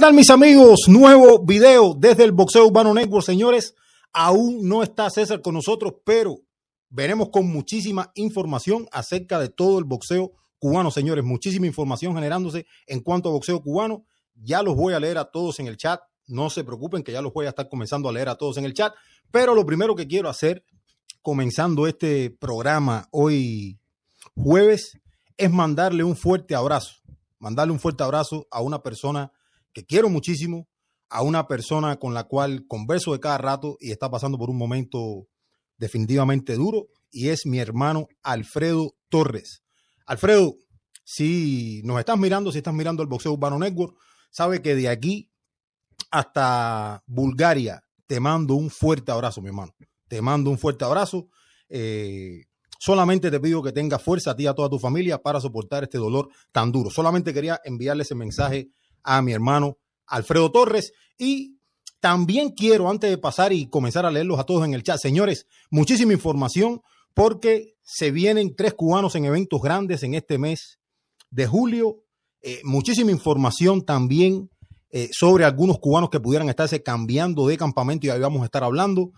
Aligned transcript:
¿qué 0.00 0.06
tal 0.06 0.14
mis 0.14 0.30
amigos? 0.30 0.88
Nuevo 0.88 1.44
video 1.44 1.92
desde 1.94 2.24
el 2.24 2.32
Boxeo 2.32 2.66
Urbano 2.66 2.94
Network, 2.94 3.22
señores. 3.22 3.74
Aún 4.14 4.66
no 4.66 4.82
está 4.82 5.10
César 5.10 5.42
con 5.42 5.52
nosotros, 5.52 5.92
pero 6.06 6.38
veremos 6.88 7.28
con 7.28 7.46
muchísima 7.46 8.10
información 8.14 8.88
acerca 8.92 9.38
de 9.38 9.50
todo 9.50 9.78
el 9.78 9.84
boxeo 9.84 10.32
cubano, 10.58 10.90
señores. 10.90 11.22
Muchísima 11.22 11.66
información 11.66 12.14
generándose 12.14 12.64
en 12.86 13.00
cuanto 13.00 13.28
a 13.28 13.32
boxeo 13.32 13.60
cubano. 13.60 14.06
Ya 14.36 14.62
los 14.62 14.74
voy 14.74 14.94
a 14.94 15.00
leer 15.00 15.18
a 15.18 15.26
todos 15.26 15.60
en 15.60 15.66
el 15.66 15.76
chat. 15.76 16.00
No 16.26 16.48
se 16.48 16.64
preocupen 16.64 17.02
que 17.02 17.12
ya 17.12 17.20
los 17.20 17.34
voy 17.34 17.44
a 17.44 17.50
estar 17.50 17.68
comenzando 17.68 18.08
a 18.08 18.12
leer 18.12 18.30
a 18.30 18.36
todos 18.36 18.56
en 18.56 18.64
el 18.64 18.72
chat. 18.72 18.94
Pero 19.30 19.54
lo 19.54 19.66
primero 19.66 19.94
que 19.94 20.08
quiero 20.08 20.30
hacer, 20.30 20.64
comenzando 21.20 21.86
este 21.86 22.30
programa 22.30 23.06
hoy 23.10 23.78
jueves, 24.34 24.98
es 25.36 25.50
mandarle 25.50 26.04
un 26.04 26.16
fuerte 26.16 26.54
abrazo. 26.54 26.94
Mandarle 27.38 27.74
un 27.74 27.80
fuerte 27.80 28.02
abrazo 28.02 28.48
a 28.50 28.62
una 28.62 28.82
persona 28.82 29.30
que 29.72 29.84
quiero 29.84 30.08
muchísimo, 30.08 30.68
a 31.08 31.22
una 31.22 31.48
persona 31.48 31.96
con 31.96 32.14
la 32.14 32.24
cual 32.24 32.66
converso 32.68 33.12
de 33.12 33.20
cada 33.20 33.38
rato 33.38 33.76
y 33.80 33.90
está 33.90 34.10
pasando 34.10 34.38
por 34.38 34.48
un 34.48 34.56
momento 34.56 35.26
definitivamente 35.76 36.54
duro, 36.54 36.86
y 37.10 37.28
es 37.28 37.46
mi 37.46 37.58
hermano 37.58 38.06
Alfredo 38.22 38.94
Torres. 39.08 39.62
Alfredo, 40.06 40.54
si 41.04 41.82
nos 41.84 41.98
estás 41.98 42.18
mirando, 42.18 42.52
si 42.52 42.58
estás 42.58 42.74
mirando 42.74 43.02
el 43.02 43.08
Boxeo 43.08 43.32
Urbano 43.32 43.58
Network, 43.58 43.96
sabe 44.30 44.62
que 44.62 44.76
de 44.76 44.88
aquí 44.88 45.30
hasta 46.10 47.02
Bulgaria 47.06 47.82
te 48.06 48.20
mando 48.20 48.54
un 48.54 48.70
fuerte 48.70 49.10
abrazo, 49.10 49.40
mi 49.40 49.48
hermano. 49.48 49.72
Te 50.08 50.20
mando 50.22 50.50
un 50.50 50.58
fuerte 50.58 50.84
abrazo. 50.84 51.28
Eh, 51.68 52.44
solamente 52.78 53.30
te 53.30 53.40
pido 53.40 53.62
que 53.62 53.72
tengas 53.72 54.02
fuerza 54.02 54.32
a 54.32 54.36
ti 54.36 54.44
y 54.44 54.46
a 54.46 54.54
toda 54.54 54.68
tu 54.68 54.78
familia 54.78 55.18
para 55.22 55.40
soportar 55.40 55.84
este 55.84 55.98
dolor 55.98 56.28
tan 56.52 56.72
duro. 56.72 56.90
Solamente 56.90 57.32
quería 57.32 57.60
enviarle 57.64 58.02
ese 58.02 58.14
mensaje 58.14 58.70
a 59.02 59.22
mi 59.22 59.32
hermano 59.32 59.78
Alfredo 60.06 60.50
Torres 60.50 60.92
y 61.18 61.60
también 62.00 62.50
quiero, 62.50 62.88
antes 62.88 63.10
de 63.10 63.18
pasar 63.18 63.52
y 63.52 63.68
comenzar 63.68 64.06
a 64.06 64.10
leerlos 64.10 64.38
a 64.38 64.44
todos 64.44 64.64
en 64.64 64.72
el 64.72 64.82
chat, 64.82 64.98
señores, 64.98 65.46
muchísima 65.70 66.14
información 66.14 66.80
porque 67.14 67.74
se 67.82 68.10
vienen 68.10 68.56
tres 68.56 68.74
cubanos 68.74 69.14
en 69.14 69.26
eventos 69.26 69.60
grandes 69.60 70.02
en 70.02 70.14
este 70.14 70.38
mes 70.38 70.80
de 71.30 71.46
julio. 71.46 72.04
Eh, 72.40 72.60
muchísima 72.64 73.10
información 73.10 73.84
también 73.84 74.50
eh, 74.90 75.10
sobre 75.12 75.44
algunos 75.44 75.78
cubanos 75.78 76.08
que 76.08 76.20
pudieran 76.20 76.48
estarse 76.48 76.82
cambiando 76.82 77.46
de 77.46 77.58
campamento 77.58 78.06
y 78.06 78.10
ahí 78.10 78.20
vamos 78.20 78.42
a 78.42 78.46
estar 78.46 78.64
hablando. 78.64 79.12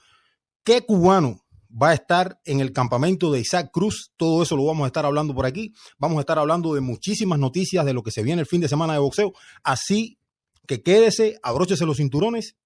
¿Qué 0.64 0.80
cubano 0.80 1.41
va 1.80 1.90
a 1.90 1.94
estar 1.94 2.40
en 2.44 2.60
el 2.60 2.72
campamento 2.72 3.32
de 3.32 3.40
Isaac 3.40 3.70
Cruz? 3.72 4.12
Todo 4.16 4.42
eso 4.42 4.56
lo 4.56 4.64
vamos 4.64 4.84
a 4.84 4.86
estar 4.88 5.06
hablando 5.06 5.34
por 5.34 5.46
aquí. 5.46 5.72
Vamos 5.98 6.18
a 6.18 6.20
estar 6.20 6.38
hablando 6.38 6.74
de 6.74 6.80
muchísimas 6.80 7.38
noticias 7.38 7.84
de 7.84 7.92
lo 7.92 8.02
que 8.02 8.10
se 8.10 8.22
viene 8.22 8.40
el 8.40 8.46
fin 8.46 8.60
de 8.60 8.68
semana 8.68 8.92
de 8.92 8.98
boxeo. 8.98 9.32
Así 9.62 10.18
que 10.66 10.82
quédese, 10.82 11.38
abróchese 11.42 11.86
los 11.86 11.96
cinturones, 11.96 12.56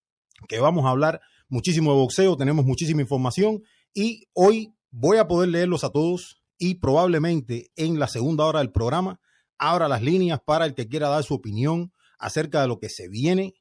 que 0.49 0.61
vamos 0.61 0.85
a 0.85 0.91
hablar 0.91 1.21
muchísimo 1.49 1.93
de 1.93 1.99
boxeo, 1.99 2.37
tenemos 2.37 2.65
muchísima 2.65 3.01
información 3.01 3.63
y 3.95 4.29
hoy 4.35 4.75
voy 4.91 5.19
a 5.19 5.29
poder 5.29 5.49
leerlos 5.49 5.85
a 5.85 5.91
todos 5.91 6.43
y 6.59 6.77
probablemente 6.77 7.71
en 7.77 7.99
la 7.99 8.09
segunda 8.09 8.45
hora 8.45 8.59
del 8.59 8.73
programa 8.73 9.21
abra 9.59 9.89
las 9.89 10.03
líneas 10.03 10.41
para 10.45 10.67
el 10.67 10.75
que 10.75 10.89
quiera 10.89 11.09
dar 11.09 11.25
su 11.25 11.35
opinión 11.35 11.93
acerca 12.19 12.63
de 12.63 12.69
lo 12.69 12.79
que 12.79 12.89
se 12.89 13.09
viene 13.09 13.55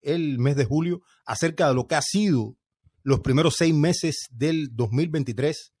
el 0.00 0.38
mes 0.38 0.56
de 0.56 0.64
julio, 0.64 1.00
acerca 1.26 1.68
de 1.68 1.74
lo 1.74 1.86
que 1.86 1.96
ha 1.96 2.02
sido 2.02 2.56
los 3.02 3.20
primeros 3.20 3.54
seis 3.56 3.74
meses 3.74 4.26
del 4.30 4.68
2023 4.74 5.72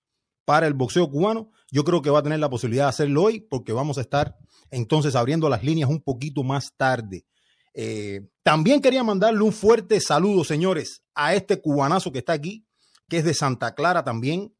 para 0.44 0.66
el 0.66 0.74
boxeo 0.74 1.10
cubano. 1.10 1.50
Yo 1.70 1.84
creo 1.84 2.00
que 2.00 2.10
va 2.10 2.20
a 2.20 2.22
tener 2.22 2.40
la 2.40 2.48
posibilidad 2.48 2.84
de 2.84 2.90
hacerlo 2.90 3.24
hoy 3.24 3.40
porque 3.40 3.72
vamos 3.72 3.98
a 3.98 4.00
estar 4.00 4.36
entonces 4.70 5.14
abriendo 5.14 5.48
las 5.48 5.62
líneas 5.62 5.90
un 5.90 6.02
poquito 6.02 6.42
más 6.42 6.72
tarde. 6.76 7.26
Eh, 7.74 8.22
también 8.42 8.80
quería 8.80 9.04
mandarle 9.04 9.42
un 9.42 9.52
fuerte 9.52 10.00
saludo, 10.00 10.44
señores, 10.44 11.02
a 11.14 11.34
este 11.34 11.60
cubanazo 11.60 12.12
que 12.12 12.18
está 12.20 12.32
aquí, 12.32 12.66
que 13.08 13.18
es 13.18 13.24
de 13.24 13.34
Santa 13.34 13.74
Clara 13.74 14.04
también, 14.04 14.54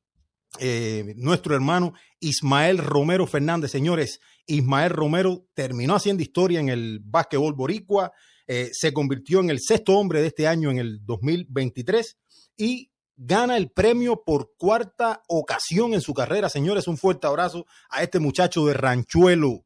eh, 0.59 1.15
nuestro 1.17 1.55
hermano 1.55 1.95
Ismael 2.21 2.79
Romero 2.79 3.27
Fernández. 3.27 3.71
Señores, 3.71 4.21
Ismael 4.47 4.91
Romero 4.91 5.47
terminó 5.55 5.95
haciendo 5.95 6.23
historia 6.23 6.61
en 6.61 6.69
el 6.69 7.01
básquetbol 7.03 7.55
boricua, 7.55 8.13
eh, 8.47 8.71
se 8.73 8.93
convirtió 8.93 9.41
en 9.41 9.51
el 9.51 9.61
sexto 9.61 9.93
hombre 9.99 10.21
de 10.21 10.29
este 10.29 10.47
año 10.47 10.71
en 10.71 10.79
el 10.79 11.05
2023 11.05 12.17
y 12.59 12.91
gana 13.17 13.57
el 13.57 13.71
premio 13.71 14.23
por 14.25 14.53
cuarta 14.59 15.23
ocasión 15.29 15.95
en 15.95 16.03
su 16.03 16.13
carrera. 16.13 16.51
Señores, 16.51 16.87
un 16.87 16.99
fuerte 16.99 17.27
abrazo 17.27 17.65
a 17.89 18.03
este 18.03 18.19
muchacho 18.19 18.67
de 18.67 18.75
Ranchuelo, 18.75 19.65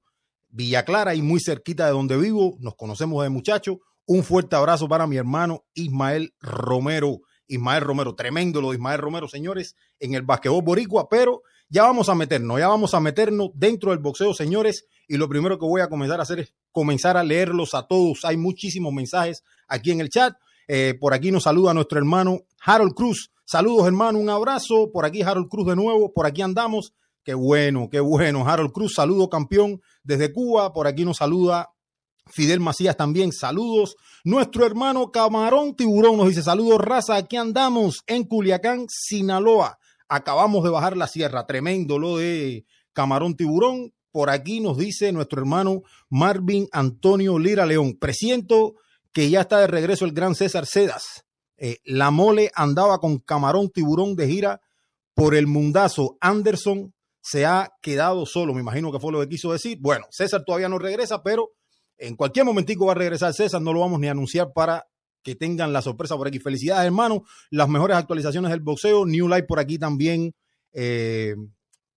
Villa 0.48 0.84
Clara 0.84 1.14
y 1.14 1.22
muy 1.22 1.40
cerquita 1.40 1.86
de 1.86 1.92
donde 1.92 2.16
vivo. 2.16 2.56
Nos 2.60 2.76
conocemos 2.76 3.24
de 3.24 3.30
muchacho. 3.30 3.80
Un 4.06 4.22
fuerte 4.22 4.54
abrazo 4.54 4.88
para 4.88 5.06
mi 5.06 5.16
hermano 5.16 5.64
Ismael 5.74 6.34
Romero. 6.40 7.22
Ismael 7.46 7.82
Romero, 7.82 8.14
tremendo 8.14 8.60
lo 8.60 8.70
de 8.70 8.76
Ismael 8.76 9.00
Romero, 9.00 9.28
señores, 9.28 9.76
en 10.00 10.14
el 10.14 10.22
basquetbol 10.22 10.62
boricua, 10.62 11.08
pero 11.08 11.42
ya 11.68 11.82
vamos 11.82 12.08
a 12.08 12.14
meternos, 12.14 12.58
ya 12.58 12.68
vamos 12.68 12.94
a 12.94 13.00
meternos 13.00 13.50
dentro 13.54 13.90
del 13.90 13.98
boxeo, 13.98 14.32
señores, 14.32 14.86
y 15.06 15.16
lo 15.16 15.28
primero 15.28 15.58
que 15.58 15.66
voy 15.66 15.80
a 15.80 15.88
comenzar 15.88 16.20
a 16.20 16.22
hacer 16.22 16.40
es 16.40 16.54
comenzar 16.70 17.16
a 17.16 17.24
leerlos 17.24 17.74
a 17.74 17.86
todos. 17.86 18.24
Hay 18.24 18.36
muchísimos 18.36 18.92
mensajes 18.92 19.42
aquí 19.68 19.90
en 19.90 20.00
el 20.00 20.08
chat. 20.08 20.34
Eh, 20.68 20.94
por 20.98 21.12
aquí 21.12 21.30
nos 21.30 21.42
saluda 21.42 21.74
nuestro 21.74 21.98
hermano 21.98 22.42
Harold 22.64 22.94
Cruz. 22.94 23.30
Saludos, 23.44 23.86
hermano, 23.86 24.18
un 24.18 24.30
abrazo. 24.30 24.90
Por 24.92 25.04
aquí 25.04 25.22
Harold 25.22 25.48
Cruz 25.48 25.66
de 25.66 25.76
nuevo, 25.76 26.12
por 26.12 26.26
aquí 26.26 26.42
andamos. 26.42 26.92
Qué 27.24 27.34
bueno, 27.34 27.88
qué 27.90 28.00
bueno. 28.00 28.48
Harold 28.48 28.72
Cruz, 28.72 28.94
saludo 28.94 29.28
campeón 29.28 29.80
desde 30.04 30.32
Cuba. 30.32 30.72
Por 30.72 30.86
aquí 30.86 31.04
nos 31.04 31.18
saluda 31.18 31.70
Fidel 32.26 32.60
Macías 32.60 32.96
también, 32.96 33.32
saludos. 33.32 33.96
Nuestro 34.24 34.64
hermano 34.64 35.10
Camarón 35.10 35.74
Tiburón 35.74 36.16
nos 36.16 36.28
dice 36.28 36.42
saludos, 36.42 36.80
raza. 36.80 37.16
Aquí 37.16 37.36
andamos 37.36 38.02
en 38.06 38.24
Culiacán, 38.24 38.86
Sinaloa. 38.88 39.78
Acabamos 40.08 40.62
de 40.62 40.70
bajar 40.70 40.96
la 40.96 41.08
sierra. 41.08 41.46
Tremendo 41.46 41.98
lo 41.98 42.18
de 42.18 42.64
Camarón 42.92 43.34
Tiburón. 43.36 43.92
Por 44.12 44.30
aquí 44.30 44.60
nos 44.60 44.78
dice 44.78 45.10
nuestro 45.10 45.40
hermano 45.40 45.82
Marvin 46.10 46.68
Antonio 46.70 47.38
Lira 47.38 47.66
León. 47.66 47.96
Presiento 47.98 48.74
que 49.12 49.30
ya 49.30 49.40
está 49.40 49.58
de 49.58 49.66
regreso 49.66 50.04
el 50.04 50.12
gran 50.12 50.34
César 50.34 50.66
Cedas. 50.66 51.24
Eh, 51.64 51.78
la 51.84 52.10
mole 52.10 52.50
andaba 52.56 52.98
con 52.98 53.20
Camarón 53.20 53.70
Tiburón 53.70 54.16
de 54.16 54.26
gira 54.26 54.60
por 55.14 55.36
el 55.36 55.46
mundazo. 55.46 56.16
Anderson 56.20 56.92
se 57.20 57.46
ha 57.46 57.70
quedado 57.80 58.26
solo, 58.26 58.52
me 58.52 58.60
imagino 58.60 58.90
que 58.90 58.98
fue 58.98 59.12
lo 59.12 59.20
que 59.20 59.28
quiso 59.28 59.52
decir. 59.52 59.78
Bueno, 59.80 60.06
César 60.10 60.42
todavía 60.44 60.68
no 60.68 60.80
regresa, 60.80 61.22
pero 61.22 61.50
en 61.98 62.16
cualquier 62.16 62.44
momentico 62.44 62.86
va 62.86 62.92
a 62.92 62.96
regresar 62.96 63.32
César, 63.32 63.62
no 63.62 63.72
lo 63.72 63.78
vamos 63.78 64.00
ni 64.00 64.08
a 64.08 64.10
anunciar 64.10 64.52
para 64.52 64.88
que 65.22 65.36
tengan 65.36 65.72
la 65.72 65.82
sorpresa 65.82 66.16
por 66.16 66.26
aquí. 66.26 66.40
Felicidades, 66.40 66.84
hermano. 66.84 67.22
Las 67.50 67.68
mejores 67.68 67.96
actualizaciones 67.96 68.50
del 68.50 68.58
boxeo. 68.58 69.06
New 69.06 69.28
Life 69.28 69.44
por 69.44 69.60
aquí 69.60 69.78
también. 69.78 70.34
Eh, 70.72 71.36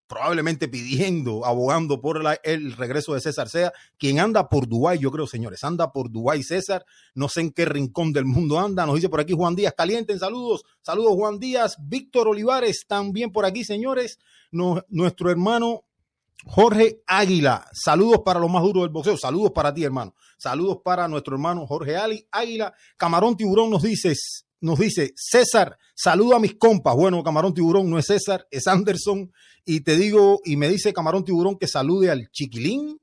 probablemente 0.08 0.68
pidiendo, 0.68 1.46
abogando 1.46 2.00
por 2.00 2.22
el 2.44 2.74
regreso 2.74 3.14
de 3.14 3.22
César 3.22 3.50
Sea, 3.50 3.74
quien 3.98 4.20
anda 4.20 4.50
por 4.50 4.68
Dubái, 4.68 5.00
yo 5.00 5.12
creo, 5.12 5.28
señores, 5.28 5.64
anda 5.64 5.92
por 5.92 6.12
Dubái 6.12 6.44
César, 6.44 6.86
no 7.14 7.28
sé 7.30 7.42
en 7.42 7.52
qué 7.52 7.66
rincón 7.66 8.14
del 8.14 8.26
mundo 8.26 8.60
anda, 8.60 8.86
nos 8.86 8.96
dice 8.96 9.10
por 9.10 9.20
aquí 9.20 9.34
Juan 9.34 9.56
Díaz, 9.56 9.74
calienten 9.76 10.20
saludos, 10.20 10.64
saludos 10.82 11.14
Juan 11.16 11.40
Díaz, 11.40 11.78
Víctor 11.80 12.28
Olivares, 12.28 12.86
también 12.88 13.32
por 13.32 13.46
aquí, 13.46 13.64
señores, 13.64 14.20
nuestro 14.52 15.30
hermano 15.30 15.84
Jorge 16.46 17.02
Águila, 17.08 17.66
saludos 17.74 18.22
para 18.24 18.40
lo 18.40 18.48
más 18.48 18.62
duro 18.62 18.82
del 18.82 18.90
boxeo, 18.90 19.18
saludos 19.18 19.52
para 19.52 19.74
ti, 19.74 19.84
hermano. 19.84 20.14
Saludos 20.38 20.80
para 20.84 21.08
nuestro 21.08 21.36
hermano 21.36 21.66
Jorge 21.66 21.96
Ali 21.96 22.28
Águila. 22.30 22.74
Camarón 22.98 23.38
Tiburón 23.38 23.70
nos 23.70 23.84
dice, 23.84 24.14
nos 24.62 24.80
dice, 24.80 25.14
César, 25.16 25.78
saludo 25.94 26.36
a 26.36 26.40
mis 26.40 26.56
compas. 26.56 26.96
Bueno, 26.96 27.24
Camarón 27.24 27.54
Tiburón 27.54 27.90
no 27.90 28.00
es 28.00 28.06
César, 28.06 28.48
es 28.52 28.68
Anderson. 28.68 29.32
Y 29.66 29.82
te 29.82 29.98
digo, 29.98 30.40
y 30.44 30.58
me 30.58 30.70
dice 30.70 30.94
Camarón 30.94 31.24
Tiburón 31.24 31.58
que 31.58 31.68
salude 31.68 32.12
al 32.12 32.30
Chiquilín, 32.32 33.00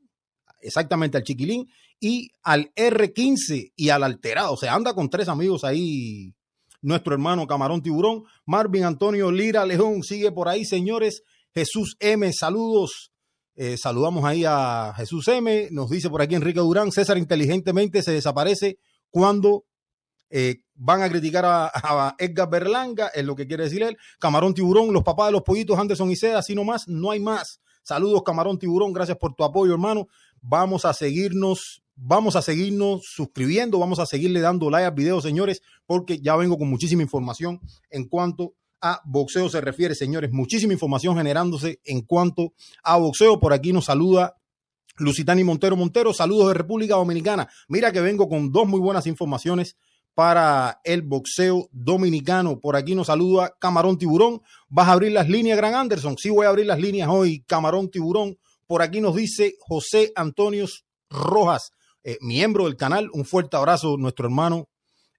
exactamente 0.60 1.16
al 1.16 1.24
Chiquilín, 1.24 1.68
y 2.00 2.30
al 2.42 2.72
R15 2.74 3.72
y 3.76 3.88
al 3.90 4.02
Alterado. 4.02 4.54
O 4.54 4.56
sea, 4.56 4.74
anda 4.74 4.94
con 4.94 5.10
tres 5.10 5.28
amigos 5.28 5.64
ahí. 5.64 6.34
Nuestro 6.80 7.12
hermano 7.12 7.46
Camarón 7.46 7.80
Tiburón, 7.80 8.24
Marvin 8.44 8.84
Antonio 8.84 9.30
Lira 9.30 9.64
León 9.64 10.02
sigue 10.02 10.32
por 10.32 10.48
ahí, 10.48 10.64
señores. 10.64 11.22
Jesús 11.54 11.96
M, 12.00 12.32
saludos 12.32 13.12
eh, 13.54 13.76
saludamos 13.76 14.24
ahí 14.24 14.44
a 14.46 14.94
Jesús 14.96 15.28
M. 15.28 15.68
Nos 15.70 15.90
dice 15.90 16.08
por 16.08 16.22
aquí 16.22 16.34
Enrique 16.34 16.60
Durán, 16.60 16.90
César 16.90 17.18
inteligentemente 17.18 18.02
se 18.02 18.12
desaparece 18.12 18.78
cuando 19.10 19.64
eh, 20.34 20.62
van 20.74 21.02
a 21.02 21.10
criticar 21.10 21.44
a, 21.44 22.16
Edgar 22.18 22.48
Berlanga, 22.48 23.08
es 23.08 23.22
lo 23.24 23.36
que 23.36 23.46
quiere 23.46 23.64
decir 23.64 23.82
él. 23.82 23.98
Camarón 24.18 24.54
Tiburón, 24.54 24.92
los 24.92 25.02
papás 25.02 25.26
de 25.26 25.32
los 25.32 25.42
pollitos, 25.42 25.78
Anderson 25.78 26.10
y 26.10 26.16
Seda, 26.16 26.38
así 26.38 26.54
nomás, 26.54 26.88
no 26.88 27.10
hay 27.10 27.20
más. 27.20 27.60
Saludos, 27.82 28.22
Camarón 28.24 28.58
Tiburón. 28.58 28.94
Gracias 28.94 29.18
por 29.18 29.34
tu 29.34 29.44
apoyo, 29.44 29.74
hermano. 29.74 30.08
Vamos 30.40 30.86
a 30.86 30.94
seguirnos, 30.94 31.82
vamos 31.94 32.34
a 32.34 32.42
seguirnos 32.42 33.02
suscribiendo, 33.04 33.78
vamos 33.78 33.98
a 33.98 34.06
seguirle 34.06 34.40
dando 34.40 34.70
like 34.70 34.86
al 34.86 34.94
video, 34.94 35.20
señores, 35.20 35.60
porque 35.84 36.18
ya 36.18 36.34
vengo 36.36 36.56
con 36.56 36.70
muchísima 36.70 37.02
información 37.02 37.60
en 37.90 38.08
cuanto 38.08 38.54
a 38.80 39.02
boxeo 39.04 39.50
se 39.50 39.60
refiere, 39.60 39.94
señores. 39.94 40.32
Muchísima 40.32 40.72
información 40.72 41.14
generándose 41.16 41.80
en 41.84 42.00
cuanto 42.00 42.54
a 42.82 42.96
boxeo. 42.96 43.38
Por 43.38 43.52
aquí 43.52 43.72
nos 43.72 43.84
saluda 43.84 44.34
Lucitani 44.96 45.44
Montero 45.44 45.76
Montero. 45.76 46.14
Saludos 46.14 46.48
de 46.48 46.54
República 46.54 46.94
Dominicana. 46.94 47.48
Mira 47.68 47.92
que 47.92 48.00
vengo 48.00 48.28
con 48.28 48.50
dos 48.50 48.66
muy 48.66 48.80
buenas 48.80 49.06
informaciones 49.06 49.76
para 50.14 50.80
el 50.84 51.02
boxeo 51.02 51.68
dominicano. 51.72 52.58
Por 52.60 52.76
aquí 52.76 52.94
nos 52.94 53.06
saluda 53.06 53.54
Camarón 53.58 53.98
Tiburón. 53.98 54.42
¿Vas 54.68 54.88
a 54.88 54.92
abrir 54.92 55.12
las 55.12 55.28
líneas, 55.28 55.56
Gran 55.56 55.74
Anderson? 55.74 56.16
Sí, 56.18 56.30
voy 56.30 56.46
a 56.46 56.50
abrir 56.50 56.66
las 56.66 56.78
líneas 56.78 57.08
hoy, 57.10 57.42
Camarón 57.46 57.90
Tiburón. 57.90 58.38
Por 58.66 58.82
aquí 58.82 59.00
nos 59.00 59.16
dice 59.16 59.54
José 59.60 60.12
Antonio 60.14 60.66
Rojas, 61.10 61.70
eh, 62.04 62.18
miembro 62.20 62.64
del 62.64 62.76
canal. 62.76 63.10
Un 63.12 63.24
fuerte 63.24 63.56
abrazo, 63.56 63.96
nuestro 63.96 64.26
hermano 64.26 64.68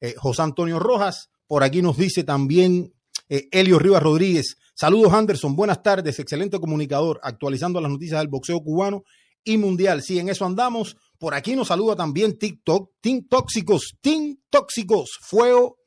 eh, 0.02 0.16
José 0.18 0.42
Antonio 0.42 0.80
Rojas. 0.80 1.30
Por 1.48 1.64
aquí 1.64 1.82
nos 1.82 1.98
dice 1.98 2.24
también 2.24 2.94
eh, 3.30 3.48
Elio 3.52 3.80
Rivas 3.80 4.04
Rodríguez. 4.04 4.58
Saludos, 4.76 5.14
Anderson. 5.14 5.56
Buenas 5.56 5.82
tardes. 5.82 6.20
Excelente 6.20 6.60
comunicador, 6.60 7.20
actualizando 7.24 7.80
las 7.80 7.92
noticias 7.92 8.20
del 8.20 8.28
boxeo 8.28 8.60
cubano 8.62 9.04
y 9.44 9.58
mundial. 9.58 10.02
Sí, 10.02 10.20
en 10.20 10.30
eso 10.30 10.46
andamos. 10.46 10.98
Por 11.18 11.34
aquí 11.34 11.56
nos 11.56 11.70
saluda 11.70 11.96
también 11.96 12.38
TikTok, 12.38 12.92
Team 13.02 13.28
Tóxicos, 13.30 13.98
Team 14.02 14.38
Tóxicos, 14.50 15.18
Fuego 15.22 15.78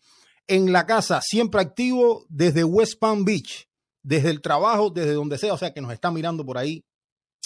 en 0.47 0.73
la 0.73 0.87
casa, 0.87 1.21
siempre 1.23 1.61
activo 1.61 2.25
desde 2.29 2.65
West 2.65 2.99
Palm 2.99 3.25
Beach, 3.25 3.69
desde 4.03 4.31
el 4.31 4.41
trabajo, 4.41 4.91
desde 4.91 5.15
donde 5.15 5.39
sea, 5.39 5.53
o 5.55 5.59
sea 5.59 5.75
que 5.75 5.81
nos 5.81 5.93
está 5.93 6.11
mirando 6.11 6.45
por 6.45 6.59
ahí. 6.59 6.85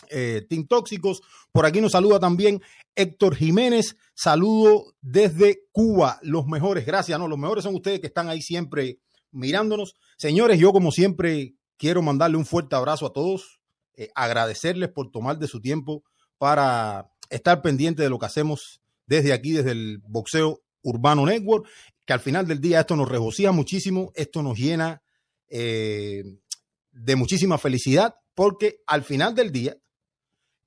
Eh, 0.09 0.47
Team 0.49 0.67
Tóxicos, 0.67 1.21
por 1.53 1.67
aquí 1.67 1.81
nos 1.81 1.93
saluda 1.93 2.19
también 2.19 2.63
Héctor 2.95 3.37
Jiménez, 3.37 3.97
saludo 4.15 4.95
desde 5.01 5.65
Cuba, 5.73 6.19
los 6.23 6.47
mejores, 6.47 6.87
gracias, 6.87 7.19
no, 7.19 7.29
los 7.29 7.39
mejores 7.39 7.65
son 7.65 7.75
ustedes 7.75 8.01
que 8.01 8.07
están 8.07 8.29
ahí 8.29 8.41
siempre 8.41 8.99
mirándonos. 9.31 9.95
Señores, 10.17 10.59
yo 10.59 10.73
como 10.73 10.91
siempre 10.91 11.55
quiero 11.77 12.03
mandarle 12.03 12.37
un 12.37 12.47
fuerte 12.47 12.77
abrazo 12.77 13.07
a 13.07 13.13
todos, 13.13 13.61
eh, 13.95 14.11
agradecerles 14.15 14.91
por 14.91 15.11
tomar 15.11 15.39
de 15.39 15.49
su 15.49 15.61
tiempo 15.61 16.03
para 16.39 17.11
estar 17.31 17.63
pendiente 17.63 18.03
de 18.03 18.11
lo 18.11 18.19
que 18.19 18.27
hacemos 18.27 18.81
desde 19.07 19.33
aquí, 19.33 19.53
desde 19.53 19.73
el 19.73 19.99
Boxeo 20.07 20.61
Urbano 20.83 21.27
Network, 21.27 21.69
que 22.05 22.13
al 22.13 22.21
final 22.21 22.47
del 22.47 22.61
día 22.61 22.81
esto 22.81 22.97
nos 22.97 23.09
regocija 23.09 23.53
muchísimo, 23.53 24.13
esto 24.15 24.43
nos 24.43 24.59
llena 24.59 25.03
eh, 25.49 26.23
de 26.93 27.17
muchísima 27.17 27.59
felicidad, 27.59 28.15
porque 28.35 28.81
al 28.87 29.03
final 29.03 29.35
del 29.35 29.53
día 29.53 29.77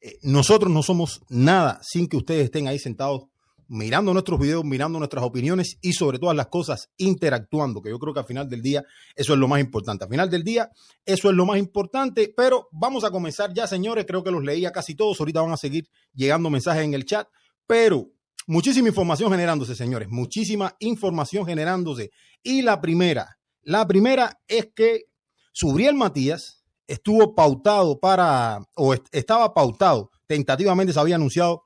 eh, 0.02 0.18
nosotros 0.22 0.72
no 0.72 0.84
somos 0.84 1.22
nada 1.30 1.80
sin 1.84 2.08
que 2.08 2.18
ustedes 2.18 2.46
estén 2.46 2.68
ahí 2.68 2.80
sentados 2.80 3.24
mirando 3.68 4.14
nuestros 4.14 4.40
videos, 4.40 4.64
mirando 4.64 5.00
nuestras 5.00 5.24
opiniones 5.24 5.78
y 5.82 5.94
sobre 5.94 6.20
todas 6.20 6.36
las 6.36 6.48
cosas 6.48 6.90
interactuando, 6.98 7.82
que 7.82 7.90
yo 7.90 8.00
creo 8.00 8.14
que 8.14 8.20
al 8.20 8.26
final 8.26 8.50
del 8.50 8.62
día 8.62 8.84
eso 9.16 9.34
es 9.34 9.40
lo 9.40 9.48
más 9.48 9.60
importante. 9.60 10.04
Al 10.04 10.10
final 10.10 10.30
del 10.30 10.44
día 10.44 10.70
eso 11.06 11.30
es 11.30 11.36
lo 11.36 11.46
más 11.46 11.58
importante, 11.58 12.34
pero 12.36 12.68
vamos 12.72 13.04
a 13.04 13.12
comenzar 13.12 13.54
ya, 13.54 13.68
señores, 13.68 14.06
creo 14.08 14.24
que 14.24 14.32
los 14.32 14.44
leía 14.44 14.72
casi 14.72 14.96
todos, 14.96 15.20
ahorita 15.20 15.42
van 15.42 15.52
a 15.52 15.58
seguir 15.58 15.88
llegando 16.14 16.50
mensajes 16.50 16.84
en 16.84 16.94
el 16.94 17.06
chat, 17.06 17.28
pero 17.68 18.12
muchísima 18.48 18.90
información 18.90 19.32
generándose, 19.32 19.76
señores, 19.76 20.10
muchísima 20.10 20.76
información 20.80 21.46
generándose. 21.46 22.12
Y 22.42 22.62
la 22.62 22.82
primera, 22.82 23.38
la 23.62 23.88
primera 23.88 24.40
es 24.48 24.70
que 24.76 25.06
Subriel 25.52 25.96
Matías 25.96 26.64
estuvo 26.88 27.36
pautado 27.36 28.00
para, 28.00 28.60
o 28.76 28.94
estaba 29.12 29.54
pautado, 29.54 30.12
tentativamente 30.28 30.94
se 30.94 31.00
había 31.00 31.16
anunciado 31.16 31.64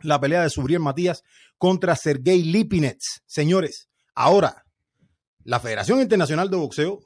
la 0.00 0.20
pelea 0.20 0.42
de 0.42 0.50
Subriel 0.50 0.80
Matías 0.80 1.22
contra 1.58 1.96
Sergei 1.96 2.42
Lipinets. 2.42 3.22
Señores, 3.26 3.88
ahora 4.14 4.64
la 5.44 5.60
Federación 5.60 6.00
Internacional 6.00 6.50
de 6.50 6.56
Boxeo 6.56 7.00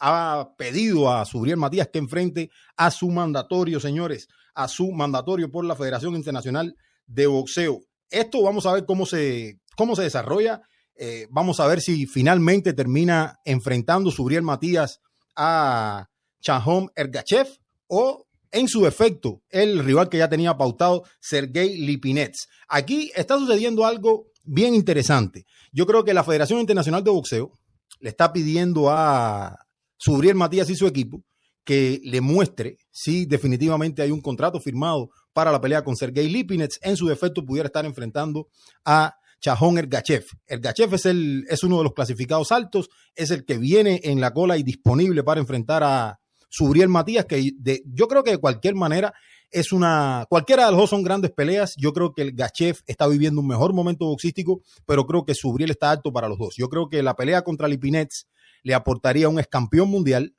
ha 0.00 0.50
pedido 0.56 1.10
a 1.10 1.24
Subriel 1.24 1.56
Matías 1.56 1.88
que 1.92 1.98
enfrente 1.98 2.50
a 2.76 2.90
su 2.90 3.08
mandatorio, 3.10 3.80
señores, 3.80 4.28
a 4.54 4.68
su 4.68 4.92
mandatorio 4.92 5.50
por 5.50 5.64
la 5.64 5.74
Federación 5.74 6.14
Internacional 6.14 6.76
de 7.06 7.26
Boxeo. 7.26 7.80
Esto 8.10 8.42
vamos 8.42 8.66
a 8.66 8.72
ver 8.72 8.84
cómo 8.86 9.06
se, 9.06 9.60
cómo 9.76 9.96
se 9.96 10.02
desarrolla. 10.02 10.62
Eh, 10.94 11.26
vamos 11.30 11.60
a 11.60 11.66
ver 11.66 11.80
si 11.80 12.06
finalmente 12.06 12.72
termina 12.72 13.38
enfrentando 13.44 14.10
Subriel 14.10 14.42
Matías 14.42 15.00
a 15.36 16.08
Chahom 16.40 16.88
Ergachev 16.94 17.48
o 17.86 18.27
en 18.52 18.68
su 18.68 18.86
efecto 18.86 19.42
el 19.50 19.78
rival 19.84 20.08
que 20.08 20.18
ya 20.18 20.28
tenía 20.28 20.56
pautado, 20.56 21.04
Sergei 21.20 21.78
Lipinets. 21.78 22.48
Aquí 22.68 23.10
está 23.14 23.38
sucediendo 23.38 23.84
algo 23.84 24.26
bien 24.44 24.74
interesante. 24.74 25.44
Yo 25.72 25.86
creo 25.86 26.04
que 26.04 26.14
la 26.14 26.24
Federación 26.24 26.60
Internacional 26.60 27.04
de 27.04 27.10
Boxeo 27.10 27.52
le 28.00 28.10
está 28.10 28.32
pidiendo 28.32 28.90
a 28.90 29.56
Subriel 29.96 30.36
Matías 30.36 30.70
y 30.70 30.76
su 30.76 30.86
equipo 30.86 31.22
que 31.64 32.00
le 32.02 32.20
muestre 32.22 32.78
si 32.90 33.26
definitivamente 33.26 34.00
hay 34.00 34.10
un 34.10 34.22
contrato 34.22 34.58
firmado 34.58 35.10
para 35.34 35.52
la 35.52 35.60
pelea 35.60 35.84
con 35.84 35.96
Sergei 35.96 36.28
Lipinets. 36.28 36.78
En 36.82 36.96
su 36.96 37.08
defecto 37.08 37.44
pudiera 37.44 37.66
estar 37.66 37.84
enfrentando 37.84 38.48
a 38.84 39.14
Chajón 39.40 39.78
Ergachev. 39.78 40.24
Ergachev 40.46 40.94
es, 40.94 41.04
es 41.04 41.62
uno 41.62 41.78
de 41.78 41.84
los 41.84 41.92
clasificados 41.92 42.52
altos, 42.52 42.88
es 43.14 43.30
el 43.30 43.44
que 43.44 43.58
viene 43.58 44.00
en 44.04 44.20
la 44.20 44.32
cola 44.32 44.56
y 44.56 44.62
disponible 44.62 45.22
para 45.22 45.40
enfrentar 45.40 45.82
a, 45.84 46.18
Subriel 46.48 46.88
Matías, 46.88 47.26
que 47.26 47.52
de, 47.56 47.82
yo 47.86 48.08
creo 48.08 48.22
que 48.22 48.32
de 48.32 48.38
cualquier 48.38 48.74
manera 48.74 49.14
es 49.50 49.72
una, 49.72 50.26
cualquiera 50.28 50.66
de 50.66 50.72
los 50.72 50.80
dos 50.80 50.90
son 50.90 51.02
grandes 51.02 51.30
peleas. 51.30 51.74
Yo 51.76 51.92
creo 51.92 52.12
que 52.12 52.22
el 52.22 52.32
Gachev 52.32 52.78
está 52.86 53.06
viviendo 53.06 53.40
un 53.40 53.46
mejor 53.46 53.72
momento 53.72 54.06
boxístico, 54.06 54.62
pero 54.86 55.06
creo 55.06 55.24
que 55.24 55.34
Subriel 55.34 55.70
está 55.70 55.90
alto 55.90 56.12
para 56.12 56.28
los 56.28 56.38
dos. 56.38 56.54
Yo 56.56 56.68
creo 56.68 56.88
que 56.88 57.02
la 57.02 57.14
pelea 57.14 57.42
contra 57.42 57.68
Lipinets 57.68 58.28
le 58.62 58.74
aportaría 58.74 59.28
un 59.28 59.38
ex 59.38 59.48
campeón 59.48 59.88
mundial, 59.88 60.34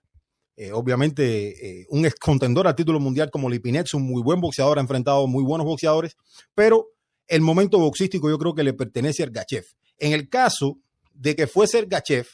eh, 0.56 0.72
obviamente 0.72 1.82
eh, 1.82 1.86
un 1.90 2.06
ex 2.06 2.16
contendor 2.16 2.68
al 2.68 2.76
título 2.76 3.00
mundial 3.00 3.30
como 3.32 3.50
Lipinets, 3.50 3.94
un 3.94 4.04
muy 4.04 4.22
buen 4.22 4.42
boxeador, 4.42 4.78
ha 4.78 4.82
enfrentado 4.82 5.26
muy 5.28 5.44
buenos 5.44 5.66
boxeadores, 5.66 6.18
pero 6.54 6.88
el 7.28 7.42
momento 7.42 7.80
boxístico 7.80 8.30
yo 8.30 8.38
creo 8.38 8.54
que 8.54 8.64
le 8.64 8.74
pertenece 8.74 9.24
al 9.24 9.32
Gachev. 9.32 9.66
En 9.98 10.14
el 10.14 10.30
caso 10.30 10.80
de 11.14 11.36
que 11.36 11.48
fuese 11.48 11.80
el 11.80 11.86
Gachev, 11.88 12.28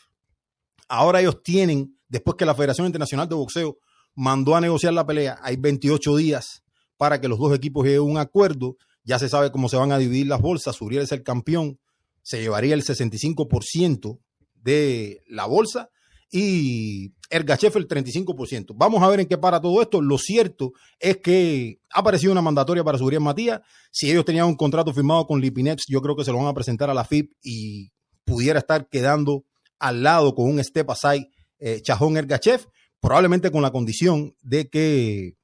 ahora 0.87 1.21
ellos 1.21 1.41
tienen 1.43 1.94
después 2.07 2.35
que 2.37 2.45
la 2.45 2.55
Federación 2.55 2.87
Internacional 2.87 3.27
de 3.27 3.35
Boxeo 3.35 3.77
mandó 4.15 4.55
a 4.55 4.61
negociar 4.61 4.93
la 4.93 5.05
pelea, 5.05 5.37
hay 5.41 5.57
28 5.57 6.15
días 6.15 6.63
para 6.97 7.19
que 7.19 7.27
los 7.27 7.39
dos 7.39 7.55
equipos 7.55 7.85
lleguen 7.85 8.01
a 8.01 8.03
un 8.03 8.17
acuerdo. 8.17 8.77
Ya 9.03 9.19
se 9.19 9.29
sabe 9.29 9.51
cómo 9.51 9.69
se 9.69 9.77
van 9.77 9.91
a 9.91 9.97
dividir 9.97 10.27
las 10.27 10.41
bolsas. 10.41 10.75
Suriel 10.75 11.03
es 11.03 11.11
el 11.11 11.23
campeón, 11.23 11.79
se 12.21 12.41
llevaría 12.41 12.73
el 12.73 12.83
65% 12.83 14.19
de 14.55 15.21
la 15.27 15.45
bolsa 15.45 15.89
y 16.31 17.13
Ergachev 17.29 17.77
el 17.77 17.87
35%. 17.87 18.73
Vamos 18.75 19.03
a 19.03 19.07
ver 19.07 19.19
en 19.19 19.27
qué 19.27 19.37
para 19.37 19.61
todo 19.61 19.81
esto. 19.81 20.01
Lo 20.01 20.17
cierto 20.17 20.71
es 20.99 21.17
que 21.17 21.79
ha 21.91 21.99
aparecido 21.99 22.31
una 22.31 22.41
mandatoria 22.41 22.83
para 22.83 22.97
Suriel 22.97 23.21
Matías. 23.21 23.61
Si 23.91 24.09
ellos 24.09 24.25
tenían 24.25 24.47
un 24.47 24.55
contrato 24.55 24.93
firmado 24.93 25.27
con 25.27 25.39
Lipinex, 25.39 25.83
yo 25.87 26.01
creo 26.01 26.15
que 26.15 26.25
se 26.25 26.31
lo 26.31 26.37
van 26.37 26.47
a 26.47 26.53
presentar 26.53 26.89
a 26.89 26.93
la 26.93 27.05
FIP 27.05 27.31
y 27.43 27.91
pudiera 28.25 28.59
estar 28.59 28.89
quedando 28.89 29.45
al 29.79 30.03
lado 30.03 30.33
con 30.33 30.49
un 30.49 30.63
step 30.63 30.89
aside 30.89 31.29
eh, 31.59 31.81
Chajón 31.81 32.17
Ergachev, 32.17 32.67
probablemente 32.99 33.51
con 33.51 33.61
la 33.61 33.71
condición 33.71 34.35
de 34.41 34.69
que 34.69 35.35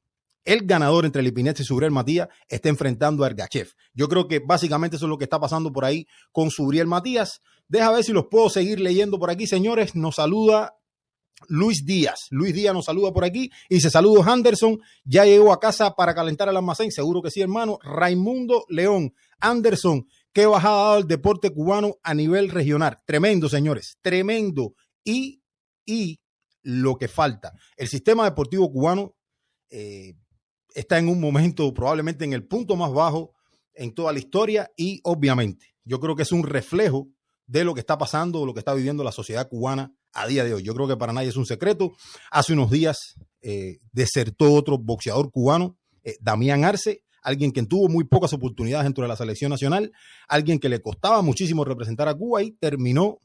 el 0.43 0.65
ganador 0.65 1.05
entre 1.05 1.21
Lipinets 1.21 1.59
y 1.59 1.63
Subriel 1.63 1.91
Matías 1.91 2.27
esté 2.49 2.69
enfrentando 2.69 3.23
a 3.23 3.27
Ergachev. 3.27 3.69
Yo 3.93 4.07
creo 4.07 4.27
que 4.27 4.39
básicamente 4.39 4.95
eso 4.95 5.05
es 5.05 5.09
lo 5.09 5.17
que 5.17 5.25
está 5.25 5.39
pasando 5.39 5.71
por 5.71 5.85
ahí 5.85 6.07
con 6.31 6.49
Subriel 6.49 6.87
Matías. 6.87 7.41
Deja 7.67 7.91
ver 7.91 8.03
si 8.03 8.11
los 8.11 8.25
puedo 8.29 8.49
seguir 8.49 8.79
leyendo 8.79 9.19
por 9.19 9.29
aquí, 9.29 9.47
señores. 9.47 9.95
Nos 9.95 10.15
saluda 10.15 10.75
Luis 11.47 11.85
Díaz. 11.85 12.27
Luis 12.29 12.53
Díaz 12.53 12.73
nos 12.73 12.85
saluda 12.85 13.13
por 13.13 13.23
aquí 13.23 13.51
y 13.69 13.81
se 13.81 13.89
saludos 13.89 14.27
Anderson. 14.27 14.79
Ya 15.03 15.25
llegó 15.25 15.53
a 15.53 15.59
casa 15.59 15.95
para 15.95 16.15
calentar 16.15 16.49
el 16.49 16.57
almacén. 16.57 16.91
Seguro 16.91 17.21
que 17.21 17.31
sí, 17.31 17.41
hermano. 17.41 17.79
Raimundo 17.83 18.65
León. 18.69 19.13
Anderson, 19.39 20.07
qué 20.33 20.45
bajada 20.45 20.75
ha 20.75 20.85
dado 20.85 20.97
el 20.99 21.07
deporte 21.07 21.51
cubano 21.51 21.95
a 22.03 22.13
nivel 22.13 22.49
regional. 22.49 22.97
Tremendo, 23.05 23.49
señores. 23.49 23.97
Tremendo. 24.01 24.73
Y 25.03 25.40
y 25.85 26.19
lo 26.63 26.97
que 26.97 27.07
falta. 27.07 27.53
El 27.75 27.87
sistema 27.87 28.25
deportivo 28.25 28.71
cubano 28.71 29.15
eh, 29.69 30.13
está 30.73 30.97
en 30.99 31.07
un 31.07 31.19
momento 31.19 31.73
probablemente 31.73 32.25
en 32.25 32.33
el 32.33 32.45
punto 32.45 32.75
más 32.75 32.91
bajo 32.91 33.33
en 33.73 33.93
toda 33.93 34.13
la 34.13 34.19
historia 34.19 34.69
y 34.75 34.99
obviamente 35.03 35.71
yo 35.83 35.99
creo 35.99 36.15
que 36.15 36.23
es 36.23 36.31
un 36.31 36.43
reflejo 36.43 37.07
de 37.47 37.63
lo 37.63 37.73
que 37.73 37.79
está 37.79 37.97
pasando, 37.97 38.45
lo 38.45 38.53
que 38.53 38.59
está 38.59 38.73
viviendo 38.73 39.03
la 39.03 39.11
sociedad 39.11 39.49
cubana 39.49 39.93
a 40.13 40.27
día 40.27 40.43
de 40.43 40.53
hoy. 40.53 40.63
Yo 40.63 40.73
creo 40.73 40.87
que 40.87 40.97
para 40.97 41.13
nadie 41.13 41.29
es 41.29 41.37
un 41.37 41.45
secreto. 41.45 41.93
Hace 42.31 42.53
unos 42.53 42.69
días 42.69 43.15
eh, 43.41 43.79
desertó 43.91 44.53
otro 44.53 44.77
boxeador 44.77 45.31
cubano, 45.31 45.77
eh, 46.03 46.15
Damián 46.21 46.63
Arce, 46.63 47.03
alguien 47.23 47.51
que 47.51 47.63
tuvo 47.63 47.89
muy 47.89 48.03
pocas 48.03 48.33
oportunidades 48.33 48.85
dentro 48.85 49.03
de 49.03 49.09
la 49.09 49.15
selección 49.15 49.49
nacional, 49.49 49.91
alguien 50.27 50.59
que 50.59 50.69
le 50.69 50.81
costaba 50.81 51.21
muchísimo 51.21 51.65
representar 51.65 52.07
a 52.07 52.15
Cuba 52.15 52.41
y 52.41 52.51
terminó 52.51 53.19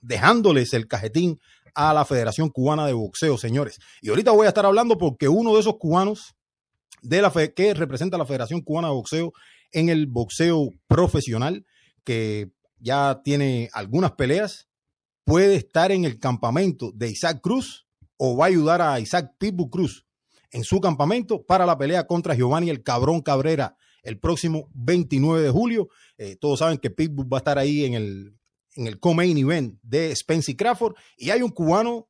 dejándoles 0.00 0.72
el 0.74 0.88
cajetín 0.88 1.40
a 1.74 1.94
la 1.94 2.04
Federación 2.04 2.48
Cubana 2.48 2.86
de 2.86 2.92
Boxeo, 2.92 3.38
señores. 3.38 3.78
Y 4.00 4.10
ahorita 4.10 4.32
voy 4.32 4.46
a 4.46 4.48
estar 4.48 4.66
hablando 4.66 4.98
porque 4.98 5.28
uno 5.28 5.54
de 5.54 5.60
esos 5.60 5.76
cubanos 5.78 6.34
de 7.02 7.22
la 7.22 7.30
fe, 7.30 7.54
que 7.54 7.74
representa 7.74 8.16
a 8.16 8.18
la 8.18 8.26
Federación 8.26 8.60
Cubana 8.60 8.88
de 8.88 8.94
Boxeo 8.94 9.32
en 9.72 9.88
el 9.88 10.06
boxeo 10.06 10.70
profesional, 10.88 11.64
que 12.04 12.50
ya 12.78 13.20
tiene 13.22 13.68
algunas 13.72 14.12
peleas, 14.12 14.68
puede 15.24 15.54
estar 15.54 15.92
en 15.92 16.04
el 16.04 16.18
campamento 16.18 16.92
de 16.94 17.10
Isaac 17.10 17.40
Cruz 17.40 17.86
o 18.16 18.36
va 18.36 18.46
a 18.46 18.48
ayudar 18.48 18.82
a 18.82 19.00
Isaac 19.00 19.34
Pitbull 19.38 19.70
Cruz 19.70 20.06
en 20.50 20.64
su 20.64 20.80
campamento 20.80 21.44
para 21.44 21.64
la 21.64 21.78
pelea 21.78 22.06
contra 22.06 22.34
Giovanni 22.34 22.70
el 22.70 22.82
Cabrón 22.82 23.20
Cabrera 23.20 23.76
el 24.02 24.18
próximo 24.18 24.68
29 24.74 25.42
de 25.42 25.50
julio. 25.50 25.88
Eh, 26.18 26.36
todos 26.36 26.58
saben 26.58 26.78
que 26.78 26.90
Pitbull 26.90 27.32
va 27.32 27.36
a 27.36 27.40
estar 27.40 27.58
ahí 27.58 27.84
en 27.84 27.94
el, 27.94 28.34
en 28.76 28.86
el 28.86 28.98
co-main 28.98 29.36
event 29.36 29.78
de 29.82 30.12
Spencer 30.12 30.56
Crawford 30.56 30.94
y 31.16 31.30
hay 31.30 31.42
un 31.42 31.50
cubano 31.50 32.08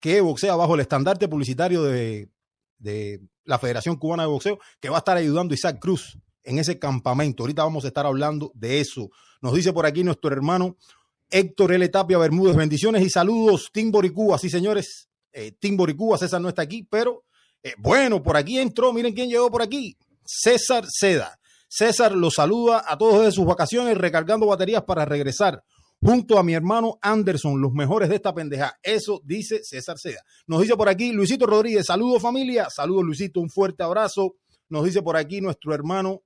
que 0.00 0.20
boxea 0.20 0.56
bajo 0.56 0.74
el 0.74 0.80
estandarte 0.80 1.28
publicitario 1.28 1.82
de, 1.82 2.30
de 2.78 3.20
la 3.44 3.58
Federación 3.58 3.96
Cubana 3.96 4.24
de 4.24 4.28
Boxeo 4.28 4.58
que 4.80 4.88
va 4.88 4.96
a 4.96 5.00
estar 5.00 5.16
ayudando 5.16 5.52
a 5.52 5.54
Isaac 5.54 5.78
Cruz 5.80 6.18
en 6.42 6.58
ese 6.58 6.78
campamento. 6.78 7.42
Ahorita 7.42 7.64
vamos 7.64 7.84
a 7.84 7.88
estar 7.88 8.06
hablando 8.06 8.50
de 8.54 8.80
eso. 8.80 9.10
Nos 9.42 9.54
dice 9.54 9.72
por 9.72 9.86
aquí 9.86 10.02
nuestro 10.02 10.32
hermano 10.32 10.76
Héctor 11.30 11.72
L. 11.72 11.88
Tapia 11.88 12.18
Bermúdez. 12.18 12.56
Bendiciones 12.56 13.02
y 13.02 13.10
saludos, 13.10 13.70
Tim 13.72 13.90
Boricúa. 13.90 14.38
Sí, 14.38 14.50
señores, 14.50 15.08
eh, 15.32 15.52
Tim 15.58 15.76
Boricúa, 15.76 16.18
César 16.18 16.40
no 16.40 16.48
está 16.48 16.62
aquí, 16.62 16.82
pero 16.82 17.24
eh, 17.62 17.74
bueno, 17.78 18.22
por 18.22 18.36
aquí 18.36 18.58
entró. 18.58 18.92
Miren 18.92 19.14
quién 19.14 19.28
llegó 19.28 19.50
por 19.50 19.62
aquí. 19.62 19.96
César 20.24 20.84
Seda. 20.88 21.38
César 21.68 22.12
los 22.12 22.34
saluda 22.34 22.82
a 22.84 22.98
todos 22.98 23.24
de 23.24 23.30
sus 23.30 23.44
vacaciones, 23.44 23.96
recargando 23.96 24.46
baterías 24.46 24.82
para 24.82 25.04
regresar 25.04 25.62
junto 26.00 26.38
a 26.38 26.42
mi 26.42 26.54
hermano 26.54 26.98
Anderson, 27.02 27.60
los 27.60 27.72
mejores 27.72 28.08
de 28.08 28.16
esta 28.16 28.34
pendeja. 28.34 28.78
Eso 28.82 29.20
dice 29.24 29.62
César 29.62 29.98
Seda. 29.98 30.22
Nos 30.46 30.62
dice 30.62 30.76
por 30.76 30.88
aquí 30.88 31.12
Luisito 31.12 31.46
Rodríguez, 31.46 31.86
saludos 31.86 32.22
familia, 32.22 32.68
saludos 32.70 33.04
Luisito, 33.04 33.40
un 33.40 33.50
fuerte 33.50 33.82
abrazo. 33.82 34.36
Nos 34.68 34.84
dice 34.84 35.02
por 35.02 35.16
aquí 35.16 35.40
nuestro 35.40 35.74
hermano 35.74 36.22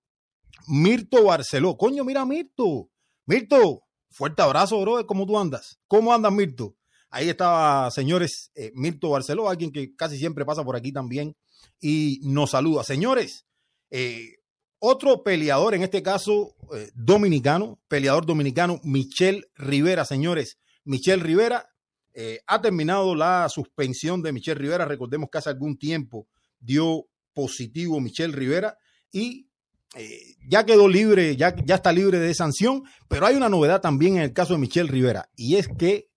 Mirto 0.69 1.25
Barceló. 1.25 1.76
Coño, 1.76 2.04
mira 2.04 2.25
Mirto. 2.25 2.90
Mirto, 3.26 3.83
fuerte 4.11 4.43
abrazo, 4.43 4.81
bro. 4.81 5.07
¿Cómo 5.07 5.26
tú 5.26 5.38
andas? 5.38 5.78
¿Cómo 5.88 6.12
andas, 6.12 6.33
Mirto? 6.33 6.76
Ahí 7.11 7.28
estaba, 7.28 7.90
señores, 7.90 8.50
eh, 8.54 8.73
Mirto 8.75 9.11
Barceló, 9.11 9.49
alguien 9.49 9.71
que 9.71 9.95
casi 9.95 10.19
siempre 10.19 10.45
pasa 10.45 10.64
por 10.64 10.76
aquí 10.76 10.93
también 10.93 11.37
y 11.81 12.21
nos 12.25 12.50
saluda. 12.50 12.83
Señores, 12.83 13.47
eh, 13.90 14.37
otro 14.86 15.22
peleador, 15.22 15.74
en 15.74 15.82
este 15.82 16.02
caso 16.02 16.54
eh, 16.74 16.90
dominicano, 16.94 17.80
peleador 17.88 18.26
dominicano, 18.26 18.80
Michel 18.84 19.46
Rivera, 19.54 20.04
señores. 20.04 20.58
Michel 20.84 21.20
Rivera 21.20 21.70
eh, 22.12 22.40
ha 22.46 22.60
terminado 22.60 23.14
la 23.14 23.48
suspensión 23.48 24.22
de 24.22 24.32
Michel 24.32 24.58
Rivera. 24.58 24.84
Recordemos 24.84 25.30
que 25.30 25.38
hace 25.38 25.48
algún 25.48 25.78
tiempo 25.78 26.28
dio 26.60 27.06
positivo 27.32 27.98
Michel 27.98 28.34
Rivera 28.34 28.76
y 29.10 29.48
eh, 29.96 30.36
ya 30.46 30.66
quedó 30.66 30.86
libre, 30.86 31.34
ya, 31.34 31.54
ya 31.64 31.76
está 31.76 31.90
libre 31.90 32.18
de 32.18 32.34
sanción. 32.34 32.82
Pero 33.08 33.24
hay 33.24 33.36
una 33.36 33.48
novedad 33.48 33.80
también 33.80 34.16
en 34.16 34.22
el 34.22 34.34
caso 34.34 34.52
de 34.52 34.58
Michel 34.58 34.88
Rivera 34.88 35.30
y 35.34 35.56
es 35.56 35.66
que 35.66 36.10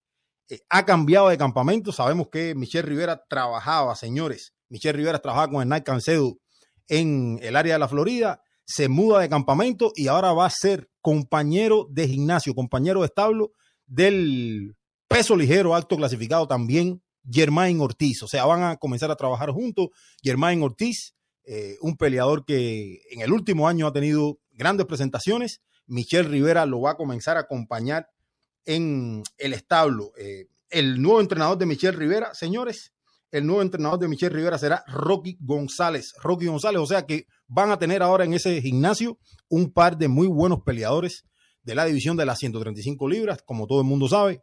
ha 0.69 0.85
cambiado 0.85 1.29
de 1.29 1.37
campamento. 1.37 1.93
Sabemos 1.93 2.27
que 2.29 2.53
Michel 2.53 2.83
Rivera 2.83 3.23
trabajaba, 3.29 3.95
señores. 3.95 4.53
Michel 4.67 4.93
Rivera 4.93 5.19
trabajaba 5.19 5.49
con 5.49 5.61
Hernán 5.61 5.83
Cancedo 5.83 6.37
en 6.89 7.39
el 7.41 7.55
área 7.55 7.75
de 7.75 7.79
la 7.79 7.87
Florida 7.87 8.41
se 8.67 8.89
muda 8.89 9.21
de 9.21 9.29
campamento 9.29 9.93
y 9.95 10.07
ahora 10.07 10.33
va 10.33 10.45
a 10.45 10.51
ser 10.51 10.89
compañero 11.01 11.87
de 11.89 12.07
gimnasio, 12.07 12.53
compañero 12.53 12.99
de 12.99 13.05
establo 13.05 13.53
del 13.85 14.75
peso 15.07 15.37
ligero 15.37 15.73
alto 15.73 15.95
clasificado 15.95 16.47
también, 16.47 17.01
Germain 17.29 17.79
Ortiz. 17.79 18.23
O 18.23 18.27
sea, 18.27 18.45
van 18.45 18.63
a 18.63 18.75
comenzar 18.75 19.09
a 19.09 19.15
trabajar 19.15 19.51
juntos. 19.51 19.87
Germain 20.21 20.61
Ortiz, 20.61 21.15
eh, 21.45 21.77
un 21.79 21.95
peleador 21.95 22.43
que 22.43 22.99
en 23.09 23.21
el 23.21 23.31
último 23.31 23.69
año 23.69 23.87
ha 23.87 23.93
tenido 23.93 24.39
grandes 24.51 24.85
presentaciones. 24.85 25.61
Michelle 25.85 26.27
Rivera 26.27 26.65
lo 26.65 26.81
va 26.81 26.91
a 26.91 26.97
comenzar 26.97 27.37
a 27.37 27.41
acompañar 27.41 28.09
en 28.65 29.23
el 29.37 29.53
establo. 29.53 30.11
Eh, 30.17 30.47
el 30.69 31.01
nuevo 31.01 31.21
entrenador 31.21 31.57
de 31.57 31.65
Michelle 31.65 31.97
Rivera, 31.97 32.33
señores, 32.33 32.91
el 33.31 33.45
nuevo 33.45 33.61
entrenador 33.61 33.99
de 33.99 34.09
Michelle 34.09 34.35
Rivera 34.35 34.57
será 34.57 34.83
Rocky 34.87 35.37
González. 35.39 36.13
Rocky 36.21 36.47
González, 36.47 36.81
o 36.81 36.85
sea 36.85 37.05
que 37.05 37.27
van 37.47 37.71
a 37.71 37.79
tener 37.79 38.03
ahora 38.03 38.25
en 38.25 38.33
ese 38.33 38.61
gimnasio 38.61 39.17
un 39.49 39.71
par 39.71 39.97
de 39.97 40.07
muy 40.07 40.27
buenos 40.27 40.61
peleadores 40.63 41.25
de 41.63 41.75
la 41.75 41.85
división 41.85 42.17
de 42.17 42.25
las 42.25 42.39
135 42.39 43.09
libras, 43.09 43.41
como 43.45 43.67
todo 43.67 43.81
el 43.81 43.87
mundo 43.87 44.07
sabe. 44.07 44.41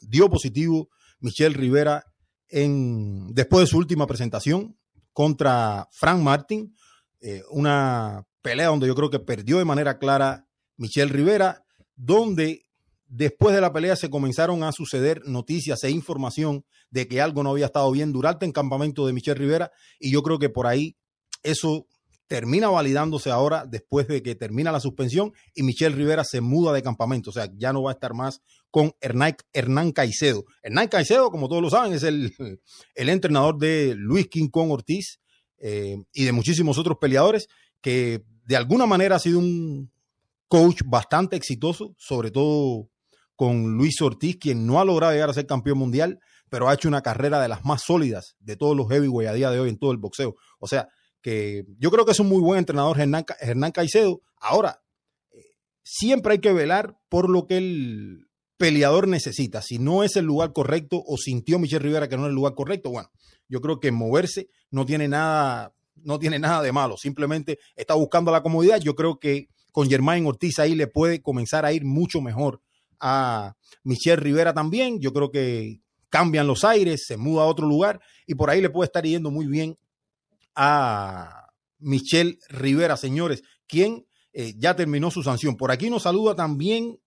Dio 0.00 0.28
positivo 0.28 0.88
Michelle 1.20 1.56
Rivera 1.56 2.04
en, 2.48 3.32
después 3.32 3.62
de 3.62 3.66
su 3.66 3.78
última 3.78 4.06
presentación 4.06 4.76
contra 5.12 5.88
Frank 5.92 6.20
Martin, 6.20 6.74
eh, 7.20 7.42
una 7.50 8.26
pelea 8.42 8.68
donde 8.68 8.86
yo 8.86 8.94
creo 8.94 9.10
que 9.10 9.18
perdió 9.18 9.58
de 9.58 9.64
manera 9.64 9.98
clara 9.98 10.46
Michelle 10.76 11.12
Rivera, 11.12 11.64
donde 11.94 12.66
después 13.06 13.54
de 13.54 13.60
la 13.60 13.72
pelea 13.72 13.96
se 13.96 14.08
comenzaron 14.08 14.62
a 14.62 14.72
suceder 14.72 15.22
noticias 15.26 15.82
e 15.84 15.90
información 15.90 16.64
de 16.90 17.06
que 17.08 17.20
algo 17.20 17.42
no 17.42 17.50
había 17.50 17.66
estado 17.66 17.90
bien 17.90 18.12
durante 18.12 18.46
el 18.46 18.52
campamento 18.52 19.06
de 19.06 19.12
Michelle 19.12 19.38
Rivera 19.38 19.70
y 19.98 20.10
yo 20.12 20.22
creo 20.22 20.38
que 20.38 20.48
por 20.48 20.66
ahí 20.66 20.96
eso 21.42 21.86
termina 22.30 22.68
validándose 22.68 23.28
ahora 23.28 23.66
después 23.66 24.06
de 24.06 24.22
que 24.22 24.36
termina 24.36 24.70
la 24.70 24.78
suspensión 24.78 25.32
y 25.52 25.64
Michelle 25.64 25.96
Rivera 25.96 26.22
se 26.22 26.40
muda 26.40 26.72
de 26.72 26.80
campamento, 26.80 27.30
o 27.30 27.32
sea, 27.32 27.50
ya 27.56 27.72
no 27.72 27.82
va 27.82 27.90
a 27.90 27.94
estar 27.94 28.14
más 28.14 28.40
con 28.70 28.92
Hernán, 29.00 29.90
Caicedo. 29.90 30.44
Hernán 30.62 30.86
Caicedo, 30.86 31.32
como 31.32 31.48
todos 31.48 31.60
lo 31.60 31.70
saben, 31.70 31.92
es 31.92 32.04
el, 32.04 32.32
el 32.94 33.08
entrenador 33.08 33.58
de 33.58 33.96
Luis 33.96 34.28
Kong 34.52 34.70
Ortiz 34.70 35.18
eh, 35.58 35.96
y 36.12 36.22
de 36.22 36.30
muchísimos 36.30 36.78
otros 36.78 36.98
peleadores 37.00 37.48
que 37.80 38.22
de 38.44 38.56
alguna 38.56 38.86
manera 38.86 39.16
ha 39.16 39.18
sido 39.18 39.40
un 39.40 39.90
coach 40.46 40.82
bastante 40.86 41.34
exitoso, 41.34 41.96
sobre 41.98 42.30
todo 42.30 42.88
con 43.34 43.76
Luis 43.76 44.00
Ortiz, 44.02 44.36
quien 44.36 44.68
no 44.68 44.78
ha 44.78 44.84
logrado 44.84 45.12
llegar 45.12 45.30
a 45.30 45.34
ser 45.34 45.46
campeón 45.46 45.78
mundial, 45.78 46.20
pero 46.48 46.68
ha 46.68 46.74
hecho 46.74 46.86
una 46.86 47.02
carrera 47.02 47.42
de 47.42 47.48
las 47.48 47.64
más 47.64 47.82
sólidas 47.82 48.36
de 48.38 48.54
todos 48.54 48.76
los 48.76 48.88
heavyweight 48.88 49.30
a 49.30 49.34
día 49.34 49.50
de 49.50 49.58
hoy 49.58 49.68
en 49.68 49.78
todo 49.80 49.90
el 49.90 49.98
boxeo. 49.98 50.36
O 50.60 50.68
sea, 50.68 50.86
que 51.22 51.64
yo 51.78 51.90
creo 51.90 52.04
que 52.04 52.12
es 52.12 52.20
un 52.20 52.28
muy 52.28 52.40
buen 52.40 52.58
entrenador 52.58 52.98
Hernán, 53.00 53.72
Caicedo. 53.72 54.22
Ahora, 54.36 54.82
eh, 55.32 55.42
siempre 55.82 56.34
hay 56.34 56.38
que 56.38 56.52
velar 56.52 56.98
por 57.08 57.28
lo 57.28 57.46
que 57.46 57.58
el 57.58 58.28
peleador 58.56 59.08
necesita. 59.08 59.62
Si 59.62 59.78
no 59.78 60.04
es 60.04 60.16
el 60.16 60.24
lugar 60.24 60.52
correcto 60.52 61.02
o 61.06 61.16
sintió 61.16 61.58
Michelle 61.58 61.84
Rivera 61.84 62.08
que 62.08 62.16
no 62.16 62.24
es 62.24 62.28
el 62.28 62.34
lugar 62.34 62.54
correcto, 62.54 62.90
bueno, 62.90 63.10
yo 63.48 63.60
creo 63.60 63.80
que 63.80 63.90
moverse 63.90 64.48
no 64.70 64.84
tiene 64.86 65.08
nada, 65.08 65.74
no 65.96 66.18
tiene 66.18 66.38
nada 66.38 66.62
de 66.62 66.72
malo. 66.72 66.96
Simplemente 66.96 67.58
está 67.76 67.94
buscando 67.94 68.30
la 68.30 68.42
comodidad. 68.42 68.80
Yo 68.80 68.94
creo 68.94 69.18
que 69.18 69.48
con 69.72 69.88
Germán 69.88 70.26
Ortiz 70.26 70.58
ahí 70.58 70.74
le 70.74 70.86
puede 70.86 71.22
comenzar 71.22 71.64
a 71.64 71.72
ir 71.72 71.84
mucho 71.84 72.20
mejor 72.20 72.60
a 72.98 73.56
Michelle 73.82 74.16
Rivera 74.16 74.52
también. 74.52 75.00
Yo 75.00 75.12
creo 75.12 75.30
que 75.30 75.80
cambian 76.10 76.46
los 76.46 76.64
aires, 76.64 77.04
se 77.06 77.16
muda 77.16 77.44
a 77.44 77.46
otro 77.46 77.66
lugar 77.66 78.00
y 78.26 78.34
por 78.34 78.50
ahí 78.50 78.60
le 78.60 78.70
puede 78.70 78.86
estar 78.86 79.04
yendo 79.04 79.30
muy 79.30 79.46
bien 79.46 79.78
a 80.54 81.48
Michelle 81.78 82.38
Rivera, 82.48 82.96
señores, 82.96 83.42
quien 83.66 84.06
eh, 84.32 84.54
ya 84.56 84.76
terminó 84.76 85.10
su 85.10 85.22
sanción. 85.22 85.56
Por 85.56 85.70
aquí 85.70 85.90
nos 85.90 86.02
saluda 86.04 86.34
también, 86.34 87.00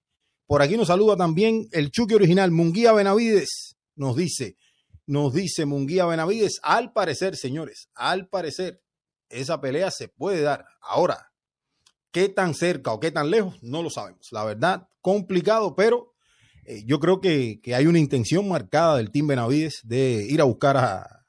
por 0.46 0.62
aquí 0.62 0.76
nos 0.76 0.88
saluda 0.88 1.16
también 1.16 1.68
el 1.72 1.92
Chucky 1.92 2.16
original, 2.16 2.52
Munguía 2.52 2.92
Benavides, 2.94 3.78
nos 3.96 4.16
dice, 4.16 4.58
nos 5.06 5.34
dice 5.34 5.66
Munguía 5.66 6.06
Benavides, 6.06 6.60
al 6.64 6.92
parecer, 6.92 7.36
señores, 7.36 7.90
al 7.96 8.28
parecer, 8.28 8.82
esa 9.30 9.62
pelea 9.62 9.90
se 9.90 10.10
puede 10.10 10.42
dar. 10.42 10.66
Ahora, 10.82 11.32
qué 12.12 12.30
tan 12.30 12.54
cerca 12.54 12.92
o 12.92 13.00
qué 13.00 13.12
tan 13.12 13.32
lejos, 13.32 13.62
no 13.64 13.82
lo 13.82 13.90
sabemos. 13.90 14.28
La 14.32 14.44
verdad, 14.44 14.88
complicado, 15.02 15.76
pero 15.76 16.14
eh, 16.66 16.84
yo 16.86 17.00
creo 17.00 17.20
que, 17.20 17.60
que, 17.62 17.76
hay 17.76 17.88
una 17.88 18.00
intención 18.00 18.48
marcada 18.48 18.98
del 18.98 19.12
Team 19.12 19.28
Benavides 19.28 19.82
de 19.84 20.26
ir 20.30 20.40
a 20.40 20.46
buscar 20.46 20.78
a, 20.78 21.23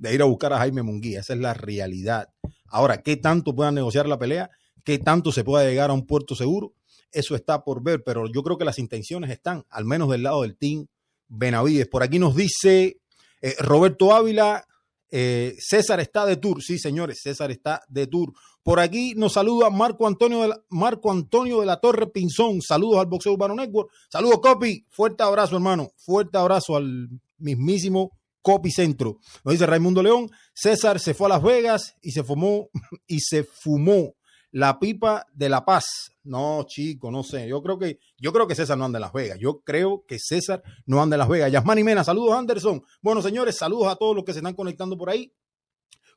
de 0.00 0.14
ir 0.14 0.22
a 0.22 0.24
buscar 0.24 0.52
a 0.52 0.58
Jaime 0.58 0.82
Munguía. 0.82 1.20
Esa 1.20 1.34
es 1.34 1.38
la 1.38 1.54
realidad. 1.54 2.30
Ahora, 2.66 3.02
¿qué 3.02 3.16
tanto 3.16 3.54
puedan 3.54 3.74
negociar 3.74 4.08
la 4.08 4.18
pelea? 4.18 4.50
¿Qué 4.82 4.98
tanto 4.98 5.30
se 5.30 5.44
pueda 5.44 5.68
llegar 5.68 5.90
a 5.90 5.92
un 5.92 6.06
puerto 6.06 6.34
seguro? 6.34 6.72
Eso 7.12 7.36
está 7.36 7.62
por 7.62 7.82
ver, 7.82 8.02
pero 8.04 8.26
yo 8.32 8.42
creo 8.42 8.56
que 8.56 8.64
las 8.64 8.78
intenciones 8.78 9.30
están, 9.30 9.64
al 9.68 9.84
menos 9.84 10.08
del 10.10 10.22
lado 10.22 10.42
del 10.42 10.56
team 10.56 10.86
Benavides. 11.28 11.86
Por 11.86 12.02
aquí 12.02 12.18
nos 12.18 12.34
dice 12.34 13.00
eh, 13.42 13.54
Roberto 13.58 14.14
Ávila, 14.14 14.64
eh, 15.10 15.54
César 15.58 16.00
está 16.00 16.24
de 16.24 16.36
tour. 16.36 16.62
Sí, 16.62 16.78
señores, 16.78 17.20
César 17.22 17.50
está 17.50 17.82
de 17.88 18.06
tour. 18.06 18.32
Por 18.62 18.80
aquí 18.80 19.14
nos 19.16 19.34
saluda 19.34 19.68
Marco 19.68 20.06
Antonio 20.06 20.40
de 20.42 20.48
la, 20.48 20.62
Marco 20.70 21.10
Antonio 21.10 21.60
de 21.60 21.66
la 21.66 21.78
Torre 21.78 22.06
Pinzón. 22.06 22.62
Saludos 22.62 23.00
al 23.00 23.06
Boxeo 23.06 23.32
Urbano 23.32 23.54
Network. 23.54 23.90
Saludos, 24.08 24.40
Copy. 24.40 24.86
Fuerte 24.88 25.22
abrazo, 25.22 25.56
hermano. 25.56 25.90
Fuerte 25.96 26.38
abrazo 26.38 26.76
al 26.76 27.08
mismísimo 27.38 28.12
Copicentro. 28.42 29.18
Nos 29.44 29.52
dice 29.52 29.66
Raimundo 29.66 30.02
León, 30.02 30.30
César 30.54 30.98
se 30.98 31.14
fue 31.14 31.26
a 31.26 31.30
Las 31.30 31.42
Vegas 31.42 31.94
y 32.02 32.12
se 32.12 32.24
fumó 32.24 32.68
y 33.06 33.20
se 33.20 33.44
fumó 33.44 34.14
la 34.52 34.78
pipa 34.78 35.26
de 35.32 35.48
la 35.48 35.64
paz. 35.64 35.84
No, 36.24 36.64
chico, 36.66 37.10
no 37.10 37.22
sé. 37.22 37.48
Yo 37.48 37.62
creo 37.62 37.78
que, 37.78 37.98
yo 38.18 38.32
creo 38.32 38.46
que 38.46 38.54
César 38.54 38.76
no 38.76 38.84
anda 38.84 38.98
en 38.98 39.02
Las 39.02 39.12
Vegas. 39.12 39.38
Yo 39.40 39.60
creo 39.60 40.04
que 40.06 40.18
César 40.18 40.62
no 40.86 41.02
anda 41.02 41.16
en 41.16 41.20
Las 41.20 41.28
Vegas. 41.28 41.52
Yasmani 41.52 41.84
Mena, 41.84 42.04
saludos 42.04 42.34
Anderson. 42.34 42.82
Bueno, 43.00 43.22
señores, 43.22 43.56
saludos 43.56 43.88
a 43.88 43.96
todos 43.96 44.14
los 44.14 44.24
que 44.24 44.32
se 44.32 44.40
están 44.40 44.54
conectando 44.54 44.96
por 44.96 45.10
ahí. 45.10 45.32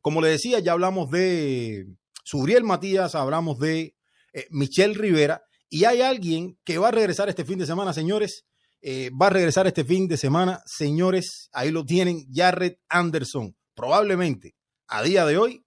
Como 0.02 0.22
le 0.22 0.30
decía, 0.30 0.60
ya 0.60 0.74
hablamos 0.74 1.10
de 1.12 1.88
Subriel 2.24 2.64
Matías, 2.64 3.16
hablamos 3.16 3.60
de 3.60 3.96
eh, 4.34 4.48
Michelle 4.50 4.94
Rivera. 4.94 5.44
Y 5.70 5.86
hay 5.86 6.02
alguien 6.02 6.60
que 6.64 6.78
va 6.78 6.90
a 6.90 6.92
regresar 6.92 7.30
este 7.30 7.46
fin 7.46 7.60
de 7.60 7.66
semana, 7.66 7.94
señores. 7.94 8.46
Eh, 8.86 9.12
va 9.12 9.28
a 9.28 9.30
regresar 9.30 9.66
este 9.66 9.86
fin 9.86 10.10
de 10.10 10.18
semana, 10.18 10.62
señores. 10.66 11.50
Ahí 11.54 11.72
lo 11.72 11.86
tienen, 11.86 12.28
Jared 12.34 12.76
Anderson. 12.90 13.56
Probablemente 13.74 14.56
a 14.88 15.02
día 15.02 15.26
de 15.26 15.38
hoy 15.38 15.66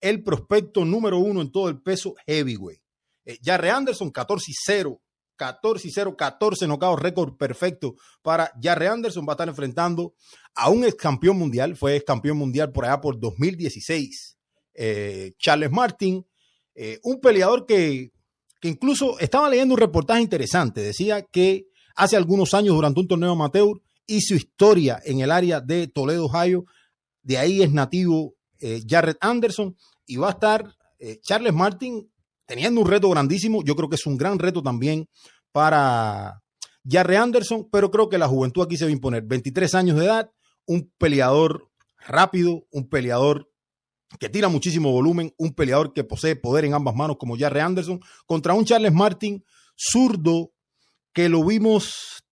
el 0.00 0.24
prospecto 0.24 0.84
número 0.84 1.18
uno 1.18 1.40
en 1.40 1.52
todo 1.52 1.68
el 1.68 1.80
peso 1.80 2.16
heavyweight. 2.26 2.80
Eh, 3.24 3.38
Jarre 3.44 3.70
Anderson, 3.70 4.10
14 4.10 4.50
y 4.50 4.54
0. 4.54 5.00
14 5.36 5.86
y 5.86 5.92
0, 5.92 6.16
14 6.16 6.66
nocaos, 6.66 7.00
récord 7.00 7.36
perfecto 7.36 7.94
para 8.22 8.52
Jarre 8.60 8.88
Anderson. 8.88 9.24
Va 9.24 9.32
a 9.32 9.34
estar 9.34 9.48
enfrentando 9.48 10.14
a 10.56 10.68
un 10.68 10.84
ex 10.84 10.96
campeón 10.96 11.38
mundial, 11.38 11.76
fue 11.76 11.94
ex 11.94 12.04
campeón 12.04 12.38
mundial 12.38 12.72
por 12.72 12.84
allá 12.84 13.00
por 13.00 13.20
2016. 13.20 14.36
Eh, 14.74 15.34
Charles 15.38 15.70
Martin, 15.70 16.26
eh, 16.74 16.98
un 17.04 17.20
peleador 17.20 17.66
que, 17.66 18.10
que 18.60 18.68
incluso 18.68 19.16
estaba 19.20 19.48
leyendo 19.48 19.74
un 19.74 19.80
reportaje 19.80 20.22
interesante. 20.22 20.80
Decía 20.80 21.22
que 21.22 21.67
hace 21.98 22.16
algunos 22.16 22.54
años, 22.54 22.76
durante 22.76 23.00
un 23.00 23.08
torneo 23.08 23.32
amateur, 23.32 23.82
hizo 24.06 24.34
historia 24.34 25.00
en 25.04 25.20
el 25.20 25.32
área 25.32 25.60
de 25.60 25.88
Toledo, 25.88 26.26
Ohio. 26.26 26.64
De 27.22 27.36
ahí 27.36 27.60
es 27.60 27.72
nativo 27.72 28.34
eh, 28.60 28.80
Jared 28.88 29.16
Anderson 29.20 29.76
y 30.06 30.16
va 30.16 30.28
a 30.28 30.32
estar 30.32 30.64
eh, 31.00 31.18
Charles 31.20 31.52
Martin 31.52 32.08
teniendo 32.46 32.80
un 32.80 32.86
reto 32.86 33.10
grandísimo. 33.10 33.62
Yo 33.64 33.74
creo 33.74 33.88
que 33.88 33.96
es 33.96 34.06
un 34.06 34.16
gran 34.16 34.38
reto 34.38 34.62
también 34.62 35.08
para 35.50 36.40
Jared 36.88 37.16
Anderson, 37.16 37.68
pero 37.70 37.90
creo 37.90 38.08
que 38.08 38.16
la 38.16 38.28
juventud 38.28 38.62
aquí 38.62 38.76
se 38.76 38.84
va 38.84 38.90
a 38.90 38.92
imponer. 38.92 39.24
23 39.24 39.74
años 39.74 39.98
de 39.98 40.04
edad, 40.04 40.30
un 40.66 40.92
peleador 40.98 41.68
rápido, 42.06 42.64
un 42.70 42.88
peleador 42.88 43.50
que 44.20 44.28
tira 44.28 44.48
muchísimo 44.48 44.92
volumen, 44.92 45.34
un 45.36 45.52
peleador 45.52 45.92
que 45.92 46.04
posee 46.04 46.36
poder 46.36 46.64
en 46.64 46.74
ambas 46.74 46.94
manos 46.94 47.16
como 47.18 47.36
Jarre 47.36 47.60
Anderson, 47.60 48.00
contra 48.24 48.54
un 48.54 48.64
Charles 48.64 48.92
Martin 48.92 49.44
zurdo 49.76 50.52
que 51.12 51.28
lo 51.28 51.44
vimos 51.44 52.22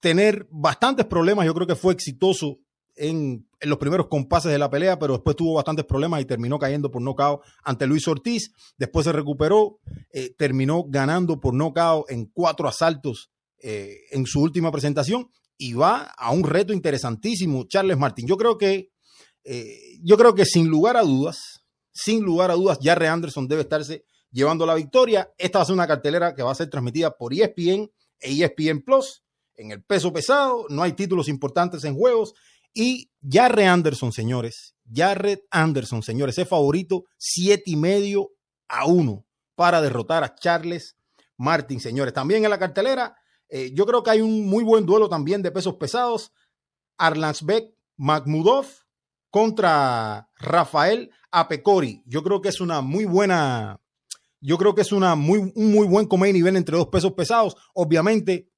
tener 0.00 0.48
bastantes 0.50 1.06
problemas. 1.06 1.46
Yo 1.46 1.54
creo 1.54 1.66
que 1.66 1.76
fue 1.76 1.92
exitoso 1.92 2.58
en, 2.96 3.48
los 3.60 3.78
primeros 3.78 4.08
compases 4.08 4.50
de 4.50 4.58
la 4.58 4.68
pelea, 4.68 4.98
pero 4.98 5.14
después 5.14 5.36
tuvo 5.36 5.54
bastantes 5.54 5.84
problemas 5.84 6.20
y 6.20 6.24
terminó 6.24 6.58
cayendo 6.58 6.90
por 6.90 7.00
nocaut 7.00 7.40
ante 7.62 7.86
Luis 7.86 8.06
Ortiz. 8.08 8.52
Después 8.76 9.04
se 9.04 9.12
recuperó, 9.12 9.78
eh, 10.12 10.34
terminó 10.36 10.84
ganando 10.88 11.40
por 11.40 11.54
nocaut 11.54 12.10
en 12.10 12.26
cuatro 12.26 12.68
asaltos 12.68 13.30
eh, 13.62 13.96
en 14.10 14.26
su 14.26 14.40
última 14.40 14.72
presentación 14.72 15.30
y 15.56 15.74
va 15.74 16.12
a 16.18 16.32
un 16.32 16.42
reto 16.42 16.72
interesantísimo, 16.72 17.64
Charles 17.68 17.96
Martín. 17.96 18.26
Yo 18.26 18.36
creo 18.36 18.58
que, 18.58 18.90
eh, 19.44 19.78
yo 20.02 20.16
creo 20.16 20.34
que 20.34 20.44
sin 20.44 20.66
lugar 20.66 20.96
a 20.96 21.02
dudas, 21.02 21.62
sin 21.92 22.24
lugar 22.24 22.50
a 22.50 22.54
dudas, 22.54 22.78
Jarre 22.82 23.06
Anderson 23.06 23.46
debe 23.46 23.62
estarse 23.62 24.04
llevando 24.32 24.66
la 24.66 24.74
victoria. 24.74 25.30
Esta 25.38 25.60
va 25.60 25.62
a 25.62 25.66
ser 25.66 25.74
una 25.74 25.86
cartelera 25.86 26.34
que 26.34 26.42
va 26.42 26.50
a 26.50 26.56
ser 26.56 26.68
transmitida 26.68 27.16
por 27.16 27.32
ESPN 27.32 27.88
ESPN 28.22 28.82
Plus 28.82 29.22
en 29.54 29.70
el 29.70 29.82
peso 29.82 30.12
pesado. 30.12 30.66
No 30.68 30.82
hay 30.82 30.92
títulos 30.92 31.28
importantes 31.28 31.84
en 31.84 31.94
juegos. 31.94 32.34
Y 32.74 33.10
Jarre 33.28 33.66
Anderson, 33.66 34.12
señores, 34.12 34.74
Jared 34.90 35.40
Anderson, 35.50 36.02
señores, 36.02 36.38
es 36.38 36.48
favorito 36.48 37.04
siete 37.18 37.64
y 37.66 37.76
medio 37.76 38.30
a 38.68 38.86
uno 38.86 39.26
para 39.54 39.82
derrotar 39.82 40.24
a 40.24 40.34
Charles 40.34 40.96
Martin, 41.36 41.80
señores. 41.80 42.14
También 42.14 42.44
en 42.44 42.50
la 42.50 42.58
cartelera, 42.58 43.16
eh, 43.48 43.72
yo 43.74 43.84
creo 43.84 44.02
que 44.02 44.10
hay 44.10 44.20
un 44.22 44.46
muy 44.46 44.64
buen 44.64 44.86
duelo 44.86 45.08
también 45.08 45.42
de 45.42 45.50
pesos 45.50 45.74
pesados. 45.74 46.32
Arlansbeck 46.96 47.74
Magmudov 47.96 48.66
contra 49.28 50.30
Rafael 50.36 51.10
Apecori. 51.30 52.02
Yo 52.06 52.22
creo 52.22 52.40
que 52.40 52.48
es 52.48 52.60
una 52.60 52.80
muy 52.80 53.04
buena, 53.04 53.81
yo 54.42 54.58
creo 54.58 54.74
que 54.74 54.82
es 54.82 54.92
una 54.92 55.14
muy, 55.14 55.52
un 55.54 55.72
muy 55.72 55.86
buen 55.86 56.06
comer 56.06 56.34
nivel 56.34 56.56
entre 56.56 56.76
dos 56.76 56.88
pesos 56.88 57.12
pesados. 57.12 57.56
Obviamente, 57.74 58.50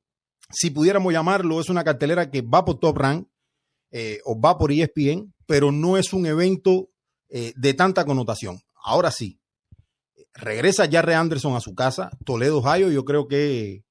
si 0.51 0.71
pudiéramos 0.71 1.13
llamarlo, 1.13 1.61
es 1.61 1.69
una 1.69 1.85
cartelera 1.85 2.31
que 2.31 2.41
va 2.41 2.65
por 2.65 2.81
top 2.81 2.97
rank 2.97 3.29
eh, 3.91 4.21
o 4.25 4.41
va 4.41 4.57
por 4.59 4.73
ESPN, 4.73 5.35
pero 5.47 5.71
no 5.71 5.99
es 5.99 6.13
un 6.15 6.25
evento 6.25 6.89
eh, 7.29 7.53
de 7.55 7.75
tanta 7.75 8.07
connotación. 8.07 8.61
Ahora 8.83 9.11
sí, 9.11 9.39
regresa 10.33 10.91
Jarre 10.91 11.15
Anderson 11.15 11.55
a 11.55 11.61
su 11.61 11.75
casa, 11.75 12.11
Toledo, 12.25 12.59
Ohio. 12.59 12.91
Yo 12.91 13.05
creo 13.05 13.29
que 13.29 13.85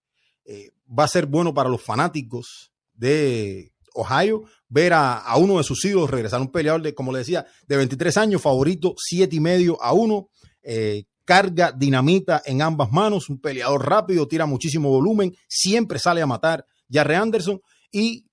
eh, 0.46 0.72
va 0.88 1.04
a 1.04 1.08
ser 1.08 1.28
bueno 1.28 1.54
para 1.54 1.70
los 1.70 1.82
fanáticos 1.82 2.74
de 2.94 3.72
Ohio 3.94 4.46
ver 4.68 4.94
a, 4.94 5.24
uno 5.38 5.60
de 5.60 5.64
sus 5.64 5.86
hijos 5.86 6.10
regresar, 6.10 6.42
un 6.42 6.52
peleador 6.52 6.82
de, 6.82 6.96
como 6.96 7.12
le 7.12 7.20
decía, 7.20 7.46
de 7.68 7.78
23 7.78 8.18
años, 8.18 8.42
favorito, 8.42 8.96
siete 8.98 9.36
y 9.36 9.40
medio 9.40 9.80
a 9.80 9.94
uno. 9.94 10.30
Carga 11.26 11.72
dinamita 11.72 12.42
en 12.46 12.62
ambas 12.62 12.92
manos, 12.92 13.30
un 13.30 13.40
peleador 13.40 13.88
rápido, 13.88 14.28
tira 14.28 14.46
muchísimo 14.46 14.90
volumen, 14.90 15.34
siempre 15.48 16.00
sale 16.00 16.22
a 16.22 16.28
matar 16.28 16.66
Jarre 16.90 17.16
Anderson 17.16 17.62
y 17.92 18.26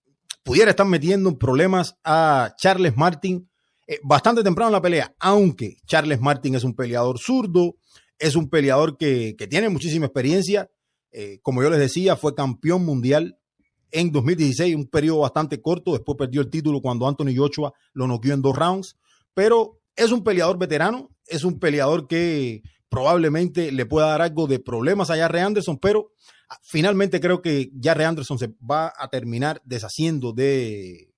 pudiera 0.43 0.71
estar 0.71 0.87
metiendo 0.87 1.29
en 1.29 1.39
problemas 1.39 1.97
a 2.05 2.55
Charles 2.57 2.97
Martin 2.97 3.49
eh, 3.87 3.99
bastante 4.05 4.45
temprano 4.45 4.69
en 4.69 4.75
la 4.75 4.83
pelea, 4.83 5.15
aunque 5.19 5.77
Charles 5.85 6.21
Martin 6.21 6.55
es 6.55 6.63
un 6.63 6.75
peleador 6.75 7.19
zurdo, 7.19 7.75
es 8.21 8.37
un 8.37 8.49
peleador 8.49 8.97
que, 8.97 9.35
tiene 9.51 9.69
muchísima 9.69 10.07
experiencia. 10.07 10.71
Eh, 11.11 11.41
como 11.43 11.61
yo 11.61 11.71
les 11.71 11.81
decía, 11.81 12.15
fue 12.15 12.37
campeón 12.37 12.85
mundial 12.85 13.39
en 13.91 14.13
2016, 14.13 14.77
un 14.77 14.87
periodo 14.87 15.21
bastante 15.21 15.61
corto. 15.61 15.93
Después 15.93 16.17
perdió 16.17 16.41
el 16.43 16.51
título 16.51 16.81
cuando 16.81 17.09
Anthony 17.09 17.35
Joshua 17.37 17.73
lo 17.93 18.07
noqueó 18.07 18.35
en 18.35 18.43
dos 18.43 18.55
rounds. 18.55 18.97
Pero 19.35 19.81
es 19.97 20.13
un 20.13 20.23
peleador 20.23 20.57
veterano, 20.57 21.11
es 21.27 21.43
un 21.43 21.59
peleador 21.59 22.07
que 22.07 22.63
probablemente 22.91 23.73
le 23.73 23.87
pueda 23.87 24.09
dar 24.09 24.21
algo 24.21 24.47
de 24.47 24.59
problemas 24.59 25.11
a 25.11 25.17
Jarre 25.17 25.41
Anderson, 25.41 25.79
pero 25.79 26.13
finalmente 26.63 27.21
creo 27.21 27.41
que 27.41 27.71
Jarre 27.81 28.05
Anderson 28.05 28.39
se 28.39 28.53
va 28.69 28.93
a 28.99 29.09
terminar 29.09 29.63
deshaciendo 29.65 30.33
de, 30.33 31.15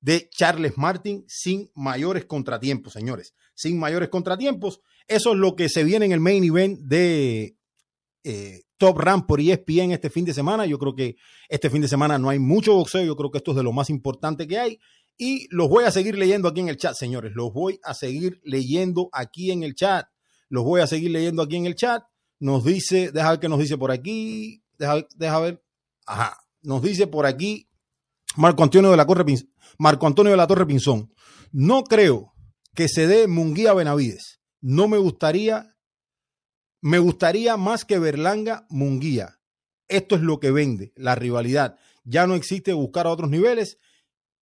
de 0.00 0.28
Charles 0.30 0.76
Martin 0.76 1.24
sin 1.26 1.70
mayores 1.74 2.26
contratiempos, 2.26 2.92
señores. 2.92 3.34
Sin 3.54 3.78
mayores 3.78 4.10
contratiempos. 4.10 4.82
Eso 5.08 5.32
es 5.32 5.38
lo 5.38 5.56
que 5.56 5.68
se 5.68 5.82
viene 5.82 6.06
en 6.06 6.12
el 6.12 6.20
main 6.20 6.44
event 6.44 6.78
de 6.80 7.56
eh, 8.22 8.62
Top 8.76 8.98
Rank 8.98 9.26
por 9.26 9.40
ESPN 9.40 9.92
este 9.92 10.10
fin 10.10 10.26
de 10.26 10.34
semana. 10.34 10.66
Yo 10.66 10.78
creo 10.78 10.94
que 10.94 11.16
este 11.48 11.70
fin 11.70 11.80
de 11.80 11.88
semana 11.88 12.18
no 12.18 12.28
hay 12.28 12.38
mucho 12.38 12.74
boxeo. 12.74 13.04
Yo 13.04 13.16
creo 13.16 13.30
que 13.30 13.38
esto 13.38 13.52
es 13.52 13.56
de 13.56 13.62
lo 13.62 13.72
más 13.72 13.88
importante 13.88 14.46
que 14.46 14.58
hay. 14.58 14.78
Y 15.16 15.48
los 15.50 15.70
voy 15.70 15.84
a 15.84 15.90
seguir 15.90 16.18
leyendo 16.18 16.48
aquí 16.48 16.60
en 16.60 16.68
el 16.68 16.76
chat, 16.76 16.94
señores. 16.94 17.32
Los 17.34 17.52
voy 17.52 17.80
a 17.82 17.94
seguir 17.94 18.40
leyendo 18.44 19.08
aquí 19.12 19.50
en 19.50 19.62
el 19.62 19.74
chat. 19.74 20.06
Los 20.48 20.64
voy 20.64 20.80
a 20.80 20.86
seguir 20.86 21.10
leyendo 21.10 21.42
aquí 21.42 21.56
en 21.56 21.66
el 21.66 21.74
chat. 21.74 22.02
Nos 22.38 22.64
dice, 22.64 23.10
deja 23.12 23.30
ver 23.30 23.40
nos 23.48 23.58
dice 23.58 23.78
por 23.78 23.90
aquí. 23.90 24.62
Deja, 24.78 25.06
deja 25.16 25.40
ver. 25.40 25.64
Ajá. 26.06 26.38
Nos 26.62 26.82
dice 26.82 27.06
por 27.06 27.26
aquí 27.26 27.68
Marco 28.36 28.62
Antonio 28.62 28.90
de 28.90 28.96
la 28.96 29.06
Torre 29.06 29.24
Marco 29.78 30.06
Antonio 30.06 30.32
de 30.32 30.36
la 30.36 30.46
Torre 30.46 30.66
Pinzón. 30.66 31.12
No 31.52 31.84
creo 31.84 32.34
que 32.74 32.88
se 32.88 33.06
dé 33.06 33.28
Munguía 33.28 33.72
Benavides. 33.72 34.40
No 34.60 34.88
me 34.88 34.98
gustaría, 34.98 35.76
me 36.80 36.98
gustaría 36.98 37.56
más 37.56 37.84
que 37.84 37.98
Berlanga 37.98 38.66
Munguía. 38.68 39.38
Esto 39.88 40.16
es 40.16 40.22
lo 40.22 40.40
que 40.40 40.50
vende, 40.50 40.92
la 40.96 41.14
rivalidad. 41.14 41.78
Ya 42.04 42.26
no 42.26 42.34
existe 42.34 42.72
buscar 42.72 43.06
a 43.06 43.10
otros 43.10 43.30
niveles 43.30 43.78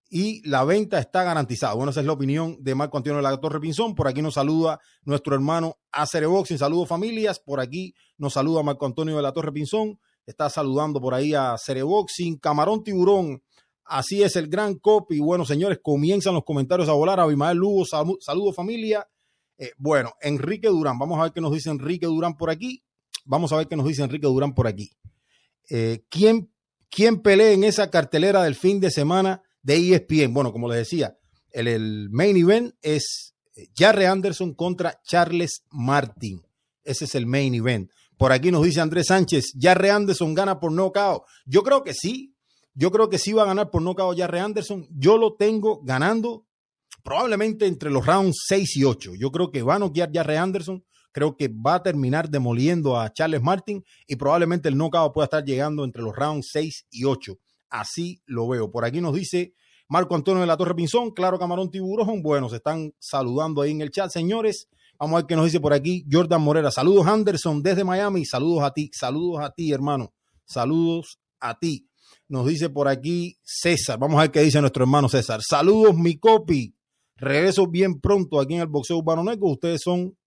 y 0.09 0.47
la 0.47 0.63
venta 0.63 0.99
está 0.99 1.23
garantizada. 1.23 1.73
Bueno, 1.73 1.91
esa 1.91 1.99
es 1.99 2.05
la 2.05 2.13
opinión 2.13 2.57
de 2.61 2.75
Marco 2.75 2.97
Antonio 2.97 3.17
de 3.17 3.23
la 3.23 3.39
Torre 3.39 3.59
Pinzón. 3.59 3.95
Por 3.95 4.07
aquí 4.07 4.21
nos 4.21 4.35
saluda 4.35 4.79
nuestro 5.03 5.35
hermano 5.35 5.77
Boxing. 6.27 6.57
Saludos 6.57 6.87
familias. 6.87 7.39
Por 7.39 7.59
aquí 7.59 7.93
nos 8.17 8.33
saluda 8.33 8.63
Marco 8.63 8.85
Antonio 8.85 9.15
de 9.15 9.21
la 9.21 9.33
Torre 9.33 9.51
Pinzón. 9.51 9.99
Está 10.25 10.49
saludando 10.49 11.01
por 11.01 11.13
ahí 11.13 11.33
a 11.33 11.55
Boxing. 11.83 12.37
Camarón 12.37 12.83
Tiburón. 12.83 13.41
Así 13.83 14.23
es 14.23 14.35
el 14.35 14.47
gran 14.47 14.75
copy. 14.75 15.19
Bueno, 15.19 15.45
señores, 15.45 15.79
comienzan 15.81 16.33
los 16.33 16.43
comentarios 16.43 16.89
a 16.89 16.93
volar. 16.93 17.19
Abimael 17.19 17.57
Lugo, 17.57 17.85
saludos 17.85 18.55
familia. 18.55 19.07
Eh, 19.57 19.71
bueno, 19.77 20.13
Enrique 20.21 20.67
Durán. 20.67 20.99
Vamos 20.99 21.19
a 21.19 21.23
ver 21.23 21.31
qué 21.31 21.41
nos 21.41 21.51
dice 21.51 21.69
Enrique 21.69 22.05
Durán 22.05 22.35
por 22.37 22.49
aquí. 22.49 22.83
Vamos 23.25 23.51
a 23.53 23.57
ver 23.57 23.67
qué 23.67 23.75
nos 23.75 23.87
dice 23.87 24.03
Enrique 24.03 24.27
Durán 24.27 24.53
por 24.53 24.67
aquí. 24.67 24.91
Eh, 25.69 26.03
¿quién, 26.09 26.51
¿Quién 26.89 27.21
pelea 27.21 27.51
en 27.51 27.63
esa 27.63 27.89
cartelera 27.89 28.43
del 28.43 28.55
fin 28.55 28.79
de 28.79 28.91
semana? 28.91 29.41
De 29.65 29.95
ESPN. 29.95 30.33
Bueno, 30.33 30.53
como 30.53 30.69
les 30.69 30.77
decía, 30.77 31.17
el, 31.51 32.09
main 32.11 32.37
event 32.37 32.75
es 32.81 33.33
eh, 33.55 33.67
Jarre 33.75 34.07
Anderson 34.07 34.53
contra 34.53 35.01
Charles 35.03 35.63
Martin. 35.71 36.41
Ese 36.83 37.05
es 37.05 37.15
el 37.15 37.25
main 37.25 37.55
event. 37.55 37.89
Por 38.17 38.31
aquí 38.31 38.51
nos 38.51 38.63
dice 38.63 38.79
Andrés 38.79 39.07
Sánchez, 39.07 39.53
Jarre 39.59 39.91
Anderson 39.91 40.33
gana 40.33 40.59
por 40.59 40.71
nocaut. 40.71 41.23
Yo 41.45 41.63
creo 41.63 41.83
que 41.83 41.93
sí. 41.93 42.31
Yo 42.77 42.91
creo 42.91 43.09
que 43.09 43.17
sí 43.17 43.33
va 43.33 43.43
a 43.43 43.47
ganar 43.47 43.71
por 43.71 43.81
nocaut 43.81 44.17
Jarre 44.17 44.39
Anderson. 44.39 44.87
Yo 44.91 45.17
lo 45.17 45.35
tengo 45.35 45.81
ganando 45.83 46.45
probablemente 47.03 47.65
entre 47.65 47.89
los 47.89 48.05
rounds 48.05 48.45
6 48.47 48.77
y 48.77 48.83
8. 48.83 49.13
Yo 49.17 49.31
creo 49.31 49.51
que 49.51 49.63
va 49.63 49.75
a 49.75 49.79
noquear 49.79 50.11
Jarre 50.13 50.37
Anderson. 50.37 50.83
creo 51.11 51.37
que 51.37 51.47
va 51.47 51.75
a 51.75 51.83
terminar 51.83 52.29
demoliendo 52.29 52.99
a 52.99 53.11
Charles 53.11 53.41
Martin 53.41 53.83
y 54.05 54.17
probablemente 54.17 54.67
el 54.67 54.77
knockout 54.77 55.13
pueda 55.13 55.25
estar 55.25 55.45
llegando 55.45 55.85
entre 55.85 56.03
los 56.03 56.13
rounds 56.13 56.49
6 56.51 56.87
y 56.91 57.05
8. 57.05 57.39
Así 57.69 58.21
lo 58.25 58.47
veo. 58.47 58.71
Por 58.71 58.85
aquí 58.85 59.01
nos 59.01 59.13
dice 59.13 59.53
Marco 59.87 60.15
Antonio 60.15 60.41
de 60.41 60.47
la 60.47 60.57
Torre 60.57 60.75
Pinzón, 60.75 61.11
claro 61.11 61.37
Camarón 61.37 61.69
Tiburón. 61.69 62.21
Bueno, 62.21 62.49
se 62.49 62.57
están 62.57 62.93
saludando 62.99 63.61
ahí 63.61 63.71
en 63.71 63.81
el 63.81 63.91
chat, 63.91 64.09
señores. 64.09 64.67
Vamos 64.97 65.13
a 65.13 65.17
ver 65.17 65.25
qué 65.27 65.35
nos 65.35 65.45
dice 65.45 65.59
por 65.59 65.73
aquí 65.73 66.05
Jordan 66.09 66.41
Morera. 66.41 66.71
Saludos 66.71 67.05
Anderson 67.05 67.61
desde 67.61 67.83
Miami. 67.83 68.25
Saludos 68.25 68.63
a 68.63 68.71
ti. 68.71 68.89
Saludos 68.93 69.41
a 69.41 69.51
ti, 69.51 69.71
hermano. 69.71 70.13
Saludos 70.45 71.19
a 71.39 71.59
ti. 71.59 71.89
Nos 72.27 72.47
dice 72.47 72.69
por 72.69 72.87
aquí 72.87 73.37
César. 73.43 73.99
Vamos 73.99 74.17
a 74.17 74.21
ver 74.21 74.31
qué 74.31 74.41
dice 74.41 74.61
nuestro 74.61 74.83
hermano 74.83 75.09
César. 75.09 75.41
Saludos, 75.47 75.95
mi 75.95 76.17
copy. 76.17 76.75
Regreso 77.17 77.67
bien 77.67 77.99
pronto 77.99 78.39
aquí 78.39 78.55
en 78.55 78.61
el 78.61 78.67
Boxeo 78.67 78.97
Urbano. 78.97 79.23
Ustedes 79.41 79.81
son, 79.83 80.17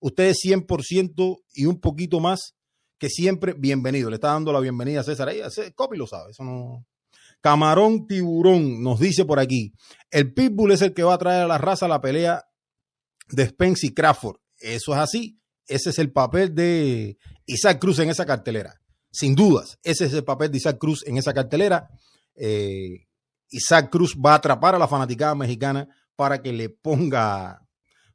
ustedes 0.00 0.38
100% 0.44 1.36
y 1.54 1.66
un 1.66 1.80
poquito 1.80 2.20
más 2.20 2.54
que 3.02 3.10
siempre 3.10 3.52
bienvenido. 3.52 4.10
Le 4.10 4.14
está 4.14 4.28
dando 4.28 4.52
la 4.52 4.60
bienvenida 4.60 5.00
a 5.00 5.02
César. 5.02 5.28
Ahí, 5.28 5.40
copy 5.74 5.96
lo 5.96 6.06
sabe. 6.06 6.30
Eso 6.30 6.44
no. 6.44 6.86
Camarón 7.40 8.06
Tiburón 8.06 8.80
nos 8.80 9.00
dice 9.00 9.24
por 9.24 9.40
aquí. 9.40 9.72
El 10.08 10.32
Pitbull 10.32 10.70
es 10.70 10.82
el 10.82 10.94
que 10.94 11.02
va 11.02 11.14
a 11.14 11.18
traer 11.18 11.42
a 11.42 11.48
la 11.48 11.58
raza 11.58 11.88
la 11.88 12.00
pelea 12.00 12.44
de 13.28 13.48
Spence 13.48 13.88
y 13.88 13.90
Crawford. 13.92 14.36
Eso 14.56 14.92
es 14.92 15.00
así. 15.00 15.40
Ese 15.66 15.90
es 15.90 15.98
el 15.98 16.12
papel 16.12 16.54
de 16.54 17.18
Isaac 17.44 17.80
Cruz 17.80 17.98
en 17.98 18.08
esa 18.08 18.24
cartelera. 18.24 18.80
Sin 19.10 19.34
dudas, 19.34 19.80
ese 19.82 20.04
es 20.04 20.12
el 20.12 20.22
papel 20.22 20.52
de 20.52 20.58
Isaac 20.58 20.78
Cruz 20.78 21.04
en 21.04 21.18
esa 21.18 21.34
cartelera. 21.34 21.88
Eh, 22.36 23.08
Isaac 23.50 23.90
Cruz 23.90 24.14
va 24.14 24.34
a 24.34 24.36
atrapar 24.36 24.76
a 24.76 24.78
la 24.78 24.86
fanaticada 24.86 25.34
mexicana 25.34 25.88
para 26.14 26.40
que 26.40 26.52
le 26.52 26.68
ponga 26.68 27.66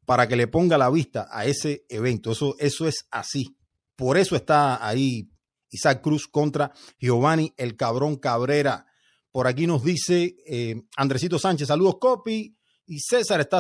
para 0.05 0.29
que 0.29 0.37
le 0.37 0.47
ponga 0.47 0.77
la 0.77 0.89
vista 0.89 1.27
a 1.29 1.43
ese 1.43 1.83
evento. 1.89 2.31
Eso, 2.31 2.55
eso 2.59 2.87
es 2.87 3.05
así. 3.11 3.56
Por 3.97 4.17
eso 4.17 4.35
está 4.35 4.87
ahí 4.87 5.29
Isaac 5.71 6.01
Cruz 6.01 6.27
contra 6.27 6.71
Giovanni 6.99 7.53
el 7.57 7.75
Cabrón 7.75 8.15
Cabrera. 8.15 8.85
Por 9.31 9.47
aquí 9.47 9.67
nos 9.67 9.83
dice 9.83 10.35
eh, 10.47 10.83
Andresito 10.95 11.37
Sánchez, 11.37 11.67
saludos 11.67 11.97
Copy 11.99 12.55
y 12.85 12.99
César 12.99 13.41
está 13.41 13.59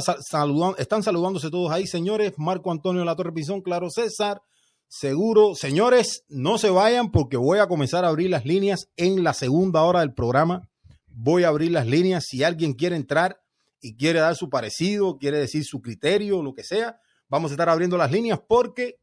están 0.77 1.03
saludándose 1.03 1.49
todos 1.49 1.71
ahí, 1.71 1.85
señores. 1.85 2.33
Marco 2.37 2.71
Antonio 2.71 3.03
la 3.03 3.15
Torre 3.15 3.33
Pinzón, 3.33 3.61
claro, 3.61 3.89
César, 3.89 4.41
seguro. 4.87 5.55
Señores, 5.55 6.23
no 6.29 6.57
se 6.57 6.69
vayan 6.69 7.11
porque 7.11 7.35
voy 7.35 7.59
a 7.59 7.67
comenzar 7.67 8.05
a 8.05 8.09
abrir 8.09 8.29
las 8.29 8.45
líneas 8.45 8.89
en 8.95 9.23
la 9.23 9.33
segunda 9.33 9.83
hora 9.83 9.99
del 9.99 10.13
programa. 10.13 10.69
Voy 11.07 11.43
a 11.43 11.49
abrir 11.49 11.71
las 11.71 11.87
líneas. 11.87 12.25
Si 12.27 12.43
alguien 12.43 12.73
quiere 12.73 12.95
entrar 12.95 13.41
y 13.81 13.97
quiere 13.97 14.19
dar 14.19 14.35
su 14.35 14.49
parecido, 14.49 15.17
quiere 15.17 15.39
decir 15.39 15.65
su 15.65 15.81
criterio, 15.81 16.41
lo 16.41 16.53
que 16.53 16.63
sea, 16.63 16.99
vamos 17.27 17.51
a 17.51 17.55
estar 17.55 17.69
abriendo 17.69 17.97
las 17.97 18.11
líneas 18.11 18.39
porque 18.47 18.99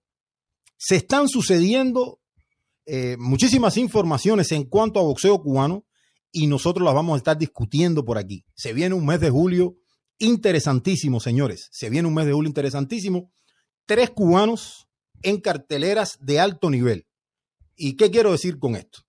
se 0.76 0.96
están 0.96 1.28
sucediendo 1.28 2.20
eh, 2.87 3.16
muchísimas 3.18 3.76
informaciones 3.76 4.52
en 4.52 4.64
cuanto 4.64 5.00
a 5.00 5.04
boxeo 5.04 5.40
cubano 5.40 5.87
y 6.30 6.46
nosotros 6.46 6.84
las 6.84 6.94
vamos 6.94 7.14
a 7.14 7.18
estar 7.18 7.38
discutiendo 7.38 8.04
por 8.04 8.18
aquí. 8.18 8.44
Se 8.54 8.72
viene 8.72 8.94
un 8.94 9.06
mes 9.06 9.20
de 9.20 9.30
julio 9.30 9.76
interesantísimo, 10.18 11.20
señores. 11.20 11.68
Se 11.72 11.90
viene 11.90 12.08
un 12.08 12.14
mes 12.14 12.26
de 12.26 12.32
julio 12.32 12.48
interesantísimo. 12.48 13.32
Tres 13.87 14.10
cubanos 14.10 14.88
en 15.22 15.40
carteleras 15.40 16.18
de 16.20 16.40
alto 16.40 16.70
nivel. 16.70 17.06
¿Y 17.76 17.96
qué 17.96 18.10
quiero 18.10 18.32
decir 18.32 18.58
con 18.58 18.76
esto? 18.76 19.00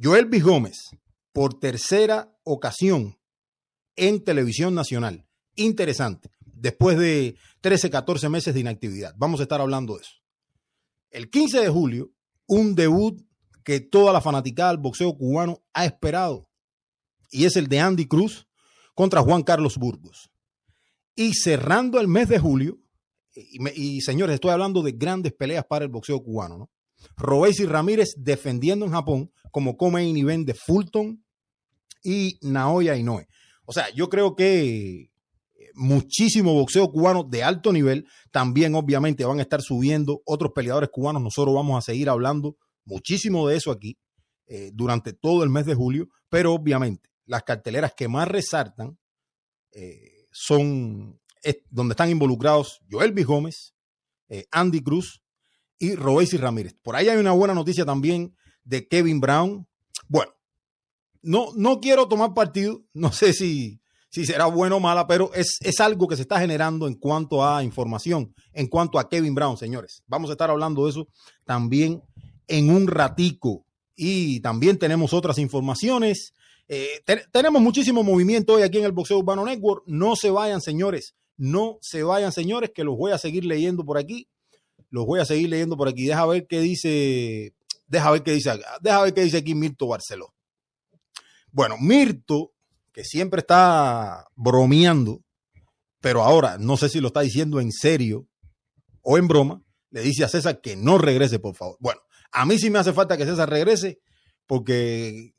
Joel 0.00 0.26
B. 0.26 0.40
Gómez, 0.40 0.90
por 1.32 1.58
tercera 1.58 2.32
ocasión 2.44 3.18
en 3.96 4.22
televisión 4.22 4.74
nacional. 4.74 5.26
Interesante. 5.54 6.30
Después 6.40 6.98
de 6.98 7.36
13, 7.60 7.90
14 7.90 8.28
meses 8.28 8.54
de 8.54 8.60
inactividad. 8.60 9.14
Vamos 9.16 9.40
a 9.40 9.44
estar 9.44 9.60
hablando 9.60 9.96
de 9.96 10.02
eso. 10.02 10.25
El 11.10 11.30
15 11.30 11.60
de 11.60 11.68
julio, 11.68 12.12
un 12.46 12.74
debut 12.74 13.20
que 13.64 13.80
toda 13.80 14.12
la 14.12 14.20
fanaticada 14.20 14.70
del 14.70 14.80
boxeo 14.80 15.16
cubano 15.16 15.62
ha 15.72 15.84
esperado. 15.84 16.48
Y 17.30 17.44
es 17.44 17.56
el 17.56 17.66
de 17.66 17.80
Andy 17.80 18.06
Cruz 18.06 18.46
contra 18.94 19.22
Juan 19.22 19.42
Carlos 19.42 19.76
Burgos. 19.76 20.30
Y 21.14 21.32
cerrando 21.34 22.00
el 22.00 22.08
mes 22.08 22.28
de 22.28 22.38
julio, 22.38 22.78
y, 23.34 24.00
señores, 24.00 24.34
estoy 24.34 24.50
hablando 24.50 24.82
de 24.82 24.92
grandes 24.92 25.32
peleas 25.32 25.64
para 25.66 25.84
el 25.84 25.90
boxeo 25.90 26.22
cubano, 26.22 26.56
¿no? 26.56 26.70
y 27.58 27.66
Ramírez 27.66 28.14
defendiendo 28.16 28.86
en 28.86 28.92
Japón 28.92 29.30
como 29.50 29.76
come 29.76 30.04
y 30.04 30.20
event 30.20 30.46
de 30.46 30.54
Fulton 30.54 31.22
y 32.02 32.38
Naoya 32.42 32.96
Inoue. 32.96 33.26
O 33.64 33.72
sea, 33.72 33.90
yo 33.94 34.08
creo 34.08 34.34
que 34.34 35.10
muchísimo 35.76 36.54
boxeo 36.54 36.90
cubano 36.90 37.22
de 37.22 37.44
alto 37.44 37.72
nivel. 37.72 38.06
También, 38.32 38.74
obviamente, 38.74 39.24
van 39.24 39.38
a 39.38 39.42
estar 39.42 39.62
subiendo 39.62 40.22
otros 40.24 40.52
peleadores 40.52 40.90
cubanos. 40.90 41.22
Nosotros 41.22 41.54
vamos 41.54 41.78
a 41.78 41.80
seguir 41.80 42.08
hablando 42.08 42.56
muchísimo 42.84 43.46
de 43.48 43.56
eso 43.56 43.70
aquí 43.70 43.96
eh, 44.46 44.70
durante 44.74 45.12
todo 45.12 45.44
el 45.44 45.50
mes 45.50 45.66
de 45.66 45.74
julio. 45.74 46.08
Pero, 46.28 46.54
obviamente, 46.54 47.10
las 47.24 47.42
carteleras 47.42 47.92
que 47.96 48.08
más 48.08 48.26
resaltan 48.26 48.98
eh, 49.72 50.26
son 50.30 51.20
donde 51.70 51.92
están 51.92 52.10
involucrados 52.10 52.80
Joel 52.90 53.12
B. 53.12 53.22
Gómez, 53.22 53.74
eh, 54.28 54.46
Andy 54.50 54.82
Cruz 54.82 55.22
y 55.78 55.94
Robesi 55.94 56.36
Ramírez. 56.36 56.74
Por 56.82 56.96
ahí 56.96 57.08
hay 57.08 57.18
una 57.18 57.32
buena 57.32 57.54
noticia 57.54 57.84
también 57.84 58.36
de 58.64 58.88
Kevin 58.88 59.20
Brown. 59.20 59.68
Bueno, 60.08 60.32
no, 61.22 61.48
no 61.56 61.80
quiero 61.80 62.08
tomar 62.08 62.34
partido, 62.34 62.84
no 62.92 63.12
sé 63.12 63.32
si, 63.32 63.80
si 64.10 64.24
será 64.24 64.46
bueno 64.46 64.76
o 64.76 64.80
mala, 64.80 65.06
pero 65.06 65.32
es, 65.34 65.58
es 65.60 65.80
algo 65.80 66.08
que 66.08 66.16
se 66.16 66.22
está 66.22 66.40
generando 66.40 66.86
en 66.86 66.94
cuanto 66.94 67.44
a 67.44 67.62
información, 67.62 68.34
en 68.52 68.66
cuanto 68.66 68.98
a 68.98 69.08
Kevin 69.08 69.34
Brown, 69.34 69.56
señores. 69.56 70.02
Vamos 70.06 70.30
a 70.30 70.32
estar 70.32 70.50
hablando 70.50 70.84
de 70.84 70.90
eso 70.90 71.08
también 71.44 72.02
en 72.46 72.70
un 72.70 72.86
ratico. 72.86 73.64
Y 73.98 74.40
también 74.40 74.78
tenemos 74.78 75.14
otras 75.14 75.38
informaciones 75.38 76.34
eh, 76.68 77.00
tenemos 77.30 77.62
muchísimo 77.62 78.02
movimiento 78.02 78.54
hoy 78.54 78.62
aquí 78.62 78.78
en 78.78 78.84
el 78.84 78.92
Boxeo 78.92 79.18
Urbano 79.18 79.44
Network. 79.44 79.84
No 79.86 80.16
se 80.16 80.30
vayan, 80.30 80.60
señores. 80.60 81.14
No 81.36 81.78
se 81.80 82.02
vayan, 82.02 82.32
señores, 82.32 82.70
que 82.74 82.84
los 82.84 82.96
voy 82.96 83.12
a 83.12 83.18
seguir 83.18 83.44
leyendo 83.44 83.84
por 83.84 83.98
aquí. 83.98 84.28
Los 84.90 85.06
voy 85.06 85.20
a 85.20 85.24
seguir 85.24 85.48
leyendo 85.48 85.76
por 85.76 85.88
aquí. 85.88 86.06
Deja 86.06 86.26
ver 86.26 86.46
qué 86.46 86.60
dice. 86.60 87.54
Deja 87.86 88.10
ver 88.10 88.22
qué 88.22 88.32
dice. 88.32 88.50
Deja 88.80 89.02
ver 89.02 89.14
qué 89.14 89.22
dice 89.22 89.38
aquí 89.38 89.54
Mirto 89.54 89.86
Barceló. 89.86 90.34
Bueno, 91.52 91.76
Mirto, 91.78 92.52
que 92.96 93.04
siempre 93.04 93.40
está 93.40 94.24
bromeando, 94.36 95.20
pero 96.00 96.22
ahora 96.22 96.56
no 96.58 96.78
sé 96.78 96.88
si 96.88 96.98
lo 96.98 97.08
está 97.08 97.20
diciendo 97.20 97.60
en 97.60 97.70
serio 97.70 98.26
o 99.02 99.18
en 99.18 99.28
broma, 99.28 99.62
le 99.90 100.00
dice 100.00 100.24
a 100.24 100.28
César 100.28 100.62
que 100.62 100.76
no 100.76 100.96
regrese, 100.96 101.38
por 101.38 101.54
favor. 101.54 101.76
Bueno, 101.78 102.00
a 102.32 102.46
mí 102.46 102.58
sí 102.58 102.70
me 102.70 102.78
hace 102.78 102.94
falta 102.94 103.18
que 103.18 103.26
César 103.26 103.50
regrese, 103.50 104.00
porque 104.46 105.34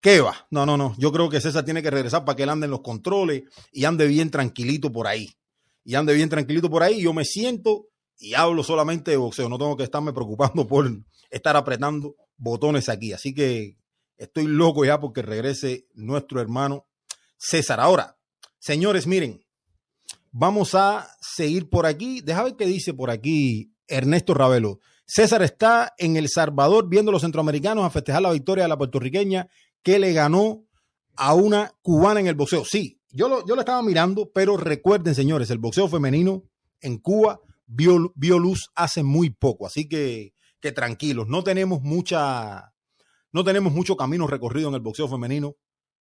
¿Qué 0.00 0.20
va? 0.20 0.46
No, 0.50 0.64
no, 0.64 0.78
no. 0.78 0.94
Yo 0.96 1.12
creo 1.12 1.28
que 1.28 1.42
César 1.42 1.64
tiene 1.64 1.82
que 1.82 1.90
regresar 1.90 2.24
para 2.24 2.36
que 2.36 2.44
él 2.44 2.48
ande 2.48 2.64
en 2.64 2.70
los 2.70 2.80
controles 2.80 3.42
y 3.70 3.84
ande 3.84 4.06
bien 4.06 4.30
tranquilito 4.30 4.90
por 4.90 5.08
ahí. 5.08 5.28
Y 5.84 5.94
ande 5.94 6.14
bien 6.14 6.30
tranquilito 6.30 6.70
por 6.70 6.84
ahí. 6.84 7.02
Yo 7.02 7.12
me 7.12 7.24
siento 7.24 7.88
y 8.16 8.32
hablo 8.32 8.62
solamente 8.62 9.10
de 9.10 9.16
boxeo. 9.18 9.48
No 9.48 9.58
tengo 9.58 9.76
que 9.76 9.82
estarme 9.82 10.12
preocupando 10.14 10.66
por 10.66 10.88
estar 11.30 11.56
apretando 11.56 12.14
botones 12.36 12.88
aquí. 12.88 13.12
Así 13.12 13.34
que 13.34 13.76
estoy 14.18 14.46
loco 14.46 14.84
ya 14.84 15.00
porque 15.00 15.22
regrese 15.22 15.86
nuestro 15.94 16.40
hermano 16.40 16.86
César. 17.36 17.80
Ahora, 17.80 18.18
señores, 18.58 19.06
miren, 19.06 19.44
vamos 20.30 20.74
a 20.74 21.08
seguir 21.20 21.68
por 21.70 21.86
aquí. 21.86 22.20
Deja 22.20 22.42
ver 22.42 22.56
qué 22.56 22.66
dice 22.66 22.92
por 22.92 23.10
aquí 23.10 23.72
Ernesto 23.86 24.34
Ravelo. 24.34 24.80
César 25.06 25.42
está 25.42 25.94
en 25.96 26.16
El 26.16 26.28
Salvador 26.28 26.88
viendo 26.88 27.10
a 27.10 27.12
los 27.12 27.22
centroamericanos 27.22 27.84
a 27.84 27.90
festejar 27.90 28.20
la 28.20 28.32
victoria 28.32 28.64
de 28.64 28.68
la 28.68 28.76
puertorriqueña 28.76 29.48
que 29.82 29.98
le 29.98 30.12
ganó 30.12 30.66
a 31.16 31.34
una 31.34 31.72
cubana 31.80 32.20
en 32.20 32.26
el 32.26 32.34
boxeo. 32.34 32.64
Sí, 32.64 33.00
yo 33.10 33.28
lo, 33.28 33.46
yo 33.46 33.54
lo 33.54 33.62
estaba 33.62 33.82
mirando, 33.82 34.30
pero 34.30 34.56
recuerden, 34.56 35.14
señores, 35.14 35.50
el 35.50 35.58
boxeo 35.58 35.88
femenino 35.88 36.44
en 36.80 36.98
Cuba 36.98 37.40
vio, 37.68 38.38
luz 38.38 38.70
hace 38.74 39.02
muy 39.02 39.30
poco, 39.30 39.66
así 39.66 39.88
que, 39.88 40.34
que 40.60 40.72
tranquilos, 40.72 41.28
no 41.28 41.44
tenemos 41.44 41.82
mucha, 41.82 42.72
no 43.38 43.44
tenemos 43.44 43.72
mucho 43.72 43.96
camino 43.96 44.26
recorrido 44.26 44.68
en 44.68 44.74
el 44.74 44.80
boxeo 44.80 45.06
femenino, 45.06 45.54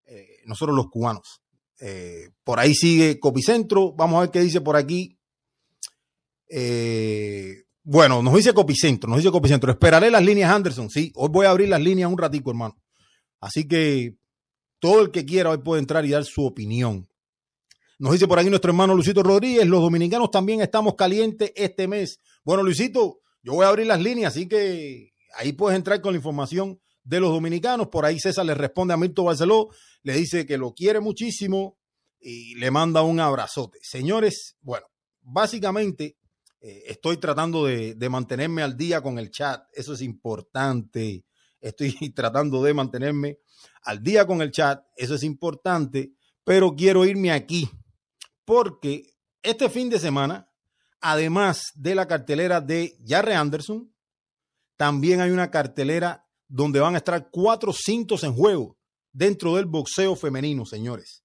eh, 0.08 0.39
nosotros 0.45 0.76
los 0.76 0.88
cubanos. 0.88 1.43
Eh, 1.80 2.32
por 2.43 2.60
ahí 2.60 2.73
sigue 2.73 3.19
Copicentro, 3.19 3.93
vamos 3.93 4.17
a 4.17 4.21
ver 4.21 4.32
qué 4.32 4.41
dice 4.41 4.60
por 4.60 4.76
aquí. 4.76 5.19
Eh, 6.50 7.65
bueno, 7.84 8.23
nos 8.23 8.34
dice 8.34 8.54
Copicentro, 8.54 9.08
nos 9.08 9.19
dice 9.19 9.30
Copicentro. 9.30 9.71
Esperaré 9.71 10.10
las 10.10 10.26
líneas 10.26 10.52
Anderson. 10.52 10.89
Sí, 10.89 11.12
hoy 11.13 11.30
voy 11.30 11.45
a 11.45 11.52
abrir 11.52 11.69
las 11.69 11.80
líneas 11.80 12.12
un 12.12 12.17
ratico, 12.17 12.50
hermano. 12.50 12.76
Así 13.39 13.67
que 13.67 14.15
todo 14.80 15.02
el 15.02 15.12
que 15.12 15.23
quiera 15.23 15.52
hoy 15.52 15.60
puede 15.60 15.80
entrar 15.80 16.04
y 16.06 16.10
dar 16.10 16.26
su 16.26 16.43
opinión. 16.43 17.08
Nos 18.00 18.13
dice 18.13 18.28
por 18.28 18.39
aquí 18.39 18.50
nuestro 18.50 18.71
hermano 18.71 18.95
Luisito 18.95 19.21
Rodríguez, 19.21 19.67
los 19.67 19.82
dominicanos 19.82 20.32
también 20.32 20.62
estamos 20.62 20.95
calientes 20.95 21.52
este 21.56 21.88
mes. 21.88 22.19
Bueno, 22.43 22.63
Luisito, 22.63 23.19
yo 23.43 23.54
voy 23.54 23.65
a 23.65 23.69
abrir 23.69 23.86
las 23.86 24.02
líneas, 24.02 24.34
así 24.34 24.47
que 24.47 25.12
ahí 25.36 25.54
puedes 25.54 25.78
entrar 25.78 26.02
con 26.02 26.13
la 26.13 26.17
información 26.17 26.80
de 27.08 27.20
los 27.20 27.32
dominicanos. 27.32 27.88
Por 27.88 28.06
ahí 28.06 28.20
César 28.20 28.46
le 28.46 28.54
responde 28.54 28.93
a 28.93 28.98
Milton 28.98 29.26
Barceló, 29.26 29.70
le 30.04 30.13
dice 30.13 30.46
que 30.46 30.58
lo 30.58 30.74
quiere 30.74 31.00
muchísimo 31.00 31.78
y 32.20 32.56
le 32.56 32.70
manda 32.70 33.02
un 33.02 33.20
abrazote. 33.20 33.80
Señores, 33.82 34.58
bueno, 34.62 34.86
básicamente 35.22 36.17
Eh, 36.60 36.86
estoy 36.88 37.17
tratando 37.17 37.65
de, 37.65 37.93
de, 37.93 38.10
mantenerme 38.10 38.63
al 38.63 38.76
día 38.76 39.00
con 39.02 39.20
el 39.20 39.30
chat, 39.30 39.63
eso 39.74 39.93
es 39.93 40.02
importante. 40.02 41.24
Estoy 41.62 41.91
tratando 42.15 42.63
de 42.63 42.74
mantenerme 42.74 43.38
al 43.84 44.02
día 44.02 44.26
con 44.26 44.41
el 44.41 44.50
chat, 44.50 44.84
eso 44.96 45.13
es 45.13 45.22
importante, 45.22 46.13
pero 46.43 46.76
quiero 46.76 47.06
irme 47.06 47.32
aquí 47.32 47.70
porque 48.43 49.04
este 49.43 49.70
fin 49.70 49.89
de 49.89 50.00
semana, 50.00 50.50
además 51.00 51.62
de 51.76 51.93
la 51.93 52.08
cartelera 52.08 52.60
de 52.60 52.98
Jarre 53.06 53.36
Anderson, 53.36 53.93
también 54.78 55.22
hay 55.22 55.30
una 55.32 55.52
cartelera 55.52 56.26
donde 56.47 56.79
van 56.79 56.95
a 56.95 56.99
estar 56.99 57.29
cuatro 57.31 57.73
cintos 57.73 58.23
en 58.23 58.33
juego 58.33 58.77
dentro 59.12 59.55
del 59.55 59.65
boxeo 59.65 60.15
femenino, 60.15 60.65
señores. 60.65 61.23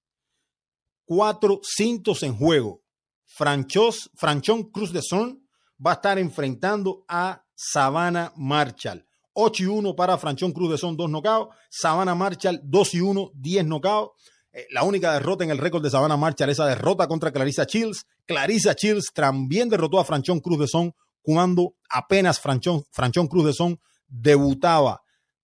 Cuatro 1.05 1.61
cintos 1.63 2.23
en 2.23 2.37
juego. 2.37 2.83
Franchón 3.27 4.71
Cruz 4.71 4.93
de 4.93 5.03
Son 5.03 5.47
va 5.85 5.93
a 5.93 5.95
estar 5.95 6.19
enfrentando 6.19 7.05
a 7.09 7.45
Savannah 7.55 8.33
Marshall. 8.37 9.07
8 9.35 9.63
y 9.63 9.67
1 9.67 9.97
para 9.97 10.19
Franchón 10.19 10.53
Cruz 10.53 10.71
de 10.71 10.79
Son, 10.79 10.97
2 10.97 11.09
nocaos. 11.09 11.49
Savannah 11.71 12.15
Marshall, 12.15 12.61
2 12.63 12.95
y 12.95 13.01
1, 13.01 13.31
10 13.35 13.65
nocaos. 13.65 14.11
Eh, 14.53 14.67
la 14.71 14.83
única 14.83 15.15
derrota 15.15 15.45
en 15.45 15.51
el 15.51 15.59
récord 15.59 15.83
de 15.83 15.91
Savannah 15.91 16.17
Marshall, 16.17 16.51
esa 16.51 16.67
derrota 16.67 17.09
contra 17.09 17.33
Clarissa 17.33 17.67
Chills. 17.67 18.07
Clarissa 18.27 18.75
Chills 18.75 19.07
también 19.15 19.69
derrotó 19.69 19.99
a 19.99 20.05
Franchón 20.05 20.41
Cruz 20.41 20.59
de 20.59 20.69
Son 20.69 20.95
cuando 21.23 21.75
apenas 21.89 22.41
Franchón, 22.41 22.85
Franchón 22.91 23.29
Cruz 23.29 23.47
de 23.47 23.53
Son 23.55 23.81
debutaba. 24.07 25.02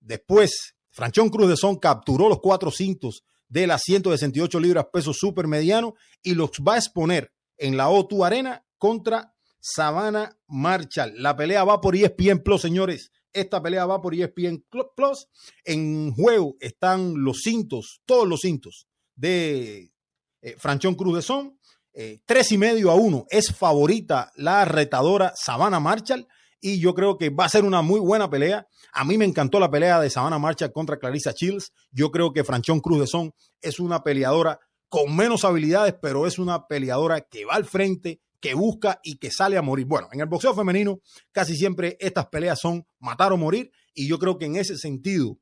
Después, 0.08 0.74
Franchón 0.90 1.28
Cruz 1.28 1.50
de 1.50 1.56
Son 1.58 1.76
capturó 1.76 2.30
los 2.30 2.40
cuatro 2.40 2.70
cintos 2.70 3.24
de 3.46 3.66
las 3.66 3.82
168 3.82 4.58
libras 4.58 4.86
peso 4.90 5.12
supermediano 5.12 5.96
y 6.22 6.34
los 6.34 6.50
va 6.66 6.74
a 6.74 6.78
exponer 6.78 7.30
en 7.58 7.76
la 7.76 7.90
O2 7.90 8.24
Arena 8.24 8.64
contra 8.78 9.34
Savannah 9.60 10.34
Marshall. 10.46 11.12
La 11.16 11.36
pelea 11.36 11.62
va 11.64 11.82
por 11.82 11.94
ESPN 11.94 12.42
Plus, 12.42 12.62
señores. 12.62 13.10
Esta 13.34 13.62
pelea 13.62 13.84
va 13.84 14.00
por 14.00 14.14
ESPN 14.14 14.64
Plus. 14.96 15.28
En 15.62 16.10
juego 16.14 16.56
están 16.58 17.22
los 17.22 17.42
cintos, 17.42 18.00
todos 18.06 18.26
los 18.26 18.40
cintos 18.40 18.88
de 19.14 19.92
eh, 20.40 20.54
Franchón 20.56 20.94
Cruz 20.94 21.16
de 21.16 21.22
Son. 21.22 21.58
Eh, 21.92 22.20
tres 22.24 22.50
y 22.52 22.56
medio 22.56 22.90
a 22.90 22.94
uno 22.94 23.26
es 23.28 23.52
favorita 23.54 24.32
la 24.36 24.64
retadora 24.64 25.34
Savannah 25.36 25.80
Marshall 25.80 26.26
y 26.60 26.80
yo 26.80 26.94
creo 26.94 27.16
que 27.16 27.30
va 27.30 27.44
a 27.44 27.48
ser 27.48 27.64
una 27.64 27.82
muy 27.82 28.00
buena 28.00 28.28
pelea. 28.28 28.66
A 28.92 29.04
mí 29.04 29.16
me 29.18 29.24
encantó 29.24 29.60
la 29.60 29.70
pelea 29.70 30.00
de 30.00 30.10
Savannah 30.10 30.38
Marshall 30.38 30.72
contra 30.72 30.98
Clarissa 30.98 31.32
Chills. 31.32 31.72
Yo 31.90 32.10
creo 32.10 32.32
que 32.32 32.44
Franchón 32.44 32.80
Cruz 32.80 33.00
de 33.00 33.06
Son 33.06 33.32
es 33.60 33.78
una 33.78 34.02
peleadora 34.02 34.58
con 34.88 35.14
menos 35.14 35.44
habilidades, 35.44 35.94
pero 36.00 36.26
es 36.26 36.38
una 36.38 36.66
peleadora 36.66 37.20
que 37.20 37.44
va 37.44 37.54
al 37.54 37.64
frente, 37.64 38.20
que 38.40 38.54
busca 38.54 39.00
y 39.02 39.18
que 39.18 39.30
sale 39.30 39.56
a 39.56 39.62
morir. 39.62 39.86
Bueno, 39.86 40.08
en 40.12 40.20
el 40.20 40.26
boxeo 40.26 40.54
femenino 40.54 41.00
casi 41.32 41.56
siempre 41.56 41.96
estas 42.00 42.26
peleas 42.26 42.58
son 42.60 42.86
matar 42.98 43.32
o 43.32 43.36
morir 43.36 43.70
y 43.94 44.08
yo 44.08 44.18
creo 44.18 44.38
que 44.38 44.46
en 44.46 44.56
ese 44.56 44.76
sentido 44.76 45.38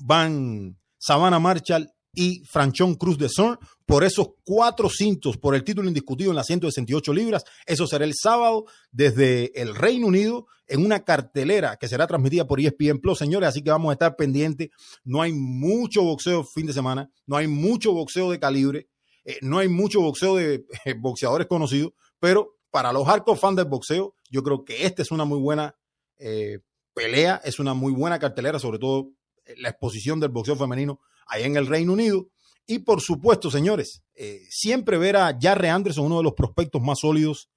van 0.00 0.78
Savannah 0.98 1.38
Marshall 1.38 1.90
y 2.18 2.42
Franchón 2.44 2.96
Cruz 2.96 3.16
de 3.16 3.28
Son 3.28 3.60
por 3.86 4.02
esos 4.02 4.30
cuatro 4.44 4.90
cintos 4.90 5.36
por 5.36 5.54
el 5.54 5.62
título 5.62 5.86
indiscutido 5.86 6.30
en 6.30 6.36
las 6.36 6.48
168 6.48 7.12
libras. 7.14 7.44
Eso 7.64 7.86
será 7.86 8.04
el 8.04 8.12
sábado 8.20 8.64
desde 8.90 9.52
el 9.60 9.76
Reino 9.76 10.08
Unido 10.08 10.48
en 10.66 10.84
una 10.84 11.04
cartelera 11.04 11.76
que 11.76 11.86
será 11.86 12.08
transmitida 12.08 12.44
por 12.44 12.58
ESPN 12.58 12.98
Plus, 12.98 13.18
señores. 13.18 13.50
Así 13.50 13.62
que 13.62 13.70
vamos 13.70 13.90
a 13.90 13.92
estar 13.92 14.16
pendientes. 14.16 14.70
No 15.04 15.22
hay 15.22 15.32
mucho 15.32 16.02
boxeo 16.02 16.42
fin 16.42 16.66
de 16.66 16.72
semana, 16.72 17.08
no 17.24 17.36
hay 17.36 17.46
mucho 17.46 17.92
boxeo 17.92 18.32
de 18.32 18.40
calibre, 18.40 18.88
eh, 19.24 19.38
no 19.40 19.58
hay 19.58 19.68
mucho 19.68 20.00
boxeo 20.00 20.34
de 20.34 20.66
eh, 20.84 20.94
boxeadores 20.98 21.46
conocidos, 21.46 21.92
pero 22.18 22.58
para 22.72 22.92
los 22.92 23.06
hardcore 23.06 23.38
fans 23.38 23.56
del 23.56 23.66
boxeo, 23.66 24.16
yo 24.28 24.42
creo 24.42 24.64
que 24.64 24.86
esta 24.86 25.02
es 25.02 25.12
una 25.12 25.24
muy 25.24 25.38
buena 25.38 25.76
eh, 26.18 26.58
pelea, 26.94 27.40
es 27.44 27.60
una 27.60 27.74
muy 27.74 27.92
buena 27.92 28.18
cartelera, 28.18 28.58
sobre 28.58 28.80
todo 28.80 29.12
la 29.56 29.68
exposición 29.68 30.18
del 30.18 30.30
boxeo 30.30 30.56
femenino 30.56 30.98
allá 31.28 31.46
en 31.46 31.56
el 31.56 31.66
Reino 31.66 31.92
Unido. 31.92 32.26
Y 32.66 32.80
por 32.80 33.00
supuesto, 33.00 33.50
señores, 33.50 34.02
eh, 34.14 34.40
siempre 34.50 34.98
ver 34.98 35.16
a 35.16 35.36
Jarre 35.40 35.70
Anderson, 35.70 36.06
uno 36.06 36.18
de 36.18 36.24
los 36.24 36.34
prospectos 36.34 36.82
más 36.82 36.98
sólidos 37.00 37.48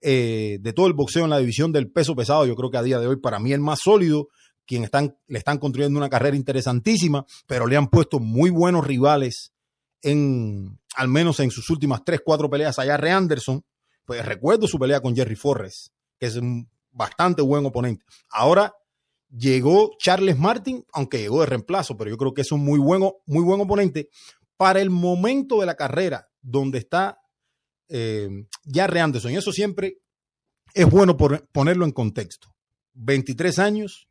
eh, 0.00 0.58
de 0.60 0.72
todo 0.72 0.86
el 0.86 0.94
boxeo 0.94 1.24
en 1.24 1.30
la 1.30 1.38
división 1.38 1.72
del 1.72 1.90
peso 1.90 2.16
pesado. 2.16 2.46
Yo 2.46 2.56
creo 2.56 2.70
que 2.70 2.78
a 2.78 2.82
día 2.82 2.98
de 2.98 3.06
hoy, 3.06 3.16
para 3.16 3.38
mí, 3.38 3.52
el 3.52 3.60
más 3.60 3.80
sólido, 3.82 4.28
quien 4.66 4.88
le 5.28 5.38
están 5.38 5.58
construyendo 5.58 5.98
una 5.98 6.10
carrera 6.10 6.36
interesantísima, 6.36 7.24
pero 7.46 7.66
le 7.66 7.76
han 7.76 7.88
puesto 7.88 8.18
muy 8.18 8.50
buenos 8.50 8.86
rivales 8.86 9.52
en, 10.02 10.78
al 10.94 11.08
menos 11.08 11.40
en 11.40 11.50
sus 11.50 11.70
últimas 11.70 12.04
tres, 12.04 12.20
cuatro 12.24 12.50
peleas 12.50 12.78
a 12.78 12.84
Jarre 12.84 13.10
Anderson. 13.10 13.64
Pues 14.04 14.24
recuerdo 14.24 14.66
su 14.66 14.78
pelea 14.78 15.00
con 15.00 15.14
Jerry 15.14 15.36
Forrest, 15.36 15.88
que 16.18 16.26
es 16.26 16.36
un 16.36 16.68
bastante 16.90 17.42
buen 17.42 17.64
oponente. 17.64 18.04
Ahora 18.30 18.74
Llegó 19.30 19.90
Charles 19.98 20.38
Martin, 20.38 20.84
aunque 20.92 21.18
llegó 21.18 21.40
de 21.40 21.46
reemplazo, 21.46 21.96
pero 21.96 22.10
yo 22.10 22.16
creo 22.16 22.32
que 22.32 22.42
es 22.42 22.52
un 22.52 22.64
muy 22.64 22.78
buen, 22.78 23.02
muy 23.26 23.44
buen 23.44 23.60
oponente 23.60 24.08
para 24.56 24.80
el 24.80 24.90
momento 24.90 25.60
de 25.60 25.66
la 25.66 25.76
carrera 25.76 26.28
donde 26.40 26.78
está 26.78 27.20
eh, 27.88 28.28
Jarre 28.72 29.00
Anderson. 29.00 29.32
Y 29.32 29.36
eso 29.36 29.52
siempre 29.52 29.98
es 30.74 30.88
bueno 30.88 31.16
por, 31.16 31.46
ponerlo 31.48 31.84
en 31.84 31.92
contexto. 31.92 32.54
23 32.94 33.58
años, 33.58 34.08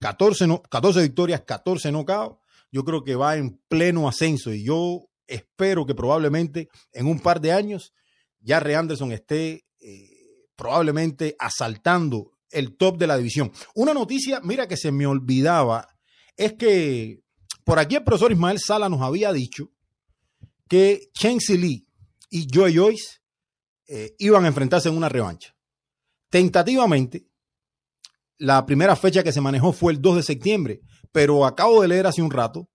14, 0.00 0.46
no, 0.46 0.62
14 0.62 1.02
victorias, 1.02 1.42
14 1.42 1.92
nocaos. 1.92 2.38
Yo 2.72 2.84
creo 2.84 3.04
que 3.04 3.14
va 3.14 3.36
en 3.36 3.60
pleno 3.68 4.08
ascenso 4.08 4.52
y 4.52 4.64
yo 4.64 5.08
espero 5.26 5.86
que 5.86 5.94
probablemente 5.94 6.68
en 6.92 7.06
un 7.06 7.20
par 7.20 7.40
de 7.40 7.52
años 7.52 7.92
Jarre 8.44 8.76
Anderson 8.76 9.12
esté 9.12 9.66
eh, 9.80 10.48
probablemente 10.56 11.36
asaltando 11.38 12.32
el 12.50 12.76
top 12.76 12.98
de 12.98 13.06
la 13.06 13.16
división. 13.16 13.52
Una 13.74 13.94
noticia, 13.94 14.40
mira 14.42 14.68
que 14.68 14.76
se 14.76 14.92
me 14.92 15.06
olvidaba, 15.06 15.88
es 16.36 16.54
que 16.54 17.20
por 17.64 17.78
aquí 17.78 17.96
el 17.96 18.04
profesor 18.04 18.32
Ismael 18.32 18.58
Sala 18.58 18.88
nos 18.88 19.02
había 19.02 19.32
dicho 19.32 19.72
que 20.68 21.10
Chen 21.12 21.38
Lee 21.48 21.86
y 22.30 22.46
Joe 22.52 22.72
Joyce 22.74 23.18
eh, 23.88 24.14
iban 24.18 24.44
a 24.44 24.48
enfrentarse 24.48 24.88
en 24.88 24.96
una 24.96 25.08
revancha. 25.08 25.54
Tentativamente, 26.28 27.26
la 28.38 28.66
primera 28.66 28.96
fecha 28.96 29.22
que 29.22 29.32
se 29.32 29.40
manejó 29.40 29.72
fue 29.72 29.92
el 29.92 30.00
2 30.00 30.16
de 30.16 30.22
septiembre, 30.22 30.80
pero 31.12 31.46
acabo 31.46 31.80
de 31.80 31.88
leer 31.88 32.06
hace 32.06 32.22
un 32.22 32.30
rato 32.30 32.68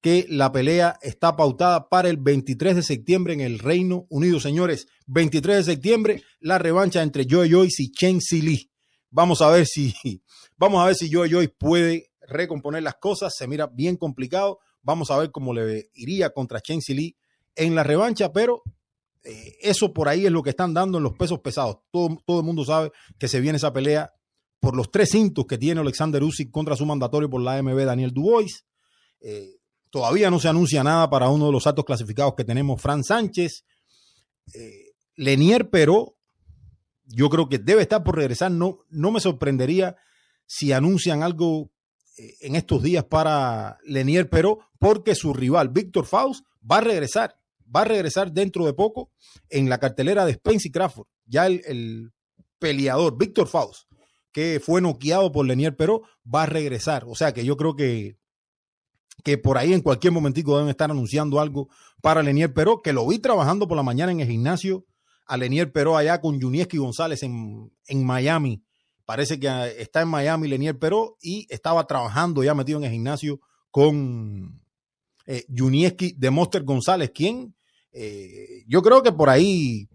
que 0.00 0.26
la 0.28 0.52
pelea 0.52 0.96
está 1.02 1.36
pautada 1.36 1.88
para 1.88 2.08
el 2.08 2.18
23 2.18 2.76
de 2.76 2.82
septiembre 2.82 3.32
en 3.32 3.40
el 3.40 3.58
Reino 3.58 4.06
Unido. 4.10 4.38
Señores, 4.38 4.86
23 5.06 5.56
de 5.56 5.72
septiembre, 5.72 6.22
la 6.40 6.58
revancha 6.58 7.02
entre 7.02 7.26
Joe 7.28 7.50
Joyce 7.50 7.82
y 7.82 7.90
Chen 7.90 8.20
Lee. 8.30 8.67
Vamos 9.10 9.40
a 9.42 9.50
ver 9.50 9.66
si, 9.66 9.94
vamos 10.56 10.82
a 10.82 10.86
ver 10.86 10.94
si 10.94 11.10
Joy 11.10 11.30
Joy 11.30 11.48
puede 11.48 12.10
recomponer 12.22 12.82
las 12.82 12.96
cosas. 12.96 13.34
Se 13.36 13.46
mira 13.46 13.66
bien 13.66 13.96
complicado. 13.96 14.58
Vamos 14.82 15.10
a 15.10 15.18
ver 15.18 15.30
cómo 15.30 15.52
le 15.52 15.90
iría 15.94 16.30
contra 16.30 16.60
Chen 16.60 16.80
Lee 16.88 17.16
en 17.56 17.74
la 17.74 17.82
revancha, 17.82 18.32
pero 18.32 18.62
eh, 19.24 19.56
eso 19.60 19.92
por 19.92 20.08
ahí 20.08 20.26
es 20.26 20.32
lo 20.32 20.42
que 20.42 20.50
están 20.50 20.72
dando 20.72 20.98
en 20.98 21.04
los 21.04 21.16
pesos 21.16 21.40
pesados. 21.40 21.78
Todo, 21.90 22.18
todo 22.24 22.40
el 22.40 22.46
mundo 22.46 22.64
sabe 22.64 22.92
que 23.18 23.28
se 23.28 23.40
viene 23.40 23.56
esa 23.56 23.72
pelea 23.72 24.12
por 24.60 24.76
los 24.76 24.90
tres 24.90 25.10
cintos 25.10 25.46
que 25.46 25.58
tiene 25.58 25.80
Alexander 25.80 26.22
Usyk 26.22 26.50
contra 26.50 26.76
su 26.76 26.86
mandatorio 26.86 27.30
por 27.30 27.42
la 27.42 27.56
AMB 27.58 27.84
Daniel 27.84 28.12
Dubois. 28.12 28.64
Eh, 29.20 29.56
todavía 29.90 30.30
no 30.30 30.38
se 30.38 30.48
anuncia 30.48 30.82
nada 30.84 31.08
para 31.10 31.28
uno 31.28 31.46
de 31.46 31.52
los 31.52 31.66
altos 31.66 31.84
clasificados 31.84 32.34
que 32.36 32.44
tenemos, 32.44 32.80
Fran 32.80 33.04
Sánchez. 33.04 33.64
Eh, 34.54 34.92
Lenier 35.16 35.68
Pero 35.68 36.17
yo 37.08 37.30
creo 37.30 37.48
que 37.48 37.58
debe 37.58 37.82
estar 37.82 38.04
por 38.04 38.16
regresar. 38.16 38.50
No, 38.50 38.84
no 38.90 39.10
me 39.10 39.20
sorprendería 39.20 39.96
si 40.46 40.72
anuncian 40.72 41.22
algo 41.22 41.70
eh, 42.16 42.34
en 42.40 42.54
estos 42.54 42.82
días 42.82 43.04
para 43.04 43.78
Lenier 43.84 44.28
pero 44.28 44.60
porque 44.78 45.14
su 45.14 45.32
rival, 45.32 45.70
Víctor 45.70 46.06
Faust, 46.06 46.44
va 46.70 46.78
a 46.78 46.82
regresar. 46.82 47.36
Va 47.74 47.82
a 47.82 47.84
regresar 47.84 48.32
dentro 48.32 48.64
de 48.64 48.72
poco 48.72 49.10
en 49.50 49.68
la 49.68 49.78
cartelera 49.78 50.24
de 50.24 50.34
Spence 50.34 50.70
Crawford. 50.70 51.06
Ya 51.26 51.46
el, 51.46 52.12
peleador, 52.58 53.16
Víctor 53.16 53.46
Faust, 53.46 53.88
que 54.32 54.60
fue 54.60 54.80
noqueado 54.80 55.30
por 55.30 55.46
Lenier 55.46 55.76
pero 55.76 56.02
va 56.22 56.44
a 56.44 56.46
regresar. 56.46 57.04
O 57.06 57.14
sea 57.14 57.32
que 57.32 57.44
yo 57.44 57.56
creo 57.56 57.76
que, 57.76 58.16
que 59.22 59.38
por 59.38 59.58
ahí 59.58 59.74
en 59.74 59.80
cualquier 59.80 60.12
momentico 60.12 60.56
deben 60.56 60.70
estar 60.70 60.90
anunciando 60.90 61.40
algo 61.40 61.68
para 62.00 62.22
Lenier 62.22 62.52
pero 62.52 62.82
que 62.82 62.92
lo 62.92 63.06
vi 63.06 63.18
trabajando 63.18 63.68
por 63.68 63.76
la 63.76 63.82
mañana 63.82 64.12
en 64.12 64.20
el 64.20 64.28
gimnasio 64.28 64.86
a 65.28 65.36
Lenier 65.36 65.70
Peró 65.70 65.96
allá 65.96 66.20
con 66.20 66.40
Junieski 66.40 66.78
González 66.78 67.22
en, 67.22 67.70
Miami. 68.04 68.62
Parece 69.04 69.38
que 69.38 69.48
está 69.78 70.02
en 70.02 70.08
Miami 70.08 70.48
Lenier 70.48 70.78
Peró 70.78 71.16
y 71.22 71.46
estaba 71.48 71.86
trabajando 71.86 72.42
ya 72.42 72.54
metido 72.54 72.78
en 72.78 72.84
el 72.84 72.90
gimnasio 72.90 73.40
con 73.70 74.60
eh, 75.26 75.44
Junieski 75.56 76.14
de 76.16 76.30
Monster 76.30 76.64
González, 76.64 77.10
quien 77.14 77.54
eh, 77.92 78.64
yo 78.66 78.82
creo 78.82 79.02
que 79.02 79.12
por 79.12 79.28
ahí 79.28 79.88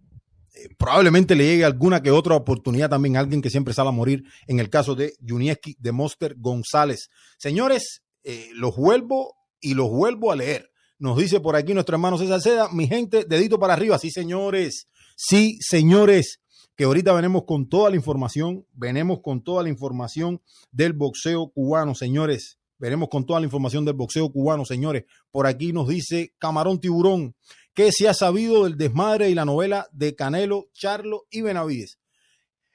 eh, 0.56 0.70
probablemente 0.78 1.36
le 1.36 1.46
llegue 1.46 1.66
alguna 1.66 2.04
que 2.04 2.12
otra 2.12 2.36
oportunidad 2.36 2.90
también 2.90 3.18
a 3.18 3.20
alguien 3.20 3.42
que 3.42 3.50
siempre 3.50 3.74
sale 3.74 3.90
a 3.90 3.94
morir 3.94 4.24
en 4.48 4.60
el 4.60 4.70
caso 4.70 4.94
de 4.94 5.14
Junieski 5.28 5.76
de 5.80 5.92
Monster 5.92 6.36
González. 6.38 7.10
Señores, 7.38 8.04
eh, 8.24 8.50
los 8.54 8.76
vuelvo 8.76 9.36
y 9.60 9.74
los 9.74 9.90
vuelvo 9.90 10.32
a 10.32 10.36
leer. 10.36 10.70
Nos 11.00 11.18
dice 11.18 11.40
por 11.40 11.56
aquí 11.56 11.74
nuestro 11.74 11.96
hermano 11.96 12.18
César 12.18 12.42
Seda, 12.42 12.70
mi 12.72 12.88
gente, 12.88 13.26
dedito 13.26 13.60
para 13.60 13.74
arriba. 13.74 13.98
Sí, 13.98 14.12
señores. 14.12 14.88
Sí, 15.16 15.58
señores, 15.62 16.42
que 16.76 16.86
ahorita 16.86 17.14
venimos 17.14 17.44
con 17.46 17.70
toda 17.70 17.90
la 17.90 17.96
información, 17.96 18.66
venimos 18.74 19.22
con 19.22 19.44
toda 19.44 19.64
la 19.64 19.70
información 19.70 20.42
del 20.72 20.94
boxeo 20.94 21.50
cubano, 21.50 21.96
señores. 21.96 22.58
Veremos 22.80 23.10
con 23.10 23.26
toda 23.26 23.40
la 23.40 23.46
información 23.46 23.86
del 23.86 23.94
boxeo 23.94 24.32
cubano, 24.32 24.66
señores. 24.66 25.06
Por 25.32 25.48
aquí 25.48 25.72
nos 25.72 25.88
dice 25.88 26.34
Camarón 26.40 26.80
Tiburón, 26.80 27.36
que 27.74 27.92
se 27.92 28.10
ha 28.10 28.14
sabido 28.14 28.66
del 28.66 28.78
desmadre 28.78 29.30
y 29.30 29.36
la 29.36 29.46
novela 29.46 29.88
de 29.92 30.16
Canelo, 30.16 30.70
Charlo 30.74 31.26
y 31.30 31.42
Benavides. 31.42 32.00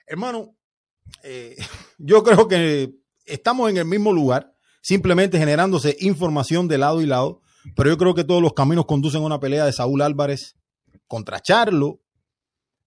Hermano, 0.07 0.57
eh, 1.23 1.57
yo 1.99 2.23
creo 2.23 2.49
que 2.49 2.95
estamos 3.27 3.71
en 3.71 3.77
el 3.77 3.85
mismo 3.85 4.13
lugar, 4.13 4.55
simplemente 4.81 5.39
generándose 5.39 5.97
información 6.01 6.69
de 6.69 6.79
lado 6.79 7.03
y 7.03 7.07
lado, 7.07 7.43
pero 7.77 7.91
yo 7.91 7.99
creo 7.99 8.15
que 8.15 8.25
todos 8.25 8.41
los 8.41 8.55
caminos 8.55 8.87
conducen 8.87 9.23
a 9.23 9.27
una 9.27 9.41
pelea 9.41 9.67
de 9.67 9.73
Saúl 9.73 10.01
Álvarez 10.03 10.57
contra 11.07 11.41
Charlo. 11.41 12.01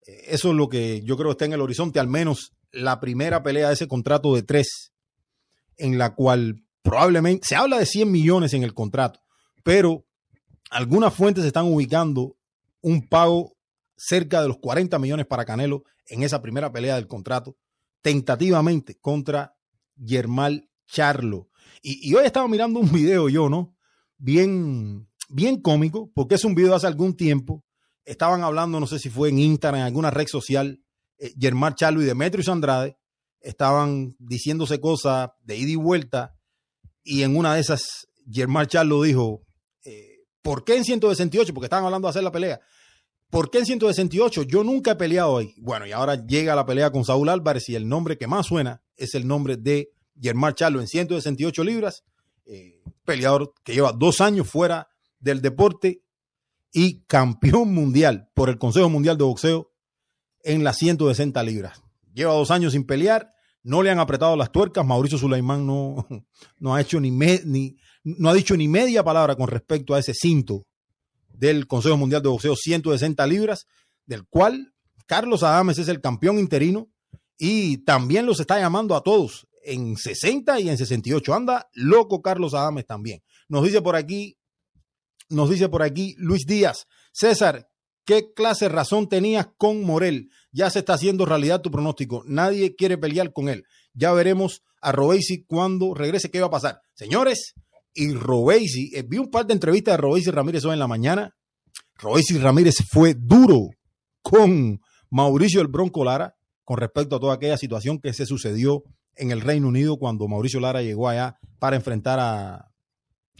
Eso 0.06 0.50
es 0.50 0.56
lo 0.56 0.70
que 0.70 1.02
yo 1.04 1.18
creo 1.18 1.32
está 1.32 1.46
en 1.46 1.54
el 1.54 1.62
horizonte, 1.62 2.00
al 2.00 2.08
menos 2.08 2.54
la 2.72 3.00
primera 3.00 3.44
pelea 3.44 3.68
de 3.68 3.74
ese 3.76 3.88
contrato 3.88 4.34
de 4.36 4.44
tres, 4.44 4.94
en 5.78 5.98
la 5.98 6.16
cual 6.16 6.64
probablemente 6.82 7.48
se 7.48 7.56
habla 7.56 7.78
de 7.78 7.86
100 7.86 8.12
millones 8.12 8.54
en 8.54 8.64
el 8.64 8.74
contrato, 8.74 9.20
pero 9.64 10.06
algunas 10.70 11.14
fuentes 11.14 11.46
están 11.46 11.66
ubicando 11.66 12.38
un 12.82 13.08
pago 13.08 13.56
cerca 13.96 14.42
de 14.42 14.48
los 14.48 14.58
40 14.58 14.98
millones 14.98 15.28
para 15.28 15.46
Canelo 15.46 15.84
en 16.08 16.24
esa 16.24 16.42
primera 16.42 16.72
pelea 16.72 16.96
del 16.96 17.08
contrato, 17.08 17.58
tentativamente 18.02 18.98
contra 19.00 19.56
Germán 20.04 20.70
Charlo. 20.88 21.50
Y, 21.82 22.14
hoy 22.14 22.26
estaba 22.26 22.48
mirando 22.48 22.80
un 22.80 22.92
video 22.92 23.30
yo, 23.30 23.50
¿no? 23.50 23.76
Bien, 24.18 25.08
bien 25.30 25.62
cómico, 25.62 26.12
porque 26.14 26.36
es 26.36 26.46
un 26.46 26.56
video 26.56 26.76
hace 26.76 26.88
algún 26.88 27.16
tiempo. 27.16 27.64
Estaban 28.06 28.44
hablando, 28.44 28.80
no 28.80 28.88
sé 28.88 29.00
si 29.00 29.10
fue 29.10 29.30
en 29.30 29.40
Instagram, 29.40 29.82
en 29.82 29.86
alguna 29.88 30.12
red 30.12 30.28
social, 30.28 30.82
eh, 31.18 31.34
Germán 31.40 31.76
Charlo 31.76 32.02
y 32.02 32.06
Demetrius 32.06 32.50
Andrade 32.50 32.98
estaban 33.42 34.16
diciéndose 34.20 34.80
cosas 34.80 35.30
de 35.44 35.58
ida 35.58 35.72
y 35.72 35.76
vuelta. 35.76 36.36
Y 37.04 37.24
en 37.24 37.36
una 37.36 37.56
de 37.56 37.62
esas, 37.62 38.08
Germán 38.32 38.68
Charlo 38.68 39.02
dijo, 39.02 39.44
eh, 39.84 40.20
¿por 40.42 40.64
qué 40.64 40.78
en 40.78 40.86
168? 40.86 41.54
Porque 41.54 41.66
estaban 41.66 41.86
hablando 41.86 42.08
de 42.08 42.10
hacer 42.12 42.24
la 42.24 42.32
pelea. 42.32 42.60
¿Por 43.30 43.50
qué 43.50 43.60
en 43.60 43.66
168? 43.66 44.44
Yo 44.44 44.64
nunca 44.64 44.92
he 44.92 44.96
peleado 44.96 45.38
ahí. 45.38 45.54
Bueno, 45.58 45.88
y 45.88 45.92
ahora 45.92 46.16
llega 46.26 46.56
la 46.56 46.66
pelea 46.66 46.92
con 46.92 47.06
Saúl 47.06 47.30
Álvarez 47.30 47.70
y 47.70 47.76
el 47.76 47.88
nombre 47.88 48.18
que 48.18 48.28
más 48.28 48.48
suena 48.48 48.84
es 48.98 49.16
el 49.16 49.28
nombre 49.28 49.58
de 49.58 49.92
Germán 50.22 50.54
Charlo 50.54 50.82
en 50.82 50.88
168 50.88 51.64
libras, 51.64 52.04
eh, 52.46 52.82
peleador 53.06 53.54
que 53.64 53.74
lleva 53.74 53.94
dos 53.94 54.22
años 54.22 54.48
fuera 54.48 54.90
del 55.20 55.42
deporte 55.42 56.04
y 56.72 57.04
campeón 57.06 57.74
mundial 57.74 58.30
por 58.34 58.50
el 58.50 58.58
Consejo 58.58 58.90
Mundial 58.90 59.18
de 59.18 59.24
Boxeo 59.24 59.72
en 60.44 60.64
las 60.64 60.78
160 60.78 61.42
libras. 61.44 61.82
Lleva 62.14 62.34
dos 62.34 62.52
años 62.52 62.74
sin 62.74 62.86
pelear, 62.86 63.34
no 63.64 63.84
le 63.84 63.92
han 63.92 64.00
apretado 64.00 64.36
las 64.36 64.52
tuercas. 64.52 64.86
Mauricio 64.86 65.18
Sulaimán 65.18 65.66
no, 65.66 66.08
no 66.60 66.76
ha 66.76 66.82
hecho 66.82 67.00
ni, 67.00 67.12
ni 67.12 67.78
no 68.04 68.30
ha 68.30 68.34
dicho 68.34 68.58
ni 68.58 68.68
media 68.68 69.04
palabra 69.04 69.36
con 69.36 69.48
respecto 69.48 69.94
a 69.94 70.00
ese 70.00 70.14
cinto 70.14 70.66
del 71.30 71.68
Consejo 71.68 71.98
Mundial 71.98 72.22
de 72.22 72.30
Boxeo 72.30 72.56
160 72.56 73.26
libras, 73.28 73.68
del 74.06 74.26
cual 74.28 74.74
Carlos 75.06 75.44
Adames 75.44 75.78
es 75.78 75.88
el 75.88 76.02
campeón 76.02 76.40
interino 76.40 76.90
y 77.38 77.80
también 77.80 78.26
los 78.26 78.40
está 78.40 78.60
llamando 78.60 78.96
a 78.96 79.02
todos 79.02 79.48
en 79.64 79.98
60 79.98 80.60
y 80.60 80.70
en 80.70 80.78
68. 80.78 81.34
Anda 81.34 81.70
loco 81.74 82.22
Carlos 82.22 82.54
Adames 82.54 82.86
también. 82.86 83.22
Nos 83.48 83.64
dice 83.64 83.82
por 83.82 83.96
aquí, 83.96 84.38
nos 85.32 85.50
dice 85.50 85.70
por 85.70 85.84
aquí 85.84 86.16
Luis 86.18 86.46
Díaz, 86.46 86.88
César, 87.12 87.70
¿qué 88.06 88.34
clase 88.34 88.66
de 88.66 88.70
razón 88.70 89.10
tenías 89.10 89.48
con 89.58 89.84
Morel? 89.84 90.30
Ya 90.52 90.70
se 90.70 90.80
está 90.80 90.94
haciendo 90.94 91.26
realidad 91.26 91.62
tu 91.62 91.72
pronóstico. 91.72 92.24
Nadie 92.26 92.76
quiere 92.76 92.98
pelear 92.98 93.34
con 93.34 93.50
él. 93.50 93.64
Ya 93.94 94.12
veremos 94.14 94.64
a 94.82 94.92
Robesi 94.92 95.46
cuando 95.46 95.94
regrese 95.94 96.30
qué 96.30 96.42
va 96.42 96.48
a 96.48 96.52
pasar. 96.52 96.82
Señores, 96.94 97.54
y 97.94 98.14
Robesi, 98.14 98.92
eh, 98.94 99.04
vi 99.08 99.18
un 99.18 99.30
par 99.30 99.46
de 99.46 99.54
entrevistas 99.54 99.94
de 99.94 99.98
Robesi 99.98 100.32
Ramírez 100.32 100.66
hoy 100.66 100.74
en 100.74 100.80
la 100.80 100.88
mañana. 100.88 101.36
Robesi 101.96 102.38
Ramírez 102.38 102.76
fue 102.90 103.14
duro 103.14 103.70
con 104.22 104.82
Mauricio 105.10 105.62
el 105.62 105.68
Bronco 105.68 106.04
Lara 106.04 106.36
con 106.64 106.78
respecto 106.78 107.16
a 107.16 107.20
toda 107.20 107.36
aquella 107.36 107.58
situación 107.58 108.00
que 108.00 108.14
se 108.14 108.26
sucedió 108.26 108.84
en 109.16 109.32
el 109.32 109.42
Reino 109.42 109.68
Unido 109.68 109.98
cuando 109.98 110.28
Mauricio 110.28 110.60
Lara 110.60 110.82
llegó 110.82 111.10
allá 111.10 111.38
para 111.60 111.76
enfrentar 111.76 112.20
a, 112.20 112.72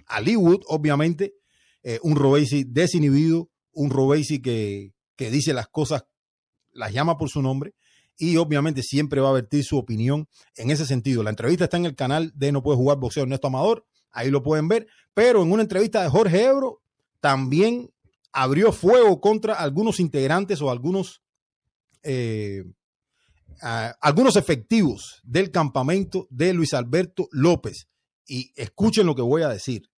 a 0.06 0.22
Leewood, 0.22 0.62
obviamente. 0.68 1.34
Eh, 1.84 2.00
un 2.04 2.16
Robesi 2.16 2.64
desinhibido, 2.64 3.50
un 3.74 3.90
Robesi 3.90 4.42
que, 4.42 4.94
que 5.16 5.32
dice 5.32 5.54
las 5.54 5.68
cosas, 5.68 6.06
las 6.74 6.94
llama 6.94 7.18
por 7.18 7.30
su 7.30 7.42
nombre 7.42 7.74
y 8.18 8.38
obviamente 8.38 8.84
siempre 8.84 9.22
va 9.22 9.30
a 9.30 9.34
vertir 9.34 9.64
su 9.64 9.78
opinión 9.78 10.28
en 10.56 10.72
ese 10.72 10.86
sentido. 10.86 11.24
La 11.24 11.32
entrevista 11.32 11.66
está 11.66 11.78
en 11.78 11.86
el 11.86 11.96
canal 11.96 12.32
de 12.36 12.52
No 12.52 12.62
Puede 12.62 12.78
Jugar 12.78 12.98
Boxeo 12.98 13.24
Ernesto 13.24 13.48
Amador 13.48 13.86
ahí 14.12 14.30
lo 14.30 14.44
pueden 14.44 14.68
ver, 14.68 14.88
pero 15.14 15.42
en 15.42 15.52
una 15.52 15.64
entrevista 15.64 16.04
de 16.04 16.10
Jorge 16.10 16.44
Ebro 16.44 16.82
también 17.20 17.90
abrió 18.32 18.72
fuego 18.72 19.20
contra 19.20 19.56
algunos 19.56 20.00
integrantes 20.00 20.62
o 20.62 20.70
algunos, 20.70 21.22
eh, 22.04 22.64
algunos 24.00 24.36
efectivos 24.36 25.22
del 25.24 25.52
campamento 25.52 26.28
de 26.30 26.54
Luis 26.54 26.74
Alberto 26.74 27.28
López. 27.32 27.88
Y 28.26 28.52
escuchen 28.56 29.06
lo 29.06 29.16
que 29.16 29.22
voy 29.22 29.42
a 29.42 29.50
decir. 29.50 29.90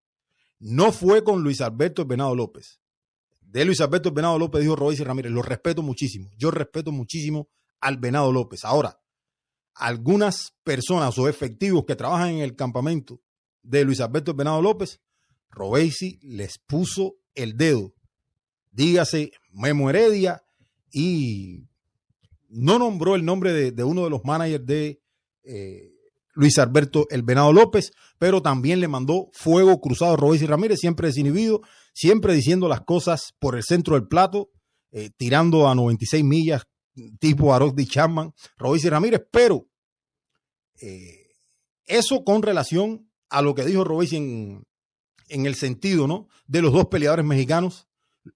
No 0.64 0.94
fue 0.94 1.26
con 1.26 1.44
Luis 1.44 1.60
Alberto 1.60 2.06
Venado 2.06 2.34
López. 2.34 2.80
De 3.42 3.66
Luis 3.66 3.82
Alberto 3.82 4.14
Venado 4.14 4.40
López 4.40 4.62
dijo 4.62 4.78
Royce 4.78 5.04
Ramírez, 5.04 5.30
lo 5.30 5.42
respeto 5.42 5.82
muchísimo. 5.82 6.30
Yo 6.38 6.52
respeto 6.52 6.90
muchísimo 6.94 7.50
al 7.82 7.98
Venado 7.98 8.32
López. 8.32 8.64
Ahora, 8.64 8.98
algunas 9.76 10.56
personas 10.64 11.18
o 11.18 11.28
efectivos 11.28 11.84
que 11.84 11.98
trabajan 11.98 12.30
en 12.30 12.40
el 12.40 12.56
campamento 12.56 13.20
de 13.62 13.84
Luis 13.84 14.00
Alberto 14.00 14.34
Venado 14.34 14.62
López, 14.62 15.02
Robesi 15.50 16.18
les 16.22 16.58
puso 16.60 17.18
el 17.36 17.58
dedo. 17.58 17.94
Dígase 18.72 19.34
Memo 19.52 19.90
Heredia 19.90 20.46
y 20.94 21.68
no 22.48 22.80
nombró 22.80 23.16
el 23.16 23.26
nombre 23.26 23.52
de, 23.52 23.84
uno 23.84 24.06
de 24.06 24.10
los 24.10 24.24
managers 24.24 24.66
de 24.66 25.02
eh, 25.44 25.93
Luis 26.34 26.58
Alberto 26.58 27.06
El 27.10 27.24
Venado 27.24 27.54
López, 27.54 27.92
pero 28.18 28.42
también 28.42 28.80
le 28.80 28.88
mandó 28.88 29.30
fuego 29.34 29.80
cruzado 29.80 30.14
a 30.14 30.18
Robesi 30.18 30.46
Ramírez, 30.46 30.80
siempre 30.80 31.08
desinhibido, 31.08 31.62
siempre 31.94 32.34
diciendo 32.34 32.68
las 32.68 32.82
cosas 32.82 33.34
por 33.40 33.56
el 33.56 33.64
centro 33.64 33.96
del 33.96 34.08
plato, 34.08 34.50
eh, 34.92 35.12
tirando 35.16 35.68
a 35.68 35.76
96 35.76 36.24
millas, 36.24 36.64
tipo 37.20 37.54
Arok 37.54 37.80
Chapman, 37.84 38.34
Robesi 38.58 38.90
Ramírez, 38.90 39.22
pero 39.32 39.68
eh, 40.82 41.28
eso 41.86 42.24
con 42.24 42.42
relación 42.42 43.10
a 43.30 43.42
lo 43.42 43.56
que 43.56 43.66
dijo 43.66 43.84
Robesi 43.84 44.18
en, 44.18 44.64
en 45.30 45.46
el 45.46 45.56
sentido 45.56 46.08
¿no? 46.08 46.28
de 46.48 46.62
los 46.62 46.74
dos 46.74 46.88
peleadores 46.88 47.26
mexicanos, 47.26 47.88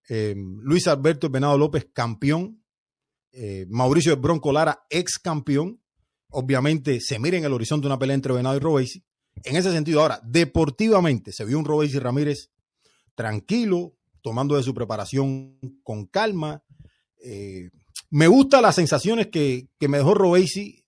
eh, 0.09 0.35
Luis 0.35 0.87
Alberto 0.87 1.29
Venado 1.29 1.57
López, 1.57 1.87
campeón, 1.93 2.63
Mauricio 3.69 4.15
de 4.15 4.19
Bronco 4.19 4.51
Lara, 4.51 4.87
ex 4.89 5.19
campeón. 5.19 5.79
Obviamente 6.29 6.99
se 7.01 7.19
mira 7.19 7.37
en 7.37 7.45
el 7.45 7.53
horizonte 7.53 7.87
una 7.87 7.99
pelea 7.99 8.15
entre 8.15 8.33
Venado 8.33 8.55
y 8.55 8.59
Robesi. 8.59 9.03
En 9.43 9.55
ese 9.55 9.71
sentido, 9.71 10.01
ahora, 10.01 10.19
deportivamente, 10.23 11.31
se 11.31 11.45
vio 11.45 11.59
un 11.59 11.65
Robesi 11.65 11.99
Ramírez 11.99 12.49
tranquilo, 13.15 13.93
tomando 14.21 14.55
de 14.55 14.63
su 14.63 14.73
preparación 14.73 15.59
con 15.83 16.05
calma. 16.05 16.63
Eh, 17.23 17.69
me 18.09 18.27
gustan 18.27 18.63
las 18.63 18.75
sensaciones 18.75 19.27
que, 19.27 19.67
que 19.79 19.87
me 19.87 19.97
dejó 19.97 20.13
Robesi, 20.13 20.83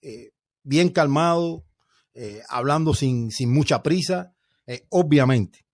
bien 0.63 0.89
calmado, 0.89 1.65
eh, 2.13 2.41
hablando 2.49 2.93
sin, 2.93 3.31
mucha 3.47 3.81
prisa, 3.81 4.33
eh, 4.67 4.85
obviamente. 4.89 5.65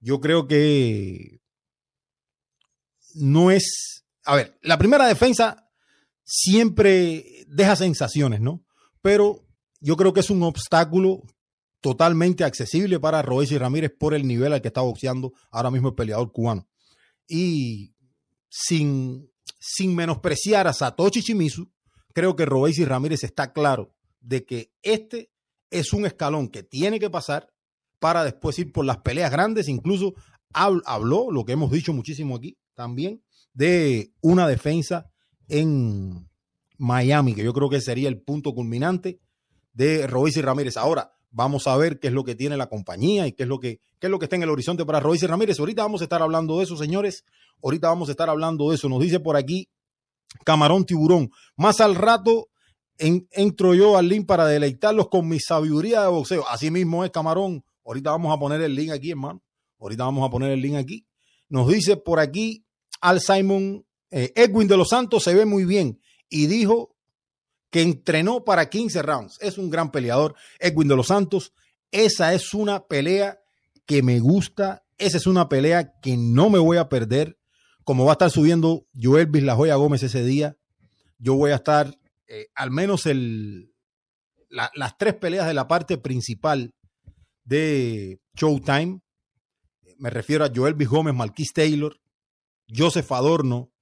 Yo 0.00 0.20
creo 0.20 0.46
que 0.46 1.40
no 3.14 3.50
es, 3.50 4.04
a 4.24 4.36
ver, 4.36 4.58
la 4.62 4.78
primera 4.78 5.06
defensa 5.06 5.69
siempre 6.30 7.44
deja 7.48 7.74
sensaciones, 7.74 8.40
¿no? 8.40 8.64
Pero 9.02 9.44
yo 9.80 9.96
creo 9.96 10.12
que 10.12 10.20
es 10.20 10.30
un 10.30 10.44
obstáculo 10.44 11.22
totalmente 11.80 12.44
accesible 12.44 13.00
para 13.00 13.20
Royce 13.20 13.58
Ramírez 13.58 13.90
por 13.98 14.14
el 14.14 14.26
nivel 14.26 14.52
al 14.52 14.62
que 14.62 14.68
está 14.68 14.80
boxeando 14.80 15.32
ahora 15.50 15.72
mismo 15.72 15.88
el 15.88 15.94
peleador 15.96 16.30
cubano. 16.30 16.68
Y 17.26 17.94
sin, 18.48 19.28
sin 19.58 19.96
menospreciar 19.96 20.68
a 20.68 20.72
Satoshi 20.72 21.20
Chimizu, 21.20 21.68
creo 22.12 22.36
que 22.36 22.46
Royce 22.46 22.84
Ramírez 22.84 23.24
está 23.24 23.52
claro 23.52 23.92
de 24.20 24.44
que 24.44 24.72
este 24.82 25.32
es 25.70 25.92
un 25.92 26.06
escalón 26.06 26.48
que 26.48 26.62
tiene 26.62 27.00
que 27.00 27.10
pasar 27.10 27.52
para 27.98 28.22
después 28.22 28.56
ir 28.60 28.70
por 28.70 28.84
las 28.84 28.98
peleas 28.98 29.32
grandes. 29.32 29.66
Incluso 29.68 30.14
habló, 30.52 31.32
lo 31.32 31.44
que 31.44 31.52
hemos 31.52 31.72
dicho 31.72 31.92
muchísimo 31.92 32.36
aquí 32.36 32.56
también, 32.74 33.24
de 33.52 34.12
una 34.20 34.46
defensa 34.46 35.10
en 35.50 36.28
Miami, 36.78 37.34
que 37.34 37.44
yo 37.44 37.52
creo 37.52 37.68
que 37.68 37.80
sería 37.80 38.08
el 38.08 38.22
punto 38.22 38.54
culminante 38.54 39.20
de 39.72 40.06
Royce 40.06 40.40
y 40.40 40.42
Ramírez. 40.42 40.76
Ahora, 40.76 41.12
vamos 41.30 41.66
a 41.66 41.76
ver 41.76 42.00
qué 42.00 42.08
es 42.08 42.14
lo 42.14 42.24
que 42.24 42.34
tiene 42.34 42.56
la 42.56 42.68
compañía 42.68 43.26
y 43.26 43.32
qué 43.32 43.42
es 43.42 43.48
lo 43.48 43.60
que, 43.60 43.80
qué 43.98 44.06
es 44.06 44.10
lo 44.10 44.18
que 44.18 44.26
está 44.26 44.36
en 44.36 44.42
el 44.42 44.50
horizonte 44.50 44.84
para 44.84 45.00
Royce 45.00 45.26
y 45.26 45.28
Ramírez. 45.28 45.58
Ahorita 45.60 45.82
vamos 45.82 46.00
a 46.00 46.04
estar 46.04 46.22
hablando 46.22 46.58
de 46.58 46.64
eso, 46.64 46.76
señores. 46.76 47.24
Ahorita 47.62 47.88
vamos 47.88 48.08
a 48.08 48.12
estar 48.12 48.30
hablando 48.30 48.70
de 48.70 48.76
eso. 48.76 48.88
Nos 48.88 49.00
dice 49.00 49.20
por 49.20 49.36
aquí 49.36 49.68
camarón 50.44 50.84
tiburón. 50.84 51.30
Más 51.56 51.80
al 51.80 51.94
rato 51.94 52.48
entro 52.98 53.74
yo 53.74 53.96
al 53.96 54.08
link 54.08 54.26
para 54.26 54.46
deleitarlos 54.46 55.08
con 55.08 55.28
mi 55.28 55.40
sabiduría 55.40 56.02
de 56.02 56.08
boxeo. 56.08 56.46
Así 56.48 56.70
mismo 56.70 57.04
es 57.04 57.10
camarón. 57.10 57.64
Ahorita 57.84 58.10
vamos 58.10 58.34
a 58.34 58.38
poner 58.38 58.60
el 58.60 58.74
link 58.74 58.90
aquí, 58.90 59.10
hermano. 59.10 59.42
Ahorita 59.78 60.04
vamos 60.04 60.26
a 60.26 60.30
poner 60.30 60.50
el 60.50 60.60
link 60.60 60.76
aquí. 60.76 61.06
Nos 61.48 61.68
dice 61.68 61.96
por 61.96 62.20
aquí 62.20 62.64
al 63.00 63.20
Simon 63.20 63.84
eh, 64.10 64.32
Edwin 64.34 64.68
de 64.68 64.76
los 64.76 64.88
Santos 64.88 65.22
se 65.22 65.34
ve 65.34 65.44
muy 65.44 65.64
bien 65.64 66.00
y 66.28 66.46
dijo 66.46 66.96
que 67.70 67.82
entrenó 67.82 68.44
para 68.44 68.68
15 68.68 69.02
rounds. 69.02 69.38
Es 69.40 69.56
un 69.56 69.70
gran 69.70 69.92
peleador, 69.92 70.34
Edwin 70.58 70.88
de 70.88 70.96
los 70.96 71.06
Santos. 71.08 71.52
Esa 71.92 72.34
es 72.34 72.52
una 72.54 72.86
pelea 72.86 73.40
que 73.86 74.02
me 74.02 74.18
gusta. 74.20 74.84
Esa 74.98 75.16
es 75.16 75.26
una 75.26 75.48
pelea 75.48 75.98
que 76.00 76.16
no 76.16 76.50
me 76.50 76.58
voy 76.58 76.76
a 76.78 76.88
perder. 76.88 77.38
Como 77.84 78.04
va 78.04 78.12
a 78.12 78.14
estar 78.14 78.30
subiendo 78.30 78.86
Joel 79.00 79.30
La 79.46 79.54
Joya 79.54 79.76
Gómez 79.76 80.02
ese 80.02 80.22
día, 80.24 80.56
yo 81.18 81.34
voy 81.34 81.52
a 81.52 81.56
estar 81.56 81.98
eh, 82.28 82.48
al 82.54 82.70
menos 82.70 83.06
el, 83.06 83.72
las 84.48 84.98
tres 84.98 85.14
peleas 85.14 85.46
de 85.46 85.54
la 85.54 85.66
parte 85.66 85.98
principal 85.98 86.74
de 87.44 88.20
Showtime. 88.34 89.00
Me 89.98 90.10
refiero 90.10 90.44
a 90.44 90.50
Joel 90.54 90.74
B. 90.74 90.84
Gómez, 90.84 91.14
Marquis 91.14 91.52
Taylor, 91.52 91.98
Joseph 92.68 93.10
Adorno 93.12 93.72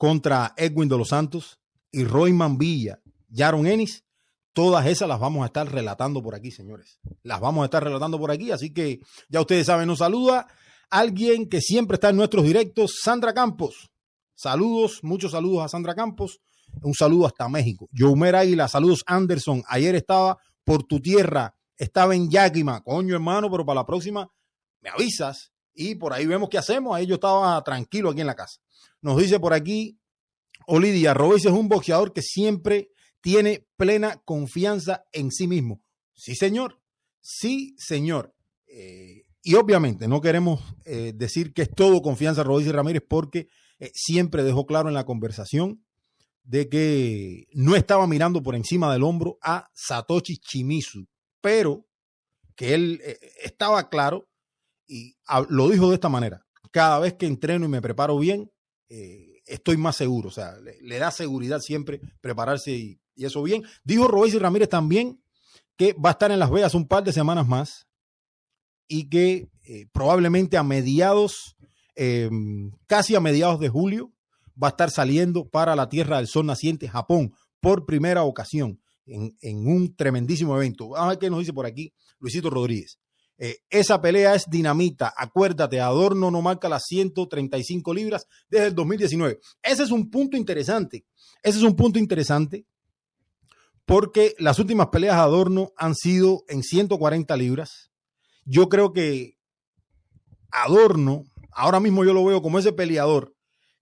contra 0.00 0.54
Edwin 0.56 0.88
de 0.88 0.96
los 0.96 1.08
Santos 1.08 1.60
y 1.92 2.04
Roy 2.04 2.32
Villa, 2.56 3.02
Jaron 3.30 3.66
Ennis. 3.66 4.02
Todas 4.54 4.86
esas 4.86 5.06
las 5.06 5.20
vamos 5.20 5.42
a 5.42 5.46
estar 5.46 5.70
relatando 5.70 6.22
por 6.22 6.34
aquí, 6.34 6.50
señores. 6.50 6.98
Las 7.22 7.38
vamos 7.38 7.60
a 7.60 7.64
estar 7.66 7.84
relatando 7.84 8.18
por 8.18 8.30
aquí, 8.30 8.50
así 8.50 8.72
que 8.72 9.00
ya 9.28 9.42
ustedes 9.42 9.66
saben, 9.66 9.86
nos 9.86 9.98
saluda 9.98 10.48
alguien 10.88 11.50
que 11.50 11.60
siempre 11.60 11.96
está 11.96 12.08
en 12.08 12.16
nuestros 12.16 12.46
directos, 12.46 12.92
Sandra 13.02 13.34
Campos. 13.34 13.90
Saludos, 14.34 15.00
muchos 15.02 15.32
saludos 15.32 15.66
a 15.66 15.68
Sandra 15.68 15.94
Campos. 15.94 16.40
Un 16.82 16.94
saludo 16.94 17.26
hasta 17.26 17.46
México. 17.50 17.86
Youmer 17.92 18.36
Águila, 18.36 18.68
saludos 18.68 19.02
Anderson. 19.04 19.62
Ayer 19.68 19.94
estaba 19.96 20.38
por 20.64 20.82
tu 20.82 21.00
tierra, 21.00 21.54
estaba 21.76 22.14
en 22.14 22.30
Yakima. 22.30 22.80
Coño, 22.80 23.14
hermano, 23.16 23.50
pero 23.50 23.66
para 23.66 23.80
la 23.80 23.86
próxima 23.86 24.26
me 24.80 24.88
avisas 24.88 25.52
y 25.74 25.94
por 25.96 26.14
ahí 26.14 26.24
vemos 26.24 26.48
qué 26.48 26.56
hacemos. 26.56 26.96
Ahí 26.96 27.06
yo 27.06 27.16
estaba 27.16 27.62
tranquilo 27.62 28.08
aquí 28.08 28.22
en 28.22 28.28
la 28.28 28.34
casa. 28.34 28.60
Nos 29.02 29.18
dice 29.18 29.40
por 29.40 29.52
aquí 29.52 30.00
Olidia, 30.66 31.14
Robes 31.14 31.44
es 31.44 31.52
un 31.52 31.68
boxeador 31.68 32.12
que 32.12 32.22
siempre 32.22 32.90
tiene 33.20 33.66
plena 33.76 34.22
confianza 34.24 35.04
en 35.12 35.30
sí 35.30 35.46
mismo. 35.46 35.82
Sí, 36.14 36.34
señor. 36.34 36.80
Sí, 37.20 37.74
señor. 37.78 38.34
Eh, 38.66 39.24
y 39.42 39.54
obviamente 39.54 40.06
no 40.06 40.20
queremos 40.20 40.60
eh, 40.84 41.12
decir 41.14 41.52
que 41.52 41.62
es 41.62 41.70
todo 41.70 42.02
confianza 42.02 42.44
Robes 42.44 42.70
Ramírez 42.70 43.02
porque 43.08 43.48
eh, 43.78 43.90
siempre 43.94 44.44
dejó 44.44 44.66
claro 44.66 44.88
en 44.88 44.94
la 44.94 45.06
conversación 45.06 45.84
de 46.44 46.68
que 46.68 47.46
no 47.52 47.76
estaba 47.76 48.06
mirando 48.06 48.42
por 48.42 48.54
encima 48.54 48.92
del 48.92 49.02
hombro 49.02 49.38
a 49.42 49.70
Satoshi 49.74 50.38
Chimizu, 50.38 51.06
pero 51.40 51.86
que 52.54 52.74
él 52.74 53.02
estaba 53.42 53.88
claro 53.88 54.28
y 54.86 55.16
lo 55.48 55.68
dijo 55.68 55.88
de 55.88 55.94
esta 55.94 56.08
manera, 56.08 56.44
cada 56.70 56.98
vez 56.98 57.14
que 57.14 57.26
entreno 57.26 57.66
y 57.66 57.68
me 57.68 57.80
preparo 57.80 58.18
bien, 58.18 58.50
eh, 58.92 59.40
estoy 59.46 59.76
más 59.76 59.94
seguro, 59.94 60.28
o 60.28 60.32
sea, 60.32 60.56
le, 60.58 60.98
da 60.98 61.12
seguridad 61.12 61.60
siempre 61.60 62.00
prepararse 62.20 62.72
y, 62.72 63.00
eso 63.14 63.42
bien. 63.42 63.62
Dijo 63.84 64.08
Royce 64.08 64.38
Ramírez 64.38 64.68
también 64.68 65.22
que 65.76 65.92
va 65.92 66.10
a 66.10 66.12
estar 66.12 66.32
en 66.32 66.38
Las 66.38 66.50
Vegas 66.50 66.74
un 66.74 66.88
par 66.88 67.04
de 67.04 67.12
semanas 67.12 67.46
más 67.46 67.86
y 68.88 69.08
que 69.08 69.48
eh, 69.64 69.86
probablemente 69.92 70.56
a 70.56 70.62
mediados, 70.62 71.56
em, 71.94 72.72
casi 72.86 73.14
a 73.14 73.20
mediados 73.20 73.60
de 73.60 73.68
julio, 73.68 74.12
va 74.60 74.68
a 74.68 74.70
estar 74.70 74.90
saliendo 74.90 75.48
para 75.48 75.76
la 75.76 75.88
Tierra 75.88 76.16
del 76.16 76.26
Sol 76.26 76.46
Naciente, 76.46 76.88
Japón, 76.88 77.32
por 77.60 77.86
primera 77.86 78.24
ocasión, 78.24 78.80
en, 79.06 79.36
en 79.42 79.68
un 79.68 79.94
tremendísimo 79.94 80.56
evento. 80.56 80.88
Vamos 80.88 81.06
a 81.06 81.08
ver 81.10 81.18
qué 81.18 81.30
nos 81.30 81.40
dice 81.40 81.52
por 81.52 81.66
aquí 81.66 81.92
Luisito 82.18 82.50
Rodríguez. 82.50 82.98
Eh, 83.42 83.56
esa 83.70 84.02
pelea 84.02 84.34
es 84.34 84.44
dinamita. 84.50 85.14
Acuérdate, 85.16 85.80
Adorno 85.80 86.30
no 86.30 86.42
marca 86.42 86.68
las 86.68 86.84
135 86.84 87.94
libras 87.94 88.26
desde 88.50 88.66
el 88.66 88.74
2019. 88.74 89.40
Ese 89.62 89.82
es 89.82 89.90
un 89.90 90.10
punto 90.10 90.36
interesante. 90.36 91.06
Ese 91.42 91.56
es 91.56 91.64
un 91.64 91.74
punto 91.74 91.98
interesante 91.98 92.66
porque 93.86 94.34
las 94.38 94.58
últimas 94.58 94.88
peleas 94.88 95.16
de 95.16 95.22
Adorno 95.22 95.72
han 95.78 95.94
sido 95.94 96.44
en 96.48 96.62
140 96.62 97.34
libras. 97.38 97.90
Yo 98.44 98.68
creo 98.68 98.92
que 98.92 99.38
Adorno, 100.50 101.24
ahora 101.50 101.80
mismo 101.80 102.04
yo 102.04 102.12
lo 102.12 102.24
veo 102.26 102.42
como 102.42 102.58
ese 102.58 102.74
peleador 102.74 103.34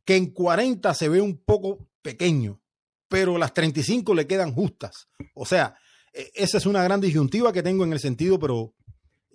que 0.04 0.14
en 0.14 0.32
40 0.32 0.94
se 0.94 1.08
ve 1.08 1.20
un 1.20 1.36
poco 1.36 1.88
pequeño, 2.00 2.62
pero 3.08 3.38
las 3.38 3.52
35 3.54 4.14
le 4.14 4.28
quedan 4.28 4.54
justas. 4.54 5.08
O 5.34 5.44
sea, 5.44 5.74
e, 6.12 6.30
esa 6.34 6.58
es 6.58 6.66
una 6.66 6.84
gran 6.84 7.00
disyuntiva 7.00 7.52
que 7.52 7.64
tengo 7.64 7.82
en 7.82 7.92
el 7.92 7.98
sentido, 7.98 8.38
pero 8.38 8.74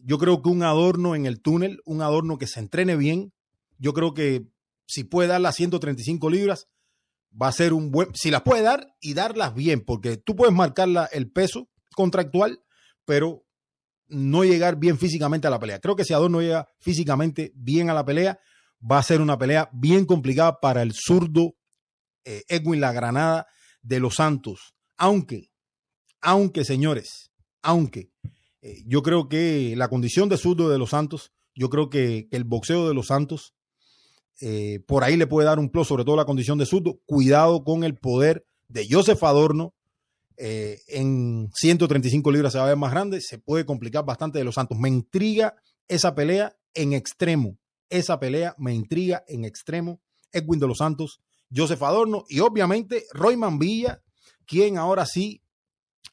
yo 0.06 0.18
creo 0.18 0.42
que 0.42 0.50
un 0.50 0.64
adorno 0.64 1.16
en 1.16 1.26
el 1.26 1.42
túnel, 1.42 1.80
un 1.86 2.02
adorno 2.02 2.38
que 2.38 2.48
se 2.48 2.60
entrene 2.60 2.98
bien, 2.98 3.34
yo 3.78 3.94
creo 3.94 4.14
que 4.14 4.46
si 4.86 5.04
puede 5.04 5.30
dar 5.30 5.42
las 5.42 5.56
135 5.56 6.30
libras, 6.30 6.68
va 7.42 7.48
a 7.48 7.54
ser 7.54 7.74
un 7.74 7.90
buen, 7.90 8.14
si 8.14 8.30
las 8.30 8.42
puede 8.42 8.62
dar 8.62 8.96
y 9.00 9.14
darlas 9.14 9.56
bien, 9.56 9.82
porque 9.82 10.18
tú 10.18 10.36
puedes 10.36 10.54
marcar 10.54 10.90
el 11.12 11.32
peso 11.32 11.70
contractual, 11.96 12.62
pero 13.06 13.46
no 14.08 14.44
llegar 14.44 14.78
bien 14.78 14.98
físicamente 15.00 15.48
a 15.48 15.50
la 15.50 15.60
pelea. 15.60 15.80
Creo 15.80 15.96
que 15.96 16.06
si 16.06 16.14
Adorno 16.14 16.42
llega 16.42 16.68
físicamente 16.80 17.54
bien 17.56 17.90
a 17.90 17.94
la 17.94 18.06
pelea, 18.06 18.40
va 18.80 19.00
a 19.00 19.04
ser 19.04 19.22
una 19.22 19.38
pelea 19.38 19.70
bien 19.72 20.06
complicada 20.06 20.60
para 20.60 20.82
el 20.82 20.94
zurdo 20.94 21.56
eh, 22.26 22.44
Edwin 22.50 22.82
La 22.82 22.92
Granada 22.92 23.48
de 23.82 24.00
los 24.00 24.16
Santos. 24.16 24.76
Aunque, 24.98 25.50
aunque 26.22 26.66
señores, 26.66 27.32
aunque 27.62 28.12
eh, 28.64 28.82
yo 28.88 29.04
creo 29.04 29.28
que 29.28 29.76
la 29.76 29.90
condición 29.90 30.30
de 30.30 30.38
zurdo 30.38 30.70
de 30.70 30.78
los 30.78 30.92
Santos, 30.92 31.34
yo 31.54 31.70
creo 31.70 31.90
que, 31.90 32.30
el 32.32 32.46
boxeo 32.46 32.88
de 32.88 32.94
los 32.94 33.08
Santos 33.08 33.54
eh, 34.42 34.80
por 34.88 35.04
ahí 35.04 35.18
le 35.18 35.28
puede 35.28 35.46
dar 35.46 35.60
un 35.60 35.70
plus, 35.70 35.88
sobre 35.88 36.06
todo 36.06 36.16
la 36.16 36.26
condición 36.26 36.58
de 36.58 36.66
zurdo. 36.66 37.00
Cuidado 37.06 37.64
con 37.64 37.84
el 37.84 37.96
poder 37.96 38.46
de 38.70 38.88
Joseph 38.90 39.22
Adorno. 39.24 39.76
Eh, 40.38 40.80
en 40.88 41.50
135 41.54 42.32
libras 42.32 42.54
se 42.54 42.58
va 42.58 42.66
a 42.66 42.70
ver 42.70 42.78
más 42.78 42.92
grande, 42.92 43.22
se 43.22 43.38
puede 43.38 43.66
complicar 43.66 44.06
bastante 44.06 44.40
de 44.40 44.46
los 44.46 44.56
Santos. 44.56 44.80
Me 44.80 44.90
intriga 44.90 45.56
esa 45.88 46.16
pelea 46.16 46.56
en 46.74 46.94
extremo. 46.94 47.58
Esa 47.90 48.20
pelea 48.20 48.56
me 48.58 48.74
intriga 48.74 49.24
en 49.28 49.46
extremo. 49.46 50.02
Edwin 50.32 50.60
de 50.60 50.68
los 50.68 50.80
Santos, 50.80 51.20
Joseph 51.56 51.84
Adorno 51.84 52.24
y 52.28 52.40
obviamente 52.40 53.06
Roy 53.14 53.38
Villa, 53.60 54.02
quien 54.48 54.78
ahora 54.78 55.06
sí 55.06 55.43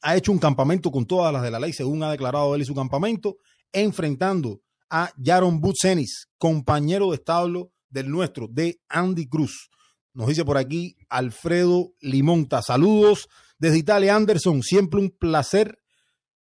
ha 0.02 0.16
hecho 0.16 0.32
un 0.32 0.38
campamento 0.38 0.90
con 0.90 1.06
todas 1.06 1.32
las 1.32 1.42
de 1.42 1.50
la 1.50 1.60
ley, 1.60 1.72
según 1.72 2.02
ha 2.02 2.10
declarado 2.10 2.54
él 2.54 2.62
y 2.62 2.64
su 2.64 2.74
campamento, 2.74 3.36
enfrentando 3.72 4.60
a 4.88 5.12
Jaron 5.22 5.60
Butsenis, 5.60 6.28
compañero 6.38 7.10
de 7.10 7.16
establo 7.16 7.72
del 7.88 8.10
nuestro, 8.10 8.48
de 8.48 8.80
Andy 8.88 9.28
Cruz. 9.28 9.70
Nos 10.12 10.28
dice 10.28 10.44
por 10.44 10.58
aquí 10.58 10.96
Alfredo 11.08 11.92
Limonta. 12.00 12.62
Saludos 12.62 13.28
desde 13.58 13.78
Italia, 13.78 14.16
Anderson. 14.16 14.62
Siempre 14.62 15.00
un 15.00 15.10
placer, 15.10 15.78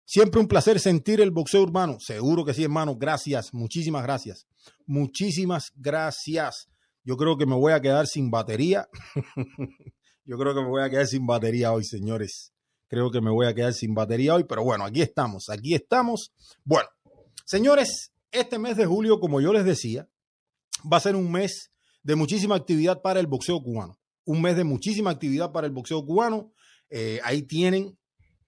siempre 0.04 0.40
un 0.40 0.48
placer 0.48 0.80
sentir 0.80 1.20
el 1.20 1.30
boxeo 1.30 1.62
urbano. 1.62 1.98
Seguro 2.00 2.44
que 2.44 2.54
sí, 2.54 2.64
hermano. 2.64 2.96
Gracias, 2.96 3.52
muchísimas 3.52 4.02
gracias. 4.02 4.46
Muchísimas 4.86 5.72
gracias. 5.76 6.68
Yo 7.04 7.16
creo 7.16 7.36
que 7.36 7.46
me 7.46 7.54
voy 7.54 7.72
a 7.72 7.80
quedar 7.80 8.06
sin 8.06 8.30
batería. 8.30 8.88
Yo 10.24 10.38
creo 10.38 10.54
que 10.54 10.60
me 10.60 10.68
voy 10.68 10.82
a 10.82 10.90
quedar 10.90 11.06
sin 11.06 11.26
batería 11.26 11.72
hoy, 11.72 11.84
señores. 11.84 12.52
Creo 12.90 13.12
que 13.12 13.20
me 13.20 13.30
voy 13.30 13.46
a 13.46 13.54
quedar 13.54 13.72
sin 13.72 13.94
batería 13.94 14.34
hoy, 14.34 14.42
pero 14.42 14.64
bueno, 14.64 14.84
aquí 14.84 15.00
estamos, 15.00 15.48
aquí 15.48 15.74
estamos. 15.74 16.32
Bueno, 16.64 16.88
señores, 17.44 18.10
este 18.32 18.58
mes 18.58 18.76
de 18.76 18.84
julio, 18.84 19.20
como 19.20 19.40
yo 19.40 19.52
les 19.52 19.64
decía, 19.64 20.08
va 20.92 20.96
a 20.96 21.00
ser 21.00 21.14
un 21.14 21.30
mes 21.30 21.70
de 22.02 22.16
muchísima 22.16 22.56
actividad 22.56 23.00
para 23.00 23.20
el 23.20 23.28
boxeo 23.28 23.62
cubano. 23.62 23.96
Un 24.24 24.42
mes 24.42 24.56
de 24.56 24.64
muchísima 24.64 25.10
actividad 25.10 25.52
para 25.52 25.68
el 25.68 25.72
boxeo 25.72 26.04
cubano. 26.04 26.52
Eh, 26.88 27.20
ahí 27.22 27.42
tienen 27.42 27.96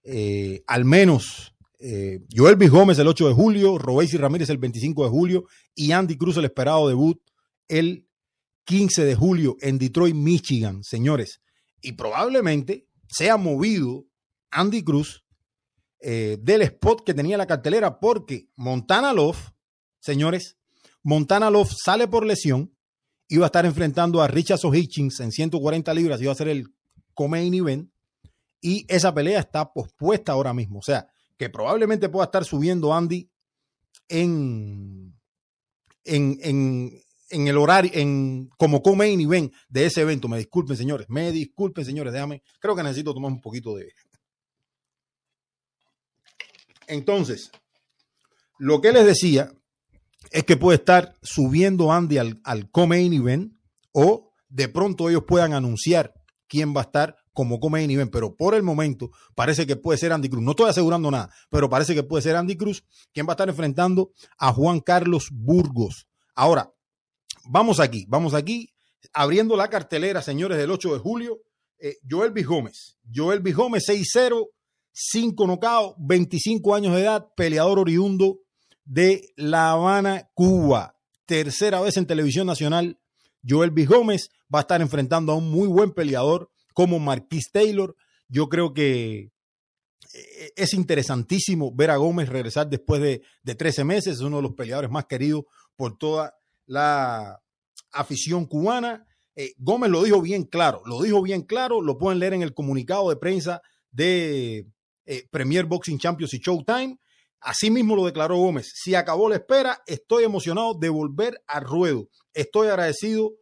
eh, 0.03 0.61
al 0.67 0.83
menos 0.83 1.55
eh, 1.79 2.19
Joel 2.35 2.57
B. 2.57 2.67
Gómez 2.67 2.99
el 2.99 3.07
8 3.07 3.29
de 3.29 3.33
julio, 3.33 3.77
Robesi 3.77 4.17
Ramírez 4.17 4.49
el 4.49 4.57
25 4.57 5.05
de 5.05 5.09
julio 5.09 5.45
y 5.73 5.93
Andy 5.93 6.17
Cruz 6.17 6.35
el 6.35 6.43
esperado 6.43 6.89
debut 6.89 7.21
el 7.69 8.09
15 8.65 9.05
de 9.05 9.15
julio 9.15 9.55
en 9.61 9.77
Detroit, 9.77 10.15
Michigan, 10.15 10.83
señores. 10.83 11.39
Y 11.81 11.93
probablemente 11.93 12.87
sea 13.07 13.37
movido 13.37 14.05
Andy 14.53 14.83
Cruz 14.83 15.23
eh, 15.99 16.37
del 16.41 16.61
spot 16.63 17.03
que 17.05 17.13
tenía 17.13 17.37
la 17.37 17.47
cartelera, 17.47 17.99
porque 17.99 18.49
Montana 18.55 19.13
Love, 19.13 19.51
señores, 19.99 20.57
Montana 21.01 21.49
Love 21.49 21.73
sale 21.73 22.07
por 22.07 22.25
lesión, 22.25 22.75
iba 23.27 23.45
a 23.45 23.47
estar 23.47 23.65
enfrentando 23.65 24.21
a 24.21 24.27
Richard 24.27 24.59
Hitchings 24.73 25.19
en 25.21 25.31
140 25.31 25.93
libras, 25.93 26.21
iba 26.21 26.31
a 26.31 26.35
ser 26.35 26.49
el 26.49 26.67
co-main 27.13 27.53
event, 27.53 27.89
y 28.61 28.85
esa 28.87 29.13
pelea 29.13 29.39
está 29.39 29.71
pospuesta 29.73 30.31
ahora 30.31 30.53
mismo. 30.53 30.79
O 30.79 30.83
sea, 30.83 31.07
que 31.37 31.49
probablemente 31.49 32.09
pueda 32.09 32.25
estar 32.25 32.45
subiendo 32.45 32.93
Andy 32.93 33.29
en, 34.07 35.13
en, 36.05 37.03
en 37.33 37.47
el 37.47 37.57
horario, 37.57 37.91
en 37.93 38.49
como 38.57 38.81
come 38.81 39.11
y 39.11 39.25
ven 39.25 39.51
de 39.67 39.85
ese 39.85 40.01
evento. 40.01 40.27
Me 40.27 40.37
disculpen, 40.37 40.77
señores. 40.77 41.07
Me 41.09 41.31
disculpen, 41.31 41.83
señores. 41.83 42.13
Déjame. 42.13 42.43
Creo 42.59 42.75
que 42.75 42.83
necesito 42.83 43.13
tomar 43.13 43.31
un 43.31 43.41
poquito 43.41 43.75
de. 43.75 43.91
Entonces, 46.93 47.51
lo 48.57 48.81
que 48.81 48.91
les 48.91 49.05
decía 49.05 49.51
es 50.31 50.43
que 50.43 50.57
puede 50.57 50.77
estar 50.77 51.15
subiendo 51.21 51.91
Andy 51.91 52.17
al, 52.17 52.41
al 52.43 52.69
event 52.75 53.53
o 53.91 54.31
de 54.49 54.67
pronto 54.67 55.09
ellos 55.09 55.23
puedan 55.27 55.53
anunciar 55.53 56.13
quién 56.47 56.75
va 56.75 56.81
a 56.81 56.83
estar 56.85 57.15
como 57.33 57.59
come 57.59 57.83
event, 57.83 58.11
pero 58.11 58.35
por 58.35 58.53
el 58.53 58.61
momento 58.61 59.09
parece 59.35 59.65
que 59.65 59.75
puede 59.75 59.97
ser 59.97 60.13
Andy 60.13 60.29
Cruz. 60.29 60.43
No 60.43 60.51
estoy 60.51 60.69
asegurando 60.69 61.09
nada, 61.09 61.33
pero 61.49 61.67
parece 61.67 61.95
que 61.95 62.03
puede 62.03 62.21
ser 62.21 62.35
Andy 62.35 62.55
Cruz 62.55 62.83
quien 63.11 63.25
va 63.25 63.31
a 63.31 63.33
estar 63.33 63.49
enfrentando 63.49 64.11
a 64.37 64.53
Juan 64.53 64.79
Carlos 64.79 65.29
Burgos. 65.31 66.07
Ahora, 66.35 66.71
vamos 67.45 67.79
aquí, 67.79 68.05
vamos 68.07 68.35
aquí, 68.35 68.71
abriendo 69.13 69.57
la 69.57 69.69
cartelera, 69.69 70.21
señores, 70.21 70.57
del 70.57 70.71
8 70.71 70.93
de 70.93 70.99
julio. 70.99 71.41
Eh, 71.79 71.97
Joel 72.09 72.31
B. 72.31 72.43
Gómez. 72.43 72.97
Joel 73.13 73.39
B. 73.41 73.51
Gómez, 73.51 73.83
6-0, 73.89 74.47
5 74.93 75.47
nocaos, 75.47 75.95
25 75.97 76.75
años 76.75 76.95
de 76.95 77.01
edad, 77.01 77.27
peleador 77.35 77.79
oriundo 77.79 78.39
de 78.85 79.33
La 79.35 79.71
Habana, 79.71 80.29
Cuba. 80.33 80.95
Tercera 81.25 81.81
vez 81.81 81.97
en 81.97 82.05
televisión 82.05 82.47
nacional. 82.47 82.99
Joel 83.47 83.71
B. 83.71 83.85
Gómez 83.85 84.29
va 84.53 84.59
a 84.59 84.61
estar 84.61 84.81
enfrentando 84.81 85.31
a 85.31 85.35
un 85.35 85.49
muy 85.49 85.67
buen 85.67 85.91
peleador 85.91 86.49
como 86.73 86.99
Marquis 86.99 87.51
Taylor. 87.51 87.95
Yo 88.27 88.49
creo 88.49 88.73
que 88.73 89.31
eh, 90.13 90.51
es 90.55 90.73
interesantísimo 90.73 91.73
ver 91.73 91.89
a 91.89 91.97
Gómez 91.97 92.29
regresar 92.29 92.69
después 92.69 93.01
de, 93.01 93.21
de 93.41 93.55
13 93.55 93.83
meses. 93.83 94.15
Es 94.15 94.21
uno 94.21 94.37
de 94.37 94.43
los 94.43 94.53
peleadores 94.53 94.91
más 94.91 95.05
queridos 95.05 95.43
por 95.75 95.97
toda 95.97 96.35
la 96.65 97.41
afición 97.91 98.45
cubana. 98.45 99.05
Eh, 99.35 99.53
Gómez 99.57 99.89
lo 99.89 100.03
dijo 100.03 100.21
bien 100.21 100.43
claro, 100.43 100.81
lo 100.85 101.01
dijo 101.01 101.21
bien 101.23 101.41
claro, 101.41 101.81
lo 101.81 101.97
pueden 101.97 102.19
leer 102.19 102.33
en 102.33 102.43
el 102.43 102.53
comunicado 102.53 103.09
de 103.09 103.15
prensa 103.15 103.61
de 103.91 104.67
eh, 105.05 105.27
Premier 105.29 105.65
Boxing 105.65 105.99
Champions 105.99 106.33
y 106.33 106.39
Showtime. 106.39 106.97
Así 107.39 107.69
mismo 107.69 107.95
lo 107.95 108.05
declaró 108.05 108.37
Gómez. 108.37 108.71
Si 108.73 108.95
acabó 108.95 109.27
la 109.27 109.35
espera, 109.35 109.81
estoy 109.85 110.23
emocionado 110.23 110.73
de 110.75 110.89
volver 110.89 111.43
al 111.47 111.65
ruedo. 111.65 112.09
Estoy 112.33 112.67
agradecido 112.67 113.33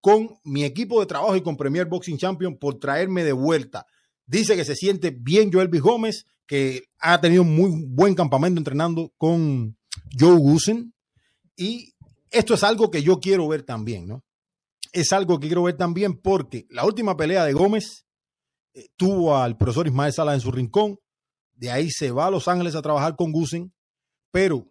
con 0.00 0.38
mi 0.44 0.64
equipo 0.64 1.00
de 1.00 1.06
trabajo 1.06 1.36
y 1.36 1.42
con 1.42 1.56
Premier 1.56 1.86
Boxing 1.86 2.18
Champion 2.18 2.58
por 2.58 2.78
traerme 2.78 3.24
de 3.24 3.32
vuelta. 3.32 3.86
Dice 4.26 4.56
que 4.56 4.64
se 4.64 4.74
siente 4.74 5.10
bien 5.10 5.50
Joel 5.52 5.68
B. 5.68 5.80
Gómez, 5.80 6.26
que 6.46 6.84
ha 6.98 7.20
tenido 7.20 7.44
muy 7.44 7.84
buen 7.86 8.14
campamento 8.14 8.60
entrenando 8.60 9.12
con 9.16 9.76
Joe 10.18 10.36
Gusen. 10.36 10.94
Y 11.56 11.94
esto 12.30 12.54
es 12.54 12.62
algo 12.62 12.90
que 12.90 13.02
yo 13.02 13.18
quiero 13.20 13.48
ver 13.48 13.62
también, 13.62 14.06
¿no? 14.06 14.22
Es 14.92 15.12
algo 15.12 15.40
que 15.40 15.46
quiero 15.46 15.62
ver 15.62 15.76
también 15.76 16.20
porque 16.20 16.66
la 16.70 16.84
última 16.84 17.16
pelea 17.16 17.44
de 17.44 17.52
Gómez 17.52 18.06
eh, 18.74 18.88
tuvo 18.96 19.36
al 19.36 19.56
profesor 19.56 19.86
Ismael 19.86 20.12
Sala 20.12 20.34
en 20.34 20.40
su 20.40 20.50
rincón, 20.50 20.98
de 21.56 21.70
ahí 21.70 21.90
se 21.90 22.10
va 22.10 22.26
a 22.26 22.30
Los 22.30 22.48
Ángeles 22.48 22.74
a 22.74 22.82
trabajar 22.82 23.16
con 23.16 23.32
Gusen, 23.32 23.72
pero 24.30 24.66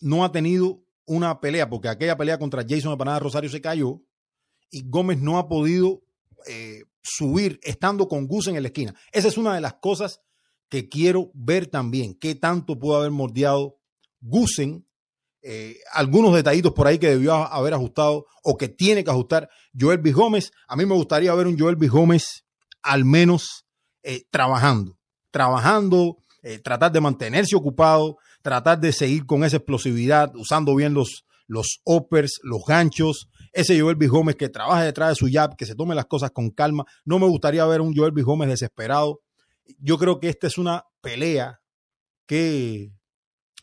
no 0.00 0.24
ha 0.24 0.32
tenido 0.32 0.82
una 1.04 1.40
pelea, 1.40 1.68
porque 1.68 1.88
aquella 1.88 2.16
pelea 2.16 2.38
contra 2.38 2.64
Jason 2.66 2.92
Empanada 2.92 3.18
Rosario 3.18 3.50
se 3.50 3.60
cayó 3.60 4.02
y 4.70 4.88
Gómez 4.88 5.18
no 5.18 5.38
ha 5.38 5.48
podido 5.48 6.02
eh, 6.46 6.82
subir 7.02 7.60
estando 7.62 8.08
con 8.08 8.26
Gusen 8.26 8.56
en 8.56 8.62
la 8.62 8.68
esquina. 8.68 8.94
Esa 9.12 9.28
es 9.28 9.38
una 9.38 9.54
de 9.54 9.60
las 9.60 9.74
cosas 9.74 10.20
que 10.68 10.88
quiero 10.88 11.30
ver 11.34 11.68
también, 11.68 12.14
qué 12.14 12.34
tanto 12.34 12.78
pudo 12.78 12.96
haber 12.96 13.10
mordiado 13.12 13.78
Gusen 14.20 14.86
eh, 15.48 15.78
algunos 15.92 16.34
detallitos 16.34 16.72
por 16.72 16.88
ahí 16.88 16.98
que 16.98 17.10
debió 17.10 17.34
haber 17.34 17.72
ajustado 17.72 18.26
o 18.42 18.56
que 18.56 18.68
tiene 18.68 19.04
que 19.04 19.10
ajustar 19.10 19.48
Joel. 19.78 20.00
Gómez. 20.12 20.50
A 20.66 20.74
mí 20.74 20.84
me 20.86 20.94
gustaría 20.96 21.32
ver 21.34 21.46
un 21.46 21.56
Joel 21.56 21.76
B. 21.76 21.86
Gómez 21.86 22.44
al 22.82 23.04
menos 23.04 23.64
eh, 24.02 24.24
trabajando, 24.30 24.98
trabajando, 25.36 26.16
eh, 26.42 26.58
tratar 26.60 26.90
de 26.90 27.02
mantenerse 27.02 27.54
ocupado, 27.54 28.16
tratar 28.40 28.80
de 28.80 28.90
seguir 28.90 29.26
con 29.26 29.44
esa 29.44 29.58
explosividad, 29.58 30.34
usando 30.34 30.74
bien 30.74 30.94
los, 30.94 31.26
los 31.46 31.82
los 31.84 32.64
ganchos. 32.66 33.28
Ese 33.52 33.78
Joel 33.78 33.96
B. 33.96 34.06
Gómez 34.06 34.36
que 34.36 34.48
trabaja 34.48 34.82
detrás 34.82 35.10
de 35.10 35.14
su 35.16 35.28
jab, 35.30 35.54
que 35.54 35.66
se 35.66 35.74
tome 35.74 35.94
las 35.94 36.06
cosas 36.06 36.30
con 36.30 36.48
calma. 36.48 36.86
No 37.04 37.18
me 37.18 37.26
gustaría 37.26 37.66
ver 37.66 37.82
un 37.82 37.94
Joel 37.94 38.12
B. 38.12 38.22
Gómez 38.22 38.48
desesperado. 38.48 39.20
Yo 39.78 39.98
creo 39.98 40.20
que 40.20 40.30
esta 40.30 40.46
es 40.46 40.56
una 40.56 40.84
pelea 41.02 41.60
que 42.26 42.92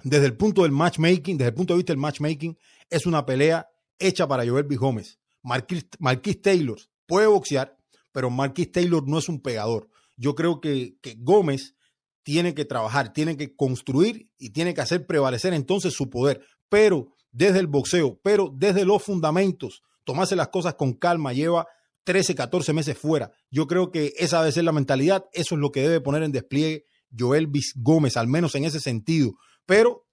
desde 0.03 0.27
el 0.27 0.37
punto 0.37 0.61
del 0.61 0.71
matchmaking, 0.71 1.39
desde 1.39 1.49
el 1.49 1.55
punto 1.55 1.73
de 1.73 1.77
vista 1.77 1.93
del 1.93 1.99
matchmaking, 1.99 2.55
es 2.87 3.07
una 3.07 3.25
pelea 3.25 3.67
hecha 3.97 4.27
para 4.27 4.45
Joel 4.45 4.65
B. 4.65 4.75
Gómez. 4.75 5.17
Marquis, 5.41 6.39
Taylor 6.39 6.77
puede 7.07 7.25
boxear, 7.25 7.75
pero 8.11 8.29
Marquis 8.29 8.71
Taylor 8.71 9.07
no 9.07 9.17
es 9.17 9.27
un 9.27 9.41
pegador. 9.41 9.89
Yo 10.23 10.35
creo 10.35 10.61
que, 10.61 10.95
Gómez 11.17 11.75
tiene 12.23 12.53
que 12.53 12.63
trabajar, 12.63 13.11
tiene 13.11 13.35
que 13.35 13.53
construir 13.57 14.31
y 14.37 14.51
tiene 14.51 14.73
que 14.73 14.79
hacer 14.79 15.05
prevalecer 15.05 15.53
entonces 15.53 15.93
su 15.93 16.09
poder, 16.09 16.39
pero 16.69 17.13
desde 17.33 17.59
el 17.59 17.67
boxeo, 17.67 18.21
pero 18.23 18.49
desde 18.55 18.85
los 18.85 19.03
fundamentos, 19.03 19.81
tomarse 20.05 20.37
las 20.37 20.47
cosas 20.47 20.75
con 20.75 20.93
calma, 20.93 21.33
lleva 21.33 21.67
13, 22.05 22.35
14 22.35 22.71
meses 22.71 22.97
fuera. 22.97 23.33
Yo 23.51 23.67
creo 23.67 23.91
que 23.91 24.13
esa 24.17 24.39
debe 24.39 24.53
ser 24.53 24.63
la 24.63 24.71
mentalidad, 24.71 25.25
eso 25.33 25.55
es 25.55 25.59
lo 25.59 25.73
que 25.73 25.81
debe 25.81 25.99
poner 25.99 26.23
en 26.23 26.31
despliegue 26.31 26.85
Joel. 27.11 27.51
Gómez, 27.75 28.15
al 28.15 28.27
menos 28.27 28.55
en 28.55 28.63
ese 28.63 28.79
sentido. 28.79 29.33
Pero, 29.65 30.07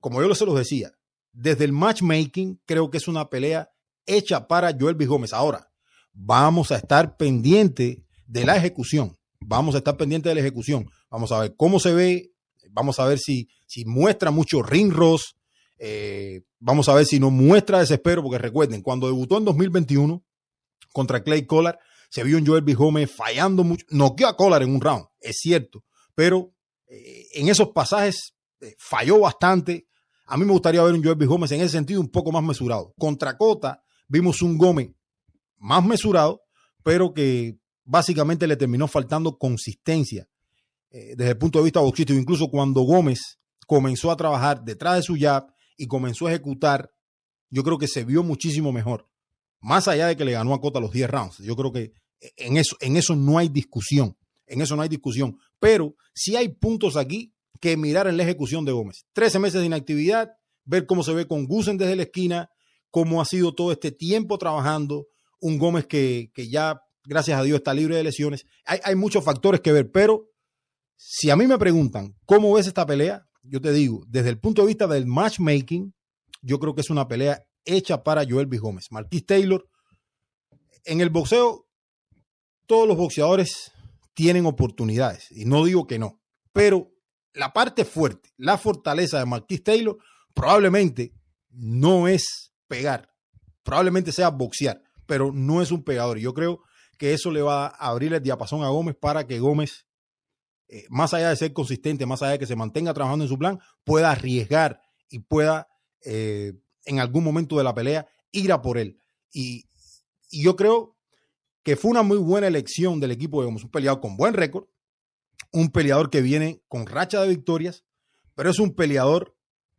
como 0.00 0.20
yo 0.20 0.34
se 0.34 0.44
los 0.44 0.54
decía, 0.54 0.92
desde 1.32 1.64
el 1.64 1.72
matchmaking 1.72 2.60
creo 2.66 2.90
que 2.90 2.98
es 2.98 3.08
una 3.08 3.30
pelea 3.30 3.70
hecha 4.04 4.46
para 4.46 4.76
Joel. 4.78 4.96
Gómez. 5.06 5.32
Ahora, 5.32 5.72
vamos 6.12 6.72
a 6.72 6.76
estar 6.76 7.16
pendiente 7.16 8.04
de 8.26 8.44
la 8.44 8.58
ejecución. 8.58 9.16
Vamos 9.40 9.74
a 9.74 9.78
estar 9.78 9.96
pendiente 9.96 10.28
de 10.28 10.34
la 10.34 10.40
ejecución. 10.40 10.88
Vamos 11.10 11.32
a 11.32 11.40
ver 11.40 11.54
cómo 11.56 11.80
se 11.80 11.92
ve. 11.92 12.32
Vamos 12.70 12.98
a 13.00 13.06
ver 13.06 13.18
si, 13.18 13.48
si 13.66 13.84
muestra 13.84 14.30
mucho 14.30 14.62
ring 14.62 14.92
ross. 14.92 15.36
Eh, 15.78 16.42
vamos 16.58 16.88
a 16.88 16.94
ver 16.94 17.06
si 17.06 17.18
no 17.18 17.30
muestra 17.30 17.80
desespero, 17.80 18.22
porque 18.22 18.38
recuerden, 18.38 18.82
cuando 18.82 19.06
debutó 19.06 19.38
en 19.38 19.46
2021 19.46 20.22
contra 20.92 21.22
Clay 21.22 21.46
Collar, 21.46 21.78
se 22.10 22.22
vio 22.22 22.36
un 22.36 22.46
Joel 22.46 22.62
B. 22.62 23.06
Fallando 23.06 23.64
mucho. 23.64 23.86
Noqueó 23.90 24.28
a 24.28 24.36
Collar 24.36 24.62
en 24.62 24.74
un 24.74 24.80
round, 24.80 25.06
es 25.20 25.38
cierto, 25.38 25.84
pero 26.14 26.52
eh, 26.86 27.26
en 27.34 27.48
esos 27.48 27.68
pasajes 27.68 28.34
eh, 28.60 28.74
falló 28.78 29.20
bastante. 29.20 29.86
A 30.26 30.36
mí 30.36 30.44
me 30.44 30.52
gustaría 30.52 30.82
ver 30.82 30.94
un 30.94 31.02
Joel 31.02 31.16
B. 31.16 31.26
Gómez 31.26 31.50
en 31.52 31.60
ese 31.60 31.70
sentido 31.70 32.00
un 32.00 32.10
poco 32.10 32.30
más 32.30 32.42
mesurado. 32.42 32.92
Contra 32.98 33.36
Cota 33.36 33.82
vimos 34.06 34.42
un 34.42 34.58
Gómez 34.58 34.90
más 35.56 35.84
mesurado, 35.84 36.42
pero 36.82 37.14
que 37.14 37.56
básicamente 37.84 38.46
le 38.46 38.56
terminó 38.56 38.86
faltando 38.88 39.38
consistencia 39.38 40.28
eh, 40.90 41.14
desde 41.16 41.32
el 41.32 41.38
punto 41.38 41.58
de 41.58 41.64
vista 41.64 41.80
boxístico. 41.80 42.18
Incluso 42.18 42.48
cuando 42.48 42.82
Gómez 42.82 43.38
comenzó 43.66 44.10
a 44.10 44.16
trabajar 44.16 44.62
detrás 44.64 44.96
de 44.96 45.02
su 45.02 45.16
jab 45.18 45.46
y 45.76 45.86
comenzó 45.86 46.26
a 46.26 46.30
ejecutar, 46.30 46.90
yo 47.48 47.62
creo 47.62 47.78
que 47.78 47.88
se 47.88 48.04
vio 48.04 48.22
muchísimo 48.22 48.72
mejor. 48.72 49.08
Más 49.60 49.88
allá 49.88 50.06
de 50.06 50.16
que 50.16 50.24
le 50.24 50.32
ganó 50.32 50.54
a 50.54 50.60
Cota 50.60 50.80
los 50.80 50.92
10 50.92 51.10
rounds. 51.10 51.38
Yo 51.38 51.54
creo 51.56 51.72
que 51.72 51.92
en 52.36 52.56
eso, 52.56 52.76
en 52.80 52.96
eso 52.96 53.14
no 53.16 53.38
hay 53.38 53.48
discusión. 53.48 54.16
En 54.46 54.60
eso 54.60 54.76
no 54.76 54.82
hay 54.82 54.88
discusión. 54.88 55.36
Pero 55.58 55.94
si 56.14 56.36
hay 56.36 56.48
puntos 56.48 56.96
aquí 56.96 57.32
que 57.60 57.76
mirar 57.76 58.06
en 58.06 58.16
la 58.16 58.22
ejecución 58.22 58.64
de 58.64 58.72
Gómez. 58.72 59.04
Trece 59.12 59.38
meses 59.38 59.60
de 59.60 59.66
inactividad, 59.66 60.30
ver 60.64 60.86
cómo 60.86 61.02
se 61.02 61.12
ve 61.12 61.26
con 61.26 61.46
Gusen 61.46 61.76
desde 61.76 61.96
la 61.96 62.02
esquina, 62.02 62.50
cómo 62.90 63.20
ha 63.20 63.24
sido 63.24 63.54
todo 63.54 63.70
este 63.70 63.92
tiempo 63.92 64.38
trabajando, 64.38 65.06
un 65.40 65.58
Gómez 65.58 65.86
que, 65.86 66.30
ya, 66.34 66.80
gracias 67.04 67.38
a 67.38 67.42
Dios, 67.42 67.58
está 67.58 67.74
libre 67.74 67.96
de 67.96 68.04
lesiones. 68.04 68.46
Hay, 68.64 68.94
muchos 68.94 69.24
factores 69.24 69.60
que 69.60 69.72
ver, 69.72 69.90
pero 69.90 70.30
si 70.96 71.30
a 71.30 71.36
mí 71.36 71.46
me 71.46 71.58
preguntan 71.58 72.16
cómo 72.26 72.52
ves 72.54 72.66
esta 72.66 72.86
pelea, 72.86 73.26
yo 73.42 73.60
te 73.60 73.72
digo, 73.72 74.04
desde 74.06 74.28
el 74.28 74.38
punto 74.38 74.62
de 74.62 74.68
vista 74.68 74.86
del 74.86 75.06
matchmaking, 75.06 75.94
yo 76.42 76.58
creo 76.58 76.74
que 76.74 76.82
es 76.82 76.90
una 76.90 77.08
pelea 77.08 77.42
hecha 77.64 78.02
para 78.02 78.24
Joel 78.28 78.46
B. 78.46 78.58
Gómez. 78.58 78.86
Marquis 78.90 79.26
Taylor, 79.26 79.66
en 80.84 81.00
el 81.00 81.10
boxeo, 81.10 81.66
todos 82.66 82.86
los 82.86 82.96
boxeadores 82.96 83.72
tienen 84.14 84.46
oportunidades, 84.46 85.26
y 85.30 85.44
no 85.44 85.64
digo 85.64 85.86
que 85.86 85.98
no, 85.98 86.20
pero 86.52 86.92
la 87.32 87.52
parte 87.52 87.84
fuerte, 87.84 88.30
la 88.36 88.58
fortaleza 88.58 89.18
de 89.18 89.26
Marquis 89.26 89.62
Taylor 89.62 89.96
probablemente 90.34 91.14
no 91.50 92.08
es 92.08 92.52
pegar, 92.68 93.10
probablemente 93.62 94.12
sea 94.12 94.30
boxear, 94.30 94.82
pero 95.06 95.32
no 95.32 95.62
es 95.62 95.70
un 95.70 95.82
pegador. 95.82 96.18
Yo 96.18 96.34
creo 96.34 96.62
que 97.00 97.14
eso 97.14 97.30
le 97.30 97.40
va 97.40 97.68
a 97.68 97.88
abrir 97.88 98.12
el 98.12 98.22
diapasón 98.22 98.62
a 98.62 98.68
Gómez 98.68 98.94
para 98.94 99.26
que 99.26 99.40
Gómez, 99.40 99.86
eh, 100.68 100.84
más 100.90 101.14
allá 101.14 101.30
de 101.30 101.36
ser 101.36 101.54
consistente, 101.54 102.04
más 102.04 102.20
allá 102.20 102.32
de 102.32 102.38
que 102.38 102.46
se 102.46 102.56
mantenga 102.56 102.92
trabajando 102.92 103.24
en 103.24 103.30
su 103.30 103.38
plan, 103.38 103.58
pueda 103.84 104.10
arriesgar 104.10 104.82
y 105.08 105.20
pueda 105.20 105.68
eh, 106.04 106.52
en 106.84 107.00
algún 107.00 107.24
momento 107.24 107.56
de 107.56 107.64
la 107.64 107.74
pelea 107.74 108.06
ir 108.32 108.52
a 108.52 108.60
por 108.60 108.76
él. 108.76 109.00
Y, 109.32 109.64
yo 110.30 110.54
creo 110.56 110.94
que 111.64 111.74
fue 111.74 111.90
una 111.90 112.02
muy 112.02 112.18
buena 112.18 112.46
elección 112.46 113.00
del 113.00 113.12
equipo 113.12 113.40
de 113.40 113.46
Gómez, 113.46 113.64
un 113.64 113.70
peleado 113.70 114.00
con 114.00 114.18
buen 114.18 114.34
récord, 114.34 114.66
un 115.52 115.70
peleador 115.70 116.10
que 116.10 116.20
viene 116.20 116.62
con 116.68 116.86
racha 116.86 117.22
de 117.22 117.28
victorias, 117.28 117.84
pero 118.34 118.50
es 118.50 118.58
un 118.58 118.74
peleador 118.74 119.36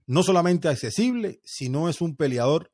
no 0.08 0.24
solamente 0.24 0.68
accesible, 0.68 1.40
sino 1.46 1.88
es 1.88 2.02
un 2.02 2.16
peleador 2.16 2.74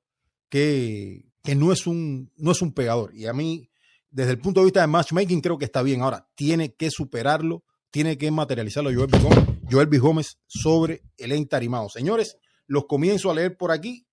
que, 0.49 1.29
que 1.43 1.53
no, 1.53 1.73
es 1.73 1.85
un, 1.85 2.31
no 2.37 2.53
es 2.53 2.61
un 2.61 2.73
pegador. 2.73 3.13
Y 3.13 3.27
a 3.27 3.33
mí, 3.33 3.69
desde 4.09 4.31
el 4.31 4.39
punto 4.39 4.61
de 4.61 4.65
vista 4.65 4.81
de 4.81 4.87
matchmaking, 4.87 5.41
creo 5.41 5.57
que 5.57 5.65
está 5.65 5.81
bien. 5.81 6.01
Ahora, 6.01 6.27
tiene 6.35 6.73
que 6.73 6.89
superarlo, 6.91 7.63
tiene 7.91 8.17
que 8.17 8.31
materializarlo 8.31 8.91
Joel 8.93 9.07
B. 9.07 9.19
Gómez, 9.19 9.45
Joel 9.69 9.87
B. 9.87 9.99
Gómez 9.99 10.39
sobre 10.47 11.03
el 11.17 11.31
entarimado. 11.31 11.89
Señores, 11.89 12.37
los 12.67 12.85
comienzo 12.85 13.31
a 13.31 13.33
leer 13.33 13.57
por 13.57 13.71
aquí. 13.71 14.05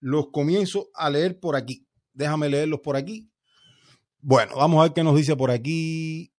Los 0.00 0.30
comienzo 0.30 0.88
a 0.94 1.10
leer 1.10 1.38
por 1.40 1.56
aquí. 1.56 1.86
Déjame 2.12 2.48
leerlos 2.48 2.80
por 2.80 2.96
aquí. 2.96 3.30
Bueno, 4.20 4.56
vamos 4.56 4.80
a 4.80 4.84
ver 4.84 4.92
qué 4.92 5.02
nos 5.02 5.16
dice 5.16 5.36
por 5.36 5.50
aquí. 5.50 6.32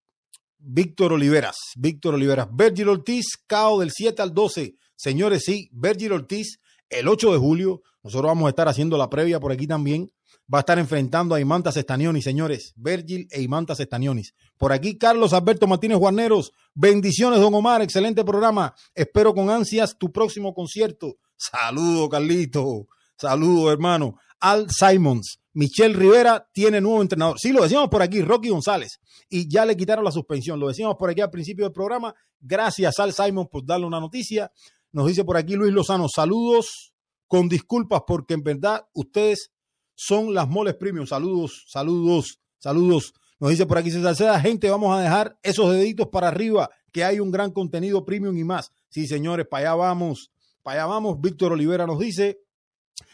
Víctor 0.59 1.13
Oliveras. 1.13 1.55
Víctor 1.75 2.15
Oliveras. 2.15 2.47
Virgil 2.51 2.89
Ortiz, 2.89 3.25
cao 3.47 3.79
del 3.79 3.91
7 3.91 4.21
al 4.21 4.33
12. 4.33 4.75
Señores, 4.95 5.43
sí, 5.45 5.69
Virgil 5.71 6.11
Ortiz, 6.11 6.59
el 6.89 7.07
8 7.07 7.31
de 7.31 7.37
julio. 7.37 7.81
Nosotros 8.07 8.29
vamos 8.29 8.47
a 8.47 8.49
estar 8.51 8.69
haciendo 8.69 8.97
la 8.97 9.09
previa 9.09 9.37
por 9.37 9.51
aquí 9.51 9.67
también. 9.67 10.09
Va 10.51 10.59
a 10.59 10.61
estar 10.61 10.79
enfrentando 10.79 11.35
a 11.35 11.41
Imantas 11.41 11.75
Estañonis, 11.75 12.23
señores. 12.23 12.71
Virgil 12.77 13.27
e 13.31 13.41
Imantas 13.41 13.81
Estañonis. 13.81 14.33
Por 14.57 14.71
aquí, 14.71 14.97
Carlos 14.97 15.33
Alberto 15.33 15.67
Martínez 15.67 15.97
Juaneros. 15.97 16.53
Bendiciones, 16.73 17.41
don 17.41 17.53
Omar. 17.53 17.81
Excelente 17.81 18.23
programa. 18.23 18.73
Espero 18.95 19.33
con 19.33 19.49
ansias 19.49 19.97
tu 19.97 20.09
próximo 20.09 20.53
concierto. 20.53 21.17
Saludo, 21.35 22.07
Carlito. 22.07 22.87
Saludo, 23.17 23.73
hermano. 23.73 24.15
Al 24.39 24.67
Simons. 24.69 25.41
Michelle 25.51 25.93
Rivera 25.93 26.47
tiene 26.53 26.79
nuevo 26.79 27.01
entrenador. 27.01 27.37
Sí, 27.37 27.51
lo 27.51 27.63
decíamos 27.63 27.89
por 27.89 28.01
aquí, 28.01 28.21
Rocky 28.21 28.47
González. 28.47 29.01
Y 29.27 29.49
ya 29.51 29.65
le 29.65 29.75
quitaron 29.75 30.05
la 30.05 30.13
suspensión. 30.13 30.61
Lo 30.61 30.69
decíamos 30.69 30.95
por 30.95 31.09
aquí 31.09 31.19
al 31.19 31.29
principio 31.29 31.65
del 31.65 31.73
programa. 31.73 32.15
Gracias 32.39 32.99
al 32.99 33.11
Simons 33.11 33.49
por 33.51 33.65
darle 33.65 33.85
una 33.85 33.99
noticia. 33.99 34.49
Nos 34.93 35.07
dice 35.07 35.25
por 35.25 35.35
aquí 35.35 35.55
Luis 35.55 35.73
Lozano, 35.73 36.07
saludos 36.07 36.93
con 37.27 37.49
disculpas 37.49 38.01
porque 38.07 38.33
en 38.33 38.43
verdad 38.43 38.87
ustedes 38.93 39.51
son 39.95 40.33
las 40.33 40.47
moles 40.47 40.75
premium. 40.75 41.05
Saludos, 41.05 41.65
saludos, 41.67 42.39
saludos. 42.59 43.13
Nos 43.39 43.51
dice 43.51 43.65
por 43.65 43.77
aquí 43.77 43.91
César 43.91 44.15
Seda, 44.15 44.39
gente, 44.39 44.69
vamos 44.69 44.97
a 44.97 45.01
dejar 45.01 45.37
esos 45.43 45.71
deditos 45.71 46.07
para 46.07 46.29
arriba, 46.29 46.69
que 46.91 47.03
hay 47.03 47.19
un 47.19 47.31
gran 47.31 47.51
contenido 47.51 48.03
premium 48.03 48.35
y 48.37 48.43
más. 48.43 48.71
Sí, 48.89 49.05
señores, 49.05 49.45
para 49.47 49.71
allá 49.71 49.75
vamos, 49.75 50.31
para 50.63 50.81
allá 50.81 50.85
vamos. 50.87 51.21
Víctor 51.21 51.51
Olivera 51.51 51.85
nos 51.85 51.99
dice, 51.99 52.39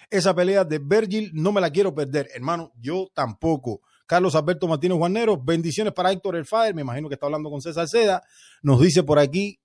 esa 0.10 0.34
pelea 0.34 0.64
de 0.64 0.80
Virgil 0.80 1.32
no 1.34 1.52
me 1.52 1.60
la 1.60 1.70
quiero 1.70 1.94
perder, 1.94 2.30
hermano, 2.34 2.72
yo 2.80 3.08
tampoco. 3.14 3.82
Carlos 4.06 4.36
Alberto 4.36 4.68
Martínez 4.68 4.98
Juanero, 4.98 5.38
bendiciones 5.38 5.94
para 5.94 6.12
Héctor 6.12 6.36
El 6.36 6.46
Fader, 6.46 6.76
me 6.76 6.82
imagino 6.82 7.10
que 7.10 7.16
está 7.16 7.26
hablando 7.26 7.50
con 7.50 7.62
César 7.62 7.88
Seda. 7.88 8.22
Nos 8.62 8.80
dice 8.80 9.04
por 9.04 9.20
aquí, 9.20 9.60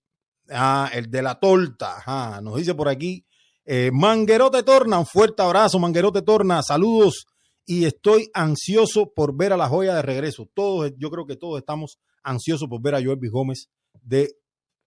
ah, 0.51 0.90
el 0.92 1.11
de 1.11 1.22
la 1.22 1.38
torta, 1.38 2.40
nos 2.42 2.57
dice 2.57 2.74
por 2.74 2.88
aquí, 2.88 3.24
eh, 3.71 3.91
Manguerote 3.93 4.62
Torna, 4.62 4.99
un 4.99 5.07
fuerte 5.07 5.43
abrazo, 5.43 5.79
Manguerote 5.79 6.23
Torna, 6.23 6.62
saludos 6.62 7.27
y 7.66 7.85
estoy 7.85 8.31
ansioso 8.33 9.12
por 9.14 9.37
ver 9.37 9.53
a 9.53 9.59
la 9.59 9.69
joya 9.69 9.95
de 9.95 10.03
regreso. 10.03 10.49
Todos, 10.55 10.93
yo 10.97 11.11
creo 11.11 11.27
que 11.27 11.37
todos 11.37 11.59
estamos 11.59 11.99
ansiosos 12.23 12.66
por 12.69 12.81
ver 12.81 12.95
a 12.95 13.03
Joel 13.03 13.19
Gómez 13.31 13.69
de 14.03 14.37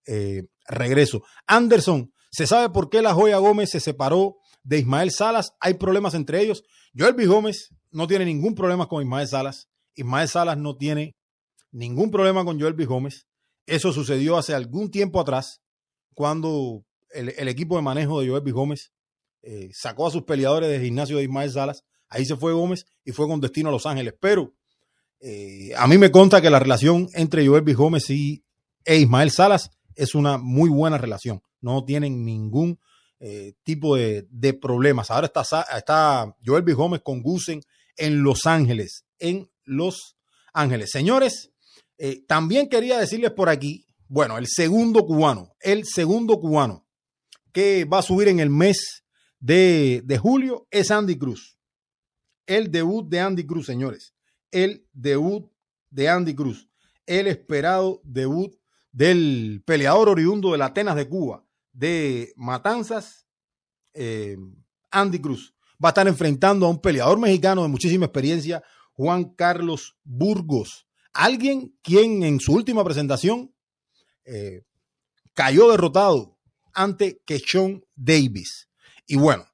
eh, 0.07 0.47
regreso. 0.67 1.21
Anderson, 1.45 2.11
¿se 2.31 2.47
sabe 2.47 2.69
por 2.71 2.89
qué 2.89 3.03
la 3.03 3.13
joya 3.13 3.37
Gómez 3.37 3.69
se 3.69 3.79
separó 3.79 4.37
de 4.63 4.79
Ismael 4.79 5.11
Salas. 5.11 5.53
Hay 5.59 5.75
problemas 5.75 6.13
entre 6.13 6.41
ellos. 6.41 6.63
Joel. 6.97 7.15
Gómez 7.27 7.69
no 7.91 8.07
tiene 8.07 8.25
ningún 8.25 8.55
problema 8.55 8.87
con 8.87 9.01
Ismael 9.01 9.27
Salas. 9.27 9.69
Ismael 9.95 10.27
Salas 10.27 10.57
no 10.57 10.75
tiene 10.75 11.15
ningún 11.71 12.11
problema 12.11 12.43
con 12.45 12.59
Joel. 12.59 12.75
Gómez. 12.85 13.27
Eso 13.65 13.93
sucedió 13.93 14.37
hace 14.37 14.53
algún 14.53 14.89
tiempo 14.89 15.19
atrás, 15.21 15.61
cuando 16.15 16.83
el, 17.13 17.47
equipo 17.47 17.75
de 17.75 17.81
manejo 17.81 18.21
de 18.21 18.29
Joel 18.29 18.43
B. 18.43 18.51
Gómez 18.51 18.91
eh, 19.41 19.69
sacó 19.73 20.07
a 20.07 20.11
sus 20.11 20.23
peleadores 20.23 20.69
del 20.69 20.81
gimnasio 20.81 21.17
de 21.17 21.23
Ismael 21.23 21.51
Salas. 21.51 21.83
Ahí 22.09 22.25
se 22.25 22.35
fue 22.35 22.53
Gómez 22.53 22.85
y 23.03 23.11
fue 23.11 23.27
con 23.27 23.41
destino 23.41 23.69
a 23.69 23.71
Los 23.71 23.85
Ángeles. 23.85 24.13
Pero 24.19 24.53
eh, 25.19 25.71
a 25.75 25.87
mí 25.87 25.97
me 25.97 26.11
consta 26.11 26.41
que 26.41 26.49
la 26.49 26.59
relación 26.59 27.09
entre 27.13 27.45
Joel 27.45 27.63
B. 27.63 27.73
Gómez 27.73 28.09
y, 28.09 28.43
e 28.85 28.97
Ismael 28.97 29.31
Salas 29.31 29.71
es 29.95 30.15
una 30.15 30.37
muy 30.37 30.69
buena 30.69 30.97
relación. 30.97 31.41
No 31.59 31.83
tienen 31.85 32.25
ningún 32.25 32.79
eh, 33.19 33.53
tipo 33.63 33.95
de, 33.95 34.25
problemas. 34.61 35.11
Ahora 35.11 35.27
está, 35.27 35.61
está 35.77 36.35
Joel 36.45 36.63
B. 36.63 36.73
Gómez 36.73 37.01
con 37.03 37.21
Gusen 37.21 37.61
en 37.97 38.23
Los 38.23 38.45
Ángeles, 38.45 39.05
en 39.19 39.49
Los 39.63 40.17
Ángeles. 40.53 40.89
Señores, 40.91 41.51
también 42.27 42.67
quería 42.67 42.97
decirles 42.97 43.29
por 43.29 43.47
aquí, 43.47 43.85
bueno, 44.07 44.39
el 44.39 44.47
segundo 44.47 45.05
cubano, 45.05 45.53
el 45.59 45.85
segundo 45.85 46.39
cubano 46.39 46.80
que 47.51 47.85
va 47.85 47.99
a 47.99 48.03
subir 48.03 48.27
en 48.27 48.39
el 48.39 48.49
mes 48.49 49.03
de, 49.39 50.01
de 50.05 50.17
julio 50.17 50.67
es 50.71 50.91
Andy 50.91 51.17
Cruz. 51.17 51.57
El 52.45 52.71
debut 52.71 53.07
de 53.07 53.19
Andy 53.19 53.45
Cruz, 53.45 53.65
señores. 53.65 54.13
El 54.51 54.87
debut 54.93 55.51
de 55.89 56.09
Andy 56.09 56.35
Cruz. 56.35 56.69
El 57.05 57.27
esperado 57.27 58.01
debut 58.03 58.55
del 58.91 59.63
peleador 59.65 60.09
oriundo 60.09 60.51
de 60.51 60.57
la 60.57 60.67
Atenas 60.67 60.95
de 60.95 61.07
Cuba, 61.07 61.45
de 61.71 62.33
Matanzas, 62.35 63.27
eh, 63.93 64.37
Andy 64.91 65.19
Cruz. 65.19 65.53
Va 65.83 65.89
a 65.89 65.91
estar 65.91 66.07
enfrentando 66.07 66.65
a 66.65 66.69
un 66.69 66.81
peleador 66.81 67.19
mexicano 67.19 67.63
de 67.63 67.69
muchísima 67.69 68.05
experiencia, 68.05 68.63
Juan 68.93 69.33
Carlos 69.35 69.97
Burgos. 70.03 70.87
Alguien 71.13 71.75
quien 71.81 72.23
en 72.23 72.39
su 72.39 72.53
última 72.53 72.83
presentación 72.83 73.53
eh, 74.25 74.63
cayó 75.33 75.71
derrotado 75.71 76.30
ante 76.73 77.21
Keshon 77.25 77.83
Davis. 77.95 78.69
Y 79.07 79.15
bueno, 79.17 79.45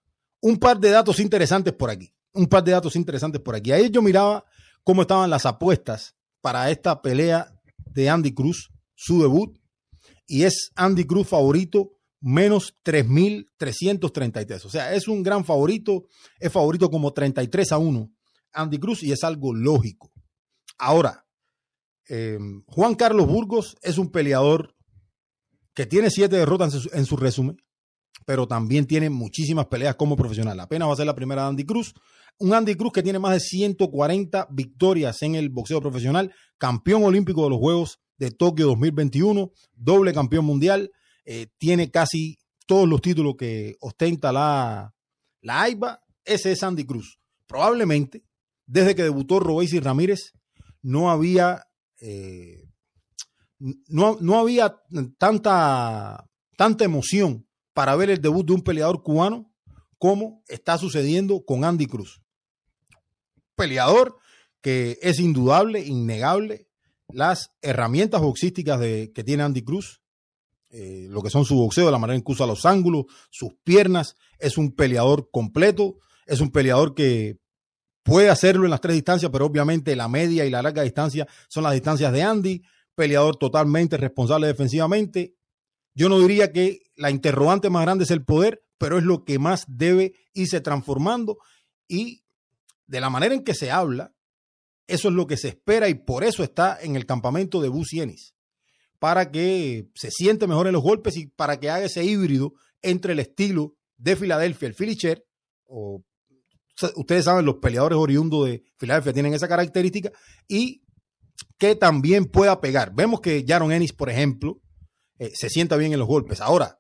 un 0.42 0.58
par 0.58 0.80
de 0.80 0.90
datos 0.90 1.20
interesantes 1.20 1.74
por 1.74 1.90
aquí. 1.90 2.14
Un 2.34 2.48
par 2.48 2.64
de 2.64 2.72
datos 2.72 2.96
interesantes 2.96 3.42
por 3.42 3.56
aquí. 3.56 3.72
Ahí 3.72 3.90
yo 3.90 4.02
miraba 4.02 4.46
cómo 4.84 5.02
estaban 5.02 5.30
las 5.30 5.46
apuestas 5.46 6.16
para 6.42 6.70
esta 6.70 7.02
pelea 7.02 7.54
de 7.86 8.10
Andy 8.10 8.34
Cruz, 8.34 8.70
su 8.96 9.22
debut. 9.22 9.58
Y 10.28 10.44
es 10.44 10.72
Andy 10.76 11.06
Cruz 11.06 11.28
favorito 11.28 11.98
menos 12.20 12.76
3.333. 12.84 14.66
O 14.66 14.70
sea, 14.70 14.94
es 14.94 15.08
un 15.08 15.24
gran 15.24 15.46
favorito, 15.46 16.06
es 16.40 16.52
favorito 16.52 16.90
como 16.90 17.14
33 17.14 17.72
a 17.72 17.78
1 17.78 18.12
Andy 18.54 18.80
Cruz 18.80 19.04
y 19.04 19.12
es 19.12 19.24
algo 19.24 19.54
lógico. 19.54 20.12
Ahora, 20.78 21.26
eh, 22.10 22.40
Juan 22.68 22.96
Carlos 22.96 23.28
Burgos 23.28 23.78
es 23.82 23.98
un 23.98 24.12
peleador 24.12 24.76
que 25.78 25.86
tiene 25.86 26.10
siete 26.10 26.38
derrotas 26.38 26.74
en 26.74 26.80
su, 26.82 26.90
en 26.92 27.06
su, 27.06 27.16
resumen, 27.18 27.56
pero 28.26 28.48
también 28.48 28.88
tiene 28.88 29.12
muchísimas 29.12 29.68
peleas 29.68 29.96
como 29.96 30.16
profesional. 30.16 30.60
Apenas 30.60 30.88
va 30.88 30.94
a 30.94 30.96
ser 30.96 31.06
la 31.06 31.14
primera 31.14 31.44
de 31.44 31.50
Andy 31.50 31.66
Cruz. 31.66 31.94
Un 32.40 32.56
Andy 32.56 32.74
Cruz 32.74 32.92
que 32.94 33.04
tiene 33.04 33.20
más 33.20 33.34
de 33.34 33.40
140 33.40 34.48
victorias 34.50 35.22
en 35.22 35.36
el 35.36 35.50
boxeo 35.50 35.80
profesional, 35.80 36.34
campeón 36.58 37.04
olímpico 37.04 37.44
de 37.44 37.52
los 37.52 37.60
Juegos 37.60 38.00
de 38.18 38.32
Tokio 38.32 38.66
2021, 38.66 39.52
doble 39.76 40.14
campeón 40.14 40.46
mundial, 40.46 40.90
eh, 41.26 41.46
tiene 41.60 41.92
casi 41.92 42.40
todos 42.66 42.90
los 42.90 43.00
títulos 43.00 43.36
que 43.38 43.76
ostenta 43.80 44.32
la, 44.32 44.96
la 45.42 45.68
ese 46.26 46.54
es 46.54 46.64
Andy 46.64 46.86
Cruz. 46.86 47.20
Probablemente, 47.46 48.24
desde 48.66 48.96
que 48.96 49.04
debutó 49.04 49.40
Robesi 49.40 49.80
Ramírez, 49.80 50.32
no 50.82 51.12
había, 51.12 51.68
eh, 52.02 52.67
no, 53.60 54.18
no, 54.20 54.40
había 54.40 54.82
tanta, 55.18 56.30
tanta 56.56 56.86
emoción 56.86 57.48
para 57.74 57.96
ver 57.96 58.10
el 58.10 58.22
debut 58.22 58.46
de 58.46 58.54
un 58.54 58.62
peleador 58.62 59.04
cubano 59.04 59.52
como 59.98 60.44
está 60.48 60.78
sucediendo 60.78 61.44
con 61.46 61.64
Andy 61.64 61.88
Cruz. 61.88 62.22
Peleador 63.56 64.18
que 64.62 65.00
es 65.02 65.20
indudable, 65.20 65.82
innegable, 65.82 66.68
las 67.10 67.52
herramientas 67.62 68.22
boxísticas 68.22 68.80
de, 68.80 69.12
que 69.14 69.24
tiene 69.24 69.44
Andy 69.44 69.64
Cruz, 69.64 70.02
eh, 70.70 71.08
lo 71.10 71.22
que 71.22 71.30
son 71.30 71.46
su 71.46 71.56
boxeo, 71.56 71.90
la 71.90 71.98
manera 71.98 72.18
en 72.18 72.24
que 72.24 72.32
usa 72.32 72.46
los 72.46 72.66
ángulos, 72.66 73.06
sus 73.30 73.54
piernas. 73.64 74.16
Es 74.40 74.58
un 74.58 74.74
peleador 74.74 75.30
completo, 75.32 76.00
es 76.26 76.42
un 76.42 76.52
peleador 76.52 76.94
que 76.94 77.38
puede 78.04 78.30
hacerlo 78.30 78.66
en 78.66 78.72
las 78.72 78.82
tres 78.82 78.96
distancias, 78.96 79.32
pero 79.32 79.46
obviamente 79.46 79.96
la 79.96 80.08
media 80.08 80.46
y 80.46 80.50
la 80.50 80.62
larga 80.62 80.84
distancia 80.84 81.28
son 81.48 81.64
las 81.64 81.74
distancias 81.74 82.12
de 82.12 82.24
Andy. 82.24 82.62
Peleador 82.98 83.38
totalmente 83.38 83.96
responsable 83.96 84.48
defensivamente. 84.48 85.36
Yo 85.94 86.10
no 86.10 86.20
diría 86.20 86.52
que 86.52 86.82
la 86.96 87.12
interrogante 87.12 87.70
más 87.70 87.84
grande 87.84 88.06
es 88.06 88.12
el 88.12 88.26
poder, 88.26 88.64
pero 88.80 88.98
es 88.98 89.04
lo 89.04 89.24
que 89.24 89.38
más 89.38 89.66
debe 89.68 90.14
irse 90.34 90.62
transformando. 90.62 91.38
Y 91.88 92.24
de 92.88 93.00
la 93.00 93.12
manera 93.12 93.36
en 93.36 93.44
que 93.44 93.54
se 93.54 93.70
habla, 93.70 94.16
eso 94.88 95.10
es 95.10 95.14
lo 95.14 95.28
que 95.28 95.38
se 95.38 95.50
espera 95.50 95.90
y 95.90 95.94
por 95.94 96.24
eso 96.24 96.44
está 96.44 96.80
en 96.82 96.96
el 96.96 97.06
campamento 97.06 97.62
de 97.62 97.70
Busienis 97.70 98.34
para 99.00 99.32
que 99.32 99.90
se 99.94 100.10
siente 100.10 100.48
mejor 100.48 100.66
en 100.66 100.74
los 100.74 100.82
golpes 100.82 101.18
y 101.18 101.28
para 101.28 101.60
que 101.60 101.70
haga 101.70 101.86
ese 101.86 102.04
híbrido 102.04 102.54
entre 102.82 103.14
el 103.14 103.20
estilo 103.20 103.76
de 103.98 104.16
Filadelfia, 104.16 104.68
el 104.68 104.74
Filicher, 104.74 105.24
o 105.66 106.04
ustedes 106.96 107.26
saben, 107.26 107.46
los 107.46 107.58
peleadores 107.58 107.98
oriundos 107.98 108.48
de 108.48 108.64
Filadelfia 108.78 109.14
tienen 109.14 109.34
esa 109.34 109.48
característica, 109.48 110.12
y 110.48 110.82
que 111.58 111.76
también 111.76 112.26
pueda 112.26 112.62
pegar. 112.62 112.94
Vemos 112.94 113.22
que 113.22 113.44
Jaron 113.48 113.72
Ennis, 113.72 113.94
por 113.94 114.10
ejemplo, 114.10 114.62
eh, 115.20 115.32
se 115.34 115.50
sienta 115.50 115.76
bien 115.76 115.94
en 115.94 116.00
los 116.00 116.08
golpes. 116.08 116.42
Ahora, 116.42 116.80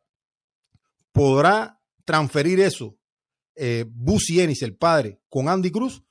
¿podrá 1.12 1.82
transferir 2.06 2.60
eso 2.60 2.98
eh, 3.56 3.86
Busy 3.90 4.40
Ennis, 4.40 4.62
el 4.62 4.76
padre, 4.76 5.20
con 5.30 5.50
Andy 5.50 5.72
Cruz? 5.72 6.04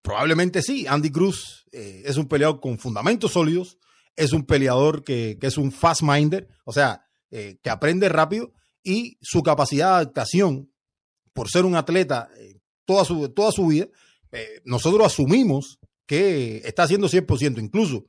Probablemente 0.00 0.62
sí. 0.62 0.86
Andy 0.86 1.10
Cruz 1.10 1.66
eh, 1.72 2.02
es 2.06 2.16
un 2.16 2.28
peleador 2.28 2.60
con 2.60 2.78
fundamentos 2.78 3.32
sólidos, 3.32 3.78
es 4.14 4.32
un 4.32 4.46
peleador 4.46 5.02
que, 5.04 5.36
es 5.40 5.58
un 5.58 5.72
fast 5.72 6.02
minder, 6.02 6.48
o 6.64 6.72
sea, 6.72 7.04
eh, 7.30 7.58
que 7.62 7.70
aprende 7.70 8.08
rápido 8.08 8.52
y 8.82 9.18
su 9.20 9.42
capacidad 9.42 9.88
de 9.88 9.94
adaptación 9.96 10.72
por 11.32 11.50
ser 11.50 11.64
un 11.64 11.74
atleta 11.74 12.30
toda, 12.84 13.04
su, 13.04 13.28
toda 13.28 13.52
su 13.52 13.66
vida, 13.66 13.86
nosotros 14.64 15.06
asumimos 15.06 15.77
que 16.08 16.62
está 16.64 16.84
haciendo 16.84 17.06
100%. 17.06 17.60
Incluso 17.62 18.06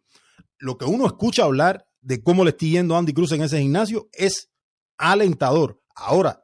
lo 0.57 0.77
que 0.77 0.85
uno 0.85 1.05
escucha 1.05 1.43
hablar 1.43 1.85
de 2.01 2.23
cómo 2.23 2.43
le 2.45 2.51
está 2.51 2.65
yendo 2.65 2.97
Andy 2.97 3.13
Cruz 3.13 3.33
en 3.33 3.43
ese 3.43 3.59
gimnasio 3.59 4.09
es 4.13 4.49
alentador. 4.97 5.83
Ahora, 5.93 6.43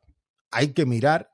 hay 0.52 0.74
que 0.74 0.86
mirar 0.86 1.32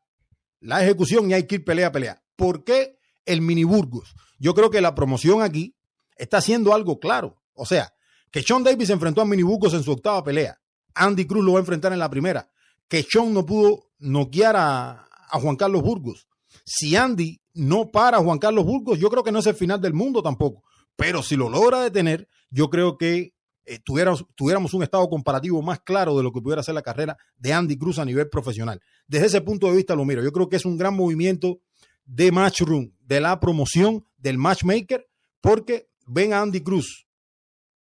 la 0.60 0.84
ejecución 0.84 1.30
y 1.30 1.34
hay 1.34 1.48
que 1.48 1.56
ir 1.56 1.66
pelea 1.66 1.88
a 1.88 1.92
pelea. 1.92 2.24
¿Por 2.36 2.64
qué 2.64 3.00
el 3.26 3.42
mini 3.42 3.64
Burgos? 3.64 4.14
Yo 4.38 4.54
creo 4.54 4.70
que 4.70 4.80
la 4.80 4.94
promoción 4.94 5.42
aquí 5.42 5.76
está 6.16 6.38
haciendo 6.38 6.76
algo 6.76 7.00
claro. 7.00 7.42
O 7.54 7.66
sea, 7.66 7.92
que 8.30 8.44
Sean 8.44 8.64
Davis 8.64 8.92
enfrentó 8.92 9.22
a 9.22 9.26
mini 9.26 9.42
Burgos 9.42 9.74
en 9.74 9.84
su 9.84 9.92
octava 9.92 10.24
pelea. 10.24 10.56
Andy 10.94 11.26
Cruz 11.26 11.44
lo 11.44 11.54
va 11.54 11.60
a 11.60 11.62
enfrentar 11.62 11.94
en 11.94 12.00
la 12.00 12.12
primera. 12.12 12.48
Que 12.88 13.02
Sean 13.02 13.34
no 13.34 13.44
pudo 13.44 13.90
noquear 13.98 14.56
a 14.56 15.08
Juan 15.32 15.56
Carlos 15.56 15.82
Burgos. 15.82 16.28
Si 16.64 16.96
Andy 16.96 17.41
no 17.54 17.92
para 17.92 18.20
Juan 18.20 18.40
Carlos 18.40 18.66
Burgos, 18.66 19.00
yo 19.00 19.10
creo 19.10 19.24
que 19.24 19.32
no 19.32 19.40
es 19.40 19.48
el 19.48 19.56
final 19.56 19.82
del 19.82 19.94
mundo 19.94 20.22
tampoco. 20.22 20.64
Pero 20.96 21.24
si 21.24 21.36
lo 21.36 21.50
logra 21.50 21.82
detener, 21.82 22.28
yo 22.50 22.70
creo 22.70 22.98
que 22.98 23.34
eh, 23.66 23.80
tuviéramos, 23.80 24.26
tuviéramos 24.36 24.74
un 24.74 24.84
estado 24.84 25.08
comparativo 25.10 25.62
más 25.62 25.80
claro 25.80 26.18
de 26.18 26.24
lo 26.24 26.32
que 26.32 26.42
pudiera 26.42 26.64
ser 26.64 26.76
la 26.76 26.82
carrera 26.82 27.18
de 27.38 27.54
Andy 27.54 27.78
Cruz 27.78 28.00
a 28.00 28.06
nivel 28.06 28.30
profesional. 28.30 28.82
Desde 29.08 29.28
ese 29.28 29.42
punto 29.42 29.68
de 29.68 29.76
vista 29.76 29.96
lo 29.96 30.06
miro. 30.06 30.24
Yo 30.24 30.32
creo 30.32 30.50
que 30.50 30.56
es 30.56 30.66
un 30.66 30.78
gran 30.78 30.96
movimiento 30.96 31.60
de 32.06 32.32
Matchroom, 32.32 32.92
de 33.00 33.22
la 33.22 33.40
promoción 33.40 34.06
del 34.18 34.38
matchmaker, 34.38 35.08
porque 35.40 35.90
ven 36.08 36.34
a 36.34 36.42
Andy 36.42 36.62
Cruz 36.62 37.08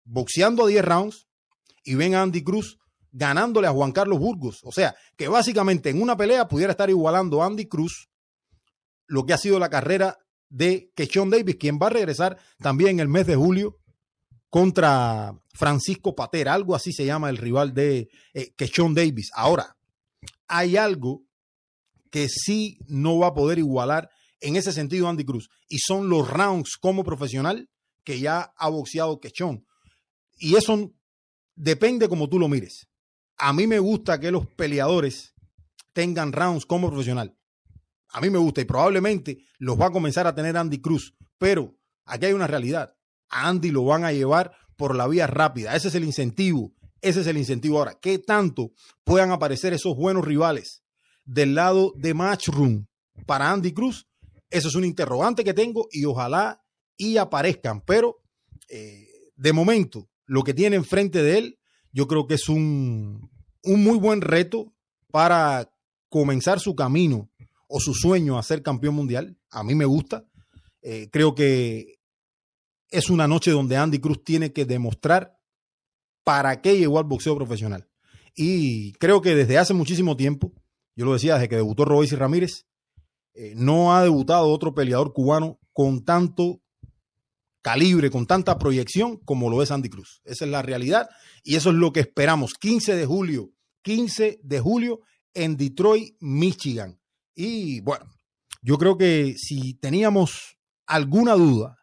boxeando 0.04 0.64
a 0.64 0.68
10 0.68 0.84
rounds 0.84 1.26
y 1.84 1.94
ven 1.94 2.14
a 2.14 2.22
Andy 2.22 2.42
Cruz 2.42 2.78
ganándole 3.12 3.66
a 3.66 3.72
Juan 3.72 3.92
Carlos 3.92 4.18
Burgos. 4.18 4.60
O 4.62 4.72
sea, 4.72 4.94
que 5.16 5.28
básicamente 5.28 5.90
en 5.90 6.00
una 6.00 6.16
pelea 6.16 6.48
pudiera 6.48 6.70
estar 6.70 6.88
igualando 6.90 7.42
a 7.42 7.46
Andy 7.46 7.66
Cruz 7.66 8.08
lo 9.06 9.26
que 9.26 9.32
ha 9.32 9.38
sido 9.38 9.58
la 9.58 9.70
carrera 9.70 10.18
de 10.48 10.92
Keshon 10.94 11.30
Davis, 11.30 11.56
quien 11.56 11.78
va 11.80 11.86
a 11.86 11.90
regresar 11.90 12.38
también 12.58 12.90
en 12.90 13.00
el 13.00 13.08
mes 13.08 13.26
de 13.26 13.36
julio 13.36 13.78
contra 14.48 15.34
Francisco 15.52 16.14
Patera, 16.14 16.54
algo 16.54 16.74
así 16.74 16.92
se 16.92 17.04
llama 17.04 17.30
el 17.30 17.36
rival 17.36 17.74
de 17.74 18.08
eh, 18.32 18.54
Keshon 18.56 18.94
Davis. 18.94 19.30
Ahora, 19.34 19.76
hay 20.48 20.76
algo 20.76 21.24
que 22.10 22.28
sí 22.28 22.78
no 22.86 23.18
va 23.18 23.28
a 23.28 23.34
poder 23.34 23.58
igualar 23.58 24.08
en 24.40 24.56
ese 24.56 24.72
sentido 24.72 25.08
Andy 25.08 25.24
Cruz, 25.24 25.48
y 25.68 25.78
son 25.78 26.08
los 26.08 26.28
rounds 26.28 26.76
como 26.76 27.04
profesional 27.04 27.68
que 28.04 28.20
ya 28.20 28.52
ha 28.56 28.68
boxeado 28.68 29.20
Keshon. 29.20 29.66
Y 30.38 30.54
eso 30.54 30.92
depende 31.54 32.08
como 32.08 32.28
tú 32.28 32.38
lo 32.38 32.48
mires. 32.48 32.88
A 33.38 33.52
mí 33.52 33.66
me 33.66 33.78
gusta 33.78 34.20
que 34.20 34.30
los 34.30 34.46
peleadores 34.46 35.34
tengan 35.92 36.32
rounds 36.32 36.66
como 36.66 36.88
profesional. 36.88 37.35
A 38.16 38.20
mí 38.22 38.30
me 38.30 38.38
gusta 38.38 38.62
y 38.62 38.64
probablemente 38.64 39.44
los 39.58 39.78
va 39.78 39.88
a 39.88 39.90
comenzar 39.90 40.26
a 40.26 40.34
tener 40.34 40.56
Andy 40.56 40.80
Cruz. 40.80 41.14
Pero 41.36 41.76
aquí 42.06 42.24
hay 42.24 42.32
una 42.32 42.46
realidad. 42.46 42.96
A 43.28 43.46
Andy 43.46 43.70
lo 43.70 43.84
van 43.84 44.06
a 44.06 44.12
llevar 44.12 44.52
por 44.74 44.94
la 44.94 45.06
vía 45.06 45.26
rápida. 45.26 45.76
Ese 45.76 45.88
es 45.88 45.94
el 45.96 46.04
incentivo. 46.04 46.72
Ese 47.02 47.20
es 47.20 47.26
el 47.26 47.36
incentivo 47.36 47.76
ahora. 47.76 47.98
¿Qué 48.00 48.18
tanto 48.18 48.72
puedan 49.04 49.32
aparecer 49.32 49.74
esos 49.74 49.94
buenos 49.98 50.24
rivales 50.24 50.82
del 51.26 51.54
lado 51.54 51.92
de 51.94 52.14
Matchroom 52.14 52.86
para 53.26 53.50
Andy 53.50 53.72
Cruz? 53.72 54.08
Eso 54.48 54.68
es 54.68 54.74
un 54.76 54.86
interrogante 54.86 55.44
que 55.44 55.52
tengo 55.52 55.86
y 55.90 56.06
ojalá 56.06 56.64
y 56.96 57.18
aparezcan. 57.18 57.82
Pero 57.82 58.22
eh, 58.70 59.08
de 59.36 59.52
momento, 59.52 60.08
lo 60.24 60.42
que 60.42 60.54
tiene 60.54 60.76
enfrente 60.76 61.22
de 61.22 61.36
él 61.36 61.58
yo 61.92 62.08
creo 62.08 62.26
que 62.26 62.36
es 62.36 62.48
un, 62.48 63.30
un 63.62 63.84
muy 63.84 63.98
buen 63.98 64.22
reto 64.22 64.72
para 65.12 65.70
comenzar 66.08 66.60
su 66.60 66.74
camino 66.74 67.30
o 67.68 67.80
su 67.80 67.94
sueño 67.94 68.38
a 68.38 68.42
ser 68.42 68.62
campeón 68.62 68.94
mundial. 68.94 69.36
A 69.50 69.62
mí 69.62 69.74
me 69.74 69.84
gusta. 69.84 70.24
Eh, 70.82 71.08
creo 71.10 71.34
que 71.34 71.98
es 72.90 73.10
una 73.10 73.26
noche 73.26 73.50
donde 73.50 73.76
Andy 73.76 73.98
Cruz 73.98 74.22
tiene 74.24 74.52
que 74.52 74.64
demostrar 74.64 75.38
para 76.24 76.60
qué 76.60 76.78
llegó 76.78 76.98
al 76.98 77.04
boxeo 77.04 77.36
profesional. 77.36 77.88
Y 78.34 78.92
creo 78.94 79.20
que 79.20 79.34
desde 79.34 79.58
hace 79.58 79.74
muchísimo 79.74 80.16
tiempo, 80.16 80.52
yo 80.94 81.04
lo 81.04 81.14
decía 81.14 81.34
desde 81.34 81.48
que 81.48 81.56
debutó 81.56 81.84
Royce 81.84 82.16
Ramírez, 82.16 82.66
eh, 83.34 83.54
no 83.56 83.94
ha 83.94 84.02
debutado 84.02 84.48
otro 84.48 84.74
peleador 84.74 85.12
cubano 85.12 85.58
con 85.72 86.04
tanto 86.04 86.60
calibre, 87.62 88.10
con 88.10 88.26
tanta 88.26 88.58
proyección 88.58 89.16
como 89.18 89.50
lo 89.50 89.62
es 89.62 89.70
Andy 89.70 89.88
Cruz. 89.88 90.22
Esa 90.24 90.44
es 90.44 90.50
la 90.50 90.62
realidad 90.62 91.08
y 91.42 91.56
eso 91.56 91.70
es 91.70 91.76
lo 91.76 91.92
que 91.92 92.00
esperamos. 92.00 92.54
15 92.54 92.94
de 92.94 93.06
julio, 93.06 93.50
15 93.82 94.40
de 94.42 94.60
julio 94.60 95.00
en 95.34 95.56
Detroit, 95.56 96.14
Michigan. 96.20 96.98
Y 97.36 97.80
bueno, 97.82 98.06
yo 98.62 98.78
creo 98.78 98.96
que 98.96 99.34
si 99.36 99.74
teníamos 99.74 100.58
alguna 100.86 101.34
duda 101.34 101.78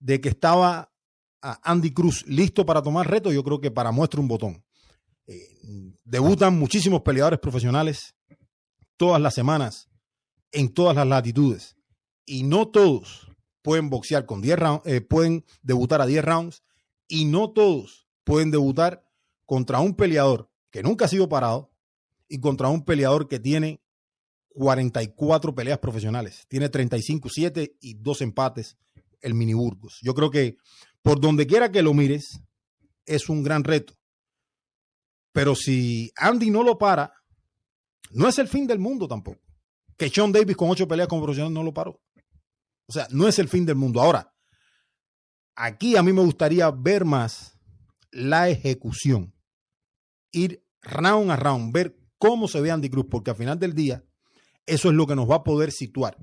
de 0.00 0.20
que 0.20 0.28
estaba 0.28 0.92
Andy 1.40 1.92
Cruz 1.92 2.26
listo 2.26 2.66
para 2.66 2.82
tomar 2.82 3.08
reto, 3.08 3.32
yo 3.32 3.44
creo 3.44 3.60
que 3.60 3.70
para 3.70 3.92
muestra 3.92 4.20
un 4.20 4.28
botón. 4.28 4.64
Eh, 5.28 5.94
debutan 6.04 6.58
muchísimos 6.58 7.02
peleadores 7.02 7.38
profesionales 7.38 8.14
todas 8.96 9.20
las 9.20 9.34
semanas, 9.34 9.88
en 10.52 10.72
todas 10.72 10.96
las 10.96 11.06
latitudes. 11.06 11.76
Y 12.24 12.42
no 12.42 12.68
todos 12.68 13.30
pueden 13.62 13.88
boxear 13.88 14.26
con 14.26 14.42
10 14.42 14.58
rounds, 14.58 14.86
eh, 14.86 15.00
pueden 15.00 15.44
debutar 15.62 16.00
a 16.00 16.06
10 16.06 16.24
rounds 16.24 16.62
y 17.08 17.24
no 17.24 17.50
todos 17.50 18.08
pueden 18.24 18.50
debutar 18.50 19.08
contra 19.44 19.80
un 19.80 19.94
peleador 19.94 20.50
que 20.70 20.82
nunca 20.82 21.04
ha 21.04 21.08
sido 21.08 21.28
parado 21.28 21.72
y 22.28 22.40
contra 22.40 22.68
un 22.68 22.84
peleador 22.84 23.28
que 23.28 23.38
tiene 23.38 23.80
44 24.56 25.54
peleas 25.54 25.78
profesionales. 25.78 26.46
Tiene 26.48 26.70
35, 26.70 27.28
7 27.30 27.76
y 27.78 27.94
2 27.94 28.22
empates 28.22 28.78
el 29.20 29.34
Mini 29.34 29.52
Burgos. 29.52 29.98
Yo 30.02 30.14
creo 30.14 30.30
que 30.30 30.56
por 31.02 31.20
donde 31.20 31.46
quiera 31.46 31.70
que 31.70 31.82
lo 31.82 31.92
mires, 31.92 32.40
es 33.04 33.28
un 33.28 33.42
gran 33.42 33.64
reto. 33.64 33.92
Pero 35.32 35.54
si 35.54 36.10
Andy 36.16 36.50
no 36.50 36.62
lo 36.62 36.78
para, 36.78 37.12
no 38.12 38.26
es 38.26 38.38
el 38.38 38.48
fin 38.48 38.66
del 38.66 38.78
mundo 38.78 39.06
tampoco. 39.06 39.42
Que 39.98 40.08
Sean 40.08 40.32
Davis 40.32 40.56
con 40.56 40.70
8 40.70 40.88
peleas 40.88 41.08
como 41.08 41.22
profesional 41.22 41.52
no 41.52 41.62
lo 41.62 41.74
paró. 41.74 42.00
O 42.86 42.92
sea, 42.92 43.06
no 43.10 43.28
es 43.28 43.38
el 43.38 43.48
fin 43.48 43.66
del 43.66 43.76
mundo. 43.76 44.00
Ahora, 44.00 44.32
aquí 45.54 45.96
a 45.96 46.02
mí 46.02 46.14
me 46.14 46.22
gustaría 46.22 46.70
ver 46.70 47.04
más 47.04 47.58
la 48.10 48.48
ejecución. 48.48 49.34
Ir 50.32 50.64
round 50.80 51.30
a 51.30 51.36
round, 51.36 51.74
ver 51.74 51.98
cómo 52.16 52.48
se 52.48 52.62
ve 52.62 52.70
Andy 52.70 52.88
Cruz, 52.88 53.06
porque 53.10 53.30
al 53.30 53.36
final 53.36 53.58
del 53.58 53.74
día, 53.74 54.02
eso 54.66 54.88
es 54.88 54.94
lo 54.94 55.06
que 55.06 55.16
nos 55.16 55.30
va 55.30 55.36
a 55.36 55.44
poder 55.44 55.72
situar. 55.72 56.16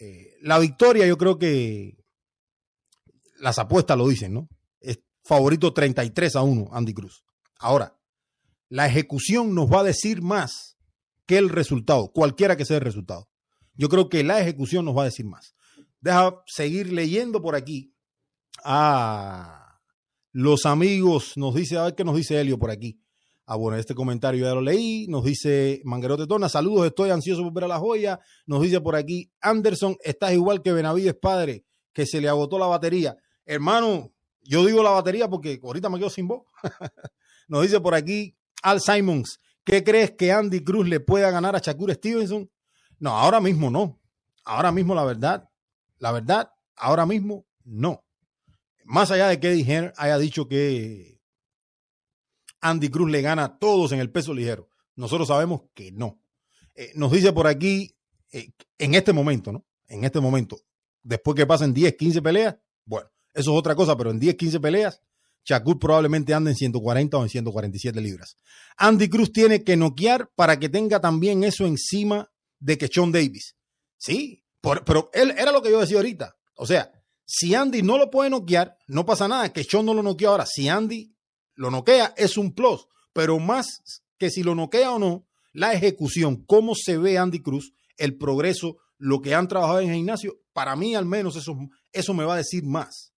Eh, 0.00 0.34
la 0.40 0.58
victoria, 0.58 1.06
yo 1.06 1.18
creo 1.18 1.38
que 1.38 1.96
las 3.38 3.58
apuestas 3.58 3.98
lo 3.98 4.08
dicen, 4.08 4.32
¿no? 4.32 4.48
Es 4.80 5.00
favorito 5.24 5.72
33 5.72 6.36
a 6.36 6.42
1, 6.42 6.68
Andy 6.72 6.94
Cruz. 6.94 7.24
Ahora, 7.58 7.96
la 8.68 8.86
ejecución 8.86 9.54
nos 9.54 9.70
va 9.70 9.80
a 9.80 9.84
decir 9.84 10.22
más 10.22 10.76
que 11.26 11.38
el 11.38 11.48
resultado, 11.48 12.12
cualquiera 12.12 12.56
que 12.56 12.64
sea 12.64 12.78
el 12.78 12.82
resultado. 12.82 13.28
Yo 13.74 13.88
creo 13.88 14.08
que 14.08 14.24
la 14.24 14.40
ejecución 14.40 14.84
nos 14.84 14.96
va 14.96 15.02
a 15.02 15.06
decir 15.06 15.26
más. 15.26 15.54
Deja 16.00 16.42
seguir 16.46 16.92
leyendo 16.92 17.42
por 17.42 17.56
aquí. 17.56 17.94
Ah, 18.64 19.80
los 20.32 20.66
amigos, 20.66 21.32
nos 21.36 21.54
dice, 21.54 21.78
a 21.78 21.84
ver 21.84 21.94
qué 21.94 22.04
nos 22.04 22.16
dice 22.16 22.40
Helio 22.40 22.58
por 22.58 22.70
aquí. 22.70 23.00
Ah, 23.46 23.56
bueno, 23.56 23.76
este 23.76 23.94
comentario 23.94 24.46
ya 24.46 24.54
lo 24.54 24.62
leí. 24.62 25.06
Nos 25.08 25.24
dice 25.24 25.82
Manguerote 25.84 26.26
Tona, 26.26 26.48
saludos, 26.48 26.86
estoy 26.86 27.10
ansioso 27.10 27.42
por 27.42 27.52
ver 27.52 27.64
a 27.64 27.68
la 27.68 27.78
joya. 27.78 28.20
Nos 28.46 28.62
dice 28.62 28.80
por 28.80 28.96
aquí, 28.96 29.30
Anderson, 29.40 29.96
estás 30.02 30.32
igual 30.32 30.62
que 30.62 30.72
Benavides 30.72 31.14
padre, 31.14 31.64
que 31.92 32.06
se 32.06 32.20
le 32.20 32.28
agotó 32.28 32.58
la 32.58 32.66
batería. 32.66 33.16
Hermano, 33.44 34.12
yo 34.42 34.64
digo 34.64 34.82
la 34.82 34.90
batería 34.90 35.28
porque 35.28 35.60
ahorita 35.62 35.90
me 35.90 35.98
quedo 35.98 36.10
sin 36.10 36.28
voz. 36.28 36.42
nos 37.48 37.62
dice 37.62 37.80
por 37.80 37.94
aquí 37.94 38.34
Al 38.62 38.80
Simons, 38.80 39.40
¿qué 39.62 39.84
crees 39.84 40.12
que 40.12 40.32
Andy 40.32 40.64
Cruz 40.64 40.88
le 40.88 41.00
pueda 41.00 41.30
ganar 41.30 41.54
a 41.54 41.58
Shakur 41.58 41.92
Stevenson? 41.92 42.50
No, 42.98 43.10
ahora 43.10 43.40
mismo 43.40 43.70
no. 43.70 44.00
Ahora 44.44 44.72
mismo 44.72 44.94
la 44.94 45.04
verdad, 45.04 45.48
la 45.98 46.12
verdad, 46.12 46.50
ahora 46.76 47.06
mismo 47.06 47.46
no. 47.64 48.04
Más 48.84 49.10
allá 49.10 49.28
de 49.28 49.40
que 49.40 49.92
haya 49.96 50.18
dicho 50.18 50.48
que 50.48 51.13
Andy 52.64 52.88
Cruz 52.88 53.10
le 53.10 53.20
gana 53.20 53.44
a 53.44 53.58
todos 53.58 53.92
en 53.92 54.00
el 54.00 54.10
peso 54.10 54.32
ligero, 54.32 54.68
nosotros 54.96 55.28
sabemos 55.28 55.62
que 55.74 55.92
no. 55.92 56.18
Eh, 56.74 56.92
nos 56.94 57.12
dice 57.12 57.32
por 57.32 57.46
aquí, 57.46 57.94
eh, 58.32 58.52
en 58.78 58.94
este 58.94 59.12
momento, 59.12 59.52
¿no? 59.52 59.66
En 59.86 60.02
este 60.02 60.18
momento, 60.18 60.58
después 61.02 61.36
que 61.36 61.46
pasen 61.46 61.74
10, 61.74 61.94
15 61.94 62.22
peleas, 62.22 62.56
bueno, 62.86 63.10
eso 63.34 63.52
es 63.52 63.58
otra 63.58 63.74
cosa, 63.74 63.96
pero 63.96 64.10
en 64.10 64.18
10, 64.18 64.36
15 64.36 64.60
peleas, 64.60 65.02
Shakur 65.44 65.78
probablemente 65.78 66.32
ande 66.32 66.52
en 66.52 66.56
140 66.56 67.18
o 67.18 67.22
en 67.22 67.28
147 67.28 68.00
libras. 68.00 68.36
Andy 68.78 69.10
Cruz 69.10 69.30
tiene 69.30 69.62
que 69.62 69.76
noquear 69.76 70.30
para 70.34 70.58
que 70.58 70.70
tenga 70.70 71.00
también 71.00 71.44
eso 71.44 71.66
encima 71.66 72.32
de 72.60 72.78
que 72.78 72.88
Sean 72.88 73.12
Davis. 73.12 73.56
Sí, 73.98 74.42
pero 74.62 75.10
él 75.12 75.34
era 75.36 75.52
lo 75.52 75.60
que 75.60 75.70
yo 75.70 75.80
decía 75.80 75.98
ahorita. 75.98 76.34
O 76.56 76.66
sea, 76.66 76.90
si 77.26 77.54
Andy 77.54 77.82
no 77.82 77.98
lo 77.98 78.10
puede 78.10 78.30
noquear, 78.30 78.78
no 78.86 79.04
pasa 79.04 79.28
nada, 79.28 79.52
que 79.52 79.64
Sean 79.64 79.84
no 79.84 79.92
lo 79.92 80.02
noqueó 80.02 80.30
ahora. 80.30 80.46
Si 80.46 80.66
Andy 80.66 81.13
lo 81.54 81.70
noquea, 81.70 82.14
es 82.16 82.36
un 82.36 82.52
plus. 82.52 82.86
Pero 83.12 83.38
más 83.38 84.02
que 84.18 84.30
si 84.30 84.42
lo 84.42 84.54
noquea 84.54 84.92
o 84.92 84.98
no, 84.98 85.26
la 85.52 85.72
ejecución, 85.72 86.44
cómo 86.44 86.74
se 86.74 86.98
ve 86.98 87.16
Andy 87.18 87.40
Cruz, 87.40 87.72
el 87.96 88.16
progreso, 88.16 88.76
lo 88.98 89.20
que 89.20 89.34
han 89.34 89.48
trabajado 89.48 89.80
en 89.80 89.90
el 89.90 89.96
gimnasio, 89.96 90.40
para 90.52 90.76
mí 90.76 90.94
al 90.94 91.06
menos 91.06 91.36
eso, 91.36 91.56
eso 91.92 92.14
me 92.14 92.24
va 92.24 92.34
a 92.34 92.38
decir 92.38 92.64
más. 92.64 93.12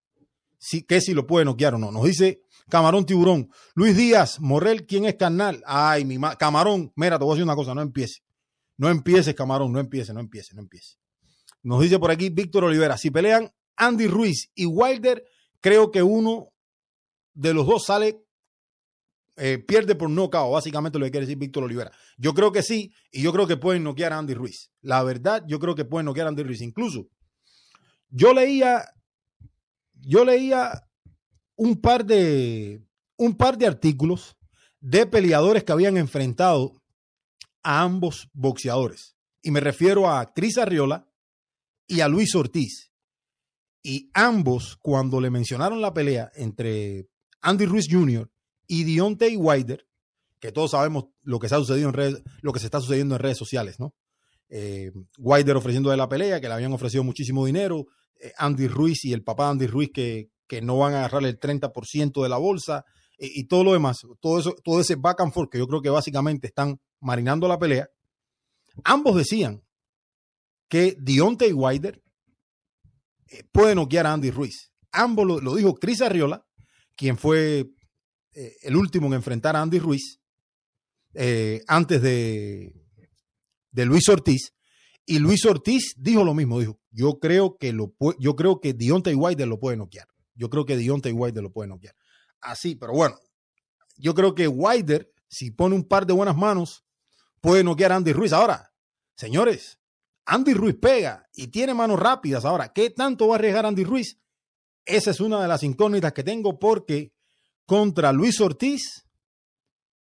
Si, 0.58 0.82
que 0.82 1.00
si 1.00 1.14
lo 1.14 1.26
puede 1.26 1.44
noquear 1.44 1.74
o 1.74 1.78
no. 1.78 1.92
Nos 1.92 2.04
dice 2.04 2.42
Camarón 2.68 3.06
Tiburón. 3.06 3.50
Luis 3.74 3.96
Díaz, 3.96 4.40
Morrel, 4.40 4.86
¿quién 4.86 5.04
es 5.04 5.14
carnal? 5.14 5.62
Ay, 5.66 6.04
mi 6.04 6.18
ma 6.18 6.36
Camarón, 6.36 6.92
mira, 6.96 7.18
te 7.18 7.24
voy 7.24 7.32
a 7.32 7.34
decir 7.34 7.44
una 7.44 7.54
cosa, 7.54 7.74
no 7.74 7.82
empiece. 7.82 8.22
No 8.76 8.88
empieces, 8.90 9.34
Camarón, 9.34 9.72
no 9.72 9.80
empiece, 9.80 10.12
no 10.12 10.20
empiece, 10.20 10.54
no 10.54 10.60
empiece. 10.60 10.96
Nos 11.62 11.80
dice 11.80 11.98
por 11.98 12.10
aquí 12.10 12.30
Víctor 12.30 12.64
Olivera, 12.64 12.98
si 12.98 13.10
pelean 13.10 13.50
Andy 13.76 14.06
Ruiz 14.06 14.50
y 14.54 14.66
Wilder, 14.66 15.24
creo 15.60 15.90
que 15.90 16.02
uno 16.02 16.52
de 17.34 17.54
los 17.54 17.66
dos 17.66 17.84
sale, 17.84 18.25
eh, 19.36 19.58
pierde 19.58 19.94
por 19.94 20.08
nocaut, 20.08 20.52
básicamente 20.52 20.98
lo 20.98 21.04
que 21.04 21.10
quiere 21.10 21.26
decir 21.26 21.38
Víctor 21.38 21.64
Olivera. 21.64 21.92
Yo 22.16 22.32
creo 22.32 22.52
que 22.52 22.62
sí, 22.62 22.92
y 23.12 23.22
yo 23.22 23.32
creo 23.32 23.46
que 23.46 23.58
pueden 23.58 23.82
noquear 23.82 24.12
a 24.12 24.18
Andy 24.18 24.32
Ruiz. 24.34 24.70
La 24.80 25.02
verdad, 25.02 25.44
yo 25.46 25.58
creo 25.58 25.74
que 25.74 25.84
pueden 25.84 26.06
noquear 26.06 26.26
a 26.26 26.30
Andy 26.30 26.42
Ruiz. 26.42 26.62
Incluso, 26.62 27.08
yo 28.08 28.32
leía, 28.32 28.84
yo 29.94 30.24
leía 30.24 30.88
un 31.56 31.80
par 31.80 32.06
de, 32.06 32.82
un 33.16 33.36
par 33.36 33.58
de 33.58 33.66
artículos 33.66 34.36
de 34.80 35.06
peleadores 35.06 35.64
que 35.64 35.72
habían 35.72 35.96
enfrentado 35.98 36.82
a 37.62 37.82
ambos 37.82 38.30
boxeadores. 38.32 39.16
Y 39.42 39.50
me 39.50 39.60
refiero 39.60 40.08
a 40.08 40.32
Cris 40.32 40.56
Arriola 40.56 41.08
y 41.86 42.00
a 42.00 42.08
Luis 42.08 42.34
Ortiz. 42.34 42.90
Y 43.82 44.10
ambos, 44.14 44.76
cuando 44.80 45.20
le 45.20 45.30
mencionaron 45.30 45.80
la 45.80 45.92
pelea 45.92 46.30
entre 46.34 47.08
Andy 47.42 47.66
Ruiz 47.66 47.86
Jr. 47.90 48.30
y 48.66 48.84
Deontay 48.84 49.36
Wilder, 49.36 49.86
que 50.40 50.52
todos 50.52 50.72
sabemos 50.72 51.06
lo 51.22 51.38
que, 51.38 51.48
se 51.48 51.54
en 51.56 52.22
lo 52.42 52.52
que 52.52 52.60
se 52.60 52.66
está 52.66 52.80
sucediendo 52.80 53.14
en 53.14 53.20
redes 53.20 53.38
sociales, 53.38 53.80
¿no? 53.80 53.94
Eh, 54.48 54.92
Wilder 55.18 55.56
ofreciendo 55.56 55.90
de 55.90 55.96
la 55.96 56.08
pelea, 56.08 56.40
que 56.40 56.48
le 56.48 56.54
habían 56.54 56.72
ofrecido 56.72 57.02
muchísimo 57.02 57.46
dinero, 57.46 57.86
eh, 58.20 58.32
Andy 58.38 58.68
Ruiz 58.68 59.04
y 59.04 59.12
el 59.12 59.24
papá 59.24 59.46
de 59.46 59.50
Andy 59.50 59.66
Ruiz 59.66 59.90
que, 59.92 60.30
que 60.46 60.62
no 60.62 60.78
van 60.78 60.94
a 60.94 60.98
agarrar 60.98 61.24
el 61.24 61.38
30% 61.38 62.22
de 62.22 62.28
la 62.28 62.36
bolsa 62.36 62.84
y, 63.18 63.44
todo 63.44 63.64
lo 63.64 63.72
demás, 63.72 63.98
todo 64.20 64.38
eso, 64.38 64.54
todo 64.62 64.80
ese 64.80 64.96
back 64.96 65.20
and 65.20 65.32
forth 65.32 65.50
que 65.50 65.58
yo 65.58 65.66
creo 65.66 65.80
que 65.80 65.88
básicamente 65.88 66.48
están 66.48 66.78
marinando 67.00 67.48
la 67.48 67.58
pelea. 67.58 67.88
Ambos 68.84 69.16
decían 69.16 69.62
que 70.68 70.96
Deontay 70.98 71.52
Wilder 71.52 72.02
eh, 73.28 73.42
puede 73.52 73.74
noquear 73.74 74.06
a 74.06 74.12
Andy 74.12 74.30
Ruiz. 74.30 74.70
Ambos 74.92 75.42
lo, 75.42 75.54
dijo 75.54 75.74
Chris 75.74 76.02
Arriola, 76.02 76.44
quien 76.94 77.16
fue 77.16 77.70
eh, 78.36 78.54
el 78.62 78.76
último 78.76 79.06
en 79.06 79.14
enfrentar 79.14 79.56
a 79.56 79.62
Andy 79.62 79.78
Ruiz 79.78 80.20
eh, 81.14 81.62
antes 81.66 82.02
de, 82.02 82.74
de 83.70 83.86
Luis 83.86 84.06
Ortiz. 84.10 84.52
Y 85.06 85.20
Luis 85.20 85.46
Ortiz 85.46 85.94
dijo 85.96 86.22
lo 86.22 86.34
mismo, 86.34 86.60
dijo, 86.60 86.78
yo 86.90 87.18
creo 87.18 87.56
que 87.56 87.72
lo 87.72 87.94
yo 88.18 88.36
creo 88.36 88.60
que 88.60 88.74
Deontay 88.74 89.14
Wilder 89.14 89.48
lo 89.48 89.58
puede 89.58 89.78
noquear. 89.78 90.06
Yo 90.34 90.50
creo 90.50 90.66
que 90.66 90.76
Deontay 90.76 91.12
Wilder 91.12 91.42
lo 91.42 91.50
puede 91.50 91.68
noquear. 91.68 91.94
Así, 92.42 92.74
pero 92.74 92.92
bueno, 92.92 93.16
yo 93.96 94.14
creo 94.14 94.34
que 94.34 94.48
Wilder, 94.48 95.10
si 95.28 95.50
pone 95.50 95.74
un 95.74 95.88
par 95.88 96.06
de 96.06 96.12
buenas 96.12 96.36
manos, 96.36 96.84
puede 97.40 97.64
noquear 97.64 97.92
a 97.92 97.96
Andy 97.96 98.12
Ruiz. 98.12 98.34
Ahora, 98.34 98.70
señores, 99.16 99.78
Andy 100.26 100.52
Ruiz 100.52 100.76
pega 100.78 101.26
y 101.32 101.46
tiene 101.46 101.72
manos 101.72 101.98
rápidas. 101.98 102.44
Ahora, 102.44 102.70
¿qué 102.70 102.90
tanto 102.90 103.28
va 103.28 103.36
a 103.36 103.38
arriesgar 103.38 103.64
Andy 103.64 103.84
Ruiz? 103.84 104.20
Esa 104.84 105.10
es 105.10 105.20
una 105.20 105.40
de 105.40 105.48
las 105.48 105.62
incógnitas 105.62 106.12
que 106.12 106.22
tengo 106.22 106.58
porque 106.58 107.15
contra 107.66 108.12
Luis 108.12 108.40
Ortiz 108.40 109.06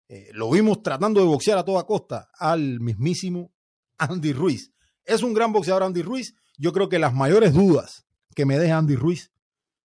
eh, 0.08 0.28
lo 0.32 0.50
vimos 0.50 0.82
tratando 0.82 1.20
de 1.20 1.26
boxear 1.26 1.58
a 1.58 1.64
toda 1.64 1.84
costa 1.84 2.28
al 2.38 2.78
mismísimo 2.80 3.52
Andy 3.98 4.32
Ruiz. 4.32 4.72
Es 5.04 5.22
un 5.22 5.34
gran 5.34 5.52
boxeador 5.52 5.82
Andy 5.82 6.02
Ruiz. 6.02 6.34
Yo 6.58 6.72
creo 6.72 6.88
que 6.88 6.98
las 6.98 7.14
mayores 7.14 7.54
dudas 7.54 8.06
que 8.34 8.44
me 8.46 8.58
deja 8.58 8.78
Andy 8.78 8.96
Ruiz 8.96 9.32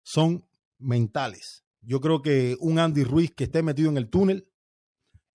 son 0.02 0.44
mentales. 0.78 1.64
Yo 1.80 2.00
creo 2.00 2.20
que 2.20 2.56
un 2.60 2.78
Andy 2.78 3.04
Ruiz 3.04 3.32
que 3.34 3.44
esté 3.44 3.62
metido 3.62 3.90
en 3.90 3.96
el 3.96 4.10
túnel 4.10 4.48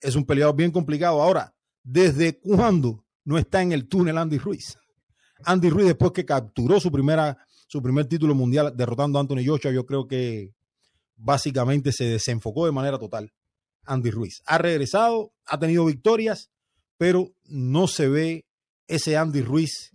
es 0.00 0.14
un 0.14 0.24
peleador 0.24 0.54
bien 0.54 0.70
complicado. 0.70 1.22
Ahora, 1.22 1.56
¿desde 1.82 2.38
cuándo 2.38 3.04
no 3.24 3.38
está 3.38 3.62
en 3.62 3.72
el 3.72 3.88
túnel 3.88 4.18
Andy 4.18 4.38
Ruiz? 4.38 4.76
Andy 5.44 5.70
Ruiz, 5.70 5.86
después 5.86 6.12
que 6.12 6.24
capturó 6.24 6.78
su, 6.78 6.92
primera, 6.92 7.38
su 7.66 7.82
primer 7.82 8.06
título 8.06 8.34
mundial 8.34 8.72
derrotando 8.76 9.18
a 9.18 9.22
Anthony 9.22 9.44
Joshua, 9.46 9.72
yo 9.72 9.84
creo 9.86 10.06
que 10.06 10.52
básicamente 11.16 11.92
se 11.92 12.04
desenfocó 12.04 12.66
de 12.66 12.72
manera 12.72 12.98
total. 12.98 13.32
Andy 13.84 14.10
Ruiz 14.10 14.42
ha 14.46 14.58
regresado, 14.58 15.32
ha 15.46 15.58
tenido 15.58 15.84
victorias, 15.84 16.50
pero 16.96 17.32
no 17.44 17.86
se 17.86 18.08
ve 18.08 18.46
ese 18.86 19.16
Andy 19.16 19.42
Ruiz 19.42 19.92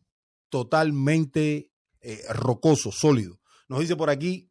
totalmente 0.50 1.72
eh, 2.02 2.22
rocoso, 2.30 2.92
sólido. 2.92 3.40
Nos 3.68 3.80
dice 3.82 3.96
por 3.96 4.10
aquí 4.10 4.50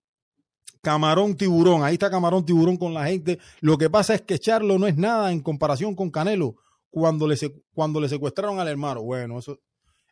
Camarón 0.80 1.36
Tiburón, 1.36 1.82
ahí 1.82 1.94
está 1.94 2.10
Camarón 2.10 2.44
Tiburón 2.44 2.76
con 2.76 2.94
la 2.94 3.06
gente. 3.06 3.38
Lo 3.60 3.78
que 3.78 3.90
pasa 3.90 4.14
es 4.14 4.22
que 4.22 4.38
Charlo 4.38 4.78
no 4.78 4.86
es 4.86 4.96
nada 4.96 5.32
en 5.32 5.40
comparación 5.40 5.94
con 5.94 6.10
Canelo 6.10 6.56
cuando 6.90 7.26
le, 7.26 7.36
cuando 7.74 8.00
le 8.00 8.08
secuestraron 8.08 8.60
al 8.60 8.68
hermano. 8.68 9.02
Bueno, 9.02 9.38
eso, 9.38 9.58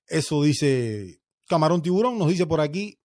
eso 0.06 0.42
dice 0.42 1.20
Camarón 1.48 1.82
Tiburón, 1.82 2.18
nos 2.18 2.28
dice 2.28 2.46
por 2.46 2.60
aquí 2.60 2.98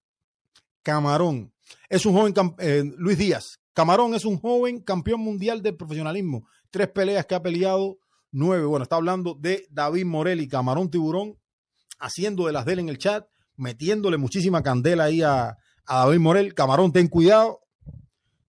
Camarón. 0.83 1.53
Es 1.89 2.05
un 2.05 2.13
joven, 2.13 2.33
eh, 2.59 2.83
Luis 2.97 3.17
Díaz, 3.17 3.59
Camarón 3.73 4.13
es 4.13 4.25
un 4.25 4.37
joven 4.37 4.81
campeón 4.81 5.21
mundial 5.21 5.61
de 5.61 5.73
profesionalismo. 5.73 6.47
Tres 6.69 6.89
peleas 6.89 7.25
que 7.25 7.35
ha 7.35 7.41
peleado, 7.41 7.99
nueve. 8.31 8.65
Bueno, 8.65 8.83
está 8.83 8.97
hablando 8.97 9.35
de 9.39 9.65
David 9.69 10.05
Morel 10.05 10.41
y 10.41 10.47
Camarón 10.47 10.89
Tiburón, 10.89 11.37
haciendo 11.99 12.47
de 12.47 12.53
las 12.53 12.65
de 12.65 12.73
él 12.73 12.79
en 12.79 12.89
el 12.89 12.97
chat, 12.97 13.25
metiéndole 13.55 14.17
muchísima 14.17 14.61
candela 14.61 15.05
ahí 15.05 15.21
a, 15.21 15.57
a 15.85 16.05
David 16.05 16.19
Morel. 16.19 16.53
Camarón, 16.53 16.91
ten 16.91 17.07
cuidado. 17.07 17.59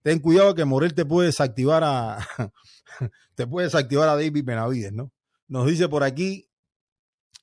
Ten 0.01 0.19
cuidado 0.19 0.53
que 0.53 0.65
Morel 0.65 0.93
te 0.93 1.05
puede 1.05 1.27
desactivar 1.27 1.81
a 1.85 2.17
te 3.35 3.47
puede 3.47 3.67
desactivar 3.67 4.09
a 4.09 4.15
David 4.15 4.43
Benavides, 4.43 4.91
¿no? 4.91 5.13
Nos 5.47 5.65
dice 5.67 5.87
por 5.87 6.03
aquí 6.03 6.49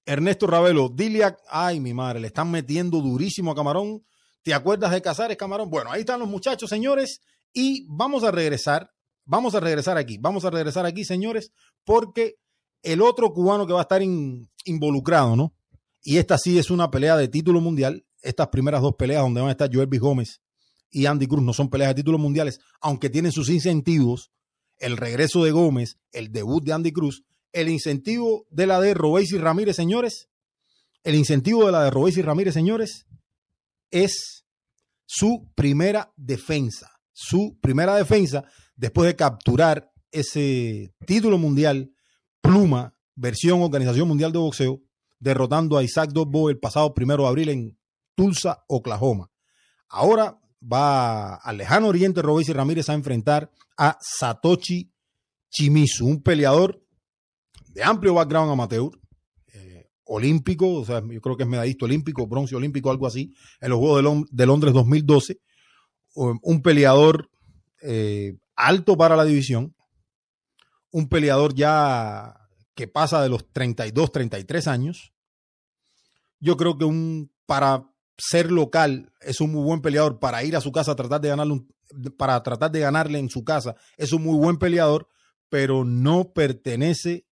Ernesto 0.04 0.46
Ravelo, 0.46 0.90
Diliac, 0.90 1.38
ay 1.48 1.80
mi 1.80 1.94
madre, 1.94 2.20
le 2.20 2.26
están 2.26 2.50
metiendo 2.50 3.00
durísimo 3.00 3.52
a 3.52 3.54
Camarón. 3.54 4.04
¿Te 4.42 4.54
acuerdas 4.54 4.92
de 4.92 5.02
Casares, 5.02 5.36
Camarón? 5.36 5.70
Bueno, 5.70 5.90
ahí 5.92 6.00
están 6.00 6.20
los 6.20 6.28
muchachos, 6.28 6.70
señores, 6.70 7.20
y 7.52 7.86
vamos 7.88 8.24
a 8.24 8.30
regresar, 8.30 8.90
vamos 9.24 9.54
a 9.54 9.60
regresar 9.60 9.98
aquí, 9.98 10.18
vamos 10.18 10.44
a 10.44 10.50
regresar 10.50 10.86
aquí, 10.86 11.04
señores, 11.04 11.52
porque 11.84 12.36
el 12.82 13.02
otro 13.02 13.32
cubano 13.32 13.66
que 13.66 13.72
va 13.72 13.80
a 13.80 13.82
estar 13.82 14.02
involucrado, 14.64 15.36
¿no? 15.36 15.54
Y 16.02 16.16
esta 16.16 16.38
sí 16.38 16.58
es 16.58 16.70
una 16.70 16.90
pelea 16.90 17.16
de 17.16 17.28
título 17.28 17.60
mundial. 17.60 18.06
Estas 18.22 18.48
primeras 18.48 18.82
dos 18.82 18.94
peleas 18.96 19.22
donde 19.22 19.40
van 19.40 19.48
a 19.48 19.52
estar 19.52 19.70
Joel. 19.72 19.88
Gómez 19.98 20.40
y 20.90 21.06
Andy 21.06 21.26
Cruz 21.26 21.42
no 21.42 21.52
son 21.52 21.70
peleas 21.70 21.90
de 21.90 21.94
títulos 21.96 22.20
mundiales, 22.20 22.58
aunque 22.80 23.10
tienen 23.10 23.32
sus 23.32 23.48
incentivos. 23.48 24.30
El 24.78 24.96
regreso 24.96 25.44
de 25.44 25.50
Gómez, 25.50 25.98
el 26.12 26.32
debut 26.32 26.64
de 26.64 26.72
Andy 26.72 26.92
Cruz, 26.92 27.24
el 27.52 27.68
incentivo 27.68 28.46
de 28.50 28.66
la 28.66 28.80
de 28.80 28.94
Robéis 28.94 29.32
y 29.32 29.38
Ramírez, 29.38 29.76
señores, 29.76 30.28
el 31.04 31.14
incentivo 31.14 31.66
de 31.66 31.72
la 31.72 31.84
de 31.84 31.90
Robéis 31.90 32.16
y 32.16 32.22
Ramírez, 32.22 32.54
señores, 32.54 33.06
es 33.90 34.44
su 35.06 35.50
primera 35.54 36.12
defensa. 36.16 36.90
Su 37.12 37.58
primera 37.60 37.96
defensa 37.96 38.44
después 38.76 39.06
de 39.06 39.16
capturar 39.16 39.90
ese 40.10 40.94
título 41.06 41.38
mundial, 41.38 41.92
Pluma, 42.40 42.94
versión 43.14 43.60
Organización 43.60 44.08
Mundial 44.08 44.32
de 44.32 44.38
Boxeo, 44.38 44.80
derrotando 45.18 45.76
a 45.76 45.82
Isaac 45.82 46.10
Dobbo 46.12 46.48
el 46.48 46.58
pasado 46.58 46.94
primero 46.94 47.24
de 47.24 47.28
abril 47.28 47.48
en 47.50 47.78
Tulsa, 48.14 48.64
Oklahoma. 48.68 49.30
Ahora 49.88 50.40
va 50.60 51.34
al 51.36 51.58
lejano 51.58 51.88
oriente 51.88 52.22
Robéis 52.22 52.48
y 52.48 52.52
Ramírez 52.52 52.88
a 52.88 52.94
enfrentar 52.94 53.50
a 53.76 53.98
Satoshi 54.00 54.92
Chimizu, 55.50 56.06
un 56.06 56.22
peleador 56.22 56.82
de 57.68 57.82
amplio 57.82 58.14
background 58.14 58.52
amateur, 58.52 58.90
olímpico, 60.12 60.74
o 60.74 60.84
sea, 60.84 61.00
yo 61.08 61.20
creo 61.20 61.36
que 61.36 61.44
es 61.44 61.48
medallista 61.48 61.84
olímpico, 61.84 62.26
bronce 62.26 62.56
olímpico, 62.56 62.90
algo 62.90 63.06
así, 63.06 63.32
en 63.60 63.70
los 63.70 63.78
Juegos 63.78 64.26
de, 64.30 64.46
Londres 64.46 64.74
2012. 64.74 65.40
Un 66.14 66.62
peleador 66.62 67.30
eh, 67.80 68.36
alto 68.56 68.96
para 68.96 69.14
la 69.14 69.24
división, 69.24 69.76
un 70.90 71.08
peleador 71.08 71.54
ya 71.54 72.34
que 72.74 72.88
pasa 72.88 73.22
de 73.22 73.28
los 73.28 73.52
32, 73.52 74.10
33 74.10 74.66
años. 74.66 75.12
Yo 76.40 76.56
creo 76.56 76.76
que 76.76 76.84
un 76.84 77.30
para 77.46 77.88
ser 78.18 78.50
local 78.50 79.12
es 79.20 79.40
un 79.40 79.52
muy 79.52 79.62
buen 79.62 79.80
peleador 79.80 80.18
para 80.18 80.42
ir 80.42 80.56
a 80.56 80.60
su 80.60 80.72
casa 80.72 80.92
a 80.92 80.96
tratar 80.96 81.20
de 81.20 81.28
ganarle 81.28 81.64
para 82.16 82.42
tratar 82.42 82.70
de 82.72 82.80
ganarle 82.80 83.18
en 83.18 83.30
su 83.30 83.44
casa 83.44 83.76
es 83.96 84.12
un 84.12 84.22
muy 84.22 84.36
buen 84.36 84.58
peleador, 84.58 85.08
pero 85.48 85.84
no 85.84 86.32
pertenece 86.32 87.26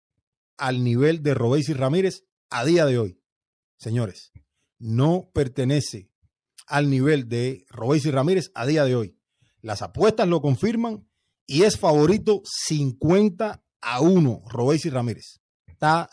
al 0.56 0.82
nivel 0.82 1.22
de 1.22 1.34
Robéis 1.34 1.68
y 1.68 1.74
Ramírez 1.74 2.27
a 2.50 2.64
día 2.64 2.86
de 2.86 2.98
hoy. 2.98 3.20
señores, 3.76 4.32
no 4.78 5.30
pertenece 5.32 6.10
al 6.66 6.90
nivel 6.90 7.28
de 7.28 7.64
Robéis 7.68 8.06
y 8.06 8.10
Ramírez 8.10 8.50
a 8.54 8.66
día 8.66 8.84
de 8.84 8.94
hoy. 8.94 9.18
Las 9.60 9.82
apuestas 9.82 10.28
lo 10.28 10.40
confirman 10.40 11.08
y 11.46 11.62
es 11.62 11.78
favorito 11.78 12.42
50 12.44 13.64
a 13.80 14.00
1 14.00 14.42
Robéis 14.48 14.84
y 14.86 14.90
Ramírez. 14.90 15.40
Está 15.66 16.08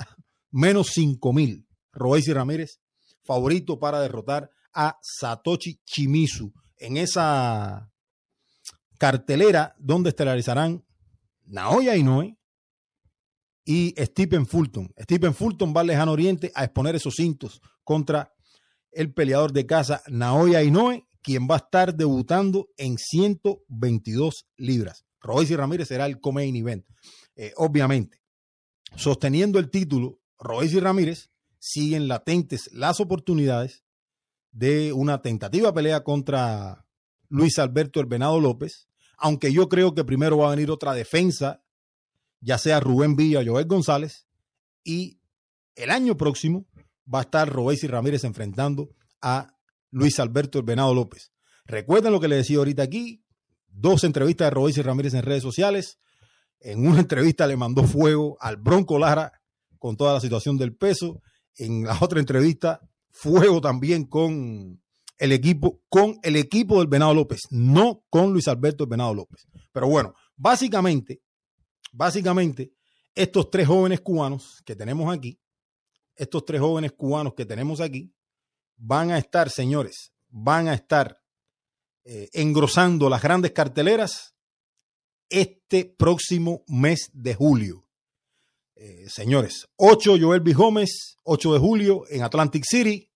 menos 0.51 0.91
5 0.93 1.33
mil 1.33 1.67
Robéis 1.91 2.27
y 2.27 2.33
Ramírez, 2.33 2.79
favorito 3.23 3.79
para 3.79 3.99
derrotar 4.01 4.49
a 4.73 4.97
Satoshi 5.01 5.79
Chimizu 5.85 6.53
en 6.77 6.97
esa 6.97 7.91
cartelera 8.97 9.75
donde 9.79 10.09
estelarizarán 10.09 10.85
Naoya 11.45 11.95
Inoue 11.95 12.37
y 13.65 13.95
Stephen 13.97 14.45
Fulton. 14.45 14.93
Stephen 15.01 15.33
Fulton 15.33 15.73
va 15.75 15.81
al 15.81 15.87
lejano 15.87 16.11
oriente 16.11 16.51
a 16.53 16.63
exponer 16.63 16.95
esos 16.95 17.15
cintos 17.15 17.61
contra 17.83 18.31
el 18.91 19.13
peleador 19.13 19.51
de 19.51 19.65
casa 19.65 20.01
Naoya 20.07 20.63
Inoue, 20.63 21.07
quien 21.21 21.47
va 21.49 21.55
a 21.55 21.57
estar 21.57 21.95
debutando 21.95 22.69
en 22.77 22.97
122 22.97 24.47
libras. 24.57 25.05
Royce 25.19 25.57
Ramírez 25.57 25.87
será 25.87 26.05
el 26.05 26.19
main 26.31 26.55
event. 26.55 26.85
Eh, 27.35 27.51
obviamente, 27.57 28.21
sosteniendo 28.95 29.57
el 29.57 29.71
título, 29.71 30.21
Royce 30.37 30.79
Ramírez 30.79 31.31
siguen 31.59 32.07
latentes 32.07 32.71
las 32.73 32.99
oportunidades 32.99 33.83
de 34.51 34.93
una 34.93 35.21
tentativa 35.21 35.73
pelea 35.73 36.03
contra 36.03 36.85
Luis 37.27 37.57
Alberto 37.57 37.99
El 37.99 38.05
Venado 38.05 38.39
López, 38.39 38.87
aunque 39.17 39.51
yo 39.51 39.67
creo 39.67 39.95
que 39.95 40.05
primero 40.05 40.37
va 40.37 40.47
a 40.47 40.55
venir 40.55 40.69
otra 40.69 40.93
defensa, 40.93 41.64
ya 42.45 42.59
sea 42.59 42.79
Rubén 42.79 43.15
Villa 43.15 43.39
o 43.39 43.43
Joel 43.45 43.65
González, 43.65 44.27
y 44.83 45.19
el 45.75 45.89
año 45.89 46.15
próximo 46.15 46.67
va 47.11 47.19
a 47.19 47.23
estar 47.23 47.51
y 47.81 47.87
Ramírez 47.87 48.23
enfrentando 48.23 48.89
a 49.19 49.57
Luis 49.89 50.19
Alberto 50.19 50.59
El 50.59 50.65
Venado 50.65 50.93
López. 50.93 51.31
Recuerden 51.65 52.13
lo 52.13 52.19
que 52.19 52.27
le 52.27 52.35
decía 52.35 52.59
ahorita 52.59 52.83
aquí, 52.83 53.23
dos 53.67 54.03
entrevistas 54.03 54.53
de 54.53 54.71
y 54.77 54.81
Ramírez 54.83 55.15
en 55.15 55.23
redes 55.23 55.41
sociales. 55.41 55.97
En 56.59 56.87
una 56.87 56.99
entrevista 57.01 57.47
le 57.47 57.57
mandó 57.57 57.83
fuego 57.83 58.37
al 58.39 58.57
Bronco 58.57 58.99
Lara 58.99 59.33
con 59.79 59.97
toda 59.97 60.13
la 60.13 60.19
situación 60.19 60.57
del 60.57 60.75
peso. 60.75 61.21
En 61.57 61.83
la 61.83 61.97
otra 61.99 62.19
entrevista, 62.19 62.79
fuego 63.09 63.59
también 63.59 64.05
con 64.05 64.79
el 65.17 65.31
equipo, 65.31 65.81
con 65.89 66.19
el 66.21 66.35
equipo 66.35 66.77
del 66.77 66.87
Venado 66.87 67.15
López, 67.15 67.41
no 67.49 68.03
con 68.11 68.33
Luis 68.33 68.47
Alberto 68.47 68.83
el 68.83 68.89
Venado 68.89 69.15
López. 69.15 69.47
Pero 69.71 69.87
bueno, 69.87 70.13
básicamente, 70.35 71.21
básicamente, 71.95 72.73
estos 73.13 73.49
tres 73.49 73.67
jóvenes 73.67 74.01
cubanos 74.01 74.61
que 74.65 74.75
tenemos 74.75 75.13
aquí, 75.13 75.39
estos 76.15 76.45
tres 76.45 76.61
jóvenes 76.61 76.91
cubanos 76.91 77.33
que 77.33 77.45
tenemos 77.45 77.79
aquí, 77.79 78.13
van 78.77 79.11
a 79.11 79.17
estar, 79.17 79.49
señores, 79.49 80.11
van 80.27 80.67
a 80.67 80.73
estar 80.73 81.21
eh, 82.03 82.29
engrosando 82.33 83.09
las 83.09 83.21
grandes 83.21 83.51
carteleras 83.51 84.35
este 85.29 85.85
próximo 85.85 86.63
mes 86.67 87.09
de 87.13 87.33
julio. 87.33 87.87
Eh, 88.75 89.05
señores, 89.07 89.67
8 89.77 90.17
Joel 90.19 90.41
B. 90.41 90.53
Gómez, 90.53 91.17
8 91.23 91.53
de 91.53 91.59
julio 91.59 92.03
en 92.09 92.23
Atlantic 92.23 92.63
City, 92.69 93.09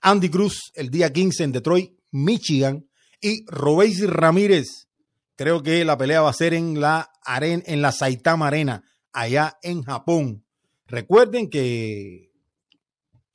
Andy 0.00 0.28
Cruz 0.28 0.70
el 0.74 0.90
día 0.90 1.12
15 1.12 1.44
en 1.44 1.52
Detroit, 1.52 1.98
Michigan. 2.12 2.88
Y 3.20 3.44
Robéis 3.46 4.06
Ramírez, 4.08 4.88
creo 5.34 5.62
que 5.62 5.84
la 5.84 5.96
pelea 5.96 6.20
va 6.20 6.30
a 6.30 6.34
ser 6.34 6.54
en 6.54 6.80
la, 6.80 7.10
arena, 7.24 7.62
en 7.66 7.82
la 7.82 7.92
Saitama 7.92 8.46
Arena, 8.46 8.84
allá 9.12 9.58
en 9.62 9.82
Japón. 9.82 10.44
Recuerden 10.86 11.48
que 11.48 12.30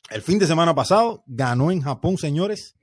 el 0.09 0.21
fin 0.21 0.39
de 0.39 0.47
semana 0.47 0.75
pasado 0.75 1.23
ganó 1.27 1.71
en 1.71 1.81
Japón, 1.81 2.17
señores, 2.17 2.75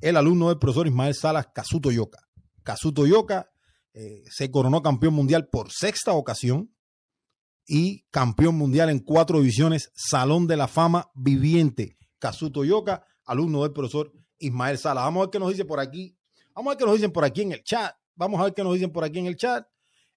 el 0.00 0.16
alumno 0.16 0.48
del 0.48 0.58
profesor 0.58 0.86
Ismael 0.86 1.14
Salas, 1.14 1.48
Kazuto 1.52 1.90
Yoka. 1.90 2.20
Kazuto 2.62 3.06
Yoka 3.06 3.50
eh, 3.94 4.22
se 4.30 4.50
coronó 4.50 4.82
campeón 4.82 5.14
mundial 5.14 5.48
por 5.48 5.72
sexta 5.72 6.12
ocasión 6.12 6.72
y 7.66 8.04
campeón 8.10 8.56
mundial 8.56 8.90
en 8.90 9.00
cuatro 9.00 9.38
divisiones, 9.38 9.90
Salón 9.94 10.46
de 10.46 10.56
la 10.56 10.68
Fama 10.68 11.10
viviente. 11.14 11.96
Kazuto 12.18 12.64
Yoka 12.64 13.04
alumno 13.24 13.62
del 13.62 13.72
profesor 13.72 14.12
Ismael 14.38 14.78
Sala. 14.78 15.02
Vamos 15.02 15.20
a 15.20 15.24
ver 15.26 15.30
qué 15.30 15.38
nos 15.38 15.50
dice 15.50 15.64
por 15.64 15.80
aquí. 15.80 16.16
Vamos 16.54 16.70
a 16.70 16.74
ver 16.74 16.78
qué 16.78 16.84
nos 16.86 16.94
dicen 16.94 17.12
por 17.12 17.24
aquí 17.24 17.42
en 17.42 17.52
el 17.52 17.62
chat. 17.62 17.94
Vamos 18.14 18.40
a 18.40 18.44
ver 18.44 18.54
qué 18.54 18.64
nos 18.64 18.74
dicen 18.74 18.90
por 18.90 19.04
aquí 19.04 19.18
en 19.18 19.26
el 19.26 19.36
chat. 19.36 19.66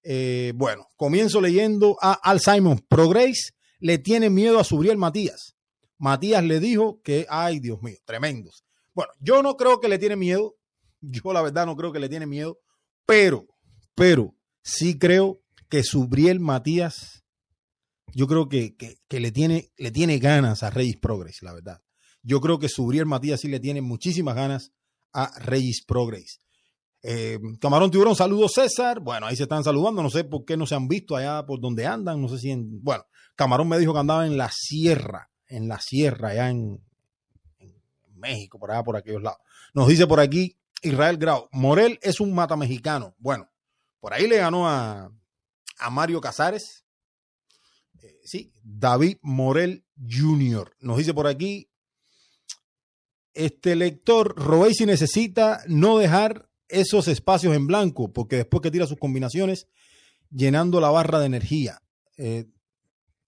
Eh, 0.03 0.53
bueno, 0.55 0.87
comienzo 0.95 1.41
leyendo 1.41 1.97
a 2.01 2.13
Al 2.13 2.39
Simon. 2.39 2.79
Progress 2.87 3.53
le 3.79 3.97
tiene 3.97 4.29
miedo 4.29 4.59
a 4.59 4.63
Subriel 4.63 4.97
Matías. 4.97 5.55
Matías 5.97 6.43
le 6.43 6.59
dijo 6.59 7.01
que, 7.03 7.25
ay 7.29 7.59
Dios 7.59 7.81
mío, 7.81 7.97
tremendos. 8.05 8.63
Bueno, 8.93 9.11
yo 9.19 9.43
no 9.43 9.55
creo 9.55 9.79
que 9.79 9.87
le 9.87 9.99
tiene 9.99 10.15
miedo. 10.15 10.55
Yo 11.03 11.33
la 11.33 11.41
verdad 11.41 11.65
no 11.65 11.75
creo 11.75 11.91
que 11.91 11.99
le 11.99 12.09
tiene 12.09 12.27
miedo. 12.27 12.59
Pero, 13.07 13.47
pero 13.95 14.35
sí 14.63 14.99
creo 14.99 15.41
que 15.67 15.83
Subriel 15.83 16.39
Matías, 16.39 17.23
yo 18.13 18.27
creo 18.27 18.47
que, 18.49 18.75
que, 18.75 19.19
le, 19.19 19.31
tiene, 19.31 19.71
le 19.77 19.89
tiene 19.89 20.19
ganas 20.19 20.61
a 20.61 20.69
Reyes 20.69 20.97
Progress, 20.97 21.41
la 21.41 21.53
verdad. 21.53 21.81
Yo 22.21 22.39
creo 22.39 22.59
que 22.59 22.69
Subriel 22.69 23.07
Matías 23.07 23.39
sí 23.41 23.47
le 23.47 23.59
tiene 23.59 23.81
muchísimas 23.81 24.35
ganas 24.35 24.73
a 25.13 25.39
Reyes 25.39 25.83
Progress. 25.83 26.39
Eh, 27.03 27.39
Camarón 27.59 27.89
Tiburón, 27.89 28.15
saludos 28.15 28.53
César. 28.53 28.99
Bueno, 28.99 29.25
ahí 29.25 29.35
se 29.35 29.43
están 29.43 29.63
saludando. 29.63 30.03
No 30.03 30.09
sé 30.09 30.23
por 30.23 30.45
qué 30.45 30.55
no 30.55 30.65
se 30.65 30.75
han 30.75 30.87
visto 30.87 31.15
allá 31.15 31.45
por 31.45 31.59
donde 31.59 31.85
andan. 31.85 32.21
No 32.21 32.27
sé 32.27 32.37
si 32.37 32.51
en. 32.51 32.81
Bueno, 32.83 33.05
Camarón 33.35 33.67
me 33.67 33.79
dijo 33.79 33.93
que 33.93 33.99
andaba 33.99 34.25
en 34.25 34.37
la 34.37 34.49
sierra, 34.53 35.31
en 35.47 35.67
la 35.67 35.79
sierra, 35.79 36.29
allá 36.29 36.49
en, 36.49 36.79
México, 38.15 38.59
por 38.59 38.71
allá, 38.71 38.83
por 38.83 38.95
aquellos 38.95 39.23
lados. 39.23 39.39
Nos 39.73 39.87
dice 39.87 40.05
por 40.05 40.19
aquí 40.19 40.55
Israel 40.83 41.17
Grau. 41.17 41.49
Morel 41.51 41.97
es 42.03 42.19
un 42.19 42.33
mata 42.33 42.55
mexicano. 42.55 43.15
Bueno, 43.17 43.49
por 43.99 44.13
ahí 44.13 44.27
le 44.27 44.37
ganó 44.37 44.69
a, 44.69 45.11
a 45.79 45.89
Mario 45.89 46.21
Casares. 46.21 46.85
Eh, 47.99 48.19
sí, 48.23 48.53
David 48.61 49.17
Morel 49.23 49.85
Jr. 50.07 50.75
Nos 50.81 50.97
dice 50.97 51.15
por 51.15 51.25
aquí 51.25 51.71
este 53.33 53.75
lector, 53.75 54.35
si 54.73 54.85
necesita 54.85 55.63
no 55.67 55.97
dejar 55.97 56.50
esos 56.71 57.07
espacios 57.07 57.55
en 57.55 57.67
blanco, 57.67 58.11
porque 58.11 58.37
después 58.37 58.61
que 58.61 58.71
tira 58.71 58.87
sus 58.87 58.97
combinaciones, 58.97 59.67
llenando 60.29 60.79
la 60.79 60.89
barra 60.89 61.19
de 61.19 61.25
energía. 61.25 61.81
Eh, 62.17 62.45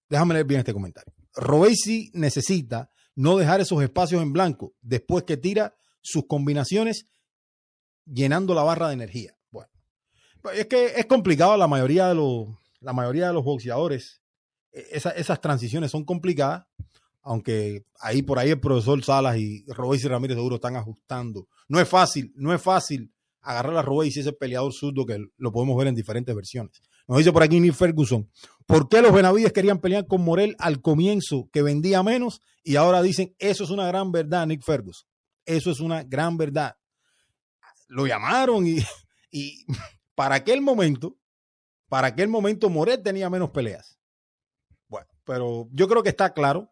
déjame 0.09 0.33
leer 0.33 0.45
bien 0.45 0.59
este 0.59 0.73
comentario. 0.73 1.13
Robesi 1.35 2.11
necesita 2.13 2.89
no 3.15 3.37
dejar 3.37 3.61
esos 3.61 3.81
espacios 3.83 4.21
en 4.21 4.33
blanco 4.33 4.73
después 4.81 5.23
que 5.23 5.37
tira 5.37 5.75
sus 6.01 6.25
combinaciones, 6.27 7.07
llenando 8.05 8.53
la 8.53 8.63
barra 8.63 8.87
de 8.87 8.93
energía. 8.93 9.35
Bueno, 9.51 9.69
pues 10.41 10.59
es 10.59 10.67
que 10.67 10.93
es 10.95 11.05
complicado 11.05 11.55
la 11.57 11.67
mayoría 11.67 12.07
de 12.07 12.15
los, 12.15 12.47
la 12.79 12.93
mayoría 12.93 13.27
de 13.27 13.33
los 13.33 13.43
boxeadores. 13.43 14.21
E, 14.71 14.85
esas 14.91 15.41
transiciones 15.41 15.91
son 15.91 16.03
complicadas 16.03 16.65
aunque 17.23 17.85
ahí 18.01 18.21
por 18.21 18.37
ahí 18.37 18.49
el 18.49 18.59
profesor 18.59 19.01
Salas 19.03 19.37
y 19.37 19.63
Robéis 19.67 20.03
y 20.03 20.07
Ramírez 20.09 20.35
seguro 20.35 20.55
están 20.55 20.75
ajustando. 20.75 21.47
No 21.69 21.79
es 21.79 21.87
fácil, 21.87 22.33
no 22.35 22.53
es 22.53 22.61
fácil 22.61 23.13
agarrar 23.43 23.77
a 23.77 23.81
Robéis 23.81 24.17
y 24.17 24.21
ese 24.21 24.33
peleador 24.33 24.73
zurdo 24.73 25.05
que 25.05 25.17
lo 25.37 25.51
podemos 25.51 25.77
ver 25.77 25.87
en 25.87 25.95
diferentes 25.95 26.35
versiones. 26.35 26.81
Nos 27.07 27.17
dice 27.17 27.31
por 27.31 27.43
aquí 27.43 27.59
Neil 27.59 27.73
Ferguson, 27.73 28.29
¿por 28.65 28.87
qué 28.89 29.01
los 29.01 29.13
Benavides 29.13 29.51
querían 29.51 29.79
pelear 29.79 30.07
con 30.07 30.21
Morel 30.21 30.55
al 30.59 30.81
comienzo 30.81 31.49
que 31.51 31.61
vendía 31.61 32.01
menos 32.01 32.41
y 32.63 32.77
ahora 32.77 33.01
dicen, 33.01 33.35
eso 33.39 33.65
es 33.65 33.69
una 33.69 33.85
gran 33.87 34.11
verdad, 34.11 34.47
Nick 34.47 34.63
Ferguson? 34.63 35.07
Eso 35.45 35.71
es 35.71 35.79
una 35.79 36.03
gran 36.03 36.37
verdad. 36.37 36.75
Lo 37.87 38.07
llamaron 38.07 38.65
y, 38.65 38.77
y 39.31 39.65
para 40.15 40.35
aquel 40.35 40.61
momento, 40.61 41.17
para 41.89 42.07
aquel 42.07 42.29
momento 42.29 42.69
Morel 42.69 43.03
tenía 43.03 43.29
menos 43.29 43.49
peleas. 43.51 43.99
Bueno, 44.87 45.07
pero 45.25 45.67
yo 45.71 45.87
creo 45.87 46.01
que 46.01 46.09
está 46.09 46.33
claro 46.33 46.71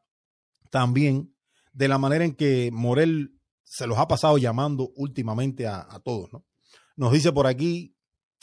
también 0.70 1.36
de 1.74 1.88
la 1.88 1.98
manera 1.98 2.24
en 2.24 2.36
que 2.36 2.70
Morel 2.72 3.38
se 3.64 3.88
los 3.88 3.98
ha 3.98 4.08
pasado 4.08 4.38
llamando 4.38 4.92
últimamente 4.96 5.66
a, 5.66 6.00
todos, 6.04 6.34
¿no? 6.34 6.46
Nos 7.02 7.14
dice 7.14 7.32
por 7.32 7.48
aquí 7.48 7.96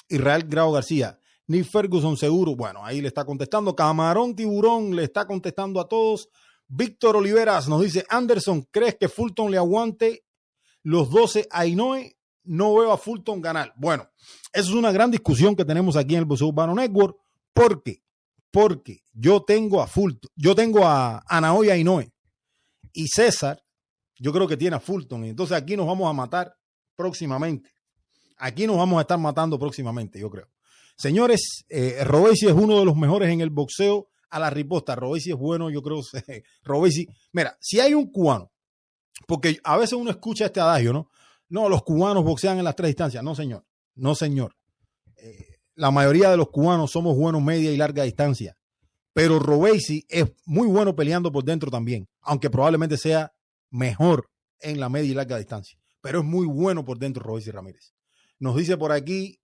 Israel 0.08 0.42
Grau 0.48 0.72
García, 0.72 1.16
Nick 1.46 1.70
Ferguson 1.70 2.16
seguro, 2.16 2.56
bueno, 2.56 2.84
ahí 2.84 3.00
le 3.00 3.06
está 3.06 3.24
contestando, 3.24 3.76
Camarón 3.76 4.34
Tiburón 4.34 4.96
le 4.96 5.04
está 5.04 5.28
contestando 5.28 5.80
a 5.80 5.86
todos, 5.86 6.28
Víctor 6.66 7.14
Oliveras 7.14 7.68
nos 7.68 7.82
dice, 7.82 8.04
Anderson, 8.10 8.66
¿crees 8.72 8.96
que 8.96 9.08
Fulton 9.08 9.52
le 9.52 9.58
aguante 9.58 10.24
los 10.82 11.08
12 11.08 11.46
a 11.52 11.66
Inoue? 11.66 12.16
No 12.42 12.74
veo 12.74 12.90
a 12.90 12.98
Fulton 12.98 13.40
ganar. 13.40 13.72
Bueno, 13.76 14.08
eso 14.52 14.70
es 14.70 14.74
una 14.74 14.90
gran 14.90 15.12
discusión 15.12 15.54
que 15.54 15.64
tenemos 15.64 15.94
aquí 15.94 16.14
en 16.14 16.22
el 16.22 16.24
Boxeo 16.24 16.48
Urbano 16.48 16.74
Network, 16.74 17.16
porque, 17.52 18.02
porque 18.50 19.04
yo 19.12 19.40
tengo 19.44 19.80
a 19.80 19.86
Fulton, 19.86 20.32
yo 20.34 20.56
tengo 20.56 20.84
a, 20.84 21.22
a 21.24 21.40
Naoya 21.40 21.76
Inoue 21.76 22.12
y 22.92 23.06
César, 23.06 23.62
yo 24.16 24.32
creo 24.32 24.48
que 24.48 24.56
tiene 24.56 24.74
a 24.74 24.80
Fulton. 24.80 25.26
Entonces 25.26 25.56
aquí 25.56 25.76
nos 25.76 25.86
vamos 25.86 26.10
a 26.10 26.12
matar 26.12 26.52
próximamente. 26.96 27.77
Aquí 28.38 28.66
nos 28.66 28.76
vamos 28.76 28.98
a 28.98 29.02
estar 29.02 29.18
matando 29.18 29.58
próximamente, 29.58 30.20
yo 30.20 30.30
creo. 30.30 30.48
Señores, 30.96 31.64
eh, 31.68 31.98
es 32.00 32.52
uno 32.52 32.78
de 32.78 32.84
los 32.84 32.96
mejores 32.96 33.30
en 33.30 33.40
el 33.40 33.50
boxeo 33.50 34.08
a 34.30 34.38
la 34.38 34.50
riposta. 34.50 34.96
Robesi 34.96 35.30
es 35.30 35.36
bueno, 35.36 35.70
yo 35.70 35.82
creo. 35.82 36.00
Robesi, 36.64 37.06
mira, 37.32 37.56
si 37.60 37.80
hay 37.80 37.94
un 37.94 38.10
cubano, 38.10 38.50
porque 39.26 39.58
a 39.62 39.76
veces 39.76 39.94
uno 39.94 40.10
escucha 40.10 40.46
este 40.46 40.60
adagio, 40.60 40.92
¿no? 40.92 41.10
No, 41.48 41.68
los 41.68 41.82
cubanos 41.82 42.24
boxean 42.24 42.58
en 42.58 42.64
las 42.64 42.76
tres 42.76 42.88
distancias. 42.88 43.22
No, 43.22 43.34
señor. 43.34 43.64
No, 43.94 44.14
señor. 44.14 44.54
Eh, 45.16 45.58
la 45.74 45.90
mayoría 45.90 46.30
de 46.30 46.36
los 46.36 46.50
cubanos 46.50 46.90
somos 46.90 47.16
buenos 47.16 47.42
media 47.42 47.72
y 47.72 47.76
larga 47.76 48.02
distancia. 48.02 48.56
Pero 49.12 49.38
Robesi 49.38 50.04
es 50.08 50.32
muy 50.44 50.68
bueno 50.68 50.94
peleando 50.94 51.32
por 51.32 51.44
dentro 51.44 51.70
también, 51.70 52.08
aunque 52.20 52.50
probablemente 52.50 52.96
sea 52.96 53.32
mejor 53.70 54.30
en 54.60 54.78
la 54.78 54.88
media 54.88 55.10
y 55.10 55.14
larga 55.14 55.38
distancia. 55.38 55.78
Pero 56.00 56.20
es 56.20 56.24
muy 56.24 56.46
bueno 56.46 56.84
por 56.84 56.98
dentro 56.98 57.22
Robesi 57.22 57.50
Ramírez. 57.50 57.94
Nos 58.38 58.56
dice 58.56 58.76
por 58.76 58.92
aquí, 58.92 59.40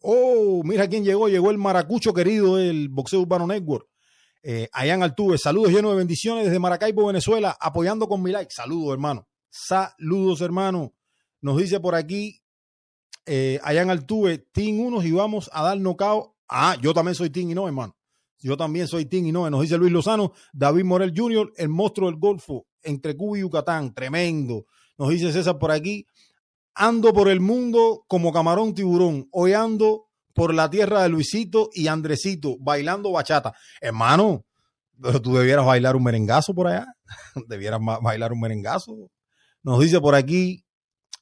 oh, 0.00 0.62
mira 0.64 0.88
quién 0.88 1.04
llegó, 1.04 1.28
llegó 1.28 1.50
el 1.50 1.58
maracucho 1.58 2.14
querido 2.14 2.56
del 2.56 2.88
Boxeo 2.88 3.20
Urbano 3.20 3.46
Network. 3.46 3.86
Eh, 4.42 4.68
Ayan 4.72 5.02
Altuve, 5.02 5.36
saludos 5.36 5.72
llenos 5.72 5.92
de 5.92 5.98
bendiciones 5.98 6.44
desde 6.44 6.58
Maracaibo, 6.58 7.06
Venezuela, 7.06 7.56
apoyando 7.60 8.08
con 8.08 8.22
mi 8.22 8.30
like. 8.30 8.52
Saludos, 8.52 8.92
hermano. 8.92 9.28
Saludos, 9.50 10.40
hermano. 10.40 10.94
Nos 11.40 11.58
dice 11.58 11.80
por 11.80 11.94
aquí, 11.94 12.40
eh, 13.26 13.60
Ayan 13.62 13.90
Altuve, 13.90 14.38
Team 14.38 14.80
unos 14.80 15.04
y 15.04 15.12
vamos 15.12 15.50
a 15.52 15.62
dar 15.62 15.78
nocao. 15.78 16.36
Ah, 16.48 16.76
yo 16.80 16.94
también 16.94 17.14
soy 17.14 17.30
Team 17.30 17.50
y 17.50 17.54
no, 17.54 17.66
hermano. 17.66 17.94
Yo 18.40 18.56
también 18.56 18.86
soy 18.86 19.04
Team 19.04 19.26
y 19.26 19.32
no. 19.32 19.50
Nos 19.50 19.62
dice 19.62 19.76
Luis 19.76 19.92
Lozano, 19.92 20.32
David 20.52 20.84
Morel 20.84 21.12
Jr., 21.14 21.52
el 21.56 21.68
monstruo 21.68 22.08
del 22.08 22.18
Golfo 22.18 22.66
entre 22.82 23.16
Cuba 23.16 23.36
y 23.36 23.40
Yucatán. 23.40 23.92
Tremendo. 23.92 24.66
Nos 24.96 25.10
dice 25.10 25.32
César 25.32 25.58
por 25.58 25.70
aquí, 25.70 26.06
ando 26.78 27.12
por 27.12 27.28
el 27.28 27.40
mundo 27.40 28.04
como 28.06 28.32
camarón 28.32 28.74
tiburón. 28.74 29.28
Hoy 29.32 29.52
ando 29.52 30.06
por 30.32 30.54
la 30.54 30.70
tierra 30.70 31.02
de 31.02 31.08
Luisito 31.08 31.68
y 31.74 31.88
Andresito, 31.88 32.56
bailando 32.60 33.10
bachata. 33.10 33.52
Hermano, 33.80 34.46
pero 35.00 35.20
tú 35.20 35.34
debieras 35.34 35.66
bailar 35.66 35.96
un 35.96 36.04
merengazo 36.04 36.54
por 36.54 36.68
allá. 36.68 36.86
debieras 37.48 37.80
bailar 38.00 38.32
un 38.32 38.40
merengazo. 38.40 39.10
Nos 39.62 39.80
dice 39.80 40.00
por 40.00 40.14
aquí 40.14 40.64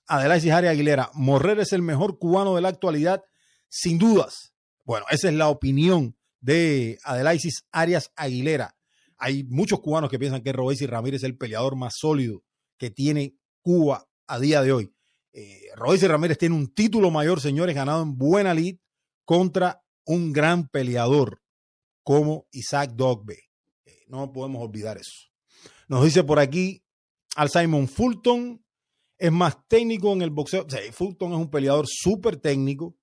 Adelaide 0.07 0.51
Jari 0.51 0.69
Aguilera, 0.69 1.11
Morrer 1.15 1.59
es 1.59 1.73
el 1.73 1.83
mejor 1.83 2.19
cubano 2.19 2.55
de 2.55 2.61
la 2.61 2.69
actualidad, 2.69 3.23
sin 3.69 3.99
dudas. 3.99 4.53
Bueno, 4.85 5.07
esa 5.11 5.29
es 5.29 5.35
la 5.35 5.49
opinión 5.49 6.17
de 6.41 6.99
Adelaisis 7.03 7.65
Arias 7.73 8.13
Aguilera. 8.15 8.77
Hay 9.17 9.45
muchos 9.45 9.81
cubanos 9.81 10.11
que 10.11 10.19
piensan 10.19 10.43
que 10.43 10.53
Robesi 10.53 10.87
Ramírez 10.87 11.23
es 11.23 11.25
el 11.25 11.39
peleador 11.39 11.75
más 11.77 11.95
sólido 11.97 12.43
que 12.77 12.91
tiene 12.91 13.35
Cuba 13.63 14.07
a 14.27 14.39
día 14.39 14.63
de 14.63 14.73
hoy. 14.73 14.96
Eh, 15.39 15.69
Ramírez 15.77 16.39
tiene 16.39 16.55
un 16.55 16.73
título 16.73 17.11
mayor, 17.11 17.43
señores, 17.43 17.75
ganado 17.75 18.03
en 18.03 18.17
buena 18.17 18.55
lid 18.55 18.79
contra 19.27 19.85
un 20.07 20.33
gran 20.33 20.67
peleador 20.67 21.43
como 22.03 22.47
Isaac 22.53 22.93
Dogbe. 22.95 23.37
Eh, 23.85 24.07
no 24.09 24.33
podemos 24.33 24.63
olvidar 24.63 24.97
eso. 24.97 25.29
Nos 25.89 26.05
dice 26.05 26.25
por 26.25 26.39
aquí 26.39 26.83
al 27.37 27.51
Simon 27.51 27.87
Fulton, 27.87 28.65
es 29.19 29.31
más 29.31 29.59
técnico 29.69 30.11
en 30.15 30.23
el 30.23 30.31
boxeo. 30.31 30.67
Fulton 30.93 31.33
es 31.33 31.39
un 31.39 31.51
peleador 31.51 31.85
súper 31.87 32.39
técnico. 32.39 32.97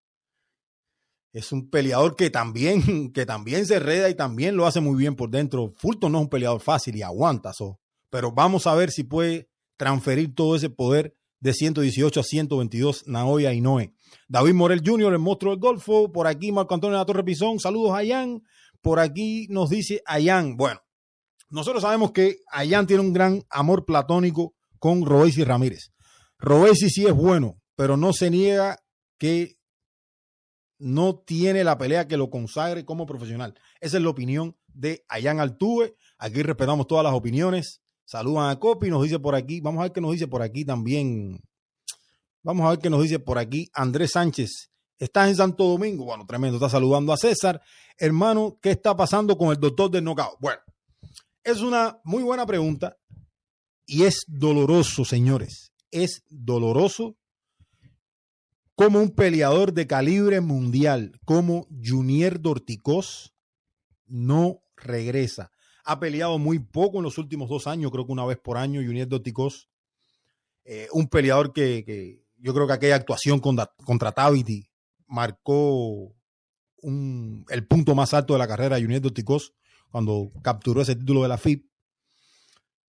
Es 1.34 1.52
un 1.52 1.70
peleador 1.70 2.16
que 2.16 2.32
también, 2.32 3.12
que 3.14 3.28
también 3.28 3.68
se 3.68 3.78
reda 3.78 4.10
y 4.10 4.16
también 4.16 4.56
lo 4.58 4.66
hace 4.66 4.80
muy 4.80 4.98
bien 4.98 5.16
por 5.16 5.30
dentro. 5.30 5.72
Fulton 5.78 6.12
no 6.12 6.18
es 6.18 6.24
un 6.24 6.30
peleador 6.30 6.62
fácil 6.62 6.96
y 6.96 7.04
aguanta 7.04 7.52
eso. 7.52 7.80
Pero 8.10 8.32
vamos 8.32 8.66
a 8.66 8.74
ver 8.74 8.90
si 8.90 9.04
puede 9.04 9.52
transferir 9.78 10.34
todo 10.34 10.56
ese 10.56 10.72
poder 10.72 11.16
de 11.44 11.54
118 11.54 12.22
a 12.22 12.24
122 12.24 13.04
Naoya 13.06 13.52
Inoue. 13.52 13.94
David 14.30 14.54
Morel 14.54 14.82
Jr., 14.84 15.12
el 15.12 15.20
monstruo 15.20 15.52
del 15.52 15.60
Golfo. 15.60 16.10
Por 16.10 16.26
aquí 16.26 16.54
Marco 16.54 16.74
Antonio 16.74 16.96
de 16.96 17.02
la 17.02 17.06
Torre 17.06 17.26
Pizón. 17.26 17.60
Saludos 17.60 17.92
a 17.92 17.98
Ayan. 17.98 18.42
Por 18.82 19.02
aquí 19.02 19.48
nos 19.50 19.70
dice 19.70 20.02
Ayan. 20.06 20.56
Bueno, 20.56 20.80
nosotros 21.50 21.82
sabemos 21.84 22.14
que 22.14 22.38
Ayan 22.50 22.88
tiene 22.88 23.02
un 23.02 23.12
gran 23.12 23.44
amor 23.50 23.84
platónico 23.84 24.56
con 24.80 25.02
y 25.02 25.44
Ramírez. 25.44 25.92
Robesi 26.40 26.90
sí 26.90 27.06
es 27.06 27.14
bueno, 27.14 27.62
pero 27.76 27.98
no 27.98 28.14
se 28.14 28.30
niega 28.30 28.78
que 29.18 29.58
no 30.80 31.18
tiene 31.18 31.66
la 31.66 31.78
pelea 31.78 32.08
que 32.08 32.16
lo 32.16 32.30
consagre 32.30 32.86
como 32.86 33.06
profesional. 33.06 33.54
Esa 33.82 33.98
es 33.98 34.04
la 34.04 34.10
opinión 34.10 34.56
de 34.68 35.04
Ayan 35.10 35.42
Altuve. 35.42 35.98
Aquí 36.18 36.42
respetamos 36.42 36.88
todas 36.88 37.04
las 37.04 37.14
opiniones. 37.14 37.83
Saludan 38.06 38.50
a 38.50 38.60
Copi, 38.60 38.90
nos 38.90 39.04
dice 39.04 39.20
por 39.20 39.36
aquí. 39.36 39.62
Vamos 39.62 39.80
a 39.80 39.84
ver 39.84 39.92
qué 39.92 40.02
nos 40.02 40.12
dice 40.12 40.28
por 40.28 40.42
aquí 40.42 40.66
también. 40.66 41.40
Vamos 42.44 42.66
a 42.66 42.72
ver 42.72 42.80
qué 42.80 42.90
nos 42.90 43.02
dice 43.02 43.20
por 43.20 43.38
aquí 43.38 43.70
Andrés 43.74 44.12
Sánchez. 44.12 44.70
Estás 44.98 45.30
en 45.30 45.36
Santo 45.36 45.66
Domingo. 45.66 46.06
Bueno, 46.06 46.26
tremendo. 46.26 46.58
Está 46.58 46.70
saludando 46.70 47.14
a 47.14 47.18
César. 47.18 47.62
Hermano, 47.98 48.58
¿qué 48.62 48.72
está 48.72 48.96
pasando 48.96 49.38
con 49.38 49.52
el 49.52 49.60
doctor 49.60 49.90
del 49.90 50.04
knockout? 50.04 50.40
Bueno, 50.40 50.62
es 51.44 51.62
una 51.62 52.00
muy 52.04 52.24
buena 52.24 52.46
pregunta 52.46 52.98
y 53.86 54.04
es 54.04 54.24
doloroso, 54.28 55.06
señores 55.06 55.74
es 55.94 56.24
doloroso 56.28 57.16
como 58.76 59.00
un 59.00 59.12
peleador 59.12 59.74
de 59.74 59.86
calibre 59.86 60.42
mundial 60.42 61.12
como 61.24 61.68
Junior 61.84 62.42
Dorticos 62.42 63.36
no 64.08 64.64
regresa. 64.76 65.52
Ha 65.84 66.00
peleado 66.00 66.38
muy 66.40 66.60
poco 66.60 66.98
en 66.98 67.04
los 67.04 67.18
últimos 67.18 67.50
dos 67.50 67.68
años, 67.68 67.92
creo 67.92 68.06
que 68.06 68.12
una 68.12 68.26
vez 68.26 68.38
por 68.38 68.58
año, 68.58 68.82
Junior 68.82 69.08
Dorticos. 69.08 69.70
Eh, 70.66 70.88
un 70.94 71.08
peleador 71.08 71.52
que, 71.52 72.24
yo 72.38 72.54
creo 72.54 72.68
que 72.68 72.74
aquella 72.74 72.96
actuación 72.96 73.40
contra, 73.40 73.74
contra 73.84 74.14
Taviti 74.14 74.70
marcó 75.08 76.16
el 76.82 77.68
punto 77.68 77.96
más 77.96 78.14
alto 78.14 78.34
de 78.34 78.40
la 78.40 78.48
carrera 78.48 78.76
de 78.76 78.82
Junior 78.82 79.02
Dorticos 79.02 79.54
cuando 79.90 80.32
capturó 80.42 80.82
ese 80.82 80.96
título 80.96 81.24
de 81.24 81.28
la 81.28 81.38
FIP. 81.38 81.70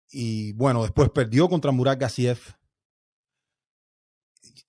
Y 0.10 0.54
bueno, 0.54 0.84
después 0.84 1.10
perdió 1.10 1.50
contra 1.50 1.72
Murat 1.72 2.00
Gassiev 2.00 2.40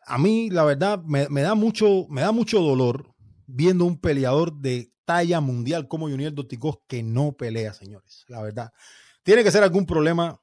a 0.09 0.19
mí, 0.19 0.49
la 0.51 0.65
verdad, 0.65 1.03
me, 1.05 1.27
da 1.43 1.55
mucho, 1.55 2.07
me 2.09 2.23
da 2.23 2.33
mucho 2.33 2.61
dolor 2.61 3.15
viendo 3.47 3.85
un 3.85 3.99
peleador 3.99 4.55
de 4.55 4.91
talla 5.09 5.41
mundial 5.41 5.89
como 5.89 6.11
Junior 6.11 6.35
Doticos 6.35 6.81
que 6.87 7.03
no 7.03 7.33
pelea, 7.33 7.73
señores. 7.73 8.27
La 8.29 8.43
verdad. 8.43 8.71
Tiene 9.23 9.43
que 9.43 9.51
ser 9.51 9.63
algún 9.63 9.87
problema 9.87 10.39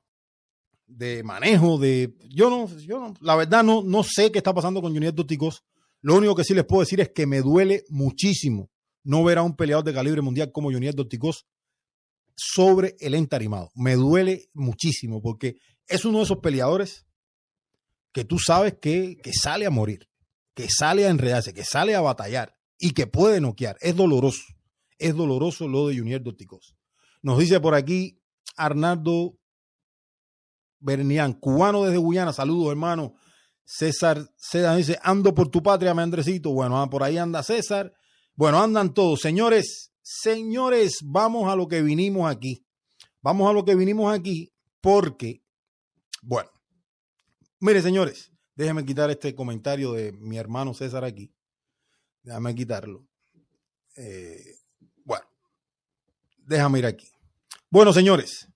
de 0.88 1.22
manejo, 1.22 1.78
de. 1.78 2.16
Yo 2.30 2.50
no, 2.50 3.14
la 3.22 3.36
verdad 3.36 3.64
no, 3.64 3.84
no 3.84 4.02
sé 4.04 4.32
qué 4.32 4.40
está 4.40 4.56
pasando 4.56 4.82
con 4.82 4.92
Junior 4.92 5.14
Doticos. 5.14 5.64
Lo 6.02 6.16
único 6.16 6.34
que 6.34 6.44
sí 6.44 6.56
les 6.56 6.66
puedo 6.66 6.80
decir 6.80 7.00
es 7.00 7.10
que 7.10 7.28
me 7.28 7.42
duele 7.42 7.84
muchísimo 7.90 8.72
no 9.04 9.24
ver 9.24 9.38
a 9.38 9.44
un 9.44 9.56
peleador 9.56 9.86
de 9.86 9.94
calibre 9.94 10.24
mundial 10.24 10.52
como 10.52 10.72
Junior 10.72 10.96
Doticos 10.96 11.46
sobre 12.36 12.96
el 13.00 13.14
entarimado. 13.14 13.70
Me 13.76 13.94
duele 13.94 14.50
muchísimo 14.54 15.22
porque 15.22 15.58
es 15.88 16.06
uno 16.06 16.18
de 16.18 16.24
esos 16.24 16.40
peleadores 16.40 17.06
que 18.12 18.26
tú 18.26 18.40
sabes 18.40 18.78
que, 18.82 19.20
sale 19.32 19.68
a 19.68 19.70
morir, 19.70 20.10
que 20.56 20.70
sale 20.70 21.06
a 21.06 21.10
enredarse, 21.10 21.54
que 21.54 21.64
sale 21.64 21.94
a 21.94 22.02
batallar 22.02 22.56
y 22.80 22.92
que 22.92 23.06
puede 23.06 23.40
noquear. 23.42 23.78
Es 23.80 23.96
doloroso. 23.96 24.42
Es 24.98 25.16
doloroso 25.16 25.68
lo 25.68 25.88
de 25.88 25.98
Junior 25.98 26.22
Doticos. 26.22 26.76
Nos 27.22 27.40
dice 27.40 27.60
por 27.60 27.76
aquí 27.76 28.22
Arnaldo 28.56 29.38
Bernián, 30.80 31.34
cubano 31.34 31.84
desde 31.84 31.98
Guyana. 31.98 32.34
Saludos, 32.34 32.72
hermano. 32.72 33.16
César 33.64 34.30
Seda 34.38 34.76
dice, 34.76 35.00
ando 35.02 35.34
por 35.34 35.50
tu 35.50 35.64
patria, 35.64 35.94
mi 35.94 36.02
Andresito. 36.02 36.52
Bueno, 36.52 36.80
ah, 36.80 36.90
por 36.90 37.04
ahí 37.04 37.18
anda 37.18 37.42
César. 37.44 37.92
Bueno, 38.36 38.62
andan 38.62 38.94
todos. 38.94 39.22
Señores, 39.22 39.92
señores, 40.02 41.00
vamos 41.04 41.52
a 41.52 41.56
lo 41.56 41.68
que 41.68 41.82
vinimos 41.82 42.30
aquí. 42.30 42.66
Vamos 43.22 43.50
a 43.50 43.54
lo 43.54 43.66
que 43.66 43.76
vinimos 43.76 44.14
aquí 44.14 44.54
porque, 44.82 45.42
bueno, 46.22 46.52
Mire, 47.66 47.82
señores, 47.82 48.32
déjenme 48.54 48.86
quitar 48.86 49.10
este 49.10 49.34
comentario 49.34 49.94
de 49.94 50.12
mi 50.12 50.38
hermano 50.38 50.74
César 50.74 51.04
aquí. 51.04 51.34
Déjame 52.22 52.54
quitarlo. 52.54 53.08
Eh, 53.96 54.58
déjame 56.46 56.80
ir 56.80 56.86
aquí. 56.86 57.08
Bueno, 57.70 57.94
señores, 57.94 58.48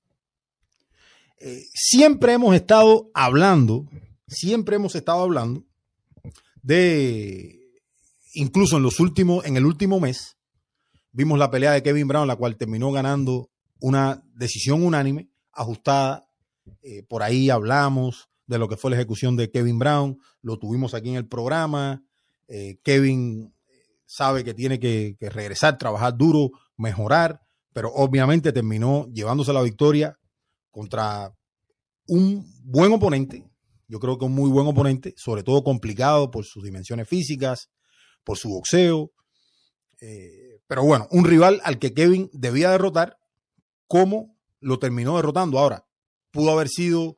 eh, 1.40 1.64
siempre 1.74 2.34
hemos 2.34 2.56
estado 2.56 3.10
hablando, 3.14 3.86
siempre 4.28 4.76
hemos 4.76 4.96
estado 4.96 5.22
hablando 5.22 5.64
de, 6.62 7.60
incluso 8.34 8.78
en 8.78 8.84
los 8.84 9.00
últimos, 9.00 9.46
en 9.46 9.58
el 9.58 9.66
último 9.66 10.00
mes, 10.00 10.38
vimos 11.12 11.40
la 11.40 11.52
pelea 11.52 11.72
de 11.72 11.84
Kevin 11.84 12.08
Brown, 12.08 12.28
la 12.28 12.36
cual 12.36 12.58
terminó 12.58 12.92
ganando 12.92 13.50
una 13.80 14.24
decisión 14.34 14.84
unánime, 14.84 15.30
ajustada. 15.52 16.28
Eh, 16.82 17.04
por 17.04 17.24
ahí 17.24 17.50
hablamos 17.50 18.30
de 18.46 18.58
lo 18.58 18.68
que 18.68 18.78
fue 18.78 18.92
la 18.92 18.98
ejecución 18.98 19.36
de 19.36 19.52
Kevin 19.52 19.80
Brown. 19.80 20.20
Lo 20.42 20.58
tuvimos 20.58 20.94
aquí 20.94 21.10
en 21.10 21.16
el 21.16 21.28
programa. 21.28 22.04
Eh, 22.48 22.80
Kevin 22.84 23.54
sabe 24.06 24.44
que 24.44 24.54
tiene 24.54 24.80
que, 24.80 25.16
regresar, 25.20 25.78
trabajar 25.78 26.18
duro, 26.18 26.52
mejorar, 26.78 27.42
pero 27.74 27.92
obviamente 27.94 28.52
terminó 28.52 29.08
llevándose 29.14 29.54
la 29.54 29.62
victoria 29.62 30.18
contra 30.72 31.34
un 32.08 32.46
buen 32.64 32.92
oponente. 32.92 33.46
Yo 33.88 34.00
creo 34.00 34.18
que 34.18 34.26
un 34.26 34.34
muy 34.34 34.50
buen 34.50 34.68
oponente, 34.68 35.14
sobre 35.18 35.44
todo 35.44 35.64
complicado 35.64 36.30
por 36.30 36.46
sus 36.46 36.64
dimensiones 36.64 37.08
físicas, 37.08 37.70
por 38.24 38.38
su 38.38 38.50
boxeo. 38.50 39.12
Eh, 40.02 40.62
Pero 40.68 40.84
bueno, 40.84 41.08
un 41.12 41.26
rival 41.26 41.62
al 41.64 41.80
que 41.80 41.94
Kevin 41.94 42.30
debía 42.32 42.70
derrotar, 42.72 43.18
como 43.88 44.38
lo 44.60 44.78
terminó 44.78 45.16
derrotando. 45.16 45.58
Ahora, 45.58 45.86
pudo 46.32 46.52
haber 46.52 46.70
sido 46.70 47.18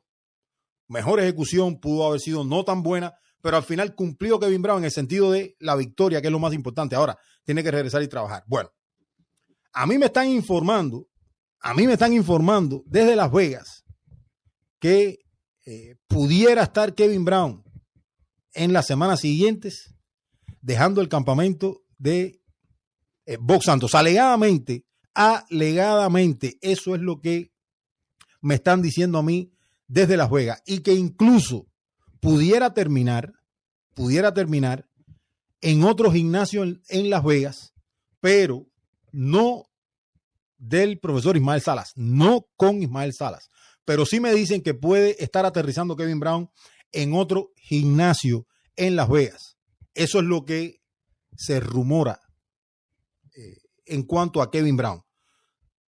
mejor 0.88 1.20
ejecución, 1.20 1.78
pudo 1.78 2.06
haber 2.06 2.20
sido 2.20 2.44
no 2.44 2.64
tan 2.64 2.82
buena, 2.82 3.14
pero 3.42 3.56
al 3.56 3.62
final 3.62 3.94
cumplió 3.94 4.38
Kevin 4.40 4.62
Brown 4.62 4.78
en 4.78 4.84
el 4.86 4.90
sentido 4.90 5.30
de 5.30 5.54
la 5.58 5.76
victoria, 5.76 6.20
que 6.20 6.28
es 6.28 6.32
lo 6.32 6.38
más 6.38 6.54
importante. 6.54 6.96
Ahora, 6.96 7.18
tiene 7.44 7.62
que 7.62 7.70
regresar 7.70 8.02
y 8.02 8.08
trabajar. 8.08 8.44
Bueno, 8.46 8.70
a 9.72 9.86
mí 9.86 9.98
me 9.98 10.06
están 10.06 10.28
informando, 10.28 11.08
a 11.60 11.74
mí 11.74 11.86
me 11.86 11.94
están 11.94 12.12
informando 12.12 12.82
desde 12.86 13.16
Las 13.16 13.32
Vegas 13.32 13.84
que 14.78 15.20
eh, 15.64 15.96
pudiera 16.08 16.64
estar 16.64 16.94
Kevin 16.94 17.24
Brown 17.24 17.62
en 18.52 18.72
las 18.72 18.86
semanas 18.86 19.20
siguientes 19.20 19.94
dejando 20.60 21.00
el 21.00 21.08
campamento 21.08 21.82
de 21.98 22.40
eh, 23.26 23.36
Box 23.40 23.66
Santos. 23.66 23.94
Alegadamente, 23.94 24.84
alegadamente, 25.14 26.58
eso 26.60 26.94
es 26.94 27.00
lo 27.00 27.20
que 27.20 27.52
me 28.40 28.56
están 28.56 28.82
diciendo 28.82 29.18
a 29.18 29.22
mí 29.22 29.52
desde 29.86 30.16
Las 30.16 30.30
Vegas 30.30 30.62
y 30.66 30.80
que 30.80 30.94
incluso 30.94 31.66
pudiera 32.20 32.74
terminar, 32.74 33.32
pudiera 33.94 34.34
terminar 34.34 34.88
en 35.60 35.84
otro 35.84 36.10
gimnasio 36.10 36.64
en, 36.64 37.10
Las 37.10 37.22
Vegas, 37.22 37.72
pero 38.20 38.66
no 39.12 39.64
del 40.58 40.98
profesor 40.98 41.36
Ismael 41.36 41.60
Salas, 41.60 41.92
no 41.96 42.46
con 42.56 42.82
Ismael 42.82 43.12
Salas, 43.12 43.48
pero 43.84 44.06
sí 44.06 44.20
me 44.20 44.32
dicen 44.32 44.62
que 44.62 44.74
puede 44.74 45.22
estar 45.22 45.44
aterrizando 45.44 45.96
Kevin 45.96 46.20
Brown 46.20 46.50
en 46.92 47.14
otro 47.14 47.50
gimnasio 47.56 48.46
en 48.76 48.96
Las 48.96 49.08
Vegas. 49.08 49.56
Eso 49.94 50.20
es 50.20 50.24
lo 50.24 50.44
que 50.44 50.80
se 51.36 51.60
rumora 51.60 52.20
eh, 53.36 53.58
en 53.86 54.04
cuanto 54.04 54.40
a 54.40 54.50
Kevin 54.50 54.76
Brown. 54.76 55.02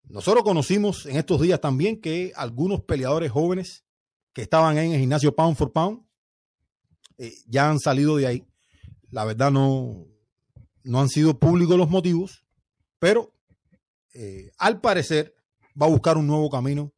Nosotros 0.04 0.44
conocimos 0.44 1.06
en 1.06 1.16
estos 1.16 1.40
días 1.40 1.60
también 1.60 2.00
que 2.00 2.32
algunos 2.36 2.82
peleadores 2.82 3.30
jóvenes 3.30 3.84
que 4.32 4.42
estaban 4.42 4.76
en 4.76 4.92
el 4.92 5.00
gimnasio 5.00 5.34
Pound 5.34 5.56
for 5.56 5.72
Pound 5.72 6.04
eh, 7.18 7.32
ya 7.46 7.70
han 7.70 7.78
salido 7.78 8.16
de 8.16 8.26
ahí. 8.26 8.46
La 9.10 9.24
verdad 9.24 9.50
no, 9.50 10.06
no 10.82 11.00
han 11.00 11.08
sido 11.08 11.38
públicos 11.38 11.78
los 11.78 11.88
motivos, 11.88 12.43
pero 13.04 13.34
eh, 14.14 14.50
al 14.56 14.80
parecer 14.80 15.34
va 15.78 15.84
a 15.84 15.90
buscar 15.90 16.16
un 16.16 16.26
nuevo 16.26 16.48
camino 16.48 16.90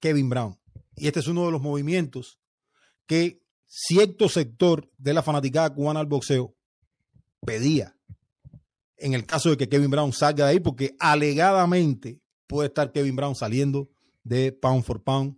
Kevin 0.00 0.30
Brown. 0.30 0.58
Y 0.96 1.06
este 1.06 1.20
es 1.20 1.26
uno 1.26 1.44
de 1.44 1.52
los 1.52 1.60
movimientos 1.60 2.40
que 3.04 3.42
cierto 3.66 4.30
sector 4.30 4.90
de 4.96 5.12
la 5.12 5.22
fanaticada 5.22 5.74
cubana 5.74 6.00
al 6.00 6.06
boxeo 6.06 6.56
pedía 7.44 7.94
en 8.96 9.12
el 9.12 9.26
caso 9.26 9.50
de 9.50 9.58
que 9.58 9.68
Kevin 9.68 9.90
Brown 9.90 10.14
salga 10.14 10.46
de 10.46 10.52
ahí, 10.52 10.60
porque 10.60 10.96
alegadamente 10.98 12.22
puede 12.46 12.68
estar 12.68 12.90
Kevin 12.90 13.14
Brown 13.14 13.34
saliendo 13.34 13.90
de 14.24 14.52
Pound 14.52 14.82
for 14.82 15.04
Pound. 15.04 15.36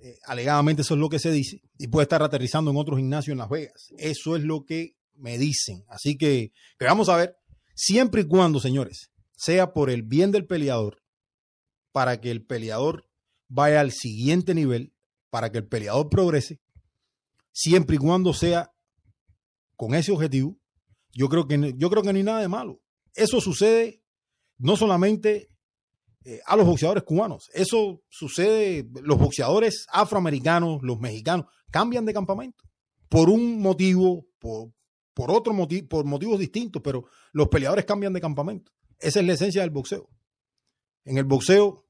Eh, 0.00 0.18
alegadamente 0.26 0.82
eso 0.82 0.92
es 0.92 1.00
lo 1.00 1.08
que 1.08 1.18
se 1.18 1.30
dice. 1.30 1.62
Y 1.78 1.86
puede 1.86 2.02
estar 2.02 2.22
aterrizando 2.22 2.70
en 2.70 2.76
otro 2.76 2.98
gimnasio 2.98 3.32
en 3.32 3.38
Las 3.38 3.48
Vegas. 3.48 3.88
Eso 3.96 4.36
es 4.36 4.42
lo 4.42 4.66
que 4.66 4.98
me 5.14 5.38
dicen. 5.38 5.82
Así 5.88 6.18
que, 6.18 6.52
que 6.78 6.84
vamos 6.84 7.08
a 7.08 7.16
ver, 7.16 7.38
siempre 7.82 8.20
y 8.20 8.28
cuando, 8.28 8.60
señores, 8.60 9.10
sea 9.34 9.72
por 9.72 9.90
el 9.90 10.04
bien 10.04 10.30
del 10.30 10.46
peleador, 10.46 11.02
para 11.90 12.20
que 12.20 12.30
el 12.30 12.46
peleador 12.46 13.08
vaya 13.48 13.80
al 13.80 13.90
siguiente 13.90 14.54
nivel, 14.54 14.94
para 15.30 15.50
que 15.50 15.58
el 15.58 15.66
peleador 15.66 16.08
progrese, 16.08 16.60
siempre 17.50 17.96
y 17.96 17.98
cuando 17.98 18.34
sea 18.34 18.72
con 19.74 19.96
ese 19.96 20.12
objetivo, 20.12 20.60
yo 21.12 21.28
creo 21.28 21.48
que, 21.48 21.74
yo 21.76 21.90
creo 21.90 22.04
que 22.04 22.12
no 22.12 22.18
hay 22.18 22.22
nada 22.22 22.40
de 22.40 22.46
malo. 22.46 22.80
Eso 23.14 23.40
sucede 23.40 24.00
no 24.58 24.76
solamente 24.76 25.48
eh, 26.24 26.40
a 26.46 26.54
los 26.54 26.66
boxeadores 26.66 27.02
cubanos, 27.02 27.50
eso 27.52 28.00
sucede, 28.08 28.88
los 29.02 29.18
boxeadores 29.18 29.86
afroamericanos, 29.90 30.78
los 30.82 31.00
mexicanos, 31.00 31.46
cambian 31.72 32.04
de 32.04 32.14
campamento 32.14 32.62
por 33.08 33.28
un 33.28 33.60
motivo, 33.60 34.24
por, 34.38 34.72
por 35.14 35.30
otro 35.30 35.52
motivo, 35.52 35.88
por 35.88 36.04
motivos 36.04 36.38
distintos, 36.38 36.82
pero 36.82 37.04
los 37.32 37.48
peleadores 37.48 37.84
cambian 37.84 38.12
de 38.12 38.20
campamento. 38.20 38.72
Esa 38.98 39.20
es 39.20 39.26
la 39.26 39.32
esencia 39.32 39.62
del 39.62 39.70
boxeo. 39.70 40.08
En 41.04 41.18
el 41.18 41.24
boxeo 41.24 41.84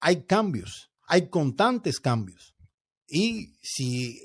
hay 0.00 0.24
cambios, 0.24 0.90
hay 1.06 1.28
constantes 1.28 2.00
cambios. 2.00 2.54
Y 3.06 3.54
si 3.60 4.18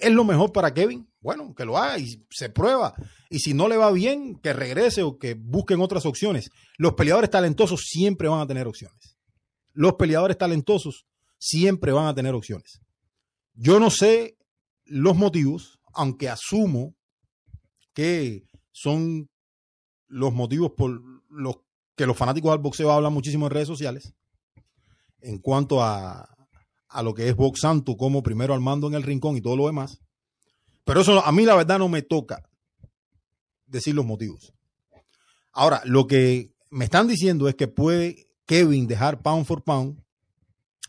es 0.00 0.12
lo 0.12 0.24
mejor 0.24 0.52
para 0.52 0.72
Kevin, 0.72 1.08
bueno, 1.20 1.54
que 1.54 1.64
lo 1.64 1.76
haga 1.76 1.98
y 1.98 2.24
se 2.30 2.48
prueba. 2.48 2.94
Y 3.28 3.40
si 3.40 3.52
no 3.52 3.68
le 3.68 3.76
va 3.76 3.90
bien, 3.90 4.38
que 4.40 4.52
regrese 4.52 5.02
o 5.02 5.18
que 5.18 5.34
busquen 5.34 5.80
otras 5.80 6.06
opciones. 6.06 6.50
Los 6.78 6.94
peleadores 6.94 7.30
talentosos 7.30 7.80
siempre 7.84 8.28
van 8.28 8.40
a 8.40 8.46
tener 8.46 8.66
opciones. 8.66 9.18
Los 9.72 9.94
peleadores 9.94 10.38
talentosos 10.38 11.06
siempre 11.38 11.92
van 11.92 12.06
a 12.06 12.14
tener 12.14 12.34
opciones. 12.34 12.80
Yo 13.54 13.78
no 13.80 13.90
sé 13.90 14.38
los 14.84 15.16
motivos, 15.16 15.79
aunque 15.92 16.28
asumo 16.28 16.94
que 17.92 18.44
son 18.72 19.28
los 20.08 20.32
motivos 20.32 20.72
por 20.76 21.00
los 21.28 21.56
que 21.96 22.06
los 22.06 22.16
fanáticos 22.16 22.50
del 22.52 22.60
boxeo 22.60 22.90
hablan 22.90 23.12
muchísimo 23.12 23.46
en 23.46 23.52
redes 23.52 23.68
sociales 23.68 24.14
en 25.20 25.38
cuanto 25.38 25.82
a, 25.82 26.28
a 26.88 27.02
lo 27.02 27.14
que 27.14 27.28
es 27.28 27.36
Box 27.36 27.60
Santo 27.60 27.96
como 27.96 28.22
primero 28.22 28.54
al 28.54 28.60
mando 28.60 28.86
en 28.86 28.94
el 28.94 29.02
rincón 29.02 29.36
y 29.36 29.40
todo 29.40 29.56
lo 29.56 29.66
demás. 29.66 30.00
Pero 30.84 31.02
eso 31.02 31.24
a 31.24 31.30
mí 31.32 31.44
la 31.44 31.54
verdad 31.54 31.78
no 31.78 31.88
me 31.88 32.02
toca 32.02 32.48
decir 33.66 33.94
los 33.94 34.04
motivos. 34.04 34.52
Ahora, 35.52 35.82
lo 35.84 36.06
que 36.06 36.52
me 36.70 36.84
están 36.84 37.06
diciendo 37.06 37.48
es 37.48 37.54
que 37.54 37.68
puede 37.68 38.28
Kevin 38.46 38.86
dejar 38.86 39.22
pound 39.22 39.46
for 39.46 39.62
pound 39.62 40.02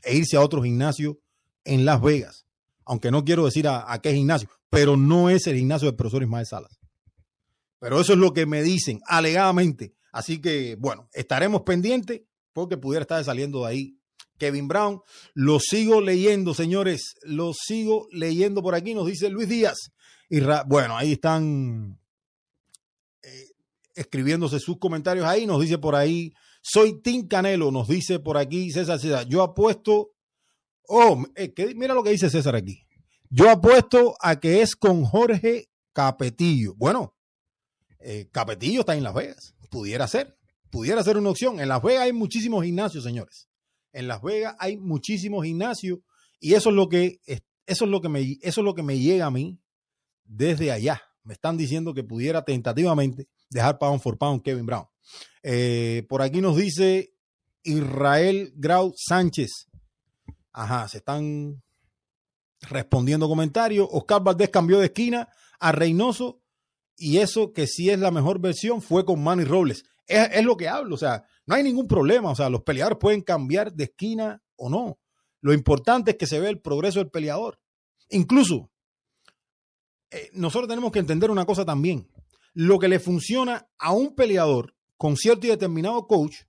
e 0.03 0.15
irse 0.15 0.37
a 0.37 0.41
otro 0.41 0.63
gimnasio 0.63 1.19
en 1.63 1.85
Las 1.85 2.01
Vegas. 2.01 2.45
Aunque 2.85 3.11
no 3.11 3.23
quiero 3.23 3.45
decir 3.45 3.67
a, 3.67 3.99
qué 4.01 4.13
gimnasio, 4.13 4.49
pero 4.71 4.95
no 4.95 5.29
es 5.29 5.45
el 5.47 5.57
gimnasio 5.57 5.87
del 5.87 5.97
profesor 5.97 6.23
Ismael 6.23 6.45
Salas. 6.47 6.79
Pero 7.77 7.99
eso 7.99 8.13
es 8.13 8.19
lo 8.19 8.31
que 8.31 8.45
me 8.45 8.63
dicen 8.63 9.01
alegadamente. 9.05 9.93
Así 10.13 10.39
que, 10.39 10.77
bueno, 10.79 11.09
estaremos 11.13 11.63
pendientes 11.63 12.21
porque 12.53 12.77
pudiera 12.77 13.01
estar 13.01 13.23
saliendo 13.23 13.61
de 13.61 13.67
ahí 13.67 13.97
Kevin 14.37 14.69
Brown. 14.69 15.01
Lo 15.33 15.59
sigo 15.59 15.99
leyendo, 15.99 16.53
señores. 16.53 17.15
Lo 17.23 17.51
sigo 17.53 18.07
leyendo 18.11 18.63
por 18.63 18.73
aquí. 18.73 18.93
Nos 18.93 19.07
dice 19.07 19.29
Luis 19.29 19.49
Díaz. 19.49 19.91
Y 20.29 20.39
bueno, 20.67 20.95
ahí 20.95 21.13
están 21.13 21.99
eh, 23.23 23.47
escribiéndose 23.93 24.59
sus 24.59 24.79
comentarios 24.79 25.25
ahí. 25.25 25.45
Nos 25.45 25.59
dice 25.59 25.79
por 25.79 25.95
ahí. 25.95 26.31
Soy 26.61 27.01
Tim 27.01 27.27
Canelo. 27.27 27.71
Nos 27.71 27.89
dice 27.89 28.19
por 28.19 28.37
aquí 28.37 28.71
César 28.71 28.99
César. 28.99 29.27
Yo 29.27 29.41
apuesto. 29.43 30.11
Oh, 30.87 31.21
eh, 31.35 31.53
mira 31.75 31.93
lo 31.93 32.03
que 32.03 32.11
dice 32.11 32.29
César 32.29 32.55
aquí. 32.55 32.85
Yo 33.31 33.49
apuesto 33.49 34.15
a 34.21 34.39
que 34.39 34.61
es 34.61 34.75
con 34.75 35.03
Jorge 35.03 35.69
Capetillo. 35.93 36.75
Bueno, 36.75 37.15
eh, 37.99 38.29
Capetillo 38.31 38.81
está 38.81 38.95
en 38.95 39.03
Las 39.03 39.15
Vegas. 39.15 39.55
Pudiera 39.71 40.07
ser. 40.07 40.37
Pudiera 40.69 41.03
ser 41.03 41.17
una 41.17 41.31
opción. 41.31 41.59
En 41.59 41.69
Las 41.69 41.81
Vegas 41.81 42.03
hay 42.03 42.13
muchísimos 42.13 42.63
gimnasios, 42.63 43.03
señores 43.03 43.47
en 43.93 44.07
Las 44.07 44.21
Vegas 44.21 44.55
hay 44.59 44.77
muchísimos 44.77 45.45
gimnasios 45.45 45.99
y 46.39 46.53
eso 46.53 46.69
es 46.69 46.75
lo 46.75 46.89
que 46.89 47.19
eso 47.25 47.85
es 47.85 47.91
lo 47.91 48.01
que 48.01 48.09
me 48.09 48.21
eso 48.41 48.61
es 48.61 48.65
lo 48.65 48.73
que 48.73 48.83
me 48.83 48.99
llega 48.99 49.25
a 49.25 49.31
mí 49.31 49.59
desde 50.25 50.71
allá. 50.71 51.01
Me 51.23 51.33
están 51.33 51.55
diciendo 51.57 51.93
que 51.93 52.03
pudiera 52.03 52.43
tentativamente 52.43 53.27
dejar 53.49 53.77
pound 53.77 54.01
for 54.01 54.17
pound 54.17 54.41
Kevin 54.41 54.65
Brown. 54.65 54.87
Eh, 55.43 56.05
por 56.09 56.21
aquí 56.21 56.41
nos 56.41 56.57
dice 56.57 57.13
Israel 57.63 58.53
Grau 58.55 58.93
Sánchez. 58.95 59.67
Ajá, 60.51 60.87
se 60.87 60.97
están 60.97 61.61
respondiendo 62.61 63.27
comentarios. 63.27 63.87
Oscar 63.91 64.23
Valdés 64.23 64.49
cambió 64.49 64.79
de 64.79 64.85
esquina 64.85 65.29
a 65.59 65.71
Reynoso 65.71 66.41
y 66.97 67.17
eso 67.17 67.53
que 67.53 67.67
sí 67.67 67.89
es 67.89 67.99
la 67.99 68.11
mejor 68.11 68.39
versión 68.39 68.81
fue 68.81 69.05
con 69.05 69.23
Manny 69.23 69.43
Robles. 69.43 69.83
Es, 70.07 70.43
lo 70.43 70.57
que 70.57 70.67
hablo, 70.67 70.95
o 70.95 70.97
sea, 70.97 71.25
no 71.45 71.55
hay 71.55 71.63
ningún 71.63 71.87
problema, 71.87 72.31
o 72.31 72.35
sea, 72.35 72.49
los 72.49 72.63
peleadores 72.63 72.97
pueden 72.99 73.21
cambiar 73.21 73.71
de 73.71 73.85
esquina 73.85 74.43
o 74.57 74.69
no. 74.69 74.99
Lo 75.39 75.53
importante 75.53 76.11
es 76.11 76.17
que 76.17 76.27
se 76.27 76.39
vea 76.39 76.49
el 76.49 76.59
progreso 76.59 76.99
del 76.99 77.09
peleador. 77.09 77.59
Incluso, 78.09 78.69
eh, 80.11 80.29
nosotros 80.33 80.67
tenemos 80.67 80.91
que 80.91 80.99
entender 80.99 81.31
una 81.31 81.45
cosa 81.45 81.63
también. 81.63 82.11
Lo 82.53 82.77
que 82.77 82.89
le 82.89 82.99
funciona 82.99 83.69
a 83.77 83.93
un 83.93 84.13
peleador 84.13 84.75
con 84.97 85.15
cierto 85.15 85.47
y 85.47 85.51
determinado 85.51 86.05
coach 86.07 86.41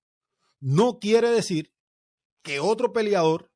no 0.58 0.98
quiere 0.98 1.30
decir 1.30 1.72
que 2.42 2.58
otro 2.58 2.92
peleador 2.92 3.51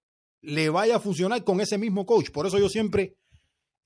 le 0.47 0.71
vaya 0.71 0.97
a 0.97 1.01
funcionar 1.01 1.43
con 1.43 1.61
ese 1.61 1.77
mismo 1.77 2.07
coach. 2.07 2.31
Por 2.31 2.47
eso 2.47 2.57
yo 2.59 2.69
siempre 2.69 3.17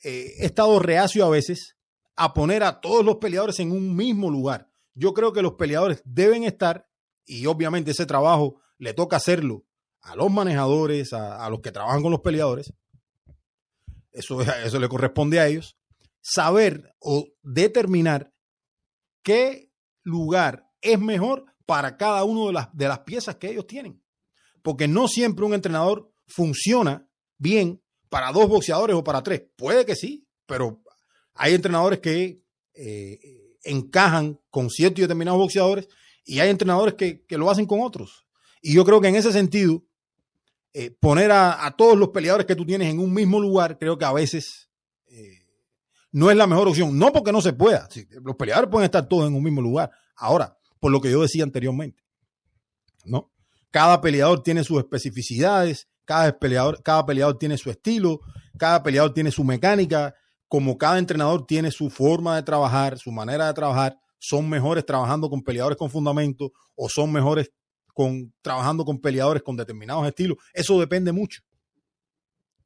eh, 0.03 0.35
he 0.39 0.45
estado 0.45 0.79
reacio 0.79 1.25
a 1.25 1.31
veces 1.31 1.77
a 2.17 2.35
poner 2.35 2.63
a 2.63 2.81
todos 2.83 3.03
los 3.03 3.17
peleadores 3.17 3.59
en 3.61 3.73
un 3.73 3.97
mismo 3.97 4.31
lugar. 4.31 4.71
Yo 4.95 5.15
creo 5.15 5.33
que 5.33 5.41
los 5.41 5.55
peleadores 5.55 6.03
deben 6.05 6.45
estar 6.45 6.87
y 7.25 7.47
obviamente 7.47 7.93
ese 7.93 8.05
trabajo 8.05 8.61
le 8.77 8.93
toca 8.93 9.17
hacerlo 9.17 9.65
a 10.03 10.15
los 10.17 10.31
manejadores, 10.31 11.15
a, 11.15 11.49
los 11.49 11.61
que 11.61 11.73
trabajan 11.73 12.03
con 12.03 12.11
los 12.11 12.21
peleadores. 12.21 12.75
Eso, 14.13 14.43
eso 14.43 14.79
le 14.79 14.89
corresponde 14.89 15.41
a 15.41 15.47
ellos. 15.47 15.79
Saber 16.21 16.95
o 16.99 17.27
determinar 17.43 18.35
qué 19.23 19.73
lugar 20.03 20.69
es 20.83 21.01
mejor 21.01 21.47
para 21.65 21.97
cada 21.97 22.23
una 22.25 22.49
de 22.49 22.53
las, 22.53 22.77
de 22.77 22.89
las 22.89 22.99
piezas 23.01 23.37
que 23.37 23.49
ellos 23.49 23.67
tienen. 23.67 24.03
Porque 24.61 24.89
no 24.89 25.09
siempre 25.09 25.47
un 25.47 25.55
entrenador 25.55 26.11
funciona 26.31 27.07
bien 27.39 27.83
para 28.09 28.33
dos 28.33 28.49
boxeadores 28.49 28.97
o 28.97 29.05
para 29.05 29.23
tres. 29.23 29.43
Puede 29.57 29.85
que 29.85 29.95
sí, 29.95 30.27
pero 30.47 30.83
hay 31.35 31.55
entrenadores 31.55 32.01
que 32.01 32.43
eh, 32.75 33.21
encajan 33.65 34.41
con 34.51 34.71
ciertos 34.71 34.99
y 34.99 35.03
determinados 35.03 35.39
boxeadores 35.39 35.89
y 36.25 36.41
hay 36.41 36.51
entrenadores 36.51 36.95
que, 36.95 37.25
que, 37.27 37.39
lo 37.39 37.51
hacen 37.51 37.67
con 37.67 37.81
otros. 37.81 38.27
Y 38.63 38.75
yo 38.75 38.85
creo 38.85 39.01
que 39.01 39.09
en 39.09 39.17
ese 39.17 39.33
sentido, 39.33 39.85
eh, 40.73 40.91
poner 40.91 41.33
a, 41.33 41.75
todos 41.77 41.99
los 41.99 42.11
peleadores 42.11 42.47
que 42.47 42.55
tú 42.55 42.65
tienes 42.65 42.89
en 42.89 43.01
un 43.01 43.13
mismo 43.13 43.41
lugar, 43.41 43.79
creo 43.79 43.99
que 43.99 44.05
a 44.05 44.13
veces 44.13 44.71
eh, 45.09 45.41
no 46.13 46.31
es 46.31 46.37
la 46.37 46.47
mejor 46.47 46.69
opción. 46.69 46.97
No 46.99 47.13
porque 47.13 47.33
no 47.33 47.41
se 47.41 47.53
pueda. 47.53 47.89
Los 48.23 48.37
peleadores 48.37 48.71
pueden 48.71 48.85
estar 48.85 49.09
todos 49.09 49.29
en 49.29 49.35
un 49.35 49.43
mismo 49.43 49.61
lugar. 49.61 49.91
Ahora, 50.17 50.57
por 50.79 50.93
lo 50.93 51.01
que 51.01 51.11
yo 51.11 51.23
decía 51.23 51.43
anteriormente. 51.43 52.03
¿no? 53.05 53.33
Cada 53.71 54.01
peleador 54.01 54.43
tiene 54.43 54.65
sus 54.65 54.79
especificidades, 54.79 55.89
cada 56.11 56.37
peleador, 56.37 56.83
cada 56.83 57.07
peleador 57.07 57.39
tiene 57.39 57.57
su 57.57 57.71
estilo, 57.71 58.19
cada 58.59 58.83
peleador 58.83 59.15
tiene 59.15 59.31
su 59.31 59.45
mecánica, 59.45 60.13
como 60.49 60.77
cada 60.77 60.99
entrenador 60.99 61.47
tiene 61.47 61.71
su 61.71 61.89
forma 61.89 62.35
de 62.35 62.43
trabajar, 62.43 62.99
su 62.99 63.13
manera 63.13 63.47
de 63.47 63.55
trabajar, 63.55 63.97
son 64.19 64.49
mejores 64.49 64.85
trabajando 64.85 65.31
con 65.31 65.41
peleadores 65.41 65.79
con 65.79 65.89
fundamento 65.89 66.51
o 66.75 66.89
son 66.89 67.13
mejores 67.13 67.53
con, 67.95 68.35
trabajando 68.43 68.85
con 68.85 69.01
peleadores 69.01 69.45
con 69.45 69.57
determinados 69.57 70.05
estilos. 70.05 70.39
Eso 70.53 70.81
depende 70.81 71.13
mucho. 71.13 71.43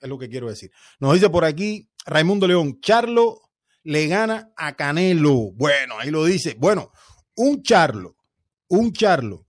Es 0.00 0.08
lo 0.08 0.18
que 0.18 0.30
quiero 0.30 0.48
decir. 0.48 0.70
Nos 0.98 1.12
dice 1.12 1.28
por 1.28 1.44
aquí 1.44 1.90
Raimundo 2.06 2.46
León, 2.46 2.80
Charlo 2.80 3.42
le 3.82 4.06
gana 4.06 4.54
a 4.56 4.74
Canelo. 4.74 5.52
Bueno, 5.52 5.98
ahí 5.98 6.10
lo 6.10 6.24
dice. 6.24 6.56
Bueno, 6.58 6.92
un 7.36 7.62
charlo, 7.62 8.16
un 8.68 8.90
charlo 8.94 9.46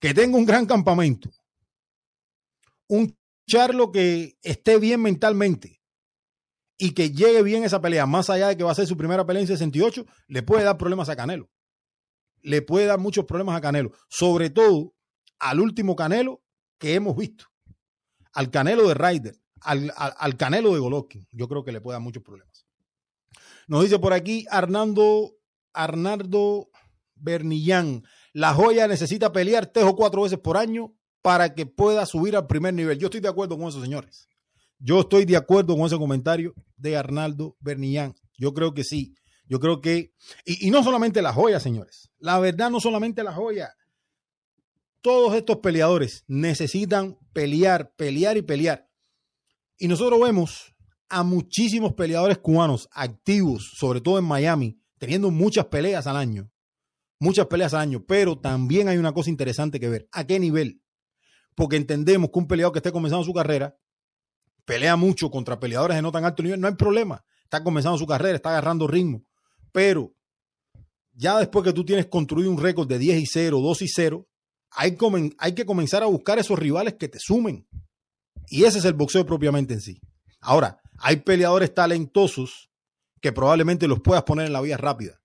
que 0.00 0.12
tenga 0.12 0.36
un 0.36 0.44
gran 0.44 0.66
campamento, 0.66 1.30
un 2.92 3.18
charlo 3.48 3.90
que 3.90 4.36
esté 4.42 4.78
bien 4.78 5.00
mentalmente 5.00 5.80
y 6.76 6.92
que 6.92 7.10
llegue 7.10 7.42
bien 7.42 7.64
esa 7.64 7.80
pelea, 7.80 8.04
más 8.04 8.28
allá 8.28 8.48
de 8.48 8.56
que 8.58 8.64
va 8.64 8.72
a 8.72 8.74
ser 8.74 8.86
su 8.86 8.98
primera 8.98 9.24
pelea 9.24 9.40
en 9.40 9.48
68, 9.48 10.04
le 10.28 10.42
puede 10.42 10.64
dar 10.64 10.76
problemas 10.76 11.08
a 11.08 11.16
Canelo. 11.16 11.50
Le 12.42 12.60
puede 12.60 12.84
dar 12.86 12.98
muchos 12.98 13.24
problemas 13.24 13.56
a 13.56 13.62
Canelo, 13.62 13.92
sobre 14.08 14.50
todo 14.50 14.94
al 15.38 15.60
último 15.60 15.96
Canelo 15.96 16.42
que 16.78 16.94
hemos 16.94 17.16
visto, 17.16 17.46
al 18.34 18.50
Canelo 18.50 18.86
de 18.86 18.94
Ryder, 18.94 19.40
al, 19.62 19.90
al, 19.96 20.36
Canelo 20.36 20.74
de 20.74 20.80
Golovkin. 20.80 21.26
Yo 21.32 21.48
creo 21.48 21.64
que 21.64 21.72
le 21.72 21.80
puede 21.80 21.94
dar 21.94 22.02
muchos 22.02 22.22
problemas. 22.22 22.66
Nos 23.68 23.84
dice 23.84 23.98
por 24.00 24.12
aquí 24.12 24.44
Arnaldo, 24.50 25.34
Arnaldo 25.72 26.68
Bernillán. 27.14 28.04
La 28.34 28.52
joya 28.52 28.86
necesita 28.86 29.32
pelear 29.32 29.66
tres 29.66 29.86
o 29.86 29.96
cuatro 29.96 30.22
veces 30.22 30.38
por 30.38 30.58
año 30.58 30.94
para 31.22 31.54
que 31.54 31.66
pueda 31.66 32.04
subir 32.04 32.36
al 32.36 32.46
primer 32.46 32.74
nivel. 32.74 32.98
Yo 32.98 33.06
estoy 33.06 33.20
de 33.20 33.28
acuerdo 33.28 33.56
con 33.56 33.68
eso, 33.68 33.80
señores. 33.80 34.28
Yo 34.78 35.00
estoy 35.00 35.24
de 35.24 35.36
acuerdo 35.36 35.76
con 35.76 35.86
ese 35.86 35.96
comentario 35.96 36.52
de 36.76 36.96
Arnaldo 36.96 37.56
Bernillán. 37.60 38.14
Yo 38.36 38.52
creo 38.52 38.74
que 38.74 38.84
sí. 38.84 39.14
Yo 39.46 39.60
creo 39.60 39.80
que, 39.80 40.12
y, 40.44 40.66
y, 40.66 40.70
no 40.70 40.82
solamente 40.82 41.22
la 41.22 41.32
joya, 41.32 41.60
señores. 41.60 42.10
La 42.18 42.38
verdad, 42.38 42.70
no 42.70 42.80
solamente 42.80 43.22
la 43.22 43.32
joya. 43.32 43.72
Todos 45.00 45.34
estos 45.34 45.58
peleadores 45.58 46.24
necesitan 46.26 47.18
pelear, 47.32 47.92
pelear 47.96 48.36
y 48.36 48.42
pelear. 48.42 48.88
Y 49.78 49.88
nosotros 49.88 50.20
vemos 50.20 50.74
a 51.08 51.22
muchísimos 51.22 51.92
peleadores 51.92 52.38
cubanos 52.38 52.88
activos, 52.92 53.72
sobre 53.76 54.00
todo 54.00 54.18
en 54.18 54.24
Miami, 54.24 54.80
teniendo 54.98 55.30
muchas 55.30 55.66
peleas 55.66 56.06
al 56.06 56.16
año 56.16 56.52
muchas 57.22 57.46
peleas 57.46 57.72
al 57.72 57.82
año, 57.82 58.04
pero 58.04 58.36
también 58.36 58.88
hay 58.88 58.98
una 58.98 59.12
cosa 59.12 59.30
interesante 59.30 59.78
que 59.78 59.88
ver. 59.88 60.08
¿A 60.10 60.26
qué 60.26 60.40
nivel? 60.40 60.81
Porque 61.54 61.76
entendemos 61.76 62.30
que 62.30 62.38
un 62.38 62.46
peleador 62.46 62.72
que 62.72 62.78
esté 62.78 62.92
comenzando 62.92 63.24
su 63.24 63.32
carrera 63.32 63.76
pelea 64.64 64.96
mucho 64.96 65.30
contra 65.30 65.58
peleadores 65.58 65.96
de 65.96 66.02
no 66.02 66.12
tan 66.12 66.24
alto 66.24 66.42
nivel, 66.42 66.60
no 66.60 66.68
hay 66.68 66.74
problema. 66.74 67.24
Está 67.44 67.62
comenzando 67.62 67.98
su 67.98 68.06
carrera, 68.06 68.36
está 68.36 68.50
agarrando 68.50 68.86
ritmo. 68.86 69.22
Pero 69.72 70.14
ya 71.12 71.38
después 71.38 71.64
que 71.64 71.72
tú 71.72 71.84
tienes 71.84 72.06
construido 72.06 72.50
un 72.50 72.58
récord 72.58 72.88
de 72.88 72.98
10 72.98 73.20
y 73.20 73.26
0, 73.26 73.60
2 73.60 73.82
y 73.82 73.88
0, 73.88 74.26
hay, 74.70 74.96
hay 75.38 75.54
que 75.54 75.66
comenzar 75.66 76.02
a 76.02 76.06
buscar 76.06 76.38
esos 76.38 76.58
rivales 76.58 76.94
que 76.94 77.08
te 77.08 77.18
sumen. 77.18 77.66
Y 78.48 78.64
ese 78.64 78.78
es 78.78 78.84
el 78.84 78.94
boxeo 78.94 79.26
propiamente 79.26 79.74
en 79.74 79.80
sí. 79.80 80.00
Ahora, 80.40 80.80
hay 80.98 81.16
peleadores 81.16 81.74
talentosos 81.74 82.70
que 83.20 83.32
probablemente 83.32 83.86
los 83.86 84.00
puedas 84.00 84.24
poner 84.24 84.46
en 84.46 84.52
la 84.52 84.60
vía 84.60 84.76
rápida. 84.76 85.20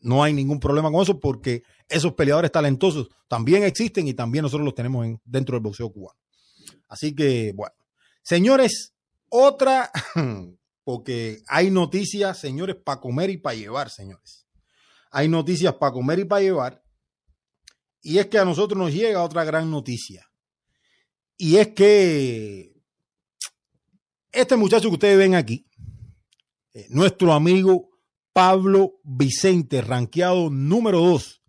No 0.00 0.22
hay 0.22 0.32
ningún 0.32 0.60
problema 0.60 0.90
con 0.90 1.02
eso 1.02 1.20
porque 1.20 1.62
esos 1.90 2.14
peleadores 2.14 2.52
talentosos 2.52 3.08
también 3.28 3.64
existen 3.64 4.08
y 4.08 4.14
también 4.14 4.42
nosotros 4.42 4.64
los 4.64 4.74
tenemos 4.74 5.04
en, 5.04 5.20
dentro 5.24 5.56
del 5.56 5.62
boxeo 5.62 5.92
cubano. 5.92 6.18
Así 6.88 7.14
que, 7.14 7.52
bueno, 7.54 7.74
señores, 8.22 8.94
otra, 9.28 9.90
porque 10.84 11.42
hay 11.48 11.70
noticias, 11.70 12.38
señores, 12.38 12.76
para 12.76 13.00
comer 13.00 13.30
y 13.30 13.36
para 13.36 13.56
llevar, 13.56 13.90
señores. 13.90 14.46
Hay 15.10 15.28
noticias 15.28 15.74
para 15.74 15.92
comer 15.92 16.20
y 16.20 16.24
para 16.24 16.42
llevar. 16.42 16.84
Y 18.02 18.18
es 18.18 18.26
que 18.26 18.38
a 18.38 18.44
nosotros 18.44 18.78
nos 18.78 18.92
llega 18.92 19.22
otra 19.22 19.44
gran 19.44 19.70
noticia. 19.70 20.26
Y 21.36 21.56
es 21.56 21.68
que 21.68 22.72
este 24.32 24.56
muchacho 24.56 24.88
que 24.88 24.94
ustedes 24.94 25.18
ven 25.18 25.34
aquí, 25.34 25.66
eh, 26.72 26.86
nuestro 26.90 27.32
amigo 27.32 27.90
Pablo 28.32 29.00
Vicente, 29.02 29.80
ranqueado 29.82 30.50
número 30.50 31.00
2 31.00 31.39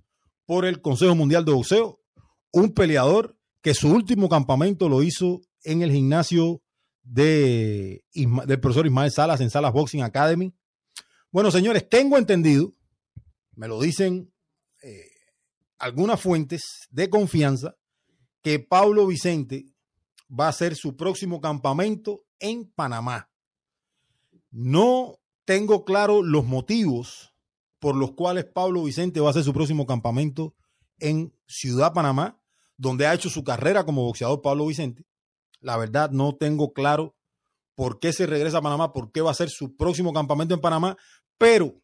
por 0.51 0.65
el 0.65 0.81
Consejo 0.81 1.15
Mundial 1.15 1.45
de 1.45 1.53
Boxeo, 1.53 2.01
un 2.51 2.73
peleador 2.73 3.37
que 3.61 3.73
su 3.73 3.89
último 3.89 4.27
campamento 4.27 4.89
lo 4.89 5.01
hizo 5.01 5.39
en 5.63 5.81
el 5.81 5.93
gimnasio 5.93 6.61
de, 7.03 8.03
del 8.13 8.59
profesor 8.59 8.85
Ismael 8.85 9.13
Salas 9.13 9.39
en 9.39 9.49
Salas 9.49 9.71
Boxing 9.71 10.03
Academy. 10.03 10.53
Bueno, 11.31 11.51
señores, 11.51 11.87
tengo 11.87 12.17
entendido, 12.17 12.73
me 13.55 13.69
lo 13.69 13.79
dicen 13.79 14.33
eh, 14.83 15.05
algunas 15.77 16.19
fuentes 16.19 16.85
de 16.89 17.09
confianza, 17.09 17.77
que 18.41 18.59
Pablo 18.59 19.07
Vicente 19.07 19.67
va 20.29 20.47
a 20.47 20.49
hacer 20.49 20.75
su 20.75 20.97
próximo 20.97 21.39
campamento 21.39 22.25
en 22.39 22.69
Panamá. 22.69 23.31
No 24.49 25.17
tengo 25.45 25.85
claro 25.85 26.21
los 26.21 26.43
motivos 26.43 27.30
por 27.81 27.95
los 27.95 28.11
cuales 28.11 28.45
Pablo 28.45 28.83
Vicente 28.83 29.19
va 29.19 29.27
a 29.27 29.29
hacer 29.31 29.43
su 29.43 29.53
próximo 29.53 29.87
campamento 29.87 30.53
en 30.99 31.33
Ciudad 31.47 31.93
Panamá, 31.93 32.39
donde 32.77 33.07
ha 33.07 33.13
hecho 33.15 33.27
su 33.27 33.43
carrera 33.43 33.85
como 33.85 34.03
boxeador 34.03 34.43
Pablo 34.43 34.67
Vicente. 34.67 35.03
La 35.61 35.77
verdad, 35.77 36.11
no 36.11 36.35
tengo 36.35 36.73
claro 36.73 37.15
por 37.73 37.99
qué 37.99 38.13
se 38.13 38.27
regresa 38.27 38.59
a 38.59 38.61
Panamá, 38.61 38.93
por 38.93 39.11
qué 39.11 39.21
va 39.21 39.31
a 39.31 39.33
ser 39.33 39.49
su 39.49 39.75
próximo 39.75 40.13
campamento 40.13 40.53
en 40.53 40.61
Panamá, 40.61 40.95
pero 41.39 41.81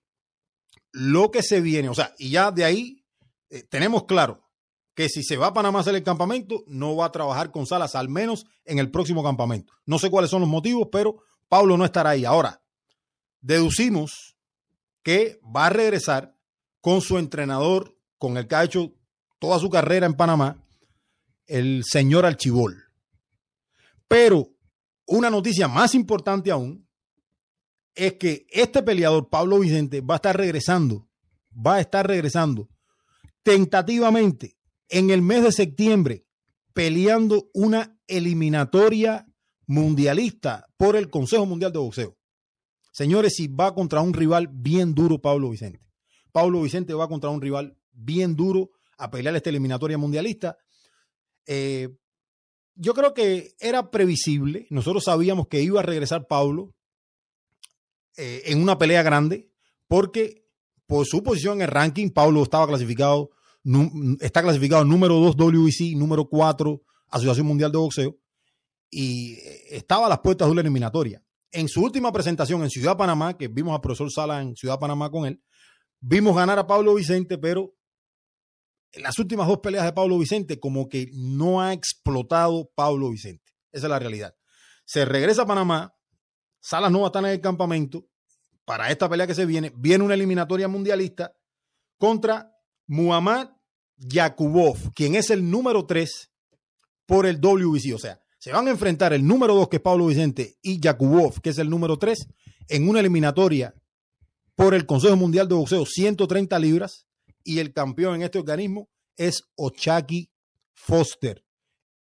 lo 0.91 1.32
que 1.32 1.41
se 1.41 1.61
viene, 1.61 1.90
o 1.90 1.95
sea, 1.95 2.14
y 2.19 2.30
ya 2.30 2.52
de 2.52 2.64
ahí 2.64 3.03
eh, 3.49 3.64
tenemos 3.64 4.03
claro 4.03 4.44
que 4.94 5.10
si 5.10 5.24
se 5.24 5.36
va 5.36 5.48
a 5.48 5.53
Panamá 5.53 5.80
a 5.80 5.82
hacer 5.82 5.95
el 5.95 6.03
campamento, 6.03 6.64
no 6.68 6.95
va 6.95 7.06
a 7.06 7.11
trabajar 7.11 7.49
con 7.49 7.65
Salas, 7.65 7.95
al 7.95 8.07
menos 8.07 8.45
en 8.65 8.78
el 8.78 8.91
próximo 8.91 9.24
campamento. 9.24 9.74
No 9.88 9.98
sé 9.98 10.11
cuáles 10.11 10.30
son 10.30 10.41
los 10.41 10.49
motivos, 10.49 10.90
pero 10.91 11.24
Pablo 11.48 11.76
no 11.76 11.86
estará 11.86 12.11
ahí. 12.11 12.24
Ahora, 12.24 12.61
deducimos 13.41 14.36
que 15.08 15.40
va 15.56 15.68
a 15.68 15.70
regresar 15.70 16.38
con 16.82 17.00
su 17.00 17.18
entrenador, 17.18 17.98
con 18.18 18.36
el 18.36 18.46
que 18.46 18.56
ha 18.56 18.66
hecho 18.66 18.94
toda 19.40 19.58
su 19.58 19.70
carrera 19.70 20.06
en 20.06 20.16
Panamá, 20.16 20.62
el 21.46 21.86
señor 21.86 22.26
Archibol. 22.26 22.76
Pero 24.10 24.50
una 25.06 25.30
noticia 25.30 25.70
más 25.70 25.96
importante 25.96 26.52
aún 26.52 26.90
es 27.96 28.16
que 28.16 28.48
este 28.50 28.84
peleador, 28.84 29.30
Pablo 29.30 29.60
Vicente, 29.60 30.02
va 30.02 30.16
a 30.16 30.18
estar 30.18 30.36
regresando, 30.36 31.08
va 31.56 31.76
a 31.76 31.80
estar 31.80 32.06
regresando 32.06 32.68
tentativamente 33.44 34.58
en 34.90 35.10
el 35.10 35.22
mes 35.22 35.42
de 35.42 35.54
septiembre, 35.54 36.26
peleando 36.74 37.50
una 37.54 37.98
eliminatoria 38.08 39.26
mundialista 39.68 40.68
por 40.76 40.98
el 40.98 41.10
Consejo 41.10 41.46
Mundial 41.46 41.72
de 41.72 41.80
Boxeo. 41.80 42.16
Señores, 42.98 43.36
si 43.36 43.48
va 43.48 43.76
contra 43.76 44.02
un 44.02 44.11
rival 44.11 44.49
bien 44.52 44.95
duro, 44.95 45.22
Pablo 45.22 45.52
Vicente. 45.52 45.80
Pablo 46.32 46.64
Vicente 46.64 46.95
va 46.95 47.07
contra 47.07 47.30
un 47.30 47.40
rival 47.40 47.78
bien 47.91 48.36
duro 48.36 48.72
a 48.98 49.11
pelear 49.11 49.36
esta 49.36 49.52
eliminatoria 49.52 49.99
mundialista. 49.99 50.57
Eh, 51.45 51.90
yo 52.74 52.95
creo 52.95 53.14
que 53.14 53.53
era 53.60 53.91
previsible. 53.91 54.65
Nosotros 54.72 55.03
sabíamos 55.03 55.48
que 55.48 55.61
iba 55.61 55.80
a 55.80 55.84
regresar 55.84 56.26
Pablo 56.26 56.74
eh, 58.18 58.41
en 58.45 58.64
una 58.64 58.80
pelea 58.80 59.03
grande, 59.03 59.52
porque 59.88 60.48
por 60.88 61.06
su 61.06 61.22
posición 61.22 61.57
en 61.57 61.65
el 61.65 61.68
ranking, 61.68 62.10
Pablo 62.10 62.41
estaba 62.41 62.65
clasificado, 62.65 63.30
está 64.22 64.41
clasificado 64.41 64.84
número 64.86 65.19
2 65.19 65.38
WBC, 65.38 65.95
número 65.95 66.28
4 66.28 66.82
Asociación 67.10 67.45
Mundial 67.45 67.72
de 67.72 67.78
Boxeo, 67.78 68.18
y 68.90 69.34
eh, 69.34 69.78
estaba 69.78 70.07
a 70.07 70.10
las 70.10 70.19
puertas 70.22 70.48
de 70.48 70.52
una 70.53 70.61
eliminatoria 70.61 71.22
en 71.52 71.68
su 71.68 71.82
última 71.82 72.11
presentación 72.11 72.61
en 72.64 72.69
Ciudad 72.69 72.98
Panamá, 72.98 73.38
que 73.38 73.48
vimos 73.48 73.74
al 73.74 73.82
profesor 73.82 74.11
Sala 74.11 74.41
en 74.41 74.56
Ciudad 74.56 74.80
Panamá 74.80 75.10
con 75.10 75.26
él, 75.26 75.41
Vimos 75.99 76.36
ganar 76.36 76.60
a 76.60 76.68
Pablo 76.68 76.94
Vicente, 76.95 77.38
pero 77.38 77.74
en 78.91 79.03
las 79.03 79.18
últimas 79.18 79.48
dos 79.48 79.60
peleas 79.60 79.84
de 79.84 79.94
Pablo 79.94 80.18
Vicente, 80.18 80.60
como 80.60 80.88
que 80.88 81.10
no 81.14 81.61
ha 81.61 81.74
explotado 81.74 82.69
Pablo 82.76 83.10
Vicente. 83.10 83.52
Esa 83.72 83.88
es 83.88 83.90
la 83.90 83.99
realidad. 83.99 84.36
Se 84.86 85.06
regresa 85.06 85.44
a 85.44 85.48
Panamá, 85.48 85.94
Salas 86.60 86.91
no 86.91 86.99
va 86.99 87.07
a 87.07 87.10
estar 87.10 87.24
en 87.24 87.32
el 87.32 87.41
campamento. 87.41 88.07
Para 88.65 88.91
esta 88.91 89.10
pelea 89.10 89.28
que 89.28 89.36
se 89.36 89.45
viene, 89.45 89.72
viene 89.76 90.03
una 90.03 90.14
eliminatoria 90.14 90.68
mundialista 90.68 91.36
contra 91.98 92.53
Muhammad 92.86 93.49
Yakubov, 93.95 94.94
quien 94.94 95.15
es 95.15 95.30
el 95.30 95.49
número 95.49 95.86
3 95.86 96.32
por 97.06 97.26
el 97.26 97.40
WBC. 97.40 97.95
O 97.95 97.99
sea, 97.99 98.22
se 98.38 98.51
van 98.51 98.68
a 98.68 98.72
enfrentar 98.72 99.14
el 99.14 99.26
número 99.26 99.55
2, 99.55 99.69
que 99.69 99.77
es 99.77 99.81
Pablo 99.81 100.07
Vicente, 100.07 100.57
y 100.61 100.80
Yakubov, 100.80 101.41
que 101.41 101.49
es 101.49 101.57
el 101.57 101.69
número 101.69 101.97
3, 101.97 102.27
en 102.69 102.89
una 102.89 102.99
eliminatoria 102.99 103.73
por 104.55 104.73
el 104.73 104.85
Consejo 104.85 105.15
Mundial 105.15 105.47
de 105.47 105.55
Boxeo, 105.55 105.85
130 105.85 106.57
libras, 106.59 107.07
y 107.43 107.59
el 107.59 107.73
campeón 107.73 108.15
en 108.15 108.23
este 108.23 108.39
organismo 108.39 108.89
es 109.15 109.43
Ochaki 109.55 110.31
Foster. 110.73 111.43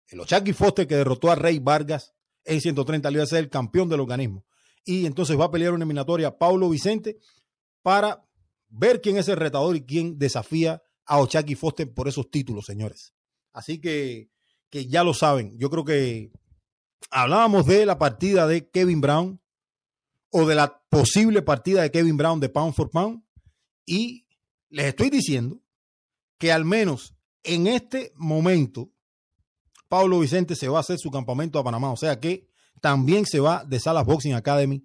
El 0.07 0.19
Ochaki 0.19 0.53
Foster 0.53 0.87
que 0.87 0.95
derrotó 0.95 1.31
a 1.31 1.35
Rey 1.35 1.59
Vargas 1.59 2.13
en 2.45 2.61
130 2.61 3.09
libras 3.09 3.31
es 3.33 3.39
el 3.39 3.49
campeón 3.49 3.89
del 3.89 3.99
organismo. 3.99 4.45
Y 4.85 5.05
entonces 5.05 5.39
va 5.39 5.45
a 5.45 5.51
pelear 5.51 5.73
una 5.73 5.83
eliminatoria 5.83 6.37
Pablo 6.37 6.69
Vicente 6.69 7.17
para 7.81 8.25
ver 8.69 9.01
quién 9.01 9.17
es 9.17 9.27
el 9.27 9.37
retador 9.37 9.75
y 9.75 9.85
quién 9.85 10.17
desafía 10.17 10.81
a 11.05 11.19
Ochaki 11.19 11.55
Foster 11.55 11.93
por 11.93 12.07
esos 12.07 12.29
títulos, 12.29 12.65
señores. 12.65 13.13
Así 13.51 13.79
que, 13.79 14.29
que 14.73 14.87
ya 14.87 15.03
lo 15.03 15.13
saben. 15.13 15.55
Yo 15.59 15.69
creo 15.69 15.85
que 15.85 16.31
hablábamos 17.11 17.67
de 17.67 17.85
la 17.85 17.99
partida 17.99 18.47
de 18.47 18.71
Kevin 18.71 19.01
Brown 19.01 19.39
o 20.31 20.47
de 20.47 20.55
la 20.55 20.81
posible 20.89 21.43
partida 21.43 21.83
de 21.83 21.91
Kevin 21.91 22.17
Brown 22.17 22.39
de 22.39 22.49
Pound 22.49 22.73
for 22.73 22.89
Pound 22.89 23.23
y 23.85 24.25
les 24.69 24.87
estoy 24.87 25.11
diciendo 25.11 25.61
que 26.39 26.51
al 26.51 26.65
menos 26.65 27.15
en 27.43 27.67
este 27.67 28.13
momento 28.15 28.89
Pablo 29.89 30.21
Vicente 30.21 30.55
se 30.55 30.67
va 30.69 30.79
a 30.79 30.81
hacer 30.81 30.97
su 30.97 31.11
campamento 31.11 31.59
a 31.59 31.63
Panamá. 31.63 31.91
O 31.91 31.97
sea 31.97 32.19
que 32.19 32.49
también 32.81 33.27
se 33.27 33.39
va 33.39 33.63
de 33.65 33.79
Salas 33.79 34.07
Boxing 34.07 34.33
Academy 34.33 34.83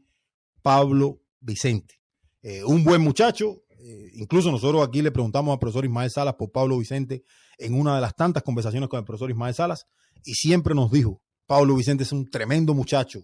Pablo 0.60 1.23
Vicente. 1.40 1.94
Eh, 2.43 2.62
un 2.62 2.85
buen 2.85 3.01
muchacho. 3.01 3.62
Eh, 3.89 4.10
incluso 4.16 4.51
nosotros 4.51 4.86
aquí 4.86 5.01
le 5.01 5.10
preguntamos 5.10 5.51
al 5.51 5.59
profesor 5.59 5.86
Ismael 5.86 6.10
Salas 6.10 6.35
por 6.35 6.52
Pablo 6.52 6.77
Vicente 6.77 7.24
en 7.56 7.73
una 7.73 7.94
de 7.94 8.02
las 8.02 8.15
tantas 8.15 8.43
conversaciones 8.43 8.90
con 8.90 8.98
el 8.98 9.05
profesor 9.06 9.31
Ismael 9.31 9.55
Salas 9.55 9.86
y 10.24 10.35
siempre 10.35 10.74
nos 10.74 10.90
dijo, 10.90 11.23
Pablo 11.47 11.74
Vicente 11.74 12.02
es 12.02 12.12
un 12.12 12.28
tremendo 12.28 12.74
muchacho, 12.74 13.20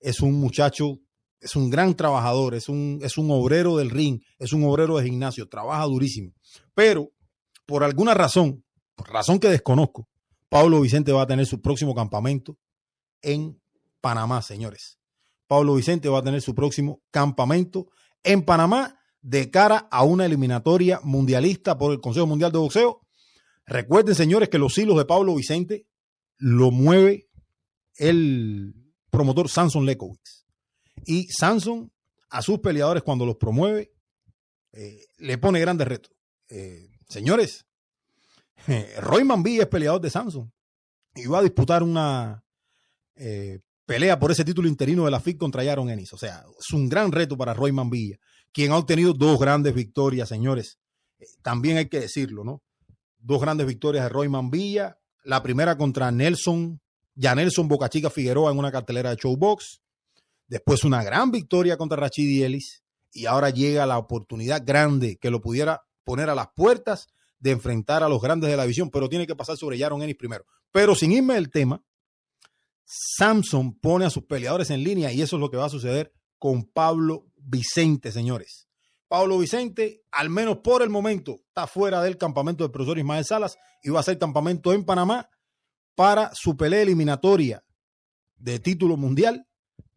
es 0.00 0.20
un 0.20 0.40
muchacho 0.40 0.98
es 1.40 1.54
un 1.56 1.70
gran 1.70 1.94
trabajador, 1.94 2.54
es 2.54 2.68
un, 2.68 2.98
es 3.02 3.18
un 3.18 3.30
obrero 3.30 3.76
del 3.76 3.90
ring, 3.90 4.20
es 4.38 4.52
un 4.52 4.64
obrero 4.64 4.96
de 4.96 5.04
gimnasio, 5.04 5.48
trabaja 5.48 5.84
durísimo. 5.84 6.32
Pero 6.74 7.10
por 7.66 7.84
alguna 7.84 8.14
razón, 8.14 8.64
por 8.94 9.12
razón 9.12 9.38
que 9.38 9.48
desconozco, 9.48 10.08
Pablo 10.48 10.80
Vicente 10.80 11.12
va 11.12 11.22
a 11.22 11.26
tener 11.26 11.46
su 11.46 11.60
próximo 11.60 11.94
campamento 11.94 12.56
en 13.22 13.60
Panamá, 14.00 14.42
señores. 14.42 14.98
Pablo 15.46 15.74
Vicente 15.74 16.08
va 16.08 16.18
a 16.18 16.22
tener 16.22 16.40
su 16.42 16.54
próximo 16.54 17.02
campamento 17.10 17.86
en 18.24 18.42
Panamá 18.42 18.98
de 19.20 19.50
cara 19.50 19.88
a 19.90 20.04
una 20.04 20.26
eliminatoria 20.26 21.00
mundialista 21.02 21.76
por 21.76 21.92
el 21.92 22.00
Consejo 22.00 22.26
Mundial 22.26 22.52
de 22.52 22.58
Boxeo. 22.58 23.00
Recuerden, 23.66 24.14
señores, 24.14 24.48
que 24.48 24.58
los 24.58 24.76
hilos 24.78 24.96
de 24.96 25.04
Pablo 25.04 25.34
Vicente 25.34 25.86
lo 26.38 26.70
mueve 26.70 27.28
el 27.96 28.74
promotor 29.10 29.48
Samson 29.48 29.84
Lekowicz. 29.84 30.46
Y 31.04 31.28
Samson 31.28 31.92
a 32.30 32.42
sus 32.42 32.60
peleadores 32.60 33.02
cuando 33.02 33.24
los 33.26 33.36
promueve 33.36 33.92
eh, 34.72 35.06
le 35.18 35.38
pone 35.38 35.60
grandes 35.60 35.88
retos. 35.88 36.12
Eh, 36.48 36.88
señores, 37.08 37.66
Roy 39.00 39.24
Mambilla 39.24 39.62
es 39.62 39.68
peleador 39.68 40.00
de 40.00 40.10
Samson 40.10 40.52
y 41.14 41.26
va 41.26 41.38
a 41.38 41.42
disputar 41.42 41.82
una 41.82 42.44
eh, 43.16 43.60
pelea 43.86 44.18
por 44.18 44.30
ese 44.30 44.44
título 44.44 44.68
interino 44.68 45.04
de 45.04 45.10
la 45.10 45.20
FIC 45.20 45.38
contra 45.38 45.64
Yaron 45.64 45.90
Ennis. 45.90 46.12
O 46.12 46.18
sea, 46.18 46.44
es 46.58 46.70
un 46.72 46.88
gran 46.88 47.10
reto 47.10 47.36
para 47.36 47.54
Roy 47.54 47.72
Mambilla, 47.72 48.18
quien 48.58 48.72
ha 48.72 48.76
obtenido 48.76 49.12
dos 49.12 49.38
grandes 49.38 49.72
victorias, 49.72 50.28
señores. 50.28 50.80
también 51.42 51.76
hay 51.76 51.88
que 51.88 52.00
decirlo, 52.00 52.42
¿no? 52.42 52.60
Dos 53.20 53.40
grandes 53.40 53.68
victorias 53.68 54.02
de 54.02 54.08
Roy 54.08 54.28
Mambilla. 54.28 54.98
La 55.22 55.44
primera 55.44 55.78
contra 55.78 56.10
Nelson, 56.10 56.80
ya 57.14 57.36
Nelson 57.36 57.68
Bocachica 57.68 58.10
Figueroa 58.10 58.50
en 58.50 58.58
una 58.58 58.72
cartelera 58.72 59.10
de 59.10 59.16
Showbox. 59.22 59.80
Después 60.48 60.82
una 60.82 61.04
gran 61.04 61.30
victoria 61.30 61.76
contra 61.76 61.98
Rachidi 61.98 62.42
Ellis 62.42 62.82
y 63.12 63.26
ahora 63.26 63.50
llega 63.50 63.86
la 63.86 63.96
oportunidad 63.96 64.64
grande 64.66 65.18
que 65.20 65.30
lo 65.30 65.40
pudiera 65.40 65.82
poner 66.02 66.28
a 66.28 66.34
las 66.34 66.48
puertas 66.56 67.06
de 67.38 67.52
enfrentar 67.52 68.02
a 68.02 68.08
los 68.08 68.20
grandes 68.20 68.50
de 68.50 68.56
la 68.56 68.64
división, 68.64 68.90
pero 68.90 69.08
tiene 69.08 69.28
que 69.28 69.36
pasar 69.36 69.56
sobre 69.56 69.78
Yaron 69.78 70.02
Ennis 70.02 70.16
primero. 70.16 70.44
Pero 70.72 70.96
sin 70.96 71.12
irme 71.12 71.34
del 71.34 71.52
tema, 71.52 71.80
Samson 72.84 73.78
pone 73.78 74.04
a 74.04 74.10
sus 74.10 74.24
peleadores 74.24 74.70
en 74.70 74.82
línea 74.82 75.12
y 75.12 75.22
eso 75.22 75.36
es 75.36 75.40
lo 75.40 75.48
que 75.48 75.58
va 75.58 75.66
a 75.66 75.70
suceder 75.70 76.12
con 76.40 76.64
Pablo 76.64 77.28
Vicente, 77.48 78.12
señores. 78.12 78.68
Pablo 79.08 79.38
Vicente, 79.38 80.02
al 80.12 80.28
menos 80.28 80.58
por 80.58 80.82
el 80.82 80.90
momento, 80.90 81.40
está 81.48 81.66
fuera 81.66 82.02
del 82.02 82.18
campamento 82.18 82.62
del 82.62 82.70
profesor 82.70 82.98
Ismael 82.98 83.24
Salas 83.24 83.56
y 83.82 83.88
va 83.88 83.98
a 83.98 84.00
hacer 84.00 84.18
campamento 84.18 84.72
en 84.74 84.84
Panamá 84.84 85.30
para 85.94 86.30
su 86.34 86.56
pelea 86.56 86.82
eliminatoria 86.82 87.64
de 88.36 88.58
título 88.58 88.96
mundial 88.96 89.46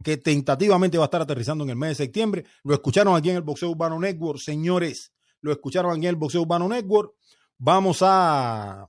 que 0.02 0.18
tentativamente 0.18 0.98
va 0.98 1.04
a 1.04 1.06
estar 1.06 1.22
aterrizando 1.22 1.64
en 1.66 1.72
el 1.72 1.76
mes 1.76 1.90
de 1.90 2.06
septiembre. 2.06 2.46
Lo 2.64 2.74
escucharon 2.74 3.16
aquí 3.16 3.30
en 3.30 3.36
el 3.36 3.42
Boxeo 3.42 3.70
Urbano 3.70 4.00
Network, 4.00 4.40
señores. 4.40 5.12
Lo 5.42 5.52
escucharon 5.52 5.92
aquí 5.92 6.06
en 6.06 6.12
el 6.12 6.16
Boxeo 6.16 6.42
Urbano 6.42 6.70
Network. 6.70 7.14
Vamos 7.58 8.00
a 8.02 8.88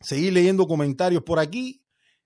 seguir 0.00 0.32
leyendo 0.32 0.66
comentarios 0.66 1.22
por 1.22 1.38
aquí. 1.38 1.82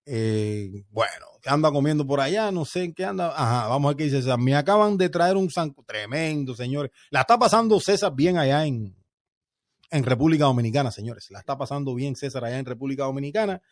Eh, 0.07 0.85
bueno, 0.91 1.27
¿qué 1.27 1.28
anda 1.45 1.71
comiendo 1.71 2.07
por 2.07 2.21
allá? 2.21 2.51
No 2.51 2.65
sé 2.65 2.85
en 2.85 2.95
qué 2.95 3.05
anda. 3.05 3.33
Ajá, 3.37 3.69
vamos 3.69 3.87
a 3.87 3.89
ver 3.91 3.97
qué 3.97 4.05
dice 4.05 4.23
César. 4.23 4.39
Me 4.39 4.55
acaban 4.55 4.97
de 4.97 5.09
traer 5.09 5.37
un 5.37 5.51
sanco 5.51 5.85
tremendo, 5.87 6.55
señores. 6.55 6.93
La 7.11 7.21
está 7.21 7.39
pasando 7.39 7.79
César 7.81 8.15
bien 8.15 8.39
allá 8.39 8.67
en, 8.67 8.95
en 9.91 10.05
República 10.05 10.45
Dominicana, 10.45 10.91
señores. 10.91 11.27
La 11.31 11.41
está 11.41 11.57
pasando 11.57 11.95
bien 11.95 12.17
César 12.17 12.45
allá 12.45 12.59
en 12.59 12.65
República 12.67 13.05
Dominicana. 13.05 13.63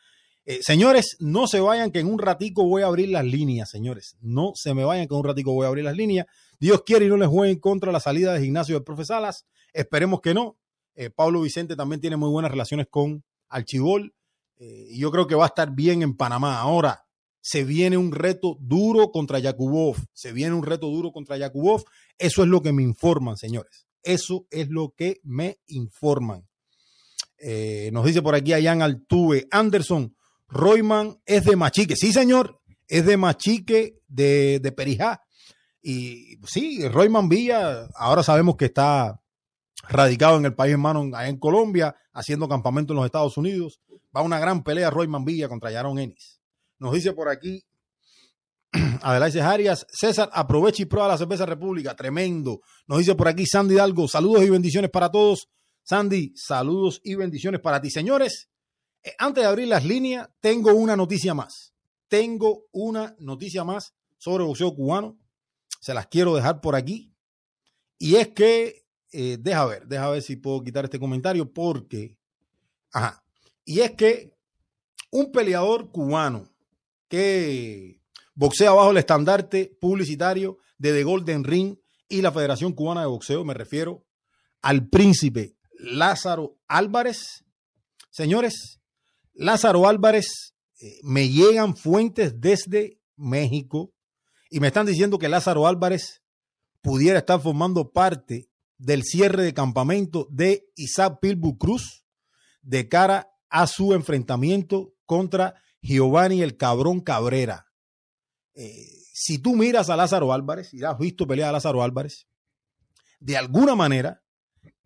Eh, 0.49 0.61
señores, 0.63 1.17
no 1.19 1.49
se 1.49 1.59
vayan 1.59 1.91
que 1.91 1.99
en 1.99 2.07
un 2.07 2.21
ratico 2.21 2.65
voy 2.65 2.83
a 2.83 2.87
abrir 2.87 3.09
las 3.09 3.25
líneas, 3.25 3.69
señores. 3.69 4.17
No 4.21 4.53
se 4.55 4.75
me 4.75 4.85
vayan 4.85 5.09
que 5.09 5.15
en 5.15 5.21
un 5.21 5.27
ratico 5.27 5.53
voy 5.53 5.65
a 5.65 5.69
abrir 5.69 5.85
las 5.85 5.97
líneas. 5.97 6.27
Dios 6.61 6.83
quiere 6.87 7.07
y 7.07 7.09
no 7.09 7.17
les 7.17 7.29
jueguen 7.29 7.59
contra 7.59 7.91
la 7.91 7.99
salida 7.99 8.33
de 8.33 8.43
gimnasio 8.43 8.77
del 8.77 8.85
profe 8.85 9.05
Salas. 9.05 9.45
Esperemos 9.73 10.21
que 10.21 10.35
no. 10.35 10.57
Eh, 10.95 11.11
Pablo 11.11 11.41
Vicente 11.41 11.75
también 11.75 12.01
tiene 12.01 12.17
muy 12.17 12.31
buenas 12.31 12.53
relaciones 12.53 12.87
con 12.89 13.25
Archibol. 13.49 14.15
Eh, 14.59 14.89
yo 14.97 15.11
creo 15.11 15.27
que 15.27 15.35
va 15.35 15.45
a 15.45 15.49
estar 15.49 15.75
bien 15.75 16.03
en 16.03 16.17
Panamá. 16.17 16.61
Ahora, 16.61 17.06
se 17.47 17.63
viene 17.63 17.97
un 17.97 18.11
reto 18.11 18.59
duro 18.59 19.13
contra 19.13 19.39
Yakubov. 19.39 19.99
Se 20.13 20.33
viene 20.33 20.53
un 20.53 20.65
reto 20.65 20.89
duro 20.89 21.13
contra 21.13 21.37
Yakubov. 21.37 21.85
Eso 22.19 22.43
es 22.43 22.49
lo 22.49 22.61
que 22.61 22.73
me 22.73 22.83
informan, 22.83 23.37
señores. 23.37 23.87
Eso 24.03 24.49
es 24.51 24.69
lo 24.69 24.95
que 24.97 25.21
me 25.23 25.61
informan. 25.69 26.49
nos 27.93 28.05
dice 28.05 28.21
por 28.21 28.35
aquí 28.35 28.51
Jan 28.51 28.83
Altuve. 28.83 29.47
Anderson, 29.53 30.17
Royman 30.49 31.21
es 31.25 31.45
de 31.45 31.55
Machique. 31.55 31.95
Sí, 31.95 32.13
señor, 32.13 32.61
es 32.89 33.07
de 33.07 33.17
Machique, 33.17 34.01
de, 34.09 34.59
de 34.59 34.73
Perijá. 34.73 35.23
Y 35.81 36.41
sí, 36.49 36.89
Royman 36.89 37.29
Villa, 37.29 37.87
ahora 37.95 38.25
sabemos 38.25 38.57
que 38.57 38.65
está 38.65 39.23
radicado 39.89 40.37
en 40.37 40.47
el 40.47 40.55
país 40.57 40.73
hermano, 40.73 41.09
en 41.17 41.39
Colombia, 41.39 41.95
haciendo 42.13 42.49
campamento 42.49 42.93
en 42.93 42.97
los 42.97 43.07
Estados 43.07 43.37
Unidos. 43.37 43.81
Va 44.17 44.23
una 44.23 44.41
gran 44.41 44.65
pelea 44.65 44.91
Royman 44.91 45.25
Villa 45.25 45.49
contra 45.49 45.71
Yaron 45.71 46.01
Ennis. 46.01 46.37
Nos 46.79 46.93
dice 46.93 47.13
por 47.13 47.29
aquí 47.29 47.65
Adelaide 49.03 49.41
Arias, 49.41 49.87
César, 49.89 50.31
aprovecha 50.33 50.83
y 50.83 50.87
prueba 50.87 51.09
la 51.09 51.19
cerveza 51.19 51.47
República, 51.47 51.95
tremendo. 51.95 52.61
Nos 52.87 52.99
dice 52.99 53.15
por 53.15 53.29
aquí 53.29 53.47
Sandy 53.47 53.75
Hidalgo, 53.75 54.09
saludos 54.09 54.45
y 54.45 54.51
bendiciones 54.51 54.91
para 54.91 55.11
todos. 55.11 55.49
Sandy, 55.83 56.33
saludos 56.37 57.01
y 57.05 57.15
bendiciones 57.15 57.61
para 57.61 57.81
ti, 57.81 57.91
señores. 57.91 58.49
Eh, 59.03 59.15
antes 59.19 59.45
de 59.45 59.49
abrir 59.49 59.69
las 59.69 59.85
líneas, 59.85 60.29
tengo 60.41 60.75
una 60.75 60.97
noticia 60.97 61.33
más. 61.33 61.73
Tengo 62.09 62.65
una 62.73 63.15
noticia 63.19 63.65
más 63.65 63.95
sobre 64.19 64.45
boxeo 64.45 64.75
cubano. 64.75 65.17
Se 65.81 65.95
las 65.95 66.09
quiero 66.09 66.35
dejar 66.35 66.61
por 66.61 66.75
aquí. 66.75 67.13
Y 67.99 68.17
es 68.17 68.29
que, 68.29 68.85
eh, 69.13 69.39
deja 69.41 69.65
ver, 69.65 69.87
deja 69.87 70.11
ver 70.11 70.23
si 70.23 70.37
puedo 70.37 70.63
quitar 70.63 70.85
este 70.85 70.99
comentario 70.99 71.53
porque, 71.53 72.19
ajá, 72.93 73.25
y 73.65 73.81
es 73.81 73.93
que 73.93 74.35
un 75.11 75.33
peleador 75.33 75.91
cubano 75.91 76.51
que 77.09 78.01
boxea 78.35 78.73
bajo 78.73 78.91
el 78.91 78.99
estandarte 78.99 79.77
publicitario 79.81 80.59
de 80.79 80.93
The 80.93 81.05
Golden 81.05 81.45
Ring 81.45 81.77
y 82.09 82.23
la 82.23 82.33
Federación 82.33 82.73
Cubana 82.73 83.01
de 83.03 83.07
Boxeo, 83.07 83.45
me 83.45 83.55
refiero 83.55 84.05
al 84.63 84.89
príncipe 84.89 85.57
Lázaro 85.79 86.59
Álvarez. 86.69 87.45
Señores, 88.11 88.81
Lázaro 89.35 89.87
Álvarez, 89.87 90.55
eh, 90.81 90.99
me 91.03 91.29
llegan 91.29 91.77
fuentes 91.77 92.41
desde 92.41 93.01
México 93.17 93.93
y 94.51 94.61
me 94.61 94.69
están 94.69 94.87
diciendo 94.87 95.19
que 95.19 95.29
Lázaro 95.29 95.67
Álvarez 95.67 96.23
pudiera 96.81 97.19
estar 97.19 97.41
formando 97.41 97.93
parte 97.93 98.49
del 98.79 99.03
cierre 99.03 99.43
de 99.43 99.55
campamento 99.55 100.29
de 100.31 100.69
Isaac 100.77 101.19
Pilbu 101.21 101.59
Cruz 101.59 102.05
de 102.63 102.89
cara 102.89 103.33
a 103.49 103.67
su 103.67 103.95
enfrentamiento 103.95 104.95
contra 105.05 105.55
Giovanni 105.87 106.43
el 106.43 106.57
Cabrón 106.57 107.01
Cabrera. 107.01 107.67
Eh, 108.55 108.87
si 109.13 109.39
tú 109.39 109.55
miras 109.55 109.89
a 109.89 109.97
Lázaro 109.97 110.33
Álvarez 110.33 110.75
y 110.75 110.83
has 110.85 110.99
visto 110.99 111.27
pelear 111.27 111.51
a 111.51 111.53
Lázaro 111.53 111.83
Álvarez, 111.83 112.27
de 113.21 113.37
alguna 113.37 113.75
manera 113.75 114.23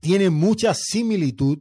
tiene 0.00 0.30
mucha 0.30 0.74
similitud, 0.74 1.58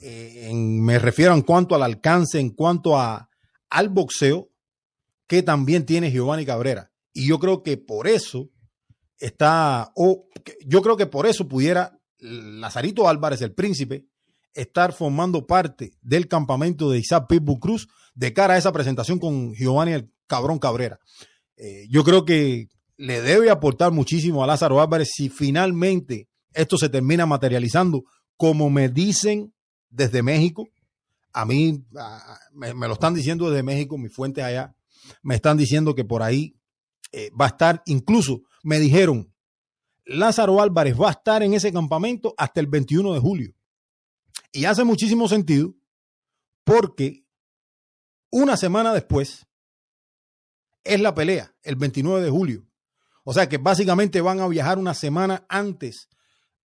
eh, 0.00 0.50
me 0.54 0.98
refiero 0.98 1.34
en 1.34 1.42
cuanto 1.42 1.74
al 1.74 1.82
alcance, 1.82 2.40
en 2.40 2.50
cuanto 2.50 2.98
a, 2.98 3.28
al 3.70 3.88
boxeo, 3.88 4.50
que 5.26 5.42
también 5.42 5.86
tiene 5.86 6.10
Giovanni 6.10 6.44
Cabrera. 6.44 6.92
Y 7.12 7.26
yo 7.26 7.38
creo 7.38 7.62
que 7.62 7.76
por 7.76 8.06
eso 8.06 8.50
está, 9.18 9.92
o 9.96 10.28
yo 10.66 10.82
creo 10.82 10.96
que 10.96 11.06
por 11.06 11.26
eso 11.26 11.48
pudiera 11.48 11.98
Lazarito 12.18 13.08
Álvarez, 13.08 13.40
el 13.42 13.54
príncipe, 13.54 14.06
estar 14.54 14.92
formando 14.92 15.46
parte 15.46 15.92
del 16.02 16.28
campamento 16.28 16.90
de 16.90 16.98
Isaac 16.98 17.26
Pitbull 17.28 17.58
Cruz 17.58 17.88
de 18.14 18.32
cara 18.32 18.54
a 18.54 18.58
esa 18.58 18.72
presentación 18.72 19.18
con 19.18 19.54
Giovanni 19.54 19.92
el 19.92 20.10
Cabrón 20.26 20.58
Cabrera. 20.58 20.98
Eh, 21.56 21.86
yo 21.88 22.04
creo 22.04 22.24
que 22.24 22.68
le 22.96 23.20
debe 23.20 23.50
aportar 23.50 23.92
muchísimo 23.92 24.42
a 24.42 24.46
Lázaro 24.46 24.80
Álvarez 24.80 25.10
si 25.14 25.28
finalmente 25.28 26.28
esto 26.52 26.76
se 26.76 26.88
termina 26.88 27.26
materializando, 27.26 28.04
como 28.36 28.70
me 28.70 28.88
dicen 28.88 29.54
desde 29.90 30.22
México. 30.22 30.68
A 31.32 31.44
mí 31.44 31.84
me, 32.52 32.72
lo 32.74 32.92
están 32.92 33.14
diciendo 33.14 33.48
desde 33.50 33.62
México, 33.62 33.96
mis 33.96 34.14
fuentes 34.14 34.44
allá, 34.44 34.74
me 35.22 35.34
están 35.34 35.56
diciendo 35.56 35.94
que 35.94 36.04
por 36.04 36.22
ahí 36.22 36.54
eh, 37.12 37.30
va 37.38 37.46
a 37.46 37.48
estar, 37.48 37.82
incluso 37.86 38.42
me 38.62 38.78
dijeron, 38.78 39.32
Lázaro 40.04 40.60
Álvarez 40.60 41.00
va 41.00 41.08
a 41.08 41.12
estar 41.12 41.42
en 41.42 41.54
ese 41.54 41.72
campamento 41.72 42.34
hasta 42.36 42.60
el 42.60 42.66
21 42.66 43.14
de 43.14 43.20
julio. 43.20 43.54
Y 44.52 44.66
hace 44.66 44.84
muchísimo 44.84 45.28
sentido 45.28 45.74
porque 46.64 47.21
una 48.32 48.56
semana 48.56 48.92
después 48.92 49.46
es 50.82 51.00
la 51.00 51.14
pelea, 51.14 51.54
el 51.62 51.76
29 51.76 52.24
de 52.24 52.30
julio. 52.30 52.66
O 53.24 53.32
sea 53.32 53.48
que 53.48 53.58
básicamente 53.58 54.20
van 54.20 54.40
a 54.40 54.48
viajar 54.48 54.78
una 54.78 54.94
semana 54.94 55.46
antes 55.48 56.08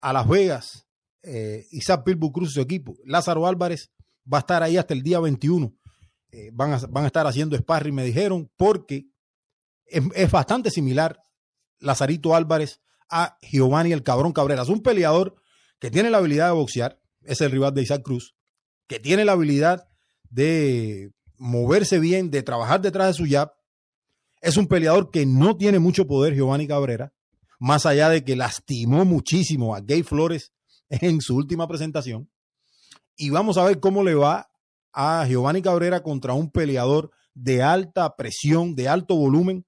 a 0.00 0.12
Las 0.12 0.26
Vegas. 0.26 0.88
Eh, 1.22 1.66
Isaac 1.72 2.04
Pilbu 2.04 2.32
Cruz 2.32 2.54
su 2.54 2.60
equipo. 2.60 2.96
Lázaro 3.04 3.46
Álvarez 3.46 3.90
va 4.32 4.38
a 4.38 4.40
estar 4.40 4.62
ahí 4.62 4.78
hasta 4.78 4.94
el 4.94 5.02
día 5.02 5.20
21. 5.20 5.76
Eh, 6.30 6.50
van, 6.52 6.72
a, 6.72 6.78
van, 6.88 7.04
a, 7.04 7.08
estar 7.08 7.26
haciendo 7.26 7.56
sparring, 7.56 7.94
me 7.94 8.04
dijeron, 8.04 8.50
porque 8.56 9.08
es, 9.84 10.02
es, 10.14 10.30
bastante 10.30 10.70
similar 10.70 11.20
Lazarito 11.78 12.34
Álvarez 12.34 12.80
a 13.10 13.36
Giovanni 13.42 13.92
el 13.92 14.02
Cabrón 14.02 14.32
Cabrera. 14.32 14.62
Es 14.62 14.68
un 14.68 14.82
peleador 14.82 15.36
que 15.78 15.90
tiene 15.90 16.10
la 16.10 16.18
habilidad 16.18 16.46
de 16.46 16.54
boxear, 16.54 17.00
es 17.22 17.40
el 17.40 17.50
rival 17.50 17.74
de 17.74 17.82
Isaac 17.82 18.02
Cruz, 18.02 18.34
que 18.86 18.98
tiene 18.98 19.24
la 19.24 19.32
habilidad 19.32 19.88
de 20.30 21.12
moverse 21.38 21.98
bien, 21.98 22.30
de 22.30 22.42
trabajar 22.42 22.80
detrás 22.80 23.08
de 23.08 23.24
su 23.24 23.30
jab. 23.30 23.52
Es 24.40 24.56
un 24.56 24.66
peleador 24.66 25.10
que 25.10 25.26
no 25.26 25.56
tiene 25.56 25.78
mucho 25.78 26.06
poder, 26.06 26.34
Giovanni 26.34 26.66
Cabrera, 26.66 27.12
más 27.58 27.86
allá 27.86 28.08
de 28.08 28.24
que 28.24 28.36
lastimó 28.36 29.04
muchísimo 29.04 29.74
a 29.74 29.80
Gay 29.80 30.02
Flores 30.02 30.52
en 30.88 31.20
su 31.20 31.36
última 31.36 31.66
presentación. 31.68 32.30
Y 33.16 33.30
vamos 33.30 33.56
a 33.56 33.64
ver 33.64 33.80
cómo 33.80 34.02
le 34.02 34.14
va 34.14 34.48
a 34.92 35.26
Giovanni 35.26 35.62
Cabrera 35.62 36.02
contra 36.02 36.34
un 36.34 36.50
peleador 36.50 37.10
de 37.34 37.62
alta 37.62 38.16
presión, 38.16 38.74
de 38.74 38.88
alto 38.88 39.16
volumen, 39.16 39.66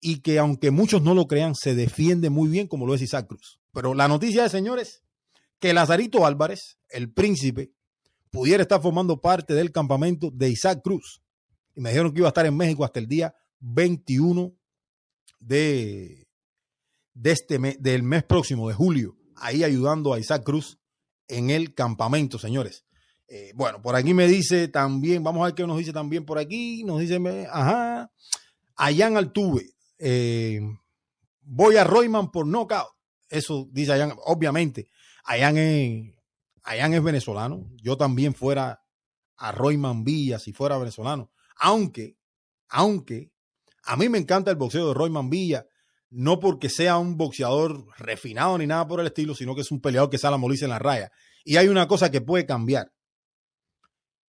y 0.00 0.20
que 0.20 0.38
aunque 0.38 0.70
muchos 0.70 1.02
no 1.02 1.14
lo 1.14 1.26
crean, 1.26 1.54
se 1.54 1.74
defiende 1.74 2.30
muy 2.30 2.48
bien 2.48 2.68
como 2.68 2.86
lo 2.86 2.94
es 2.94 3.02
Isaac 3.02 3.26
Cruz. 3.26 3.60
Pero 3.72 3.94
la 3.94 4.06
noticia 4.06 4.44
es, 4.44 4.52
señores, 4.52 5.02
que 5.58 5.72
Lazarito 5.72 6.26
Álvarez, 6.26 6.78
el 6.90 7.12
príncipe, 7.12 7.72
pudiera 8.34 8.62
estar 8.64 8.82
formando 8.82 9.20
parte 9.20 9.54
del 9.54 9.70
campamento 9.70 10.28
de 10.32 10.50
Isaac 10.50 10.82
Cruz. 10.82 11.22
Y 11.76 11.80
me 11.80 11.90
dijeron 11.90 12.12
que 12.12 12.18
iba 12.18 12.26
a 12.26 12.30
estar 12.30 12.44
en 12.44 12.56
México 12.56 12.84
hasta 12.84 12.98
el 12.98 13.06
día 13.06 13.32
21 13.60 14.52
de, 15.38 16.26
de 17.14 17.30
este 17.30 17.60
mes, 17.60 17.80
del 17.80 18.02
mes 18.02 18.24
próximo, 18.24 18.68
de 18.68 18.74
julio, 18.74 19.16
ahí 19.36 19.62
ayudando 19.62 20.12
a 20.12 20.18
Isaac 20.18 20.42
Cruz 20.42 20.78
en 21.28 21.50
el 21.50 21.74
campamento, 21.74 22.38
señores. 22.38 22.84
Eh, 23.28 23.52
bueno, 23.54 23.80
por 23.80 23.94
aquí 23.94 24.12
me 24.12 24.26
dice 24.26 24.66
también, 24.66 25.22
vamos 25.22 25.42
a 25.42 25.46
ver 25.46 25.54
qué 25.54 25.64
nos 25.64 25.78
dice 25.78 25.92
también 25.92 26.26
por 26.26 26.38
aquí, 26.38 26.82
nos 26.82 26.98
dice, 26.98 27.18
ajá, 27.50 28.10
Ayan 28.76 29.16
Altuve, 29.16 29.74
eh, 29.98 30.60
voy 31.40 31.76
a 31.76 31.84
Royman 31.84 32.32
por 32.32 32.48
knockout. 32.48 32.88
Eso 33.28 33.68
dice 33.70 33.92
Ayan, 33.92 34.12
obviamente. 34.24 34.88
Ayan 35.24 35.56
es, 35.56 36.13
es 36.64 37.02
venezolano. 37.02 37.70
Yo 37.82 37.96
también 37.96 38.34
fuera 38.34 38.82
a 39.36 39.52
Royman 39.52 40.04
Villa 40.04 40.38
si 40.38 40.52
fuera 40.52 40.78
venezolano. 40.78 41.30
Aunque, 41.56 42.16
aunque 42.68 43.32
a 43.84 43.96
mí 43.96 44.08
me 44.08 44.18
encanta 44.18 44.50
el 44.50 44.56
boxeo 44.56 44.88
de 44.88 44.94
Royman 44.94 45.30
Villa, 45.30 45.66
no 46.10 46.38
porque 46.40 46.68
sea 46.68 46.96
un 46.96 47.16
boxeador 47.16 47.86
refinado 47.98 48.56
ni 48.58 48.66
nada 48.66 48.86
por 48.86 49.00
el 49.00 49.06
estilo, 49.06 49.34
sino 49.34 49.54
que 49.54 49.62
es 49.62 49.70
un 49.70 49.80
peleador 49.80 50.10
que 50.10 50.18
sale 50.18 50.34
a 50.34 50.38
morirse 50.38 50.64
en 50.64 50.70
la 50.70 50.78
raya. 50.78 51.10
Y 51.44 51.56
hay 51.56 51.68
una 51.68 51.88
cosa 51.88 52.10
que 52.10 52.20
puede 52.20 52.46
cambiar. 52.46 52.92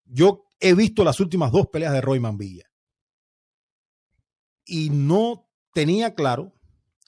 Yo 0.05 0.45
he 0.59 0.73
visto 0.73 1.03
las 1.03 1.19
últimas 1.19 1.51
dos 1.51 1.67
peleas 1.67 1.93
de 1.93 2.01
Royman 2.01 2.37
Villa 2.37 2.65
y 4.65 4.89
no 4.89 5.49
tenía 5.73 6.15
claro 6.15 6.53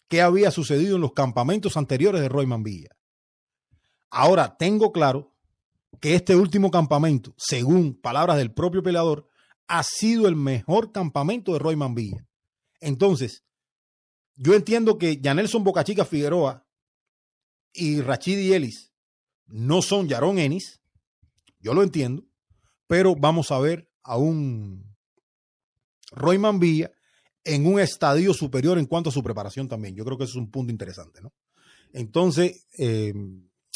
qué 0.08 0.22
había 0.22 0.52
sucedido 0.52 0.96
en 0.96 1.02
los 1.02 1.14
campamentos 1.14 1.78
anteriores 1.78 2.22
de 2.22 2.30
Royman 2.30 2.64
Villa. 2.64 2.90
Ahora 4.16 4.56
tengo 4.58 4.92
claro 4.92 5.34
que 6.00 6.14
este 6.14 6.36
último 6.36 6.70
campamento, 6.70 7.34
según 7.36 8.00
palabras 8.00 8.38
del 8.38 8.54
propio 8.54 8.84
peleador, 8.84 9.28
ha 9.68 9.82
sido 9.82 10.28
el 10.28 10.36
mejor 10.36 10.92
campamento 10.92 11.52
de 11.52 11.58
Royman 11.58 11.96
Villa. 11.96 12.28
Entonces, 12.80 13.44
yo 14.36 14.54
entiendo 14.54 15.00
que 15.00 15.20
Janelson 15.22 15.64
Bocachica 15.64 16.06
Figueroa 16.06 16.64
y 17.74 18.02
Rachidi 18.02 18.54
Ellis 18.54 18.92
no 19.48 19.82
son 19.82 20.08
Yaron 20.08 20.38
Ennis, 20.38 20.80
yo 21.60 21.74
lo 21.74 21.82
entiendo, 21.82 22.24
pero 22.86 23.16
vamos 23.16 23.50
a 23.50 23.60
ver 23.60 23.90
a 24.04 24.18
un 24.18 24.96
Royman 26.12 26.60
Villa 26.60 26.92
en 27.44 27.66
un 27.66 27.80
estadio 27.80 28.36
superior 28.36 28.78
en 28.78 28.86
cuanto 28.86 29.10
a 29.10 29.14
su 29.14 29.24
preparación 29.24 29.68
también. 29.68 29.96
Yo 29.96 30.06
creo 30.06 30.20
que 30.20 30.26
eso 30.26 30.34
es 30.34 30.44
un 30.44 30.52
punto 30.52 30.72
interesante, 30.72 31.20
¿no? 31.20 31.34
Entonces, 31.94 32.68
eh, 32.78 33.12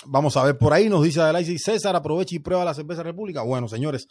vamos 0.05 0.37
a 0.37 0.43
ver 0.43 0.57
por 0.57 0.73
ahí, 0.73 0.89
nos 0.89 1.03
dice 1.03 1.21
Adelaide 1.21 1.57
César, 1.57 1.95
aprovecha 1.95 2.35
y 2.35 2.39
prueba 2.39 2.65
la 2.65 2.73
cerveza 2.73 3.03
República. 3.03 3.41
Bueno, 3.41 3.67
señores, 3.67 4.07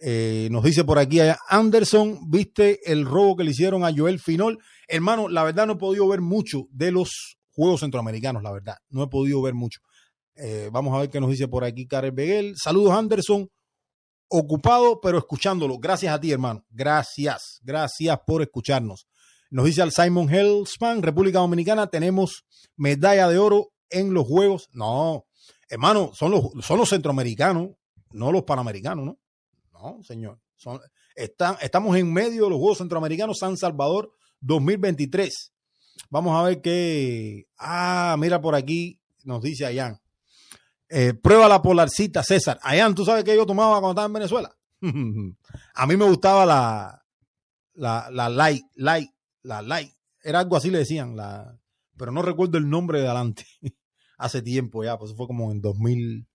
eh, 0.00 0.48
nos 0.50 0.62
dice 0.64 0.84
por 0.84 0.98
aquí 0.98 1.18
Anderson, 1.48 2.30
¿viste 2.30 2.80
el 2.90 3.04
robo 3.04 3.36
que 3.36 3.44
le 3.44 3.50
hicieron 3.50 3.84
a 3.84 3.92
Joel 3.94 4.20
Finol? 4.20 4.58
Hermano, 4.86 5.28
la 5.28 5.42
verdad 5.42 5.66
no 5.66 5.74
he 5.74 5.76
podido 5.76 6.08
ver 6.08 6.20
mucho 6.20 6.66
de 6.70 6.92
los 6.92 7.38
Juegos 7.50 7.80
Centroamericanos, 7.80 8.42
la 8.42 8.52
verdad, 8.52 8.76
no 8.90 9.02
he 9.02 9.08
podido 9.08 9.42
ver 9.42 9.54
mucho. 9.54 9.80
Eh, 10.36 10.70
vamos 10.72 10.94
a 10.94 11.00
ver 11.00 11.10
qué 11.10 11.20
nos 11.20 11.30
dice 11.30 11.48
por 11.48 11.64
aquí 11.64 11.86
Karel 11.86 12.12
Beguel. 12.12 12.54
Saludos 12.56 12.92
Anderson, 12.92 13.48
ocupado, 14.28 15.00
pero 15.00 15.18
escuchándolo. 15.18 15.78
Gracias 15.78 16.14
a 16.14 16.20
ti, 16.20 16.30
hermano. 16.30 16.64
Gracias, 16.70 17.58
gracias 17.62 18.16
por 18.24 18.42
escucharnos. 18.42 19.08
Nos 19.50 19.64
dice 19.64 19.82
al 19.82 19.90
Simon 19.90 20.32
Hellspan, 20.32 21.02
República 21.02 21.40
Dominicana, 21.40 21.88
tenemos 21.88 22.44
medalla 22.76 23.28
de 23.28 23.38
oro 23.38 23.72
en 23.90 24.14
los 24.14 24.26
Juegos. 24.26 24.68
No, 24.72 25.26
hermano, 25.68 26.10
son 26.14 26.30
los, 26.30 26.50
son 26.64 26.78
los 26.78 26.88
centroamericanos, 26.88 27.70
no 28.12 28.32
los 28.32 28.44
panamericanos, 28.44 29.04
¿no? 29.04 29.18
No, 29.72 30.02
señor. 30.02 30.40
Son, 30.56 30.80
estamos 31.14 31.96
en 31.96 32.12
medio 32.12 32.44
de 32.44 32.50
los 32.50 32.58
Juegos 32.58 32.78
Centroamericanos 32.78 33.38
San 33.38 33.56
Salvador 33.56 34.12
2023. 34.40 35.52
Vamos 36.10 36.36
a 36.36 36.42
ver 36.42 36.60
qué. 36.60 37.46
Ah, 37.58 38.16
mira 38.18 38.40
por 38.40 38.54
aquí, 38.54 39.00
nos 39.24 39.42
dice 39.42 39.66
Ayan. 39.66 40.00
Eh, 40.88 41.12
prueba 41.14 41.48
la 41.48 41.60
polarcita, 41.60 42.22
César. 42.22 42.58
Ayan, 42.62 42.94
¿tú 42.94 43.04
sabes 43.04 43.22
que 43.22 43.36
yo 43.36 43.44
tomaba 43.44 43.80
cuando 43.80 43.90
estaba 43.90 44.06
en 44.06 44.12
Venezuela? 44.14 44.56
a 45.74 45.86
mí 45.86 45.96
me 45.96 46.04
gustaba 46.06 46.46
la, 46.46 47.04
la, 47.74 48.08
la 48.10 48.28
light, 48.28 48.64
light, 48.74 49.10
la 49.42 49.60
light. 49.60 49.92
Era 50.22 50.40
algo 50.40 50.56
así 50.56 50.70
le 50.70 50.78
decían, 50.78 51.14
la, 51.14 51.58
pero 51.96 52.12
no 52.12 52.22
recuerdo 52.22 52.58
el 52.58 52.68
nombre 52.68 53.00
de 53.00 53.06
adelante. 53.06 53.44
Hace 54.18 54.42
tiempo 54.42 54.84
ya, 54.84 54.98
pues 54.98 55.14
fue 55.14 55.26
como 55.26 55.50
en 55.50 55.62
2000, 55.62 56.26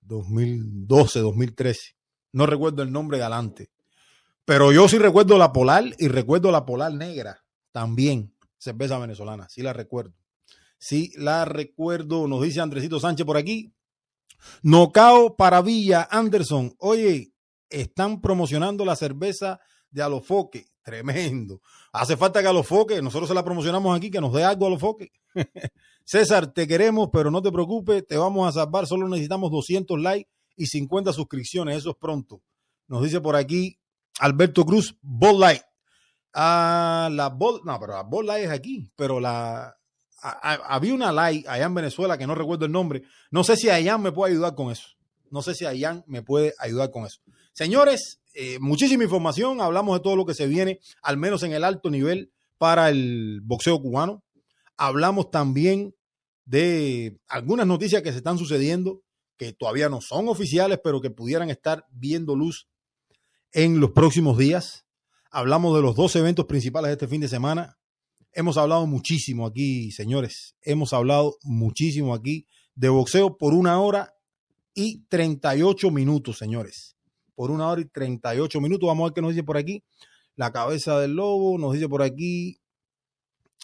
2012, 0.00 1.20
2013. 1.20 1.96
No 2.32 2.46
recuerdo 2.46 2.82
el 2.82 2.90
nombre 2.90 3.18
de 3.18 3.24
adelante. 3.24 3.70
Pero 4.44 4.72
yo 4.72 4.88
sí 4.88 4.98
recuerdo 4.98 5.38
la 5.38 5.52
polar 5.52 5.84
y 5.98 6.08
recuerdo 6.08 6.50
la 6.50 6.66
polar 6.66 6.92
negra 6.92 7.44
también, 7.70 8.34
cerveza 8.58 8.98
venezolana, 8.98 9.48
sí 9.48 9.62
la 9.62 9.72
recuerdo. 9.72 10.14
Sí, 10.78 11.12
la 11.16 11.44
recuerdo, 11.44 12.26
nos 12.26 12.42
dice 12.42 12.60
Andresito 12.60 12.98
Sánchez 12.98 13.24
por 13.24 13.36
aquí. 13.36 13.72
Nocao 14.62 15.36
para 15.36 15.62
Villa 15.62 16.08
Anderson. 16.10 16.74
Oye, 16.78 17.32
están 17.70 18.20
promocionando 18.20 18.84
la 18.84 18.96
cerveza 18.96 19.60
de 19.90 20.02
Alofoque. 20.02 20.66
Tremendo. 20.82 21.60
Hace 21.92 22.16
falta 22.16 22.42
que 22.42 22.48
a 22.48 22.52
los 22.52 22.66
foques, 22.66 23.00
nosotros 23.00 23.28
se 23.28 23.34
la 23.34 23.44
promocionamos 23.44 23.96
aquí, 23.96 24.10
que 24.10 24.20
nos 24.20 24.32
dé 24.32 24.42
algo 24.42 24.66
a 24.66 24.70
los 24.70 24.80
foques. 24.80 25.10
César, 26.04 26.52
te 26.52 26.66
queremos, 26.66 27.10
pero 27.12 27.30
no 27.30 27.42
te 27.42 27.52
preocupes, 27.52 28.06
te 28.06 28.16
vamos 28.16 28.48
a 28.48 28.52
salvar. 28.52 28.86
Solo 28.86 29.08
necesitamos 29.08 29.50
200 29.50 30.00
likes 30.00 30.30
y 30.56 30.66
50 30.66 31.12
suscripciones. 31.12 31.78
Eso 31.78 31.90
es 31.90 31.96
pronto. 31.96 32.42
Nos 32.88 33.02
dice 33.02 33.20
por 33.20 33.36
aquí 33.36 33.78
Alberto 34.18 34.64
Cruz, 34.64 34.96
Ball 35.00 35.40
Light. 35.40 35.62
Ah, 36.34 37.08
la 37.12 37.28
no, 37.30 37.80
pero 37.80 37.92
la 37.92 38.02
Ball 38.02 38.26
Light 38.26 38.44
es 38.44 38.50
aquí, 38.50 38.90
pero 38.96 39.20
la 39.20 39.76
había 40.22 40.94
una 40.94 41.12
light 41.12 41.46
allá 41.48 41.64
en 41.64 41.74
Venezuela 41.74 42.16
que 42.16 42.26
no 42.26 42.34
recuerdo 42.34 42.66
el 42.66 42.72
nombre. 42.72 43.02
No 43.30 43.42
sé 43.42 43.56
si 43.56 43.70
Ayan 43.70 44.00
me 44.00 44.12
puede 44.12 44.32
ayudar 44.32 44.54
con 44.54 44.70
eso. 44.70 44.88
No 45.30 45.42
sé 45.42 45.54
si 45.54 45.64
Ayan 45.64 46.04
me 46.06 46.22
puede 46.22 46.54
ayudar 46.58 46.90
con 46.90 47.04
eso. 47.04 47.20
Señores, 47.52 48.20
eh, 48.34 48.58
muchísima 48.60 49.04
información. 49.04 49.60
Hablamos 49.60 49.98
de 49.98 50.02
todo 50.02 50.16
lo 50.16 50.24
que 50.24 50.34
se 50.34 50.46
viene, 50.46 50.78
al 51.02 51.16
menos 51.16 51.42
en 51.42 51.52
el 51.52 51.64
alto 51.64 51.90
nivel 51.90 52.32
para 52.58 52.88
el 52.88 53.40
boxeo 53.42 53.80
cubano. 53.80 54.22
Hablamos 54.76 55.30
también 55.30 55.94
de 56.44 57.20
algunas 57.28 57.66
noticias 57.66 58.02
que 58.02 58.10
se 58.10 58.18
están 58.18 58.38
sucediendo 58.38 59.02
que 59.36 59.52
todavía 59.52 59.88
no 59.88 60.00
son 60.00 60.28
oficiales, 60.28 60.80
pero 60.82 61.00
que 61.00 61.10
pudieran 61.10 61.50
estar 61.50 61.86
viendo 61.90 62.36
luz 62.36 62.68
en 63.52 63.80
los 63.80 63.90
próximos 63.90 64.38
días. 64.38 64.86
Hablamos 65.30 65.74
de 65.74 65.82
los 65.82 65.96
dos 65.96 66.14
eventos 66.16 66.46
principales 66.46 66.88
de 66.88 66.92
este 66.92 67.08
fin 67.08 67.20
de 67.20 67.28
semana. 67.28 67.78
Hemos 68.32 68.56
hablado 68.56 68.86
muchísimo 68.86 69.46
aquí, 69.46 69.90
señores. 69.90 70.56
Hemos 70.62 70.92
hablado 70.92 71.36
muchísimo 71.42 72.14
aquí 72.14 72.46
de 72.74 72.88
boxeo 72.88 73.36
por 73.36 73.52
una 73.52 73.80
hora 73.80 74.14
y 74.74 75.04
38 75.08 75.90
minutos, 75.90 76.38
señores. 76.38 76.96
Por 77.34 77.50
una 77.50 77.68
hora 77.68 77.80
y 77.80 77.86
38 77.86 78.60
minutos. 78.60 78.86
Vamos 78.86 79.02
a 79.02 79.06
ver 79.08 79.14
qué 79.14 79.22
nos 79.22 79.30
dice 79.32 79.44
por 79.44 79.56
aquí. 79.56 79.84
La 80.34 80.52
cabeza 80.52 80.98
del 80.98 81.14
lobo 81.14 81.58
nos 81.58 81.74
dice 81.74 81.88
por 81.88 82.02
aquí. 82.02 82.60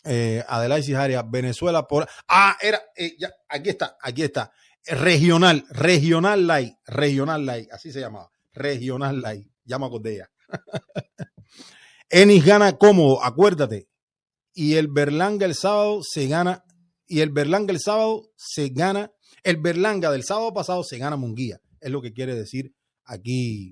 Eh, 0.05 0.45
Adelaide 0.47 1.23
Venezuela 1.27 1.87
por. 1.87 2.09
Ah, 2.29 2.57
era. 2.61 2.81
Eh, 2.97 3.17
ya, 3.19 3.31
aquí 3.49 3.71
está, 3.71 3.97
aquí 4.01 4.23
está. 4.23 4.53
Regional, 4.87 5.65
Regional 5.71 6.47
Light, 6.47 6.75
Regional 6.87 7.45
Light, 7.45 7.73
así 7.73 7.93
se 7.93 8.01
llamaba. 8.01 8.31
Regional 8.53 9.21
Light. 9.21 9.47
Llama 9.65 9.91
con 9.91 10.07
ella. 10.07 10.31
Enis 12.09 12.45
gana 12.45 12.79
cómodo, 12.79 13.23
acuérdate 13.23 13.89
y 14.59 14.75
el 14.75 14.89
Berlanga 14.89 15.47
el 15.47 15.55
sábado 15.55 16.01
se 16.03 16.27
gana, 16.27 16.65
y 17.07 17.21
el 17.21 17.31
Berlanga 17.31 17.73
el 17.73 17.79
sábado 17.79 18.33
se 18.35 18.71
gana, 18.71 19.13
el 19.45 19.59
Berlanga 19.59 20.11
del 20.11 20.25
sábado 20.25 20.53
pasado 20.53 20.83
se 20.83 20.99
gana 20.99 21.15
Munguía, 21.15 21.61
es 21.81 21.93
lo 21.93 22.03
que 22.03 22.13
quiere 22.13 22.35
decir 22.35 22.75
aquí 23.05 23.71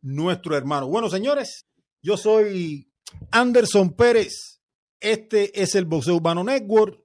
nuestro 0.00 0.56
hermano. 0.56 0.88
Bueno, 0.88 1.10
señores, 1.10 1.66
yo 2.00 2.16
soy 2.16 2.90
Anderson 3.32 3.92
Pérez, 3.92 4.53
este 5.00 5.62
es 5.62 5.74
el 5.74 5.84
Boxeo 5.84 6.16
Urbano 6.16 6.44
Network, 6.44 7.00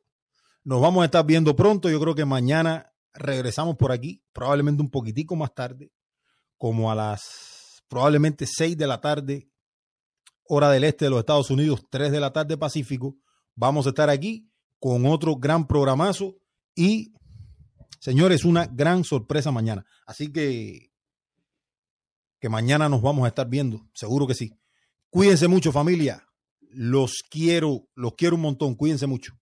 nos 0.64 0.82
vamos 0.82 1.02
a 1.02 1.06
estar 1.06 1.26
viendo 1.26 1.56
pronto, 1.56 1.90
yo 1.90 2.00
creo 2.00 2.16
que 2.16 2.26
mañana 2.26 2.94
regresamos 3.14 3.76
por 3.76 3.92
aquí, 3.92 4.24
probablemente 4.34 4.82
un 4.82 4.90
poquitico 4.90 5.36
más 5.36 5.54
tarde, 5.54 5.92
como 6.58 6.92
a 6.92 6.96
las 6.96 7.84
probablemente 7.88 8.46
6 8.46 8.78
de 8.78 8.88
la 8.88 9.02
tarde 9.02 9.50
hora 10.50 10.70
del 10.72 10.84
este 10.84 11.06
de 11.06 11.12
los 11.12 11.20
Estados 11.20 11.50
Unidos, 11.52 11.86
3 11.90 12.12
de 12.12 12.20
la 12.20 12.34
tarde 12.34 12.58
Pacífico. 12.58 13.18
Vamos 13.56 13.86
a 13.86 13.90
estar 13.90 14.10
aquí 14.10 14.52
con 14.80 15.06
otro 15.06 15.36
gran 15.36 15.68
programazo 15.68 16.38
y, 16.76 17.14
señores, 18.00 18.46
una 18.46 18.66
gran 18.66 19.04
sorpresa 19.04 19.52
mañana. 19.52 19.86
Así 20.06 20.32
que, 20.32 20.92
que 22.40 22.50
mañana 22.50 22.90
nos 22.90 23.02
vamos 23.02 23.26
a 23.26 23.28
estar 23.28 23.48
viendo, 23.48 23.88
seguro 23.94 24.26
que 24.26 24.34
sí. 24.34 24.58
Cuídense 25.10 25.48
mucho 25.48 25.72
familia, 25.72 26.28
los 26.70 27.24
quiero, 27.30 27.88
los 27.96 28.14
quiero 28.16 28.36
un 28.36 28.42
montón, 28.42 28.76
cuídense 28.76 29.08
mucho. 29.08 29.39